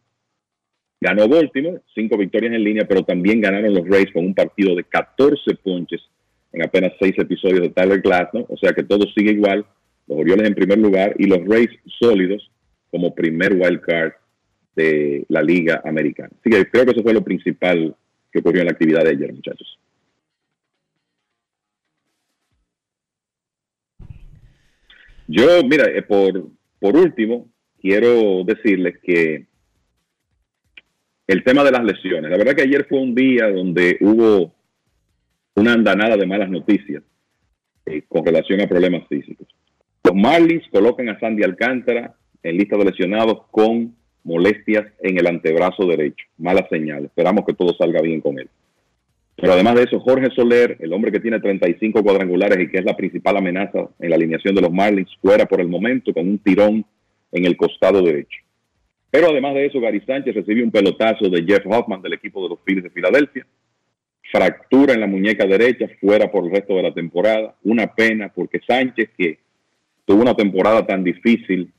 ganó 1.00 1.28
Baltimore, 1.28 1.80
cinco 1.94 2.16
victorias 2.16 2.52
en 2.54 2.64
línea, 2.64 2.86
pero 2.86 3.04
también 3.04 3.40
ganaron 3.40 3.74
los 3.74 3.88
Rays 3.88 4.12
con 4.12 4.24
un 4.24 4.34
partido 4.34 4.74
de 4.74 4.84
14 4.84 5.54
ponches 5.62 6.02
en 6.52 6.64
apenas 6.64 6.92
seis 6.98 7.14
episodios 7.18 7.60
de 7.60 7.70
Tyler 7.70 8.00
Glasnow, 8.00 8.46
o 8.48 8.56
sea 8.56 8.72
que 8.72 8.82
todo 8.82 9.06
sigue 9.14 9.32
igual, 9.32 9.64
los 10.06 10.18
Orioles 10.18 10.48
en 10.48 10.54
primer 10.54 10.78
lugar 10.78 11.14
y 11.18 11.26
los 11.26 11.44
Rays 11.46 11.70
sólidos 12.00 12.50
como 12.90 13.14
primer 13.14 13.52
wild 13.52 13.80
card 13.80 14.12
de 14.74 15.24
la 15.28 15.42
Liga 15.42 15.82
Americana. 15.84 16.30
Así 16.40 16.50
que 16.50 16.70
creo 16.70 16.84
que 16.84 16.92
eso 16.92 17.02
fue 17.02 17.12
lo 17.12 17.22
principal 17.22 17.94
que 18.32 18.38
ocurrió 18.38 18.62
en 18.62 18.66
la 18.66 18.72
actividad 18.72 19.04
de 19.04 19.10
ayer, 19.10 19.32
muchachos. 19.32 19.78
Yo, 25.26 25.62
mira, 25.64 25.84
eh, 25.90 26.00
por, 26.00 26.48
por 26.80 26.96
último, 26.96 27.48
quiero 27.80 28.44
decirles 28.44 28.98
que 29.02 29.47
el 31.28 31.44
tema 31.44 31.62
de 31.62 31.70
las 31.70 31.84
lesiones, 31.84 32.30
la 32.30 32.38
verdad 32.38 32.54
que 32.54 32.62
ayer 32.62 32.86
fue 32.88 32.98
un 32.98 33.14
día 33.14 33.48
donde 33.48 33.98
hubo 34.00 34.50
una 35.54 35.74
andanada 35.74 36.16
de 36.16 36.26
malas 36.26 36.48
noticias 36.48 37.02
eh, 37.84 38.02
con 38.08 38.24
relación 38.24 38.62
a 38.62 38.66
problemas 38.66 39.06
físicos. 39.08 39.46
Los 40.02 40.14
Marlins 40.14 40.64
colocan 40.70 41.10
a 41.10 41.20
Sandy 41.20 41.42
Alcántara 41.42 42.14
en 42.42 42.56
lista 42.56 42.78
de 42.78 42.86
lesionados 42.86 43.42
con 43.50 43.94
molestias 44.24 44.86
en 45.00 45.18
el 45.18 45.26
antebrazo 45.26 45.86
derecho. 45.86 46.24
Mala 46.38 46.66
señal. 46.70 47.04
Esperamos 47.04 47.44
que 47.44 47.52
todo 47.52 47.74
salga 47.74 48.00
bien 48.00 48.22
con 48.22 48.38
él. 48.38 48.48
Pero 49.36 49.52
además 49.52 49.74
de 49.74 49.82
eso, 49.82 50.00
Jorge 50.00 50.30
Soler, 50.34 50.78
el 50.80 50.92
hombre 50.92 51.12
que 51.12 51.20
tiene 51.20 51.40
35 51.40 52.02
cuadrangulares 52.02 52.58
y 52.58 52.68
que 52.70 52.78
es 52.78 52.84
la 52.84 52.96
principal 52.96 53.36
amenaza 53.36 53.88
en 53.98 54.10
la 54.10 54.16
alineación 54.16 54.54
de 54.54 54.62
los 54.62 54.72
Marlins, 54.72 55.14
fuera 55.20 55.44
por 55.44 55.60
el 55.60 55.68
momento 55.68 56.12
con 56.14 56.26
un 56.26 56.38
tirón 56.38 56.84
en 57.32 57.44
el 57.44 57.56
costado 57.56 58.02
derecho. 58.02 58.38
Pero 59.10 59.30
además 59.30 59.54
de 59.54 59.66
eso, 59.66 59.80
Gary 59.80 60.00
Sánchez 60.00 60.34
recibió 60.34 60.64
un 60.64 60.70
pelotazo 60.70 61.28
de 61.28 61.44
Jeff 61.44 61.64
Hoffman 61.66 62.02
del 62.02 62.12
equipo 62.12 62.42
de 62.42 62.50
los 62.50 62.58
Phillies 62.64 62.84
de 62.84 62.90
Filadelfia. 62.90 63.46
Fractura 64.30 64.92
en 64.92 65.00
la 65.00 65.06
muñeca 65.06 65.46
derecha, 65.46 65.86
fuera 66.00 66.30
por 66.30 66.44
el 66.44 66.50
resto 66.50 66.76
de 66.76 66.82
la 66.82 66.92
temporada. 66.92 67.54
Una 67.62 67.94
pena 67.94 68.30
porque 68.34 68.60
Sánchez, 68.66 69.10
que 69.16 69.38
tuvo 70.04 70.22
una 70.22 70.34
temporada 70.34 70.86
tan 70.86 71.02
difícil 71.02 71.72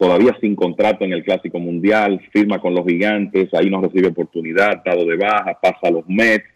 todavía 0.00 0.34
sin 0.40 0.56
contrato 0.56 1.04
en 1.04 1.12
el 1.12 1.22
Clásico 1.22 1.58
Mundial, 1.58 2.22
firma 2.32 2.58
con 2.58 2.74
los 2.74 2.86
gigantes, 2.86 3.52
ahí 3.52 3.68
no 3.68 3.82
recibe 3.82 4.08
oportunidad, 4.08 4.82
dado 4.82 5.04
de 5.04 5.16
baja, 5.16 5.58
pasa 5.60 5.78
a 5.82 5.90
los 5.90 6.08
Mets. 6.08 6.46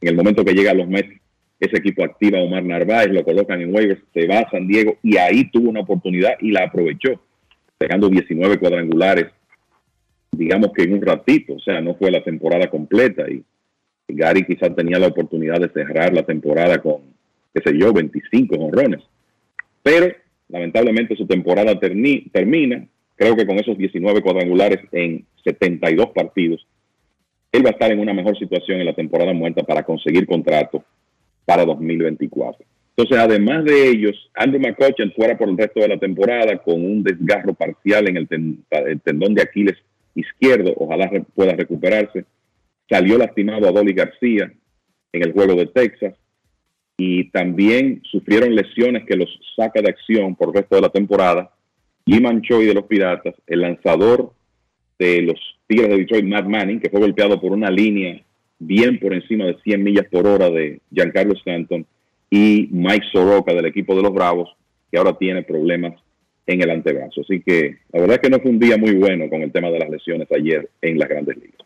En 0.00 0.08
el 0.10 0.14
momento 0.14 0.44
que 0.44 0.54
llega 0.54 0.70
a 0.70 0.74
los 0.74 0.86
Mets, 0.86 1.20
ese 1.58 1.76
equipo 1.76 2.04
activa 2.04 2.38
a 2.38 2.42
Omar 2.42 2.62
Narváez, 2.62 3.08
lo 3.10 3.24
colocan 3.24 3.60
en 3.60 3.74
waivers, 3.74 4.00
se 4.14 4.28
va 4.28 4.38
a 4.38 4.50
San 4.50 4.68
Diego 4.68 4.96
y 5.02 5.16
ahí 5.16 5.50
tuvo 5.50 5.70
una 5.70 5.80
oportunidad 5.80 6.34
y 6.40 6.52
la 6.52 6.66
aprovechó, 6.66 7.20
pegando 7.78 8.08
19 8.08 8.58
cuadrangulares, 8.58 9.26
digamos 10.32 10.72
que 10.72 10.82
en 10.82 10.94
un 10.94 11.02
ratito, 11.02 11.54
o 11.54 11.60
sea, 11.60 11.80
no 11.80 11.94
fue 11.94 12.10
la 12.10 12.22
temporada 12.22 12.68
completa 12.68 13.24
y 13.30 13.44
Gary 14.08 14.44
quizás 14.44 14.74
tenía 14.74 14.98
la 14.98 15.06
oportunidad 15.06 15.60
de 15.60 15.68
cerrar 15.68 16.12
la 16.12 16.24
temporada 16.24 16.78
con, 16.78 17.02
qué 17.54 17.62
sé 17.64 17.78
yo, 17.78 17.92
25 17.92 18.56
honrones. 18.56 19.02
Pero 19.82 20.12
lamentablemente 20.48 21.16
su 21.16 21.26
temporada 21.26 21.78
termina, 21.78 22.86
creo 23.16 23.36
que 23.36 23.46
con 23.46 23.58
esos 23.58 23.76
19 23.78 24.22
cuadrangulares 24.22 24.80
en 24.92 25.24
72 25.44 26.08
partidos, 26.08 26.66
él 27.52 27.64
va 27.64 27.70
a 27.70 27.72
estar 27.72 27.92
en 27.92 28.00
una 28.00 28.12
mejor 28.12 28.38
situación 28.38 28.80
en 28.80 28.86
la 28.86 28.94
temporada 28.94 29.32
muerta 29.32 29.62
para 29.62 29.82
conseguir 29.82 30.26
contrato 30.26 30.84
para 31.44 31.64
2024. 31.64 32.64
Entonces, 32.98 33.24
además 33.24 33.64
de 33.64 33.90
ellos, 33.90 34.28
Andrew 34.34 34.60
McCutcheon 34.60 35.12
fuera 35.12 35.38
por 35.38 35.48
el 35.48 35.56
resto 35.56 35.78
de 35.78 35.86
la 35.86 35.98
temporada 35.98 36.58
con 36.58 36.84
un 36.84 37.04
desgarro 37.04 37.54
parcial 37.54 38.08
en 38.08 38.16
el, 38.16 38.28
tendón 39.04 39.34
de 39.34 39.42
Aquiles 39.42 39.76
izquierdo, 40.16 40.74
ojalá 40.76 41.08
pueda 41.32 41.54
recuperarse. 41.54 42.24
Salió 42.90 43.16
lastimado 43.16 43.68
a 43.68 43.70
Dolly 43.70 43.92
García 43.92 44.52
en 45.12 45.22
el 45.22 45.32
juego 45.32 45.54
de 45.54 45.66
Texas 45.66 46.14
y 46.96 47.30
también 47.30 48.02
sufrieron 48.10 48.52
lesiones 48.56 49.04
que 49.06 49.14
los 49.14 49.28
saca 49.54 49.80
de 49.80 49.90
acción 49.90 50.34
por 50.34 50.48
el 50.48 50.54
resto 50.54 50.74
de 50.74 50.82
la 50.82 50.88
temporada. 50.88 51.52
Jim 52.04 52.24
Choi 52.40 52.66
de 52.66 52.74
los 52.74 52.86
Piratas, 52.86 53.36
el 53.46 53.60
lanzador 53.60 54.32
de 54.98 55.22
los 55.22 55.38
Tigres 55.68 55.90
de 55.90 55.98
Detroit, 55.98 56.24
Matt 56.24 56.46
Manning, 56.46 56.80
que 56.80 56.90
fue 56.90 56.98
golpeado 56.98 57.40
por 57.40 57.52
una 57.52 57.70
línea 57.70 58.20
bien 58.58 58.98
por 58.98 59.14
encima 59.14 59.44
de 59.44 59.56
100 59.62 59.84
millas 59.84 60.06
por 60.10 60.26
hora 60.26 60.50
de 60.50 60.80
Giancarlo 60.90 61.34
Stanton, 61.34 61.86
y 62.30 62.68
Mike 62.70 63.06
Soroka 63.12 63.54
del 63.54 63.66
equipo 63.66 63.94
de 63.96 64.02
los 64.02 64.12
Bravos, 64.12 64.50
que 64.90 64.98
ahora 64.98 65.16
tiene 65.16 65.42
problemas 65.42 65.94
en 66.46 66.62
el 66.62 66.70
antebrazo. 66.70 67.20
Así 67.20 67.40
que 67.40 67.78
la 67.92 68.00
verdad 68.00 68.16
es 68.16 68.22
que 68.22 68.30
no 68.30 68.40
fue 68.40 68.50
un 68.50 68.58
día 68.58 68.76
muy 68.76 68.94
bueno 68.94 69.28
con 69.28 69.42
el 69.42 69.52
tema 69.52 69.70
de 69.70 69.78
las 69.78 69.90
lesiones 69.90 70.28
ayer 70.32 70.68
en 70.82 70.98
las 70.98 71.08
grandes 71.08 71.36
ligas. 71.36 71.58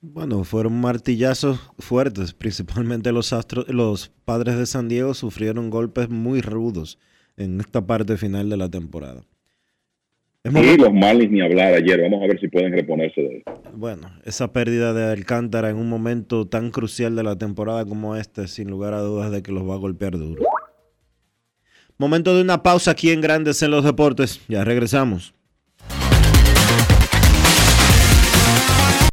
Bueno, 0.00 0.44
fueron 0.44 0.80
martillazos 0.80 1.72
fuertes, 1.78 2.34
principalmente 2.34 3.10
los 3.10 3.32
astros, 3.32 3.66
los 3.68 4.10
padres 4.26 4.58
de 4.58 4.66
San 4.66 4.88
Diego 4.88 5.14
sufrieron 5.14 5.70
golpes 5.70 6.10
muy 6.10 6.42
rudos 6.42 6.98
en 7.38 7.58
esta 7.60 7.86
parte 7.86 8.18
final 8.18 8.50
de 8.50 8.58
la 8.58 8.70
temporada. 8.70 9.22
Y 10.46 10.76
los 10.76 10.92
Marlins 10.92 11.32
ni 11.32 11.40
hablar 11.40 11.72
ayer, 11.72 12.02
vamos 12.02 12.22
a 12.22 12.26
ver 12.26 12.38
si 12.38 12.48
pueden 12.48 12.70
reponerse 12.70 13.18
de 13.18 13.38
eso. 13.38 13.62
Bueno, 13.72 14.10
esa 14.26 14.52
pérdida 14.52 14.92
de 14.92 15.10
Alcántara 15.10 15.70
en 15.70 15.76
un 15.76 15.88
momento 15.88 16.46
tan 16.46 16.70
crucial 16.70 17.16
de 17.16 17.22
la 17.22 17.38
temporada 17.38 17.86
como 17.86 18.14
este, 18.14 18.46
sin 18.46 18.68
lugar 18.68 18.92
a 18.92 19.00
dudas 19.00 19.30
de 19.30 19.42
que 19.42 19.52
los 19.52 19.66
va 19.66 19.72
a 19.72 19.78
golpear 19.78 20.18
duro. 20.18 20.44
Momento 21.96 22.36
de 22.36 22.42
una 22.42 22.62
pausa 22.62 22.90
aquí 22.90 23.10
en 23.10 23.22
Grandes 23.22 23.62
en 23.62 23.70
los 23.70 23.84
Deportes, 23.84 24.42
ya 24.46 24.64
regresamos. 24.64 25.32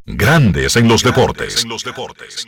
Grandes 0.05 0.75
en 0.75 0.89
los 0.89 1.01
deportes. 1.01 1.63
Grandes 1.63 1.63
en 1.63 1.69
los 1.69 1.83
deportes. 1.85 2.47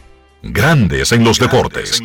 Grandes 0.43 1.11
en 1.11 1.23
los 1.23 1.37
deportes. 1.37 2.01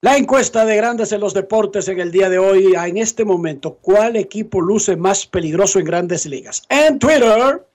La 0.00 0.16
encuesta 0.16 0.64
de 0.64 0.76
Grandes 0.76 1.10
en 1.10 1.18
los 1.20 1.34
deportes 1.34 1.88
en 1.88 1.98
el 1.98 2.12
día 2.12 2.28
de 2.28 2.38
hoy, 2.38 2.76
en 2.76 2.96
este 2.96 3.24
momento, 3.24 3.74
¿cuál 3.82 4.14
equipo 4.14 4.60
luce 4.60 4.94
más 4.94 5.26
peligroso 5.26 5.80
en 5.80 5.84
grandes 5.84 6.26
ligas? 6.26 6.62
En 6.68 7.00
Twitter, 7.00 7.66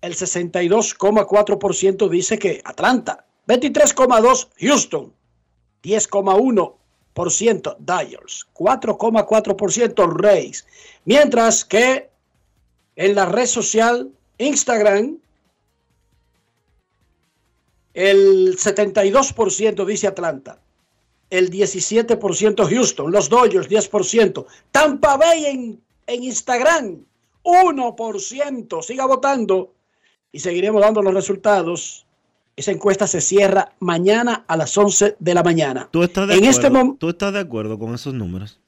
el 0.00 0.14
62,4% 0.14 2.08
dice 2.08 2.38
que 2.38 2.62
Atlanta, 2.64 3.26
23,2% 3.46 4.48
Houston, 4.58 5.12
10,1% 5.82 7.76
Dyers, 7.78 8.46
4,4% 8.54 10.16
Rays, 10.22 10.66
mientras 11.04 11.66
que 11.66 12.08
en 12.96 13.14
la 13.14 13.26
red 13.26 13.44
social 13.46 14.10
Instagram, 14.38 15.18
el 17.96 18.58
72% 18.58 19.86
dice 19.86 20.06
Atlanta. 20.06 20.60
El 21.30 21.50
17% 21.50 22.68
Houston. 22.68 23.10
Los 23.10 23.30
Dodgers 23.30 23.70
10%. 23.70 24.44
Tampa 24.70 25.16
Bay 25.16 25.46
en, 25.46 25.80
en 26.06 26.22
Instagram 26.22 27.04
1%. 27.42 28.82
Siga 28.82 29.06
votando 29.06 29.72
y 30.30 30.40
seguiremos 30.40 30.82
dando 30.82 31.00
los 31.00 31.14
resultados. 31.14 32.06
Esa 32.54 32.70
encuesta 32.70 33.06
se 33.06 33.22
cierra 33.22 33.72
mañana 33.80 34.44
a 34.46 34.58
las 34.58 34.76
11 34.76 35.16
de 35.18 35.34
la 35.34 35.42
mañana. 35.42 35.88
¿Tú 35.90 36.02
estás 36.02 36.28
de, 36.28 36.34
en 36.34 36.44
acuerdo, 36.44 36.68
este 36.68 36.96
¿Tú 36.98 37.08
estás 37.08 37.32
de 37.32 37.40
acuerdo 37.40 37.78
con 37.78 37.94
esos 37.94 38.12
números? 38.12 38.60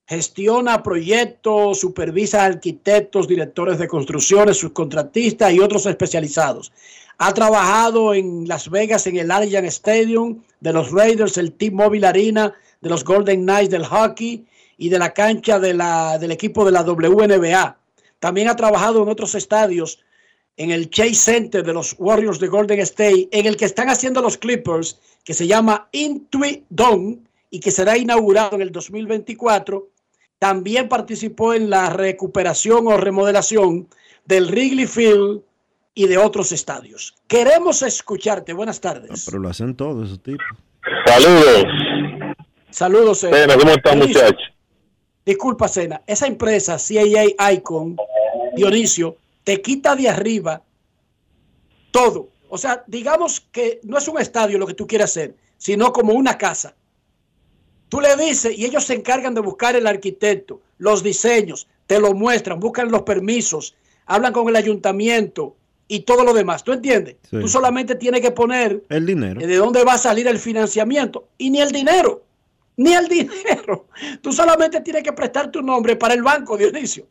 gestiona 0.06 0.82
proyectos, 0.82 1.80
supervisa 1.80 2.44
arquitectos, 2.44 3.26
directores 3.26 3.78
de 3.78 3.88
construcciones, 3.88 4.58
subcontratistas 4.58 5.54
y 5.54 5.60
otros 5.60 5.86
especializados. 5.86 6.70
Ha 7.18 7.32
trabajado 7.32 8.14
en 8.14 8.48
Las 8.48 8.68
Vegas 8.70 9.06
en 9.06 9.16
el 9.16 9.30
Allianz 9.30 9.66
Stadium 9.68 10.42
de 10.60 10.72
los 10.72 10.90
Raiders, 10.90 11.38
el 11.38 11.52
T-Mobile 11.52 12.06
Arena 12.06 12.54
de 12.80 12.90
los 12.90 13.04
Golden 13.04 13.42
Knights 13.42 13.70
del 13.70 13.86
hockey 13.86 14.44
y 14.76 14.88
de 14.88 14.98
la 14.98 15.12
cancha 15.12 15.58
de 15.58 15.74
la, 15.74 16.18
del 16.18 16.32
equipo 16.32 16.64
de 16.64 16.72
la 16.72 16.82
WNBA. 16.82 17.78
También 18.18 18.48
ha 18.48 18.56
trabajado 18.56 19.02
en 19.02 19.08
otros 19.08 19.34
estadios, 19.34 20.00
en 20.56 20.70
el 20.70 20.90
Chase 20.90 21.14
Center 21.14 21.64
de 21.64 21.72
los 21.72 21.94
Warriors 21.98 22.38
de 22.38 22.48
Golden 22.48 22.80
State, 22.80 23.28
en 23.32 23.46
el 23.46 23.56
que 23.56 23.64
están 23.64 23.88
haciendo 23.88 24.20
los 24.20 24.38
Clippers, 24.38 24.98
que 25.24 25.34
se 25.34 25.46
llama 25.46 25.88
Intuit 25.92 26.64
Dome 26.68 27.18
y 27.50 27.60
que 27.60 27.70
será 27.70 27.96
inaugurado 27.96 28.56
en 28.56 28.62
el 28.62 28.72
2024. 28.72 29.88
También 30.38 30.88
participó 30.88 31.54
en 31.54 31.70
la 31.70 31.90
recuperación 31.90 32.86
o 32.86 32.96
remodelación 32.96 33.88
del 34.26 34.46
Wrigley 34.46 34.86
Field 34.86 35.42
y 35.94 36.06
de 36.06 36.18
otros 36.18 36.52
estadios. 36.52 37.14
Queremos 37.28 37.82
escucharte. 37.82 38.52
Buenas 38.52 38.80
tardes. 38.80 39.24
Pero 39.26 39.38
lo 39.38 39.48
hacen 39.48 39.74
todos 39.76 40.06
esos 40.06 40.22
tipos. 40.22 40.44
Saludos. 41.06 41.64
Saludos. 42.70 43.24
eh. 43.24 43.28
Bueno, 43.28 43.54
¿cómo 43.58 43.70
están, 43.70 43.98
muchachos? 43.98 44.52
Disculpa, 45.24 45.68
Cena. 45.68 46.02
Esa 46.06 46.26
empresa, 46.26 46.76
CAA 46.76 47.52
Icon, 47.52 47.96
Dionisio, 48.56 49.16
te 49.44 49.62
quita 49.62 49.94
de 49.96 50.08
arriba 50.08 50.62
todo. 51.90 52.28
O 52.48 52.58
sea, 52.58 52.84
digamos 52.86 53.40
que 53.40 53.80
no 53.84 53.96
es 53.96 54.06
un 54.08 54.20
estadio 54.20 54.58
lo 54.58 54.66
que 54.66 54.74
tú 54.74 54.86
quieres 54.86 55.10
hacer, 55.10 55.34
sino 55.56 55.92
como 55.92 56.12
una 56.12 56.36
casa. 56.36 56.74
Tú 57.88 58.00
le 58.00 58.16
dices 58.16 58.56
y 58.58 58.64
ellos 58.64 58.84
se 58.84 58.94
encargan 58.94 59.34
de 59.34 59.40
buscar 59.40 59.76
el 59.76 59.86
arquitecto, 59.86 60.60
los 60.78 61.02
diseños, 61.02 61.68
te 61.86 62.00
lo 62.00 62.12
muestran, 62.12 62.58
buscan 62.58 62.90
los 62.90 63.02
permisos, 63.02 63.74
hablan 64.06 64.32
con 64.32 64.48
el 64.48 64.56
ayuntamiento 64.56 65.56
y 65.88 66.00
todo 66.00 66.24
lo 66.24 66.32
demás. 66.32 66.64
¿Tú 66.64 66.72
entiendes? 66.72 67.16
Sí. 67.30 67.38
Tú 67.40 67.48
solamente 67.48 67.94
tienes 67.94 68.20
que 68.20 68.30
poner 68.30 68.82
El 68.88 69.06
dinero. 69.06 69.40
de 69.40 69.56
dónde 69.56 69.84
va 69.84 69.94
a 69.94 69.98
salir 69.98 70.26
el 70.26 70.38
financiamiento 70.38 71.28
y 71.38 71.50
ni 71.50 71.60
el 71.60 71.70
dinero, 71.72 72.24
ni 72.76 72.92
el 72.94 73.06
dinero. 73.08 73.86
Tú 74.22 74.32
solamente 74.32 74.80
tienes 74.80 75.02
que 75.02 75.12
prestar 75.12 75.50
tu 75.50 75.62
nombre 75.62 75.96
para 75.96 76.14
el 76.14 76.22
banco, 76.22 76.56
Dionisio. 76.56 77.06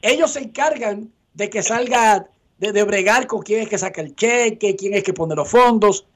Ellos 0.00 0.32
se 0.32 0.40
encargan 0.40 1.12
de 1.34 1.48
que 1.48 1.62
salga, 1.62 2.26
de, 2.58 2.72
de 2.72 2.82
bregar 2.84 3.26
con 3.26 3.42
quién 3.42 3.62
es 3.62 3.68
que 3.68 3.78
saca 3.78 4.00
el 4.00 4.14
cheque, 4.16 4.74
quién 4.76 4.94
es 4.94 5.04
que 5.04 5.12
pone 5.14 5.34
los 5.34 5.48
fondos. 5.48 6.06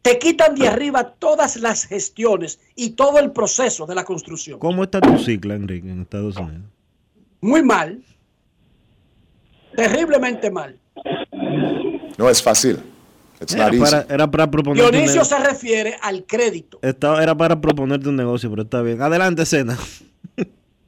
Te 0.00 0.18
quitan 0.18 0.54
de 0.54 0.68
arriba 0.68 1.14
todas 1.18 1.56
las 1.56 1.84
gestiones 1.84 2.60
y 2.76 2.90
todo 2.90 3.18
el 3.18 3.32
proceso 3.32 3.84
de 3.84 3.96
la 3.96 4.04
construcción. 4.04 4.60
¿Cómo 4.60 4.84
está 4.84 5.00
tu 5.00 5.18
cicla, 5.18 5.54
Enrique, 5.56 5.90
en 5.90 6.02
Estados 6.02 6.36
Unidos? 6.36 6.62
Muy 7.40 7.62
mal. 7.64 8.02
Terriblemente 9.76 10.50
mal. 10.50 10.76
No 12.16 12.28
es 12.28 12.42
fácil. 12.42 12.78
Era 13.54 13.70
para, 13.70 14.06
era 14.10 14.28
para 14.28 14.50
proponerte 14.50 14.84
un 14.88 14.92
Dionisio 14.92 15.24
se 15.24 15.38
refiere 15.38 15.96
al 16.02 16.24
crédito. 16.24 16.80
Estaba- 16.82 17.22
era 17.22 17.36
para 17.36 17.60
proponerte 17.60 18.08
un 18.08 18.16
negocio, 18.16 18.50
pero 18.50 18.62
está 18.62 18.82
bien. 18.82 19.00
Adelante, 19.00 19.46
Cena. 19.46 19.78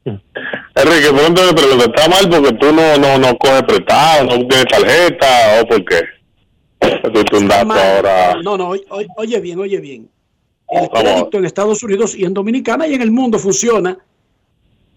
Enrique, 0.05 1.13
pronto 1.15 1.43
me 1.47 1.53
pregunto, 1.53 1.85
¿está 1.85 2.09
mal 2.09 2.29
porque 2.29 2.53
tú 2.55 2.73
no, 2.73 2.97
no, 2.97 3.19
no 3.19 3.37
coges 3.39 3.63
prestado, 3.65 4.25
no 4.25 4.47
tienes 4.49 4.65
tarjeta 4.67 5.61
o 5.63 5.67
por 5.67 5.85
qué? 5.85 6.01
Tú 7.13 7.25
tú 7.25 7.37
un 7.37 7.49
dato 7.49 7.67
Mal. 7.67 7.79
ahora. 7.97 8.35
No, 8.43 8.57
no, 8.57 8.73
oye, 9.17 9.41
bien, 9.41 9.59
oye 9.61 9.79
bien. 9.79 10.09
El 10.69 10.89
crédito 10.89 11.39
en 11.39 11.45
Estados 11.45 11.83
Unidos 11.83 12.15
y 12.17 12.25
en 12.25 12.33
Dominicana 12.33 12.87
y 12.87 12.95
en 12.95 13.03
el 13.03 13.11
mundo 13.11 13.39
funciona 13.39 13.99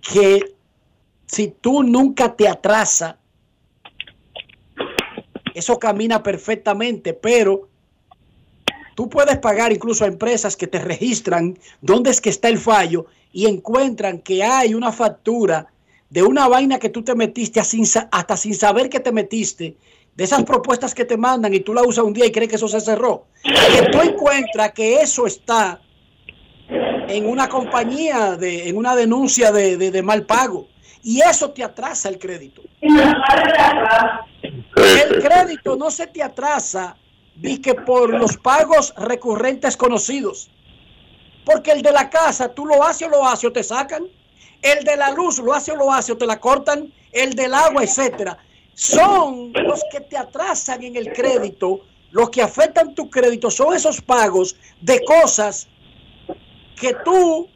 que 0.01 0.53
si 1.25 1.47
tú 1.59 1.83
nunca 1.83 2.33
te 2.35 2.47
atrasa, 2.47 3.17
eso 5.53 5.77
camina 5.79 6.21
perfectamente, 6.23 7.13
pero 7.13 7.67
tú 8.95 9.09
puedes 9.09 9.37
pagar 9.39 9.71
incluso 9.71 10.03
a 10.03 10.07
empresas 10.07 10.55
que 10.55 10.67
te 10.67 10.79
registran 10.79 11.57
dónde 11.81 12.11
es 12.11 12.21
que 12.21 12.29
está 12.29 12.47
el 12.49 12.57
fallo 12.57 13.05
y 13.31 13.47
encuentran 13.47 14.19
que 14.19 14.43
hay 14.43 14.73
una 14.75 14.91
factura 14.91 15.67
de 16.09 16.21
una 16.23 16.47
vaina 16.47 16.77
que 16.77 16.89
tú 16.89 17.01
te 17.03 17.15
metiste 17.15 17.59
hasta 17.59 18.37
sin 18.37 18.53
saber 18.55 18.89
que 18.89 18.99
te 18.99 19.11
metiste, 19.11 19.75
de 20.15 20.23
esas 20.23 20.43
propuestas 20.43 20.93
que 20.93 21.05
te 21.05 21.17
mandan 21.17 21.53
y 21.55 21.59
tú 21.61 21.73
la 21.73 21.81
usas 21.81 22.05
un 22.05 22.13
día 22.13 22.27
y 22.27 22.31
crees 22.31 22.47
que 22.49 22.55
eso 22.57 22.67
se 22.67 22.79
cerró. 22.79 23.25
Que 23.43 23.89
tú 23.91 23.99
encuentras 23.99 24.71
que 24.73 25.01
eso 25.01 25.25
está 25.25 25.81
en 26.69 27.27
una 27.27 27.49
compañía, 27.49 28.35
de, 28.35 28.69
en 28.69 28.77
una 28.77 28.95
denuncia 28.95 29.51
de, 29.51 29.75
de- 29.75 29.89
de 29.89 30.01
mal 30.03 30.27
pago. 30.27 30.67
Y 31.01 31.19
eso 31.21 31.49
te 31.49 31.63
atrasa 31.63 32.09
el 32.09 32.19
crédito. 32.19 32.61
El 34.75 35.21
crédito 35.21 35.75
no 35.75 35.91
se 35.91 36.07
te 36.07 36.23
atrasa 36.23 36.95
ni 37.35 37.59
que 37.59 37.73
por 37.73 38.09
los 38.09 38.37
pagos 38.37 38.93
recurrentes 38.97 39.77
conocidos. 39.77 40.49
Porque 41.45 41.71
el 41.71 41.81
de 41.81 41.91
la 41.91 42.09
casa, 42.09 42.53
tú 42.53 42.65
lo 42.65 42.83
haces 42.83 43.07
o 43.07 43.11
lo 43.11 43.27
haces 43.27 43.45
o 43.45 43.51
te 43.51 43.63
sacan. 43.63 44.07
El 44.61 44.83
de 44.83 44.95
la 44.95 45.11
luz 45.11 45.39
lo 45.39 45.53
hace 45.53 45.71
o 45.71 45.75
lo 45.75 45.91
hace 45.91 46.13
o 46.13 46.17
te 46.17 46.25
la 46.25 46.39
cortan. 46.39 46.91
El 47.11 47.33
del 47.33 47.53
agua, 47.53 47.83
etcétera. 47.83 48.37
Son 48.73 49.51
los 49.53 49.81
que 49.91 49.99
te 49.99 50.17
atrasan 50.17 50.83
en 50.83 50.95
el 50.95 51.11
crédito. 51.11 51.81
Los 52.11 52.29
que 52.29 52.41
afectan 52.41 52.95
tu 52.95 53.09
crédito 53.09 53.51
son 53.51 53.75
esos 53.75 54.01
pagos 54.01 54.55
de 54.81 55.03
cosas 55.03 55.67
que 56.79 56.95
tú 57.03 57.47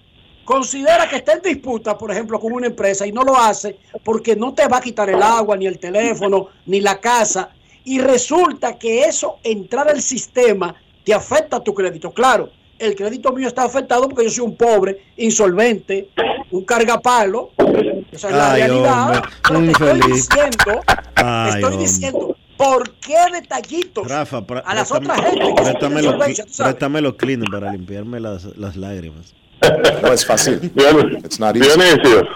consideras 0.47 1.07
que 1.09 1.17
está 1.17 1.33
en 1.33 1.41
disputa, 1.41 1.97
por 1.97 2.09
ejemplo, 2.09 2.39
con 2.39 2.53
una 2.53 2.67
empresa 2.67 3.05
y 3.05 3.11
no 3.11 3.21
lo 3.23 3.35
hace 3.37 3.77
porque 4.03 4.33
no 4.35 4.53
te 4.53 4.65
va 4.67 4.77
a 4.77 4.81
quitar 4.81 5.09
el 5.09 5.21
agua, 5.21 5.57
ni 5.57 5.67
el 5.67 5.77
teléfono, 5.77 6.47
ni 6.65 6.79
la 6.79 6.99
casa. 7.01 7.49
Y 7.83 7.99
resulta 7.99 8.77
que 8.77 9.01
eso, 9.03 9.39
entrar 9.43 9.89
al 9.89 10.01
sistema, 10.01 10.73
te 11.03 11.13
afecta 11.13 11.59
tu 11.61 11.73
crédito. 11.73 12.11
Claro, 12.11 12.49
el 12.79 12.95
crédito 12.95 13.33
mío 13.33 13.47
está 13.49 13.63
afectado 13.63 14.07
porque 14.07 14.23
yo 14.23 14.29
soy 14.31 14.45
un 14.45 14.55
pobre, 14.55 15.03
insolvente, 15.17 16.09
un 16.51 16.63
cargapalo. 16.63 17.51
Esa 18.11 18.29
es 18.29 18.35
la 18.35 18.51
Ay, 18.53 18.61
realidad. 18.63 19.23
Pero 19.47 19.59
te 19.59 19.71
estoy 19.71 19.99
diciendo, 20.11 20.81
te 21.15 21.49
estoy 21.49 21.63
hombre. 21.65 21.77
diciendo 21.77 22.37
¿Por 22.57 22.89
qué 22.95 23.17
detallitos 23.33 24.07
Rafa, 24.07 24.43
a 24.65 24.73
las 24.73 24.91
otras 24.91 25.21
gente 25.21 25.39
que 25.39 25.45
sí 25.45 25.53
préstame 25.53 25.77
tienen 25.79 25.93
los 26.05 26.05
solvencia, 26.13 26.43
cli- 26.43 26.47
tú 26.47 26.53
sabes? 26.53 26.73
préstame 26.73 27.01
los 27.01 27.13
cleaners 27.13 27.51
para 27.51 27.71
limpiarme 27.71 28.19
las, 28.19 28.45
las 28.57 28.75
lágrimas. 28.75 29.35
No 30.01 30.13
es 30.13 30.25
fácil. 30.25 30.59
Dionisio, 30.73 32.27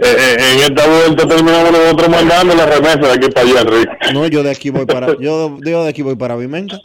eh, 0.00 0.16
eh, 0.16 0.36
en 0.52 0.60
esta 0.60 0.86
vuelta 0.86 1.26
terminamos 1.26 1.72
nosotros 1.72 2.08
mandando 2.08 2.54
la 2.54 2.66
remesa 2.66 2.98
de 2.98 3.12
aquí 3.12 3.28
para 3.30 3.48
allá, 3.48 3.60
Enrique. 3.62 4.12
No, 4.12 4.26
yo 4.28 4.44
de 4.44 4.50
aquí 4.50 4.70
voy 4.70 4.86
para 4.86 5.16
yo, 5.18 5.58
yo 5.60 5.82
de 5.82 5.88
aquí 5.88 6.02
voy 6.02 6.14
para 6.14 6.36
Vimenca. 6.36 6.78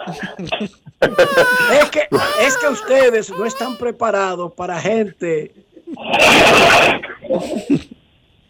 Es 1.00 1.90
que, 1.92 2.08
es 2.42 2.58
que 2.58 2.68
ustedes 2.70 3.30
no 3.30 3.46
están 3.46 3.78
preparados 3.78 4.54
para 4.54 4.80
gente 4.82 5.52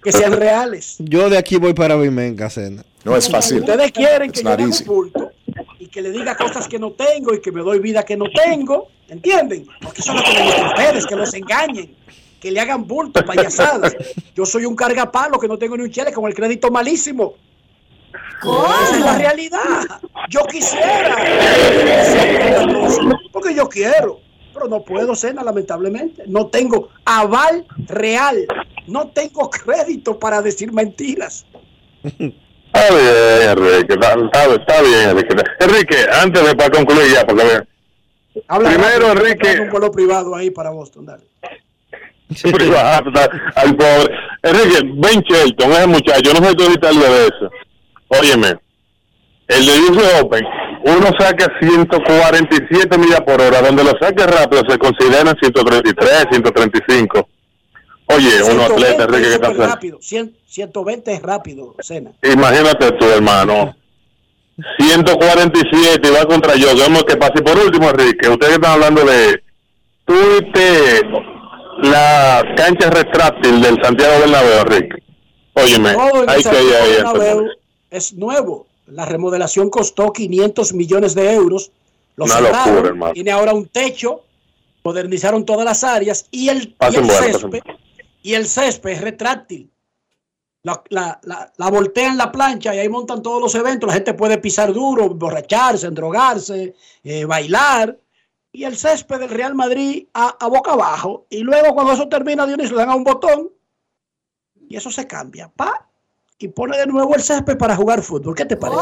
que 0.02 0.12
sean 0.12 0.34
reales. 0.34 0.96
Yo 1.00 1.30
de 1.30 1.38
aquí 1.38 1.58
voy 1.58 1.74
para 1.74 1.96
Vimenca, 1.98 2.50
cena. 2.50 2.84
No 3.04 3.18
es 3.18 3.30
fácil. 3.30 3.60
Ustedes 3.60 3.92
quieren 3.92 4.32
que 4.32 4.44
yo 4.44 4.50
un 4.52 4.72
bulto 4.86 5.32
y 5.84 5.88
que 5.88 6.02
le 6.02 6.12
diga 6.12 6.38
cosas 6.38 6.70
que 6.70 6.80
no 6.80 6.92
tengo 6.92 7.34
y 7.34 7.42
que 7.42 7.52
me 7.52 7.62
doy 7.62 7.80
vida 7.80 8.04
que 8.04 8.16
no 8.16 8.26
tengo. 8.34 8.88
¿Entienden? 9.10 9.68
Porque 9.82 10.00
eso 10.00 10.14
es 10.14 10.18
lo 10.18 10.24
que 10.24 10.62
a 10.62 10.68
ustedes, 10.68 11.06
que 11.06 11.16
los 11.16 11.34
engañen, 11.34 11.94
que 12.40 12.52
le 12.52 12.60
hagan 12.62 12.88
bulto, 12.88 13.24
payasadas. 13.26 13.94
Yo 14.34 14.46
soy 14.46 14.66
un 14.66 14.78
cargapalo 14.78 15.38
que 15.38 15.48
no 15.48 15.58
tengo 15.58 15.76
ni 15.76 15.84
un 15.84 15.92
chile 15.92 16.14
con 16.14 16.26
el 16.26 16.34
crédito 16.34 16.72
malísimo. 16.72 17.34
Esa 18.44 18.96
es 18.96 19.02
la 19.02 19.18
realidad. 19.18 20.02
Yo 20.30 20.46
quisiera 20.46 21.18
ser 22.06 22.66
porque 23.32 23.54
yo 23.54 23.68
quiero, 23.68 24.22
pero 24.54 24.70
no 24.70 24.84
puedo 24.84 25.16
ser, 25.16 25.36
lamentablemente. 25.36 26.24
No 26.28 26.48
tengo 26.48 26.90
aval 27.04 27.66
real, 27.88 28.48
no 28.88 29.10
tengo 29.10 29.50
crédito 29.50 30.18
para 30.18 30.42
decir 30.42 30.72
mentiras. 30.72 31.46
Está 32.74 32.96
bien, 32.96 33.50
Enrique, 33.52 33.94
está, 33.94 34.14
está- 34.56 34.82
bien, 34.82 35.10
Enrique. 35.10 35.36
Enrique, 35.60 35.96
antes 36.22 36.46
de 36.46 36.56
para 36.56 36.70
concluir 36.72 37.14
ya, 37.14 37.26
porque. 37.26 37.62
Habla 38.48 38.70
Primero, 38.70 39.14
rápido, 39.14 39.26
Enrique. 39.28 39.62
un 39.62 39.70
vuelo 39.70 39.92
privado 39.92 40.36
ahí 40.36 40.50
para 40.50 40.72
Boston, 40.72 41.06
dale. 41.06 41.24
privado, 42.42 43.12
al 43.56 43.76
pobre. 43.76 44.16
Enrique, 44.42 44.80
Ben 44.96 45.22
Shelton, 45.22 45.72
ese 45.72 45.88
muchacho, 45.88 46.34
no 46.34 46.48
sé 46.48 46.56
tú 46.56 46.64
ahorita 46.64 46.90
de 46.90 47.24
eso. 47.28 47.52
Óyeme, 48.08 48.56
el 49.48 49.66
de 49.66 49.72
US 49.92 50.22
Open, 50.22 50.44
uno 50.86 51.08
saca 51.20 51.46
147 51.62 52.98
millas 52.98 53.22
por 53.22 53.40
hora, 53.40 53.62
donde 53.62 53.84
lo 53.84 53.92
saque 54.02 54.26
rápido 54.26 54.64
se 54.68 54.78
consideran 54.80 55.36
133, 55.40 56.26
135. 56.32 57.30
Oye, 58.16 58.44
120 58.44 58.64
atleta, 58.74 59.04
Enrique, 59.04 59.24
que 59.24 59.46
haciendo. 59.46 59.68
rápido. 59.68 59.98
100 60.02 60.38
120 60.48 61.14
es 61.14 61.22
rápido, 61.22 61.76
Cena. 61.82 62.12
Imagínate 62.22 62.92
tú, 62.94 63.06
hermano. 63.06 63.76
147 64.80 66.08
y 66.08 66.12
va 66.12 66.26
contra 66.26 66.56
yo. 66.56 66.76
Vemos 66.78 67.04
que 67.06 67.18
pase. 67.18 67.42
Por 67.42 67.58
último, 67.58 67.90
Enrique, 67.90 68.30
ustedes 68.30 68.54
están 68.54 68.74
hablando 68.74 69.04
de. 69.04 69.42
Viste 70.06 71.02
la 71.82 72.44
cancha 72.56 72.90
retráctil 72.90 73.62
del 73.62 73.82
Santiago 73.82 74.20
Bernabéu, 74.20 74.60
Enrique. 74.60 75.04
Óyeme, 75.54 75.92
en 75.92 76.30
hay 76.30 76.44
que 76.44 76.64
ir 76.64 76.76
ahí. 76.76 76.92
Bernabéu 76.98 77.48
es 77.90 78.14
nuevo. 78.14 78.68
La 78.88 79.06
remodelación 79.06 79.70
costó 79.70 80.12
500 80.14 80.74
millones 80.74 81.16
de 81.16 81.34
euros. 81.34 81.72
Lo 82.16 82.26
Una 82.26 82.36
cerraron, 82.36 82.74
locura, 82.74 82.90
hermano. 82.90 83.14
Tiene 83.14 83.32
ahora 83.32 83.54
un 83.54 83.68
techo. 83.68 84.22
Modernizaron 84.84 85.46
todas 85.46 85.66
las 85.66 85.84
áreas 85.84 86.28
y 86.30 86.50
el, 86.50 86.76
y 86.92 86.96
el 86.96 87.10
césped. 87.10 87.62
Y 88.24 88.34
el 88.34 88.48
césped 88.48 88.90
es 88.90 89.02
retráctil. 89.02 89.70
La, 90.64 90.82
la, 90.90 91.20
la, 91.24 91.54
la 91.58 91.70
voltean 91.70 92.18
la 92.18 92.32
plancha 92.32 92.74
y 92.74 92.80
ahí 92.80 92.88
montan 92.90 93.22
todos 93.22 93.42
los 93.42 93.54
eventos. 93.54 93.86
La 93.88 93.94
gente 93.94 94.14
puede 94.14 94.38
pisar 94.40 94.74
duro, 94.74 95.10
borracharse, 95.10 95.86
endrogarse, 95.88 96.74
eh, 97.04 97.26
bailar. 97.26 98.00
Y 98.52 98.64
el 98.64 98.78
césped 98.78 99.20
del 99.20 99.30
Real 99.30 99.54
Madrid 99.56 100.08
a, 100.14 100.38
a 100.40 100.48
boca 100.48 100.72
abajo. 100.72 101.28
Y 101.30 101.40
luego 101.40 101.74
cuando 101.76 101.92
eso 101.94 102.08
termina, 102.08 102.48
Dionisio, 102.48 102.76
le 102.78 102.82
dan 102.82 102.90
a 102.92 102.96
un 102.96 103.04
botón 103.04 103.52
y 104.70 104.78
eso 104.78 104.90
se 104.90 105.06
cambia. 105.06 105.50
Pa, 105.50 105.90
y 106.38 106.48
pone 106.48 106.78
de 106.78 106.88
nuevo 106.88 107.14
el 107.16 107.22
césped 107.22 107.58
para 107.58 107.76
jugar 107.76 108.02
fútbol. 108.02 108.34
¿Qué 108.36 108.46
te 108.46 108.56
parece? 108.58 108.82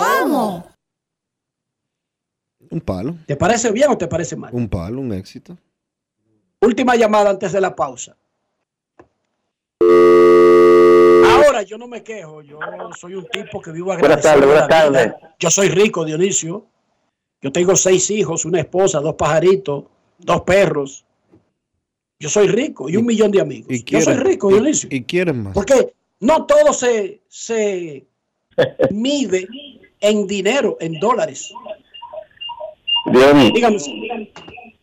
Un 2.69 2.79
palo, 2.81 3.15
¿Te 3.25 3.35
parece 3.35 3.71
bien 3.71 3.89
o 3.89 3.97
te 3.97 4.07
parece 4.07 4.35
mal? 4.35 4.53
un 4.53 4.69
palo, 4.69 5.01
un 5.01 5.11
éxito. 5.13 5.57
Última 6.61 6.95
llamada 6.95 7.31
antes 7.31 7.51
de 7.51 7.59
la 7.59 7.75
pausa. 7.75 8.15
Yo 11.63 11.77
no 11.77 11.87
me 11.87 12.03
quejo, 12.03 12.41
yo 12.41 12.59
soy 12.97 13.15
un 13.15 13.25
tipo 13.27 13.61
que 13.61 13.71
vivo 13.71 13.87
Buenas 13.87 14.03
agradecido. 14.25 14.31
tardes, 14.33 14.47
buenas 14.47 14.67
tardes. 14.67 15.13
Yo 15.39 15.49
soy 15.51 15.69
rico, 15.69 16.05
Dionisio. 16.05 16.65
Yo 17.41 17.51
tengo 17.51 17.75
seis 17.75 18.09
hijos, 18.11 18.45
una 18.45 18.59
esposa, 18.59 18.99
dos 18.99 19.15
pajaritos, 19.15 19.85
dos 20.17 20.41
perros. 20.41 21.05
Yo 22.19 22.29
soy 22.29 22.47
rico 22.47 22.87
y 22.89 22.97
un 22.97 23.05
millón 23.05 23.31
de 23.31 23.41
amigos. 23.41 23.67
Yo 23.85 24.01
soy 24.01 24.15
rico, 24.15 24.49
Dionisio. 24.49 24.89
Y 24.91 25.03
quieren 25.03 25.43
más. 25.43 25.53
Porque 25.53 25.93
no 26.19 26.45
todo 26.45 26.71
se, 26.73 27.21
se 27.27 28.05
mide 28.91 29.47
en 29.99 30.27
dinero, 30.27 30.77
en 30.79 30.99
dólares. 30.99 31.51
Dionis, 33.11 33.53
Dígame. 33.53 33.77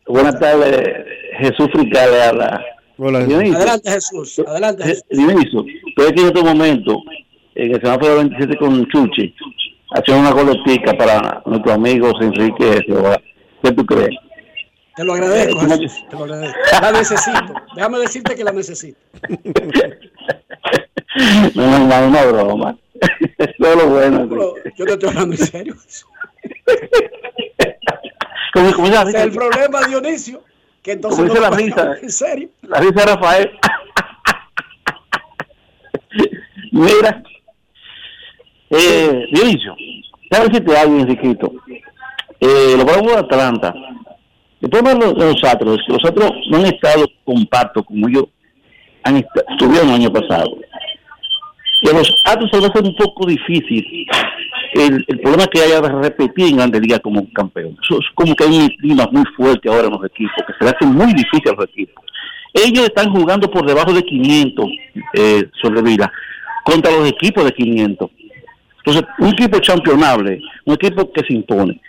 buenas 0.07 0.39
tardes. 0.39 1.05
Jesús 1.39 1.69
Frical 1.71 2.11
le 2.11 2.23
habla. 2.23 2.65
Hola, 3.01 3.23
Dionisio, 3.23 3.55
Adelante, 3.55 3.91
Jesús. 3.91 4.39
Adelante, 4.45 4.83
Jesús. 4.83 5.03
Dionisio, 5.09 5.65
estoy 5.87 6.07
aquí 6.07 6.19
en 6.19 6.27
este 6.27 6.43
momento, 6.43 7.01
en 7.55 7.73
el 7.73 7.81
semáforo 7.81 8.17
27 8.17 8.57
con 8.57 8.85
Chuchi, 8.87 9.33
haciendo 9.91 10.21
una 10.29 10.31
colectica 10.31 10.93
para 10.97 11.41
nuestros 11.45 11.75
amigos 11.75 12.13
Enrique. 12.19 12.85
¿Qué 13.63 13.71
tú 13.71 13.85
crees? 13.85 14.09
Te 14.97 15.05
lo 15.05 15.13
agradezco, 15.13 15.61
Eh, 15.61 15.69
Jesús. 15.69 16.05
Te 16.09 16.17
lo 16.17 16.23
agradezco. 16.25 16.57
La 16.81 16.91
necesito. 16.91 17.53
Déjame 17.73 17.99
decirte 17.99 18.35
que 18.35 18.43
la 18.43 18.51
necesito. 18.51 18.99
No, 21.55 21.65
no, 21.65 21.87
no, 21.87 22.07
una 22.07 22.23
broma. 22.25 22.77
Todo 23.59 23.75
lo 23.75 23.87
bueno. 23.87 24.27
Pero 24.29 24.53
yo 24.77 24.85
te 24.85 24.93
estoy 24.93 25.09
hablando 25.09 25.35
en 25.35 25.41
serio. 25.41 25.75
El 29.15 29.31
problema, 29.31 29.81
Dionisio. 29.87 30.43
Que 30.83 30.93
entonces 30.93 31.19
Como 31.19 31.29
dice 31.33 31.41
no 31.43 31.49
la 31.49 31.55
risa. 31.57 31.91
En 32.01 32.09
serio. 32.09 32.49
la 32.61 32.79
risa 32.79 32.93
de 32.93 33.05
Rafael. 33.05 33.51
Mira, 36.71 37.23
eh, 38.69 39.25
Dionisio, 39.31 39.75
déjame 40.29 40.49
decirte 40.49 40.77
algo, 40.77 40.95
Enriquito. 40.99 41.51
Eh, 42.39 42.73
los 42.77 42.85
Bravos 42.85 43.11
de 43.11 43.17
Atlanta, 43.17 43.73
problema 44.69 44.93
de 44.99 45.05
los, 45.13 45.17
los 45.17 45.41
que 45.85 45.93
los 45.93 46.05
Astros 46.05 46.31
no 46.49 46.57
han 46.57 46.65
estado 46.67 47.05
compactos 47.25 47.83
como 47.85 48.07
ellos 48.07 48.25
han 49.03 49.17
est- 49.17 49.27
estuvieron 49.49 49.89
el 49.89 49.95
año 49.95 50.11
pasado. 50.13 50.55
A 51.89 51.93
los 51.93 52.21
Astros 52.25 52.49
se 52.51 52.59
va 52.59 52.67
a 52.67 52.67
un 52.83 52.95
poco 52.95 53.25
difícil 53.25 54.05
el, 54.73 55.05
el 55.07 55.19
problema 55.19 55.47
que 55.47 55.61
haya 55.61 55.81
repetir 55.81 56.47
en 56.47 56.57
Grandes 56.57 56.81
Ligas 56.81 56.99
como 56.99 57.27
campeón. 57.33 57.77
Eso 57.83 57.99
es 57.99 58.05
como 58.15 58.35
que 58.35 58.43
hay 58.43 58.57
un 58.57 58.67
clima 58.69 59.07
muy 59.11 59.23
fuerte 59.35 59.69
ahora 59.69 59.87
en 59.87 59.93
los 59.93 60.05
equipos, 60.05 60.35
que 60.45 60.53
se 60.57 60.63
le 60.63 60.69
hace 60.71 60.85
muy 60.85 61.13
difícil 61.13 61.49
a 61.49 61.53
los 61.53 61.65
equipos. 61.65 62.03
Ellos 62.53 62.85
están 62.85 63.11
jugando 63.11 63.49
por 63.49 63.65
debajo 63.65 63.93
de 63.93 64.01
500 64.01 64.65
eh, 65.13 65.43
sobre 65.61 65.81
contra 66.63 66.91
los 66.91 67.07
equipos 67.07 67.45
de 67.45 67.51
500. 67.51 68.09
Entonces, 68.77 69.03
un 69.19 69.27
equipo 69.29 69.59
championable, 69.59 70.41
un 70.65 70.73
equipo 70.73 71.11
que 71.11 71.21
se 71.27 71.33
impone, 71.33 71.79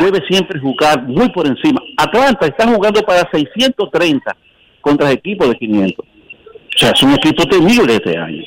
debe 0.00 0.22
siempre 0.28 0.60
jugar 0.60 1.02
muy 1.04 1.28
por 1.30 1.46
encima. 1.46 1.80
Atlanta 1.96 2.46
está 2.46 2.66
jugando 2.66 3.00
para 3.02 3.28
630 3.30 4.36
contra 4.80 5.10
equipos 5.10 5.48
de 5.48 5.56
500. 5.56 6.04
O 6.04 6.78
sea, 6.78 6.90
es 6.90 7.02
un 7.02 7.12
equipo 7.14 7.44
temible 7.44 7.94
este 7.94 8.16
año. 8.16 8.42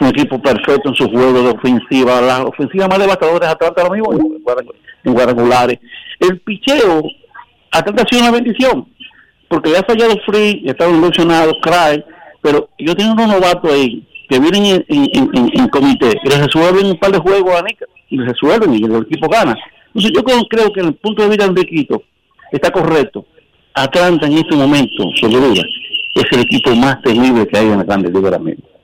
Un 0.00 0.06
equipo 0.08 0.40
perfecto 0.40 0.88
en 0.88 0.94
su 0.94 1.08
juego 1.10 1.42
de 1.42 1.50
ofensiva. 1.50 2.20
La 2.20 2.44
ofensiva 2.44 2.88
más 2.88 2.98
devastadora 2.98 3.46
es 3.46 3.52
Atlanta 3.52 3.82
ahora 3.82 3.94
mismo 3.94 4.12
en 4.12 4.42
cuadrangu- 4.42 4.74
en 5.04 5.12
cuadrangulares. 5.14 5.78
El 6.18 6.40
picheo, 6.40 7.02
Atlanta 7.70 8.02
ha 8.02 8.08
sido 8.08 8.22
una 8.22 8.30
bendición. 8.32 8.86
Porque 9.48 9.70
le 9.70 9.78
ha 9.78 9.82
fallado 9.82 10.14
Free, 10.24 10.62
está 10.64 10.88
ilusionado, 10.88 11.52
Cry, 11.60 12.04
pero 12.40 12.68
yo 12.78 12.94
tengo 12.94 13.12
unos 13.14 13.28
novatos 13.28 13.72
ahí 13.72 14.06
que 14.28 14.38
vienen 14.38 14.84
en, 14.86 15.68
comité 15.68 16.12
y 16.22 16.28
les 16.28 16.38
resuelven 16.38 16.86
un 16.86 16.98
par 16.98 17.10
de 17.10 17.18
juegos 17.18 17.52
a 17.56 17.62
Nica, 17.62 17.84
y 18.08 18.18
resuelven 18.20 18.72
y 18.72 18.84
el 18.84 19.02
equipo 19.02 19.28
gana. 19.28 19.56
Entonces 19.88 20.12
yo 20.14 20.22
creo, 20.22 20.72
que 20.72 20.80
en 20.80 20.86
el 20.86 20.94
punto 20.94 21.22
de 21.22 21.30
vista 21.30 21.44
de 21.44 21.50
Enriquito 21.50 22.00
está 22.52 22.70
correcto. 22.70 23.26
Atlanta 23.74 24.26
en 24.26 24.38
este 24.38 24.54
momento, 24.54 25.02
sobre 25.20 25.36
duda, 25.36 25.62
es 26.14 26.24
el 26.30 26.40
equipo 26.40 26.74
más 26.76 27.02
temible 27.02 27.46
que 27.48 27.58
hay 27.58 27.66
en 27.66 27.78
la 27.78 27.84
Grande 27.84 28.08
Liga. 28.08 28.38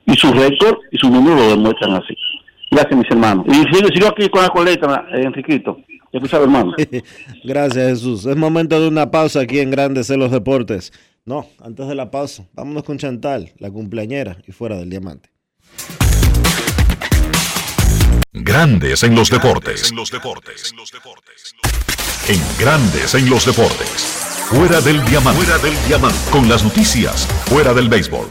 Y 0.07 0.15
su 0.15 0.31
récord 0.31 0.79
y 0.91 0.97
su 0.97 1.09
número 1.09 1.35
lo 1.35 1.49
demuestran 1.49 1.93
así. 1.93 2.15
Gracias, 2.71 2.97
mis 2.97 3.11
hermanos. 3.11 3.45
Y 3.47 3.75
sigo, 3.75 3.87
sigo 3.93 4.07
aquí 4.07 4.27
con 4.29 4.41
la 4.41 4.49
coleta, 4.49 5.05
eh, 5.13 5.21
Enriquito. 5.23 5.77
Ya 6.11 6.19
tú 6.19 6.27
sabes, 6.27 6.47
hermano. 6.47 6.73
Gracias, 7.43 7.89
Jesús. 7.89 8.25
Es 8.25 8.35
momento 8.35 8.79
de 8.79 8.87
una 8.87 9.11
pausa 9.11 9.41
aquí 9.41 9.59
en 9.59 9.71
Grandes 9.71 10.09
en 10.09 10.19
los 10.19 10.31
Deportes. 10.31 10.91
No, 11.25 11.45
antes 11.61 11.87
de 11.87 11.95
la 11.95 12.09
pausa, 12.09 12.47
vámonos 12.53 12.83
con 12.83 12.97
Chantal, 12.97 13.51
la 13.59 13.69
cumpleañera 13.69 14.37
y 14.47 14.53
fuera 14.53 14.77
del 14.77 14.89
diamante. 14.89 15.29
Gran 18.31 18.79
Grandes 18.79 19.03
en 19.03 19.15
los 19.15 19.29
deportes. 19.29 19.91
En 22.29 22.41
Grandes 22.59 23.15
en 23.15 23.29
los 23.29 23.45
deportes. 23.45 24.36
Fuera 24.49 24.79
del 24.79 25.03
diamante. 25.03 25.43
Fuera 25.43 25.61
del 25.61 25.73
diamante. 25.87 26.17
Con 26.31 26.47
las 26.47 26.63
noticias. 26.63 27.27
Fuera 27.49 27.73
del 27.73 27.89
béisbol. 27.89 28.29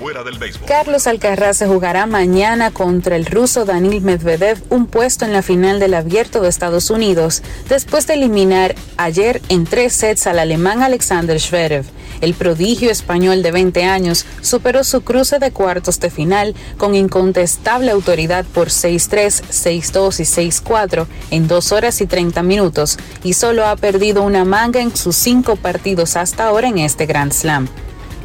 Carlos 0.67 1.07
Alcaraz 1.07 1.59
se 1.59 1.67
jugará 1.67 2.07
mañana 2.07 2.71
contra 2.71 3.17
el 3.17 3.27
ruso 3.27 3.67
Danil 3.67 4.01
Medvedev 4.01 4.57
un 4.71 4.87
puesto 4.87 5.27
en 5.27 5.35
la 5.35 5.43
final 5.43 5.79
del 5.79 5.93
Abierto 5.93 6.41
de 6.41 6.49
Estados 6.49 6.89
Unidos, 6.89 7.43
después 7.69 8.07
de 8.07 8.15
eliminar 8.15 8.75
ayer 8.97 9.43
en 9.51 9.65
tres 9.65 9.93
sets 9.93 10.27
al 10.27 10.39
alemán 10.39 10.83
Alexander 10.83 11.39
Zverev. 11.39 11.85
El 12.21 12.35
prodigio 12.35 12.91
español 12.91 13.43
de 13.43 13.53
20 13.53 13.85
años 13.85 14.27
superó 14.41 14.85
su 14.85 15.03
cruce 15.03 15.39
de 15.39 15.51
cuartos 15.51 16.01
de 16.01 16.11
final 16.11 16.55
con 16.77 16.95
incontestable 16.95 17.91
autoridad 17.91 18.45
por 18.45 18.69
6-3, 18.69 19.43
6-2 19.51 20.21
y 20.21 20.51
6-4 20.61 21.07
en 21.31 21.49
2 21.49 21.73
horas 21.73 22.01
y 22.01 22.07
30 22.07 22.43
minutos 22.43 22.99
y 23.23 23.35
solo 23.35 23.67
ha 23.67 23.77
perdido 23.77 24.23
una 24.23 24.45
manga 24.45 24.81
en 24.81 24.97
sus 24.97 25.17
cinco 25.17 25.57
partidos 25.57 26.17
hasta 26.17 26.47
ahora 26.47 26.69
en 26.69 26.79
este 26.79 27.07
Grand 27.07 27.33
Slam 27.33 27.69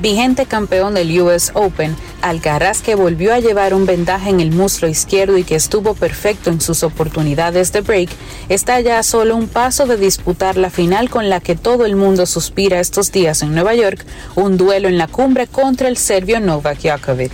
vigente 0.01 0.47
campeón 0.47 0.95
del 0.95 1.21
US 1.21 1.51
Open, 1.53 1.95
Alcaraz 2.21 2.81
que 2.81 2.95
volvió 2.95 3.33
a 3.33 3.39
llevar 3.39 3.73
un 3.73 3.85
vendaje 3.85 4.29
en 4.29 4.39
el 4.39 4.51
muslo 4.51 4.87
izquierdo 4.87 5.37
y 5.37 5.43
que 5.43 5.55
estuvo 5.55 5.93
perfecto 5.93 6.49
en 6.49 6.59
sus 6.59 6.83
oportunidades 6.83 7.71
de 7.71 7.81
break, 7.81 8.09
está 8.49 8.79
ya 8.81 8.99
a 8.99 9.03
solo 9.03 9.35
un 9.35 9.47
paso 9.47 9.85
de 9.85 9.97
disputar 9.97 10.57
la 10.57 10.69
final 10.69 11.09
con 11.09 11.29
la 11.29 11.39
que 11.39 11.55
todo 11.55 11.85
el 11.85 11.95
mundo 11.95 12.25
suspira 12.25 12.79
estos 12.79 13.11
días 13.11 13.43
en 13.43 13.53
Nueva 13.53 13.75
York, 13.75 14.05
un 14.35 14.57
duelo 14.57 14.87
en 14.87 14.97
la 14.97 15.07
cumbre 15.07 15.47
contra 15.47 15.87
el 15.87 15.97
serbio 15.97 16.39
Novak 16.39 16.79
Djokovic. 16.81 17.31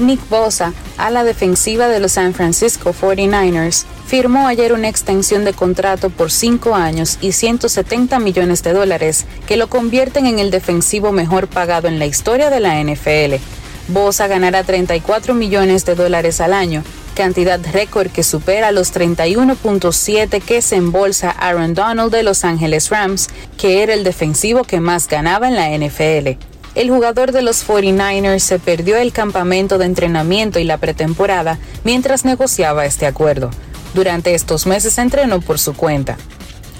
Nick 0.00 0.28
Bosa, 0.28 0.72
a 0.98 1.10
la 1.10 1.24
defensiva 1.24 1.88
de 1.88 2.00
los 2.00 2.12
San 2.12 2.34
Francisco 2.34 2.92
49ers, 2.92 3.84
firmó 4.06 4.46
ayer 4.46 4.72
una 4.72 4.88
extensión 4.88 5.44
de 5.44 5.52
contrato 5.52 6.10
por 6.10 6.30
cinco 6.30 6.74
años 6.74 7.18
y 7.20 7.32
170 7.32 8.18
millones 8.18 8.62
de 8.62 8.72
dólares 8.72 9.26
que 9.46 9.56
lo 9.56 9.68
convierten 9.68 10.26
en 10.26 10.38
el 10.38 10.50
defensivo 10.50 11.12
mejor 11.12 11.48
pagado 11.48 11.88
en 11.88 11.98
la 11.98 12.06
historia 12.06 12.50
de 12.50 12.60
la 12.60 12.82
NFL. 12.82 13.42
Bosa 13.88 14.26
ganará 14.26 14.64
34 14.64 15.34
millones 15.34 15.84
de 15.84 15.94
dólares 15.94 16.40
al 16.40 16.54
año, 16.54 16.82
cantidad 17.14 17.60
récord 17.72 18.10
que 18.10 18.22
supera 18.22 18.72
los 18.72 18.94
31.7 18.94 20.40
que 20.40 20.62
se 20.62 20.76
embolsa 20.76 21.30
Aaron 21.30 21.74
Donald 21.74 22.12
de 22.12 22.22
Los 22.22 22.44
Angeles 22.44 22.88
Rams, 22.88 23.28
que 23.58 23.82
era 23.82 23.92
el 23.92 24.04
defensivo 24.04 24.64
que 24.64 24.80
más 24.80 25.08
ganaba 25.08 25.48
en 25.48 25.56
la 25.56 25.68
NFL 25.76 26.54
el 26.74 26.90
jugador 26.90 27.32
de 27.32 27.42
los 27.42 27.66
49ers 27.66 28.40
se 28.40 28.58
perdió 28.58 28.96
el 28.96 29.12
campamento 29.12 29.78
de 29.78 29.86
entrenamiento 29.86 30.58
y 30.58 30.64
la 30.64 30.78
pretemporada 30.78 31.58
mientras 31.84 32.24
negociaba 32.24 32.84
este 32.84 33.06
acuerdo. 33.06 33.50
Durante 33.94 34.34
estos 34.34 34.66
meses 34.66 34.98
entrenó 34.98 35.40
por 35.40 35.58
su 35.58 35.74
cuenta. 35.74 36.18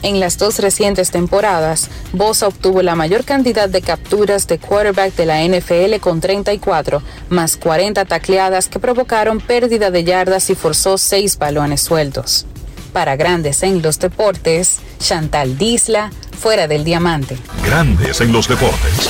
En 0.04 0.20
las 0.20 0.36
dos 0.36 0.58
recientes 0.58 1.10
temporadas, 1.10 1.88
Bosa 2.12 2.48
obtuvo 2.48 2.82
la 2.82 2.94
mayor 2.94 3.24
cantidad 3.24 3.70
de 3.70 3.80
capturas 3.80 4.46
de 4.46 4.58
quarterback 4.58 5.14
de 5.14 5.24
la 5.24 5.42
NFL 5.42 5.98
con 5.98 6.20
34, 6.20 7.02
más 7.30 7.56
40 7.56 8.04
tacleadas 8.04 8.68
que 8.68 8.78
provocaron 8.78 9.40
pérdida 9.40 9.90
de 9.90 10.04
yardas 10.04 10.50
y 10.50 10.54
forzó 10.54 10.98
seis 10.98 11.38
balones 11.38 11.80
sueltos. 11.80 12.44
Para 12.92 13.16
grandes 13.16 13.62
en 13.62 13.80
los 13.80 13.98
deportes, 13.98 14.80
Chantal 14.98 15.56
Disla, 15.56 16.12
fuera 16.38 16.68
del 16.68 16.84
diamante. 16.84 17.38
Grandes 17.64 18.20
en 18.20 18.30
los 18.30 18.46
deportes. 18.46 19.08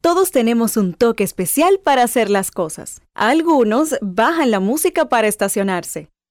Todos 0.00 0.30
tenemos 0.30 0.76
un 0.76 0.94
toque 0.94 1.24
especial 1.24 1.80
para 1.82 2.04
hacer 2.04 2.30
las 2.30 2.52
cosas. 2.52 3.01
Algunos 3.14 3.96
bajan 4.00 4.50
la 4.50 4.60
música 4.60 5.08
para 5.08 5.28
estacionarse. 5.28 6.11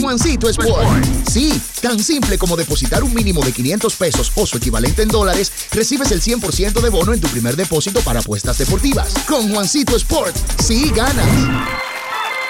Juancito 0.00 0.48
Sport. 0.48 1.04
Sí, 1.30 1.60
tan 1.82 1.98
simple 1.98 2.38
como 2.38 2.56
depositar 2.56 3.04
un 3.04 3.12
mínimo 3.14 3.42
de 3.42 3.52
500 3.52 3.94
pesos 3.96 4.32
o 4.34 4.46
su 4.46 4.56
equivalente 4.56 5.02
en 5.02 5.08
dólares, 5.08 5.52
recibes 5.72 6.10
el 6.10 6.22
100% 6.22 6.80
de 6.80 6.88
bono 6.88 7.12
en 7.12 7.20
tu 7.20 7.28
primer 7.28 7.56
depósito 7.56 8.00
para 8.00 8.20
apuestas 8.20 8.58
deportivas. 8.58 9.14
Con 9.28 9.52
Juancito 9.52 9.96
Sport, 9.96 10.34
sí 10.60 10.90
ganas. 10.94 11.26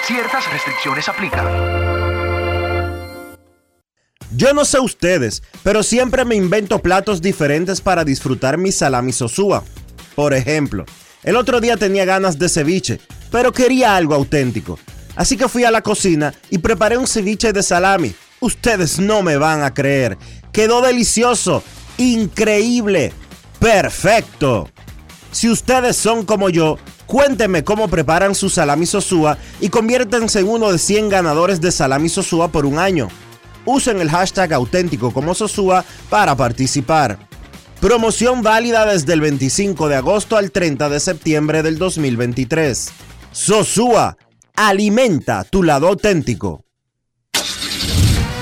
Ciertas 0.05 0.51
restricciones 0.51 1.07
aplican. 1.09 2.01
Yo 4.33 4.53
no 4.53 4.63
sé 4.63 4.79
ustedes, 4.79 5.43
pero 5.61 5.83
siempre 5.83 6.23
me 6.23 6.35
invento 6.35 6.79
platos 6.79 7.21
diferentes 7.21 7.81
para 7.81 8.05
disfrutar 8.05 8.57
mi 8.57 8.71
salami 8.71 9.11
sosúa. 9.11 9.63
Por 10.15 10.33
ejemplo, 10.33 10.85
el 11.23 11.35
otro 11.35 11.59
día 11.59 11.75
tenía 11.75 12.05
ganas 12.05 12.39
de 12.39 12.47
ceviche, 12.47 13.01
pero 13.29 13.51
quería 13.51 13.95
algo 13.95 14.15
auténtico. 14.15 14.79
Así 15.15 15.37
que 15.37 15.49
fui 15.49 15.63
a 15.63 15.71
la 15.71 15.81
cocina 15.81 16.33
y 16.49 16.59
preparé 16.59 16.97
un 16.97 17.07
ceviche 17.07 17.53
de 17.53 17.63
salami. 17.63 18.13
Ustedes 18.39 18.99
no 18.99 19.21
me 19.21 19.37
van 19.37 19.63
a 19.63 19.73
creer. 19.73 20.17
Quedó 20.51 20.81
delicioso, 20.81 21.63
increíble, 21.97 23.13
perfecto. 23.59 24.69
Si 25.31 25.49
ustedes 25.49 25.95
son 25.95 26.25
como 26.25 26.49
yo, 26.49 26.77
cuéntenme 27.05 27.63
cómo 27.63 27.87
preparan 27.87 28.35
su 28.35 28.49
salami 28.49 28.85
sosúa 28.85 29.37
y 29.59 29.69
conviértanse 29.69 30.39
en 30.39 30.49
uno 30.49 30.71
de 30.71 30.77
100 30.77 31.09
ganadores 31.09 31.61
de 31.61 31.71
salami 31.71 32.09
sosúa 32.09 32.49
por 32.49 32.65
un 32.65 32.79
año. 32.79 33.09
Usen 33.65 34.01
el 34.01 34.09
hashtag 34.09 34.53
auténtico 34.53 35.11
como 35.11 35.35
Sosúa 35.35 35.85
para 36.09 36.35
participar. 36.35 37.19
Promoción 37.79 38.41
válida 38.41 38.85
desde 38.85 39.13
el 39.13 39.21
25 39.21 39.87
de 39.87 39.95
agosto 39.95 40.37
al 40.37 40.51
30 40.51 40.89
de 40.89 40.99
septiembre 40.99 41.63
del 41.63 41.77
2023. 41.77 42.91
Sosúa 43.31 44.17
Alimenta 44.63 45.43
tu 45.43 45.63
lado 45.63 45.87
auténtico. 45.87 46.65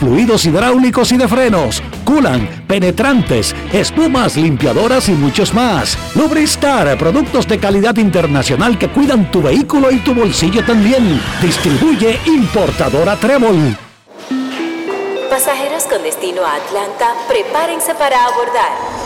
fluidos 0.00 0.44
hidráulicos 0.46 1.12
y 1.12 1.16
de 1.16 1.28
frenos, 1.28 1.82
culan, 2.04 2.64
penetrantes, 2.66 3.54
espumas, 3.72 4.36
limpiadoras 4.36 5.08
y 5.08 5.12
muchos 5.12 5.54
más. 5.54 5.98
Lubristar, 6.14 6.96
productos 6.98 7.46
de 7.48 7.58
calidad 7.58 7.96
internacional 7.96 8.78
que 8.78 8.88
cuidan 8.88 9.30
tu 9.30 9.42
vehículo 9.42 9.90
y 9.90 9.98
tu 9.98 10.14
bolsillo 10.14 10.64
también. 10.64 11.20
Distribuye 11.40 12.18
importadora 12.26 13.16
Trébol. 13.16 13.76
Pasajeros 15.30 15.84
con 15.84 16.02
destino 16.02 16.42
a 16.44 16.54
Atlanta, 16.54 17.12
prepárense 17.28 17.94
para 17.94 18.24
abordar. 18.24 19.05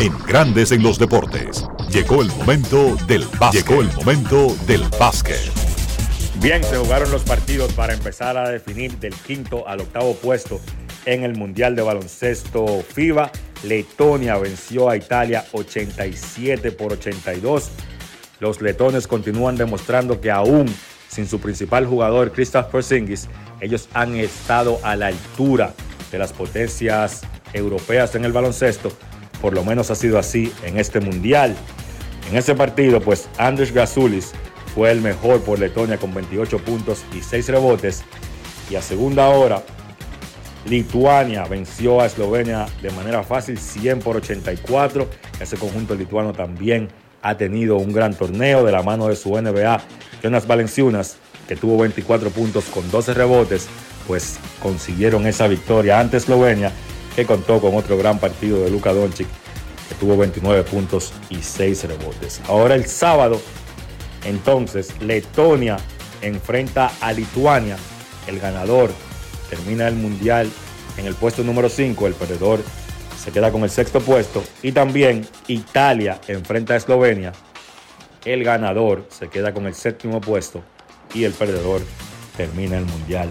En 0.00 0.16
Grandes 0.26 0.72
en 0.72 0.82
los 0.82 0.98
Deportes. 0.98 1.66
Llegó 1.90 2.22
el 2.22 2.28
momento 2.28 2.96
del 3.06 3.26
básquet. 3.38 3.68
Llegó 3.68 3.82
el 3.82 3.92
momento 3.92 4.56
del 4.66 4.82
básquet. 4.98 5.38
Bien, 6.40 6.64
se 6.64 6.78
jugaron 6.78 7.10
los 7.10 7.22
partidos 7.22 7.70
para 7.74 7.92
empezar 7.92 8.38
a 8.38 8.48
definir 8.48 8.96
del 8.96 9.12
quinto 9.12 9.68
al 9.68 9.80
octavo 9.80 10.14
puesto 10.14 10.58
en 11.04 11.22
el 11.22 11.36
Mundial 11.36 11.76
de 11.76 11.82
Baloncesto 11.82 12.82
FIBA. 12.94 13.30
Letonia 13.62 14.38
venció 14.38 14.88
a 14.88 14.96
Italia 14.96 15.44
87 15.52 16.72
por 16.72 16.94
82. 16.94 17.70
Los 18.38 18.62
letones 18.62 19.06
continúan 19.06 19.56
demostrando 19.56 20.18
que 20.18 20.30
aún 20.30 20.74
sin 21.08 21.28
su 21.28 21.40
principal 21.40 21.84
jugador, 21.84 22.32
Christoph 22.32 22.70
Porzingis, 22.70 23.28
ellos 23.60 23.90
han 23.92 24.16
estado 24.16 24.78
a 24.82 24.96
la 24.96 25.08
altura 25.08 25.74
de 26.10 26.18
las 26.18 26.32
potencias 26.32 27.20
europeas 27.52 28.14
en 28.14 28.24
el 28.24 28.32
baloncesto 28.32 28.90
por 29.40 29.54
lo 29.54 29.64
menos 29.64 29.90
ha 29.90 29.94
sido 29.94 30.18
así 30.18 30.52
en 30.64 30.78
este 30.78 31.00
mundial. 31.00 31.56
En 32.30 32.36
ese 32.36 32.54
partido, 32.54 33.00
pues 33.00 33.28
Andrés 33.38 33.72
Gasulis 33.72 34.32
fue 34.74 34.90
el 34.90 35.00
mejor 35.00 35.40
por 35.42 35.58
Letonia 35.58 35.98
con 35.98 36.14
28 36.14 36.58
puntos 36.58 37.04
y 37.14 37.22
6 37.22 37.48
rebotes. 37.48 38.04
Y 38.70 38.76
a 38.76 38.82
segunda 38.82 39.28
hora, 39.28 39.62
Lituania 40.66 41.44
venció 41.44 42.00
a 42.00 42.06
Eslovenia 42.06 42.66
de 42.82 42.90
manera 42.90 43.22
fácil, 43.22 43.58
100 43.58 44.00
por 44.00 44.16
84. 44.16 45.08
Ese 45.40 45.56
conjunto 45.56 45.94
lituano 45.94 46.32
también 46.32 46.88
ha 47.22 47.36
tenido 47.36 47.76
un 47.76 47.92
gran 47.92 48.14
torneo 48.14 48.64
de 48.64 48.72
la 48.72 48.82
mano 48.82 49.08
de 49.08 49.16
su 49.16 49.30
NBA, 49.30 49.80
Jonas 50.22 50.46
Valenciunas, 50.46 51.16
que 51.48 51.56
tuvo 51.56 51.78
24 51.78 52.30
puntos 52.30 52.64
con 52.66 52.88
12 52.90 53.14
rebotes, 53.14 53.68
pues 54.06 54.38
consiguieron 54.62 55.26
esa 55.26 55.48
victoria 55.48 55.98
ante 55.98 56.16
Eslovenia 56.16 56.72
contó 57.26 57.60
con 57.60 57.74
otro 57.74 57.96
gran 57.96 58.18
partido 58.18 58.62
de 58.64 58.70
Luka 58.70 58.92
Doncic, 58.92 59.28
que 59.88 59.94
tuvo 59.96 60.16
29 60.16 60.62
puntos 60.64 61.12
y 61.28 61.42
6 61.42 61.84
rebotes. 61.84 62.40
Ahora 62.46 62.74
el 62.74 62.86
sábado, 62.86 63.40
entonces, 64.24 65.00
Letonia 65.00 65.78
enfrenta 66.22 66.92
a 67.00 67.12
Lituania. 67.12 67.76
El 68.26 68.38
ganador 68.38 68.90
termina 69.48 69.88
el 69.88 69.94
mundial 69.94 70.50
en 70.96 71.06
el 71.06 71.14
puesto 71.14 71.42
número 71.42 71.68
5, 71.68 72.06
el 72.06 72.14
perdedor 72.14 72.60
se 73.22 73.32
queda 73.32 73.50
con 73.50 73.62
el 73.62 73.70
sexto 73.70 74.00
puesto. 74.00 74.42
Y 74.62 74.72
también 74.72 75.26
Italia 75.46 76.20
enfrenta 76.28 76.74
a 76.74 76.76
Eslovenia. 76.76 77.32
El 78.24 78.44
ganador 78.44 79.06
se 79.08 79.28
queda 79.28 79.52
con 79.52 79.66
el 79.66 79.74
séptimo 79.74 80.20
puesto 80.20 80.62
y 81.14 81.24
el 81.24 81.32
perdedor 81.32 81.82
termina 82.36 82.78
el 82.78 82.84
mundial 82.84 83.30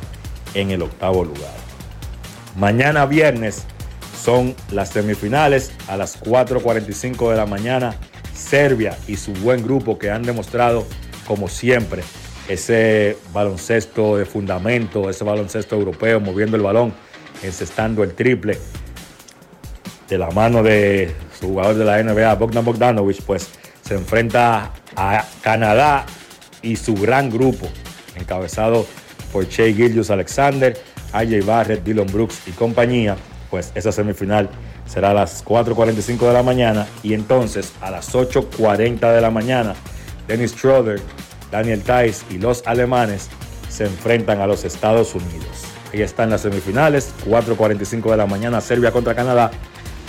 en 0.53 0.71
el 0.71 0.81
octavo 0.81 1.23
lugar. 1.23 1.53
Mañana 2.55 3.05
viernes 3.05 3.65
son 4.23 4.55
las 4.71 4.89
semifinales 4.89 5.71
a 5.87 5.97
las 5.97 6.21
4.45 6.21 7.31
de 7.31 7.37
la 7.37 7.45
mañana. 7.45 7.95
Serbia 8.33 8.97
y 9.07 9.17
su 9.17 9.33
buen 9.33 9.63
grupo 9.63 9.99
que 9.99 10.09
han 10.09 10.23
demostrado, 10.23 10.85
como 11.27 11.47
siempre, 11.49 12.03
ese 12.47 13.17
baloncesto 13.33 14.17
de 14.17 14.25
fundamento, 14.25 15.09
ese 15.09 15.23
baloncesto 15.23 15.75
europeo, 15.75 16.19
moviendo 16.19 16.57
el 16.57 16.63
balón, 16.63 16.93
encestando 17.43 18.03
el 18.03 18.13
triple 18.13 18.57
de 20.07 20.17
la 20.17 20.31
mano 20.31 20.63
de 20.63 21.13
su 21.39 21.49
jugador 21.49 21.75
de 21.75 21.85
la 21.85 22.01
NBA, 22.01 22.33
Bogdan 22.35 22.65
Bogdanovich, 22.65 23.21
pues 23.23 23.49
se 23.83 23.95
enfrenta 23.95 24.71
a 24.95 25.25
Canadá 25.41 26.05
y 26.61 26.75
su 26.75 26.95
gran 26.95 27.29
grupo, 27.29 27.67
encabezado 28.15 28.85
por 29.31 29.47
Shea 29.47 29.73
Gillius 29.73 30.09
Alexander, 30.09 30.75
AJ 31.13 31.45
Barrett, 31.45 31.83
Dylan 31.83 32.07
Brooks 32.07 32.41
y 32.47 32.51
compañía, 32.51 33.15
pues 33.49 33.71
esa 33.75 33.91
semifinal 33.91 34.49
será 34.85 35.11
a 35.11 35.13
las 35.13 35.43
4.45 35.45 36.27
de 36.27 36.33
la 36.33 36.43
mañana 36.43 36.87
y 37.03 37.13
entonces 37.13 37.73
a 37.81 37.91
las 37.91 38.13
8.40 38.13 39.13
de 39.13 39.21
la 39.21 39.31
mañana 39.31 39.75
Dennis 40.27 40.51
Schroeder, 40.51 41.01
Daniel 41.51 41.81
Tice 41.81 42.23
y 42.29 42.37
los 42.37 42.65
alemanes 42.67 43.29
se 43.69 43.85
enfrentan 43.85 44.41
a 44.41 44.47
los 44.47 44.63
Estados 44.63 45.15
Unidos. 45.15 45.63
Ahí 45.93 46.01
están 46.01 46.29
las 46.29 46.41
semifinales, 46.41 47.13
4.45 47.25 48.11
de 48.11 48.17
la 48.17 48.27
mañana 48.27 48.61
Serbia 48.61 48.91
contra 48.91 49.15
Canadá, 49.15 49.49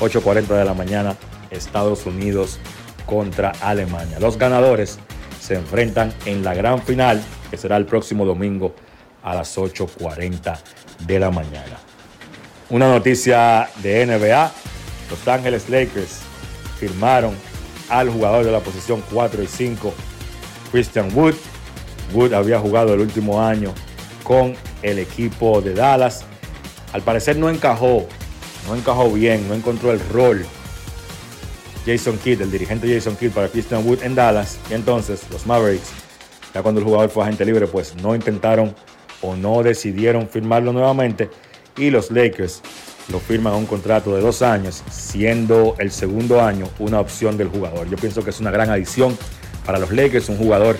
8.40 0.00 0.46
de 0.46 0.64
la 0.64 0.74
mañana 0.74 1.16
Estados 1.50 2.04
Unidos 2.06 2.58
contra 3.06 3.52
Alemania. 3.62 4.18
Los 4.20 4.36
ganadores 4.36 4.98
se 5.40 5.54
enfrentan 5.54 6.12
en 6.26 6.44
la 6.44 6.54
gran 6.54 6.82
final 6.82 7.22
que 7.50 7.56
será 7.56 7.76
el 7.76 7.86
próximo 7.86 8.24
domingo 8.24 8.74
a 9.22 9.34
las 9.34 9.56
8.40 9.56 10.58
de 11.06 11.18
la 11.18 11.30
mañana. 11.30 11.89
Una 12.70 12.88
noticia 12.88 13.68
de 13.82 14.06
NBA, 14.06 14.52
Los 15.10 15.26
Ángeles 15.26 15.68
Lakers 15.68 16.20
firmaron 16.78 17.34
al 17.88 18.08
jugador 18.08 18.44
de 18.44 18.52
la 18.52 18.60
posición 18.60 19.02
4 19.12 19.42
y 19.42 19.48
5, 19.48 19.92
Christian 20.70 21.10
Wood. 21.12 21.34
Wood 22.14 22.32
había 22.32 22.60
jugado 22.60 22.94
el 22.94 23.00
último 23.00 23.42
año 23.42 23.74
con 24.22 24.54
el 24.82 25.00
equipo 25.00 25.60
de 25.60 25.74
Dallas. 25.74 26.24
Al 26.92 27.02
parecer 27.02 27.36
no 27.36 27.50
encajó, 27.50 28.06
no 28.68 28.76
encajó 28.76 29.10
bien, 29.10 29.48
no 29.48 29.54
encontró 29.54 29.90
el 29.90 29.98
rol 30.08 30.46
Jason 31.84 32.18
Kidd, 32.18 32.40
el 32.40 32.52
dirigente 32.52 32.92
Jason 32.92 33.16
Kidd 33.16 33.32
para 33.32 33.48
Christian 33.48 33.84
Wood 33.84 34.04
en 34.04 34.14
Dallas. 34.14 34.60
Y 34.70 34.74
entonces 34.74 35.22
los 35.32 35.44
Mavericks, 35.44 35.90
ya 36.54 36.62
cuando 36.62 36.80
el 36.80 36.84
jugador 36.84 37.10
fue 37.10 37.24
agente 37.24 37.44
libre, 37.44 37.66
pues 37.66 37.96
no 37.96 38.14
intentaron 38.14 38.76
o 39.22 39.34
no 39.34 39.64
decidieron 39.64 40.28
firmarlo 40.28 40.72
nuevamente 40.72 41.28
y 41.76 41.90
los 41.90 42.10
Lakers 42.10 42.62
lo 43.10 43.18
firman 43.18 43.54
a 43.54 43.56
un 43.56 43.66
contrato 43.66 44.14
de 44.14 44.20
dos 44.22 44.42
años, 44.42 44.82
siendo 44.90 45.74
el 45.78 45.90
segundo 45.90 46.40
año 46.40 46.68
una 46.78 47.00
opción 47.00 47.36
del 47.36 47.48
jugador. 47.48 47.88
Yo 47.88 47.96
pienso 47.96 48.22
que 48.22 48.30
es 48.30 48.40
una 48.40 48.50
gran 48.50 48.70
adición 48.70 49.16
para 49.66 49.78
los 49.78 49.90
Lakers, 49.90 50.28
un 50.28 50.38
jugador 50.38 50.76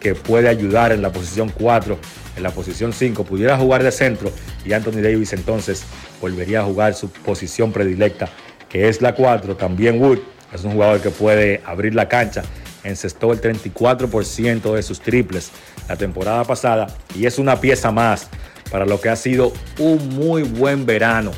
que 0.00 0.14
puede 0.14 0.48
ayudar 0.48 0.92
en 0.92 1.02
la 1.02 1.12
posición 1.12 1.50
4, 1.50 1.98
en 2.36 2.42
la 2.42 2.50
posición 2.50 2.92
5, 2.92 3.24
pudiera 3.24 3.56
jugar 3.56 3.82
de 3.82 3.92
centro 3.92 4.32
y 4.64 4.72
Anthony 4.72 5.00
Davis 5.00 5.32
entonces 5.32 5.84
volvería 6.20 6.60
a 6.60 6.64
jugar 6.64 6.94
su 6.94 7.10
posición 7.10 7.72
predilecta, 7.72 8.28
que 8.68 8.88
es 8.88 9.00
la 9.00 9.14
4. 9.14 9.56
También 9.56 10.00
Wood 10.00 10.18
es 10.52 10.64
un 10.64 10.72
jugador 10.72 11.00
que 11.00 11.10
puede 11.10 11.60
abrir 11.64 11.94
la 11.94 12.08
cancha, 12.08 12.42
encestó 12.84 13.32
el 13.32 13.40
34% 13.40 14.74
de 14.74 14.82
sus 14.82 15.00
triples 15.00 15.50
la 15.88 15.96
temporada 15.96 16.44
pasada 16.44 16.88
y 17.14 17.26
es 17.26 17.38
una 17.38 17.60
pieza 17.60 17.90
más 17.90 18.28
para 18.72 18.86
lo 18.86 19.00
que 19.00 19.10
ha 19.10 19.16
sido 19.16 19.52
un 19.78 20.08
muy 20.16 20.42
buen 20.42 20.86
verano 20.86 21.30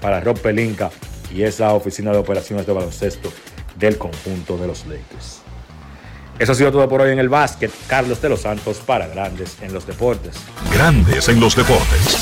para 0.00 0.20
Rob 0.20 0.38
Pelinka 0.40 0.90
y 1.34 1.42
esa 1.42 1.74
oficina 1.74 2.12
de 2.12 2.18
operaciones 2.18 2.64
de 2.64 2.72
baloncesto 2.72 3.32
del 3.76 3.98
conjunto 3.98 4.56
de 4.56 4.68
los 4.68 4.86
Lakers. 4.86 5.40
Eso 6.38 6.52
ha 6.52 6.54
sido 6.54 6.70
todo 6.70 6.88
por 6.88 7.00
hoy 7.00 7.12
en 7.12 7.18
el 7.18 7.28
básquet. 7.28 7.72
Carlos 7.88 8.22
de 8.22 8.28
los 8.28 8.42
Santos 8.42 8.78
para 8.78 9.08
Grandes 9.08 9.56
en 9.62 9.74
los 9.74 9.86
Deportes. 9.86 10.36
Grandes 10.72 11.28
en 11.28 11.40
los 11.40 11.56
Deportes. 11.56 12.18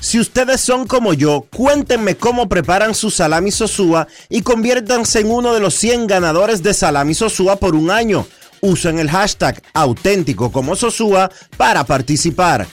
Si 0.00 0.18
ustedes 0.18 0.60
son 0.60 0.86
como 0.86 1.12
yo, 1.12 1.46
cuéntenme 1.54 2.16
cómo 2.16 2.48
preparan 2.48 2.94
su 2.94 3.10
salami 3.10 3.50
sosúa 3.50 4.06
y 4.28 4.42
conviértanse 4.42 5.20
en 5.20 5.30
uno 5.30 5.52
de 5.54 5.60
los 5.60 5.74
100 5.74 6.06
ganadores 6.06 6.62
de 6.62 6.72
salami 6.72 7.14
sosúa 7.14 7.56
por 7.56 7.74
un 7.74 7.90
año. 7.90 8.26
Usen 8.60 8.98
el 8.98 9.10
hashtag 9.10 9.62
auténtico 9.74 10.52
como 10.52 10.76
Sosúa 10.76 11.30
para 11.56 11.84
participar. 11.84 12.66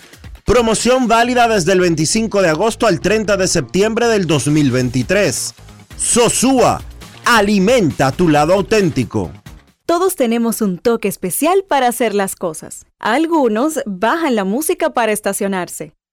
Promoción 0.45 1.07
válida 1.07 1.47
desde 1.47 1.73
el 1.73 1.81
25 1.81 2.41
de 2.41 2.49
agosto 2.49 2.88
al 2.88 3.01
30 3.01 3.35
de 3.35 3.47
septiembre 3.47 4.07
del 4.07 4.27
2023. 4.27 5.53
Sosúa, 5.97 6.81
alimenta 7.26 8.11
tu 8.11 8.30
lado 8.30 8.53
auténtico. 8.53 9.31
Todos 9.85 10.15
tenemos 10.15 10.61
un 10.61 10.77
toque 10.77 11.07
especial 11.07 11.65
para 11.68 11.88
hacer 11.88 12.14
las 12.14 12.35
cosas. 12.35 12.85
Algunos 12.99 13.80
bajan 13.85 14.35
la 14.35 14.43
música 14.43 14.89
para 14.89 15.11
estacionarse. 15.11 15.97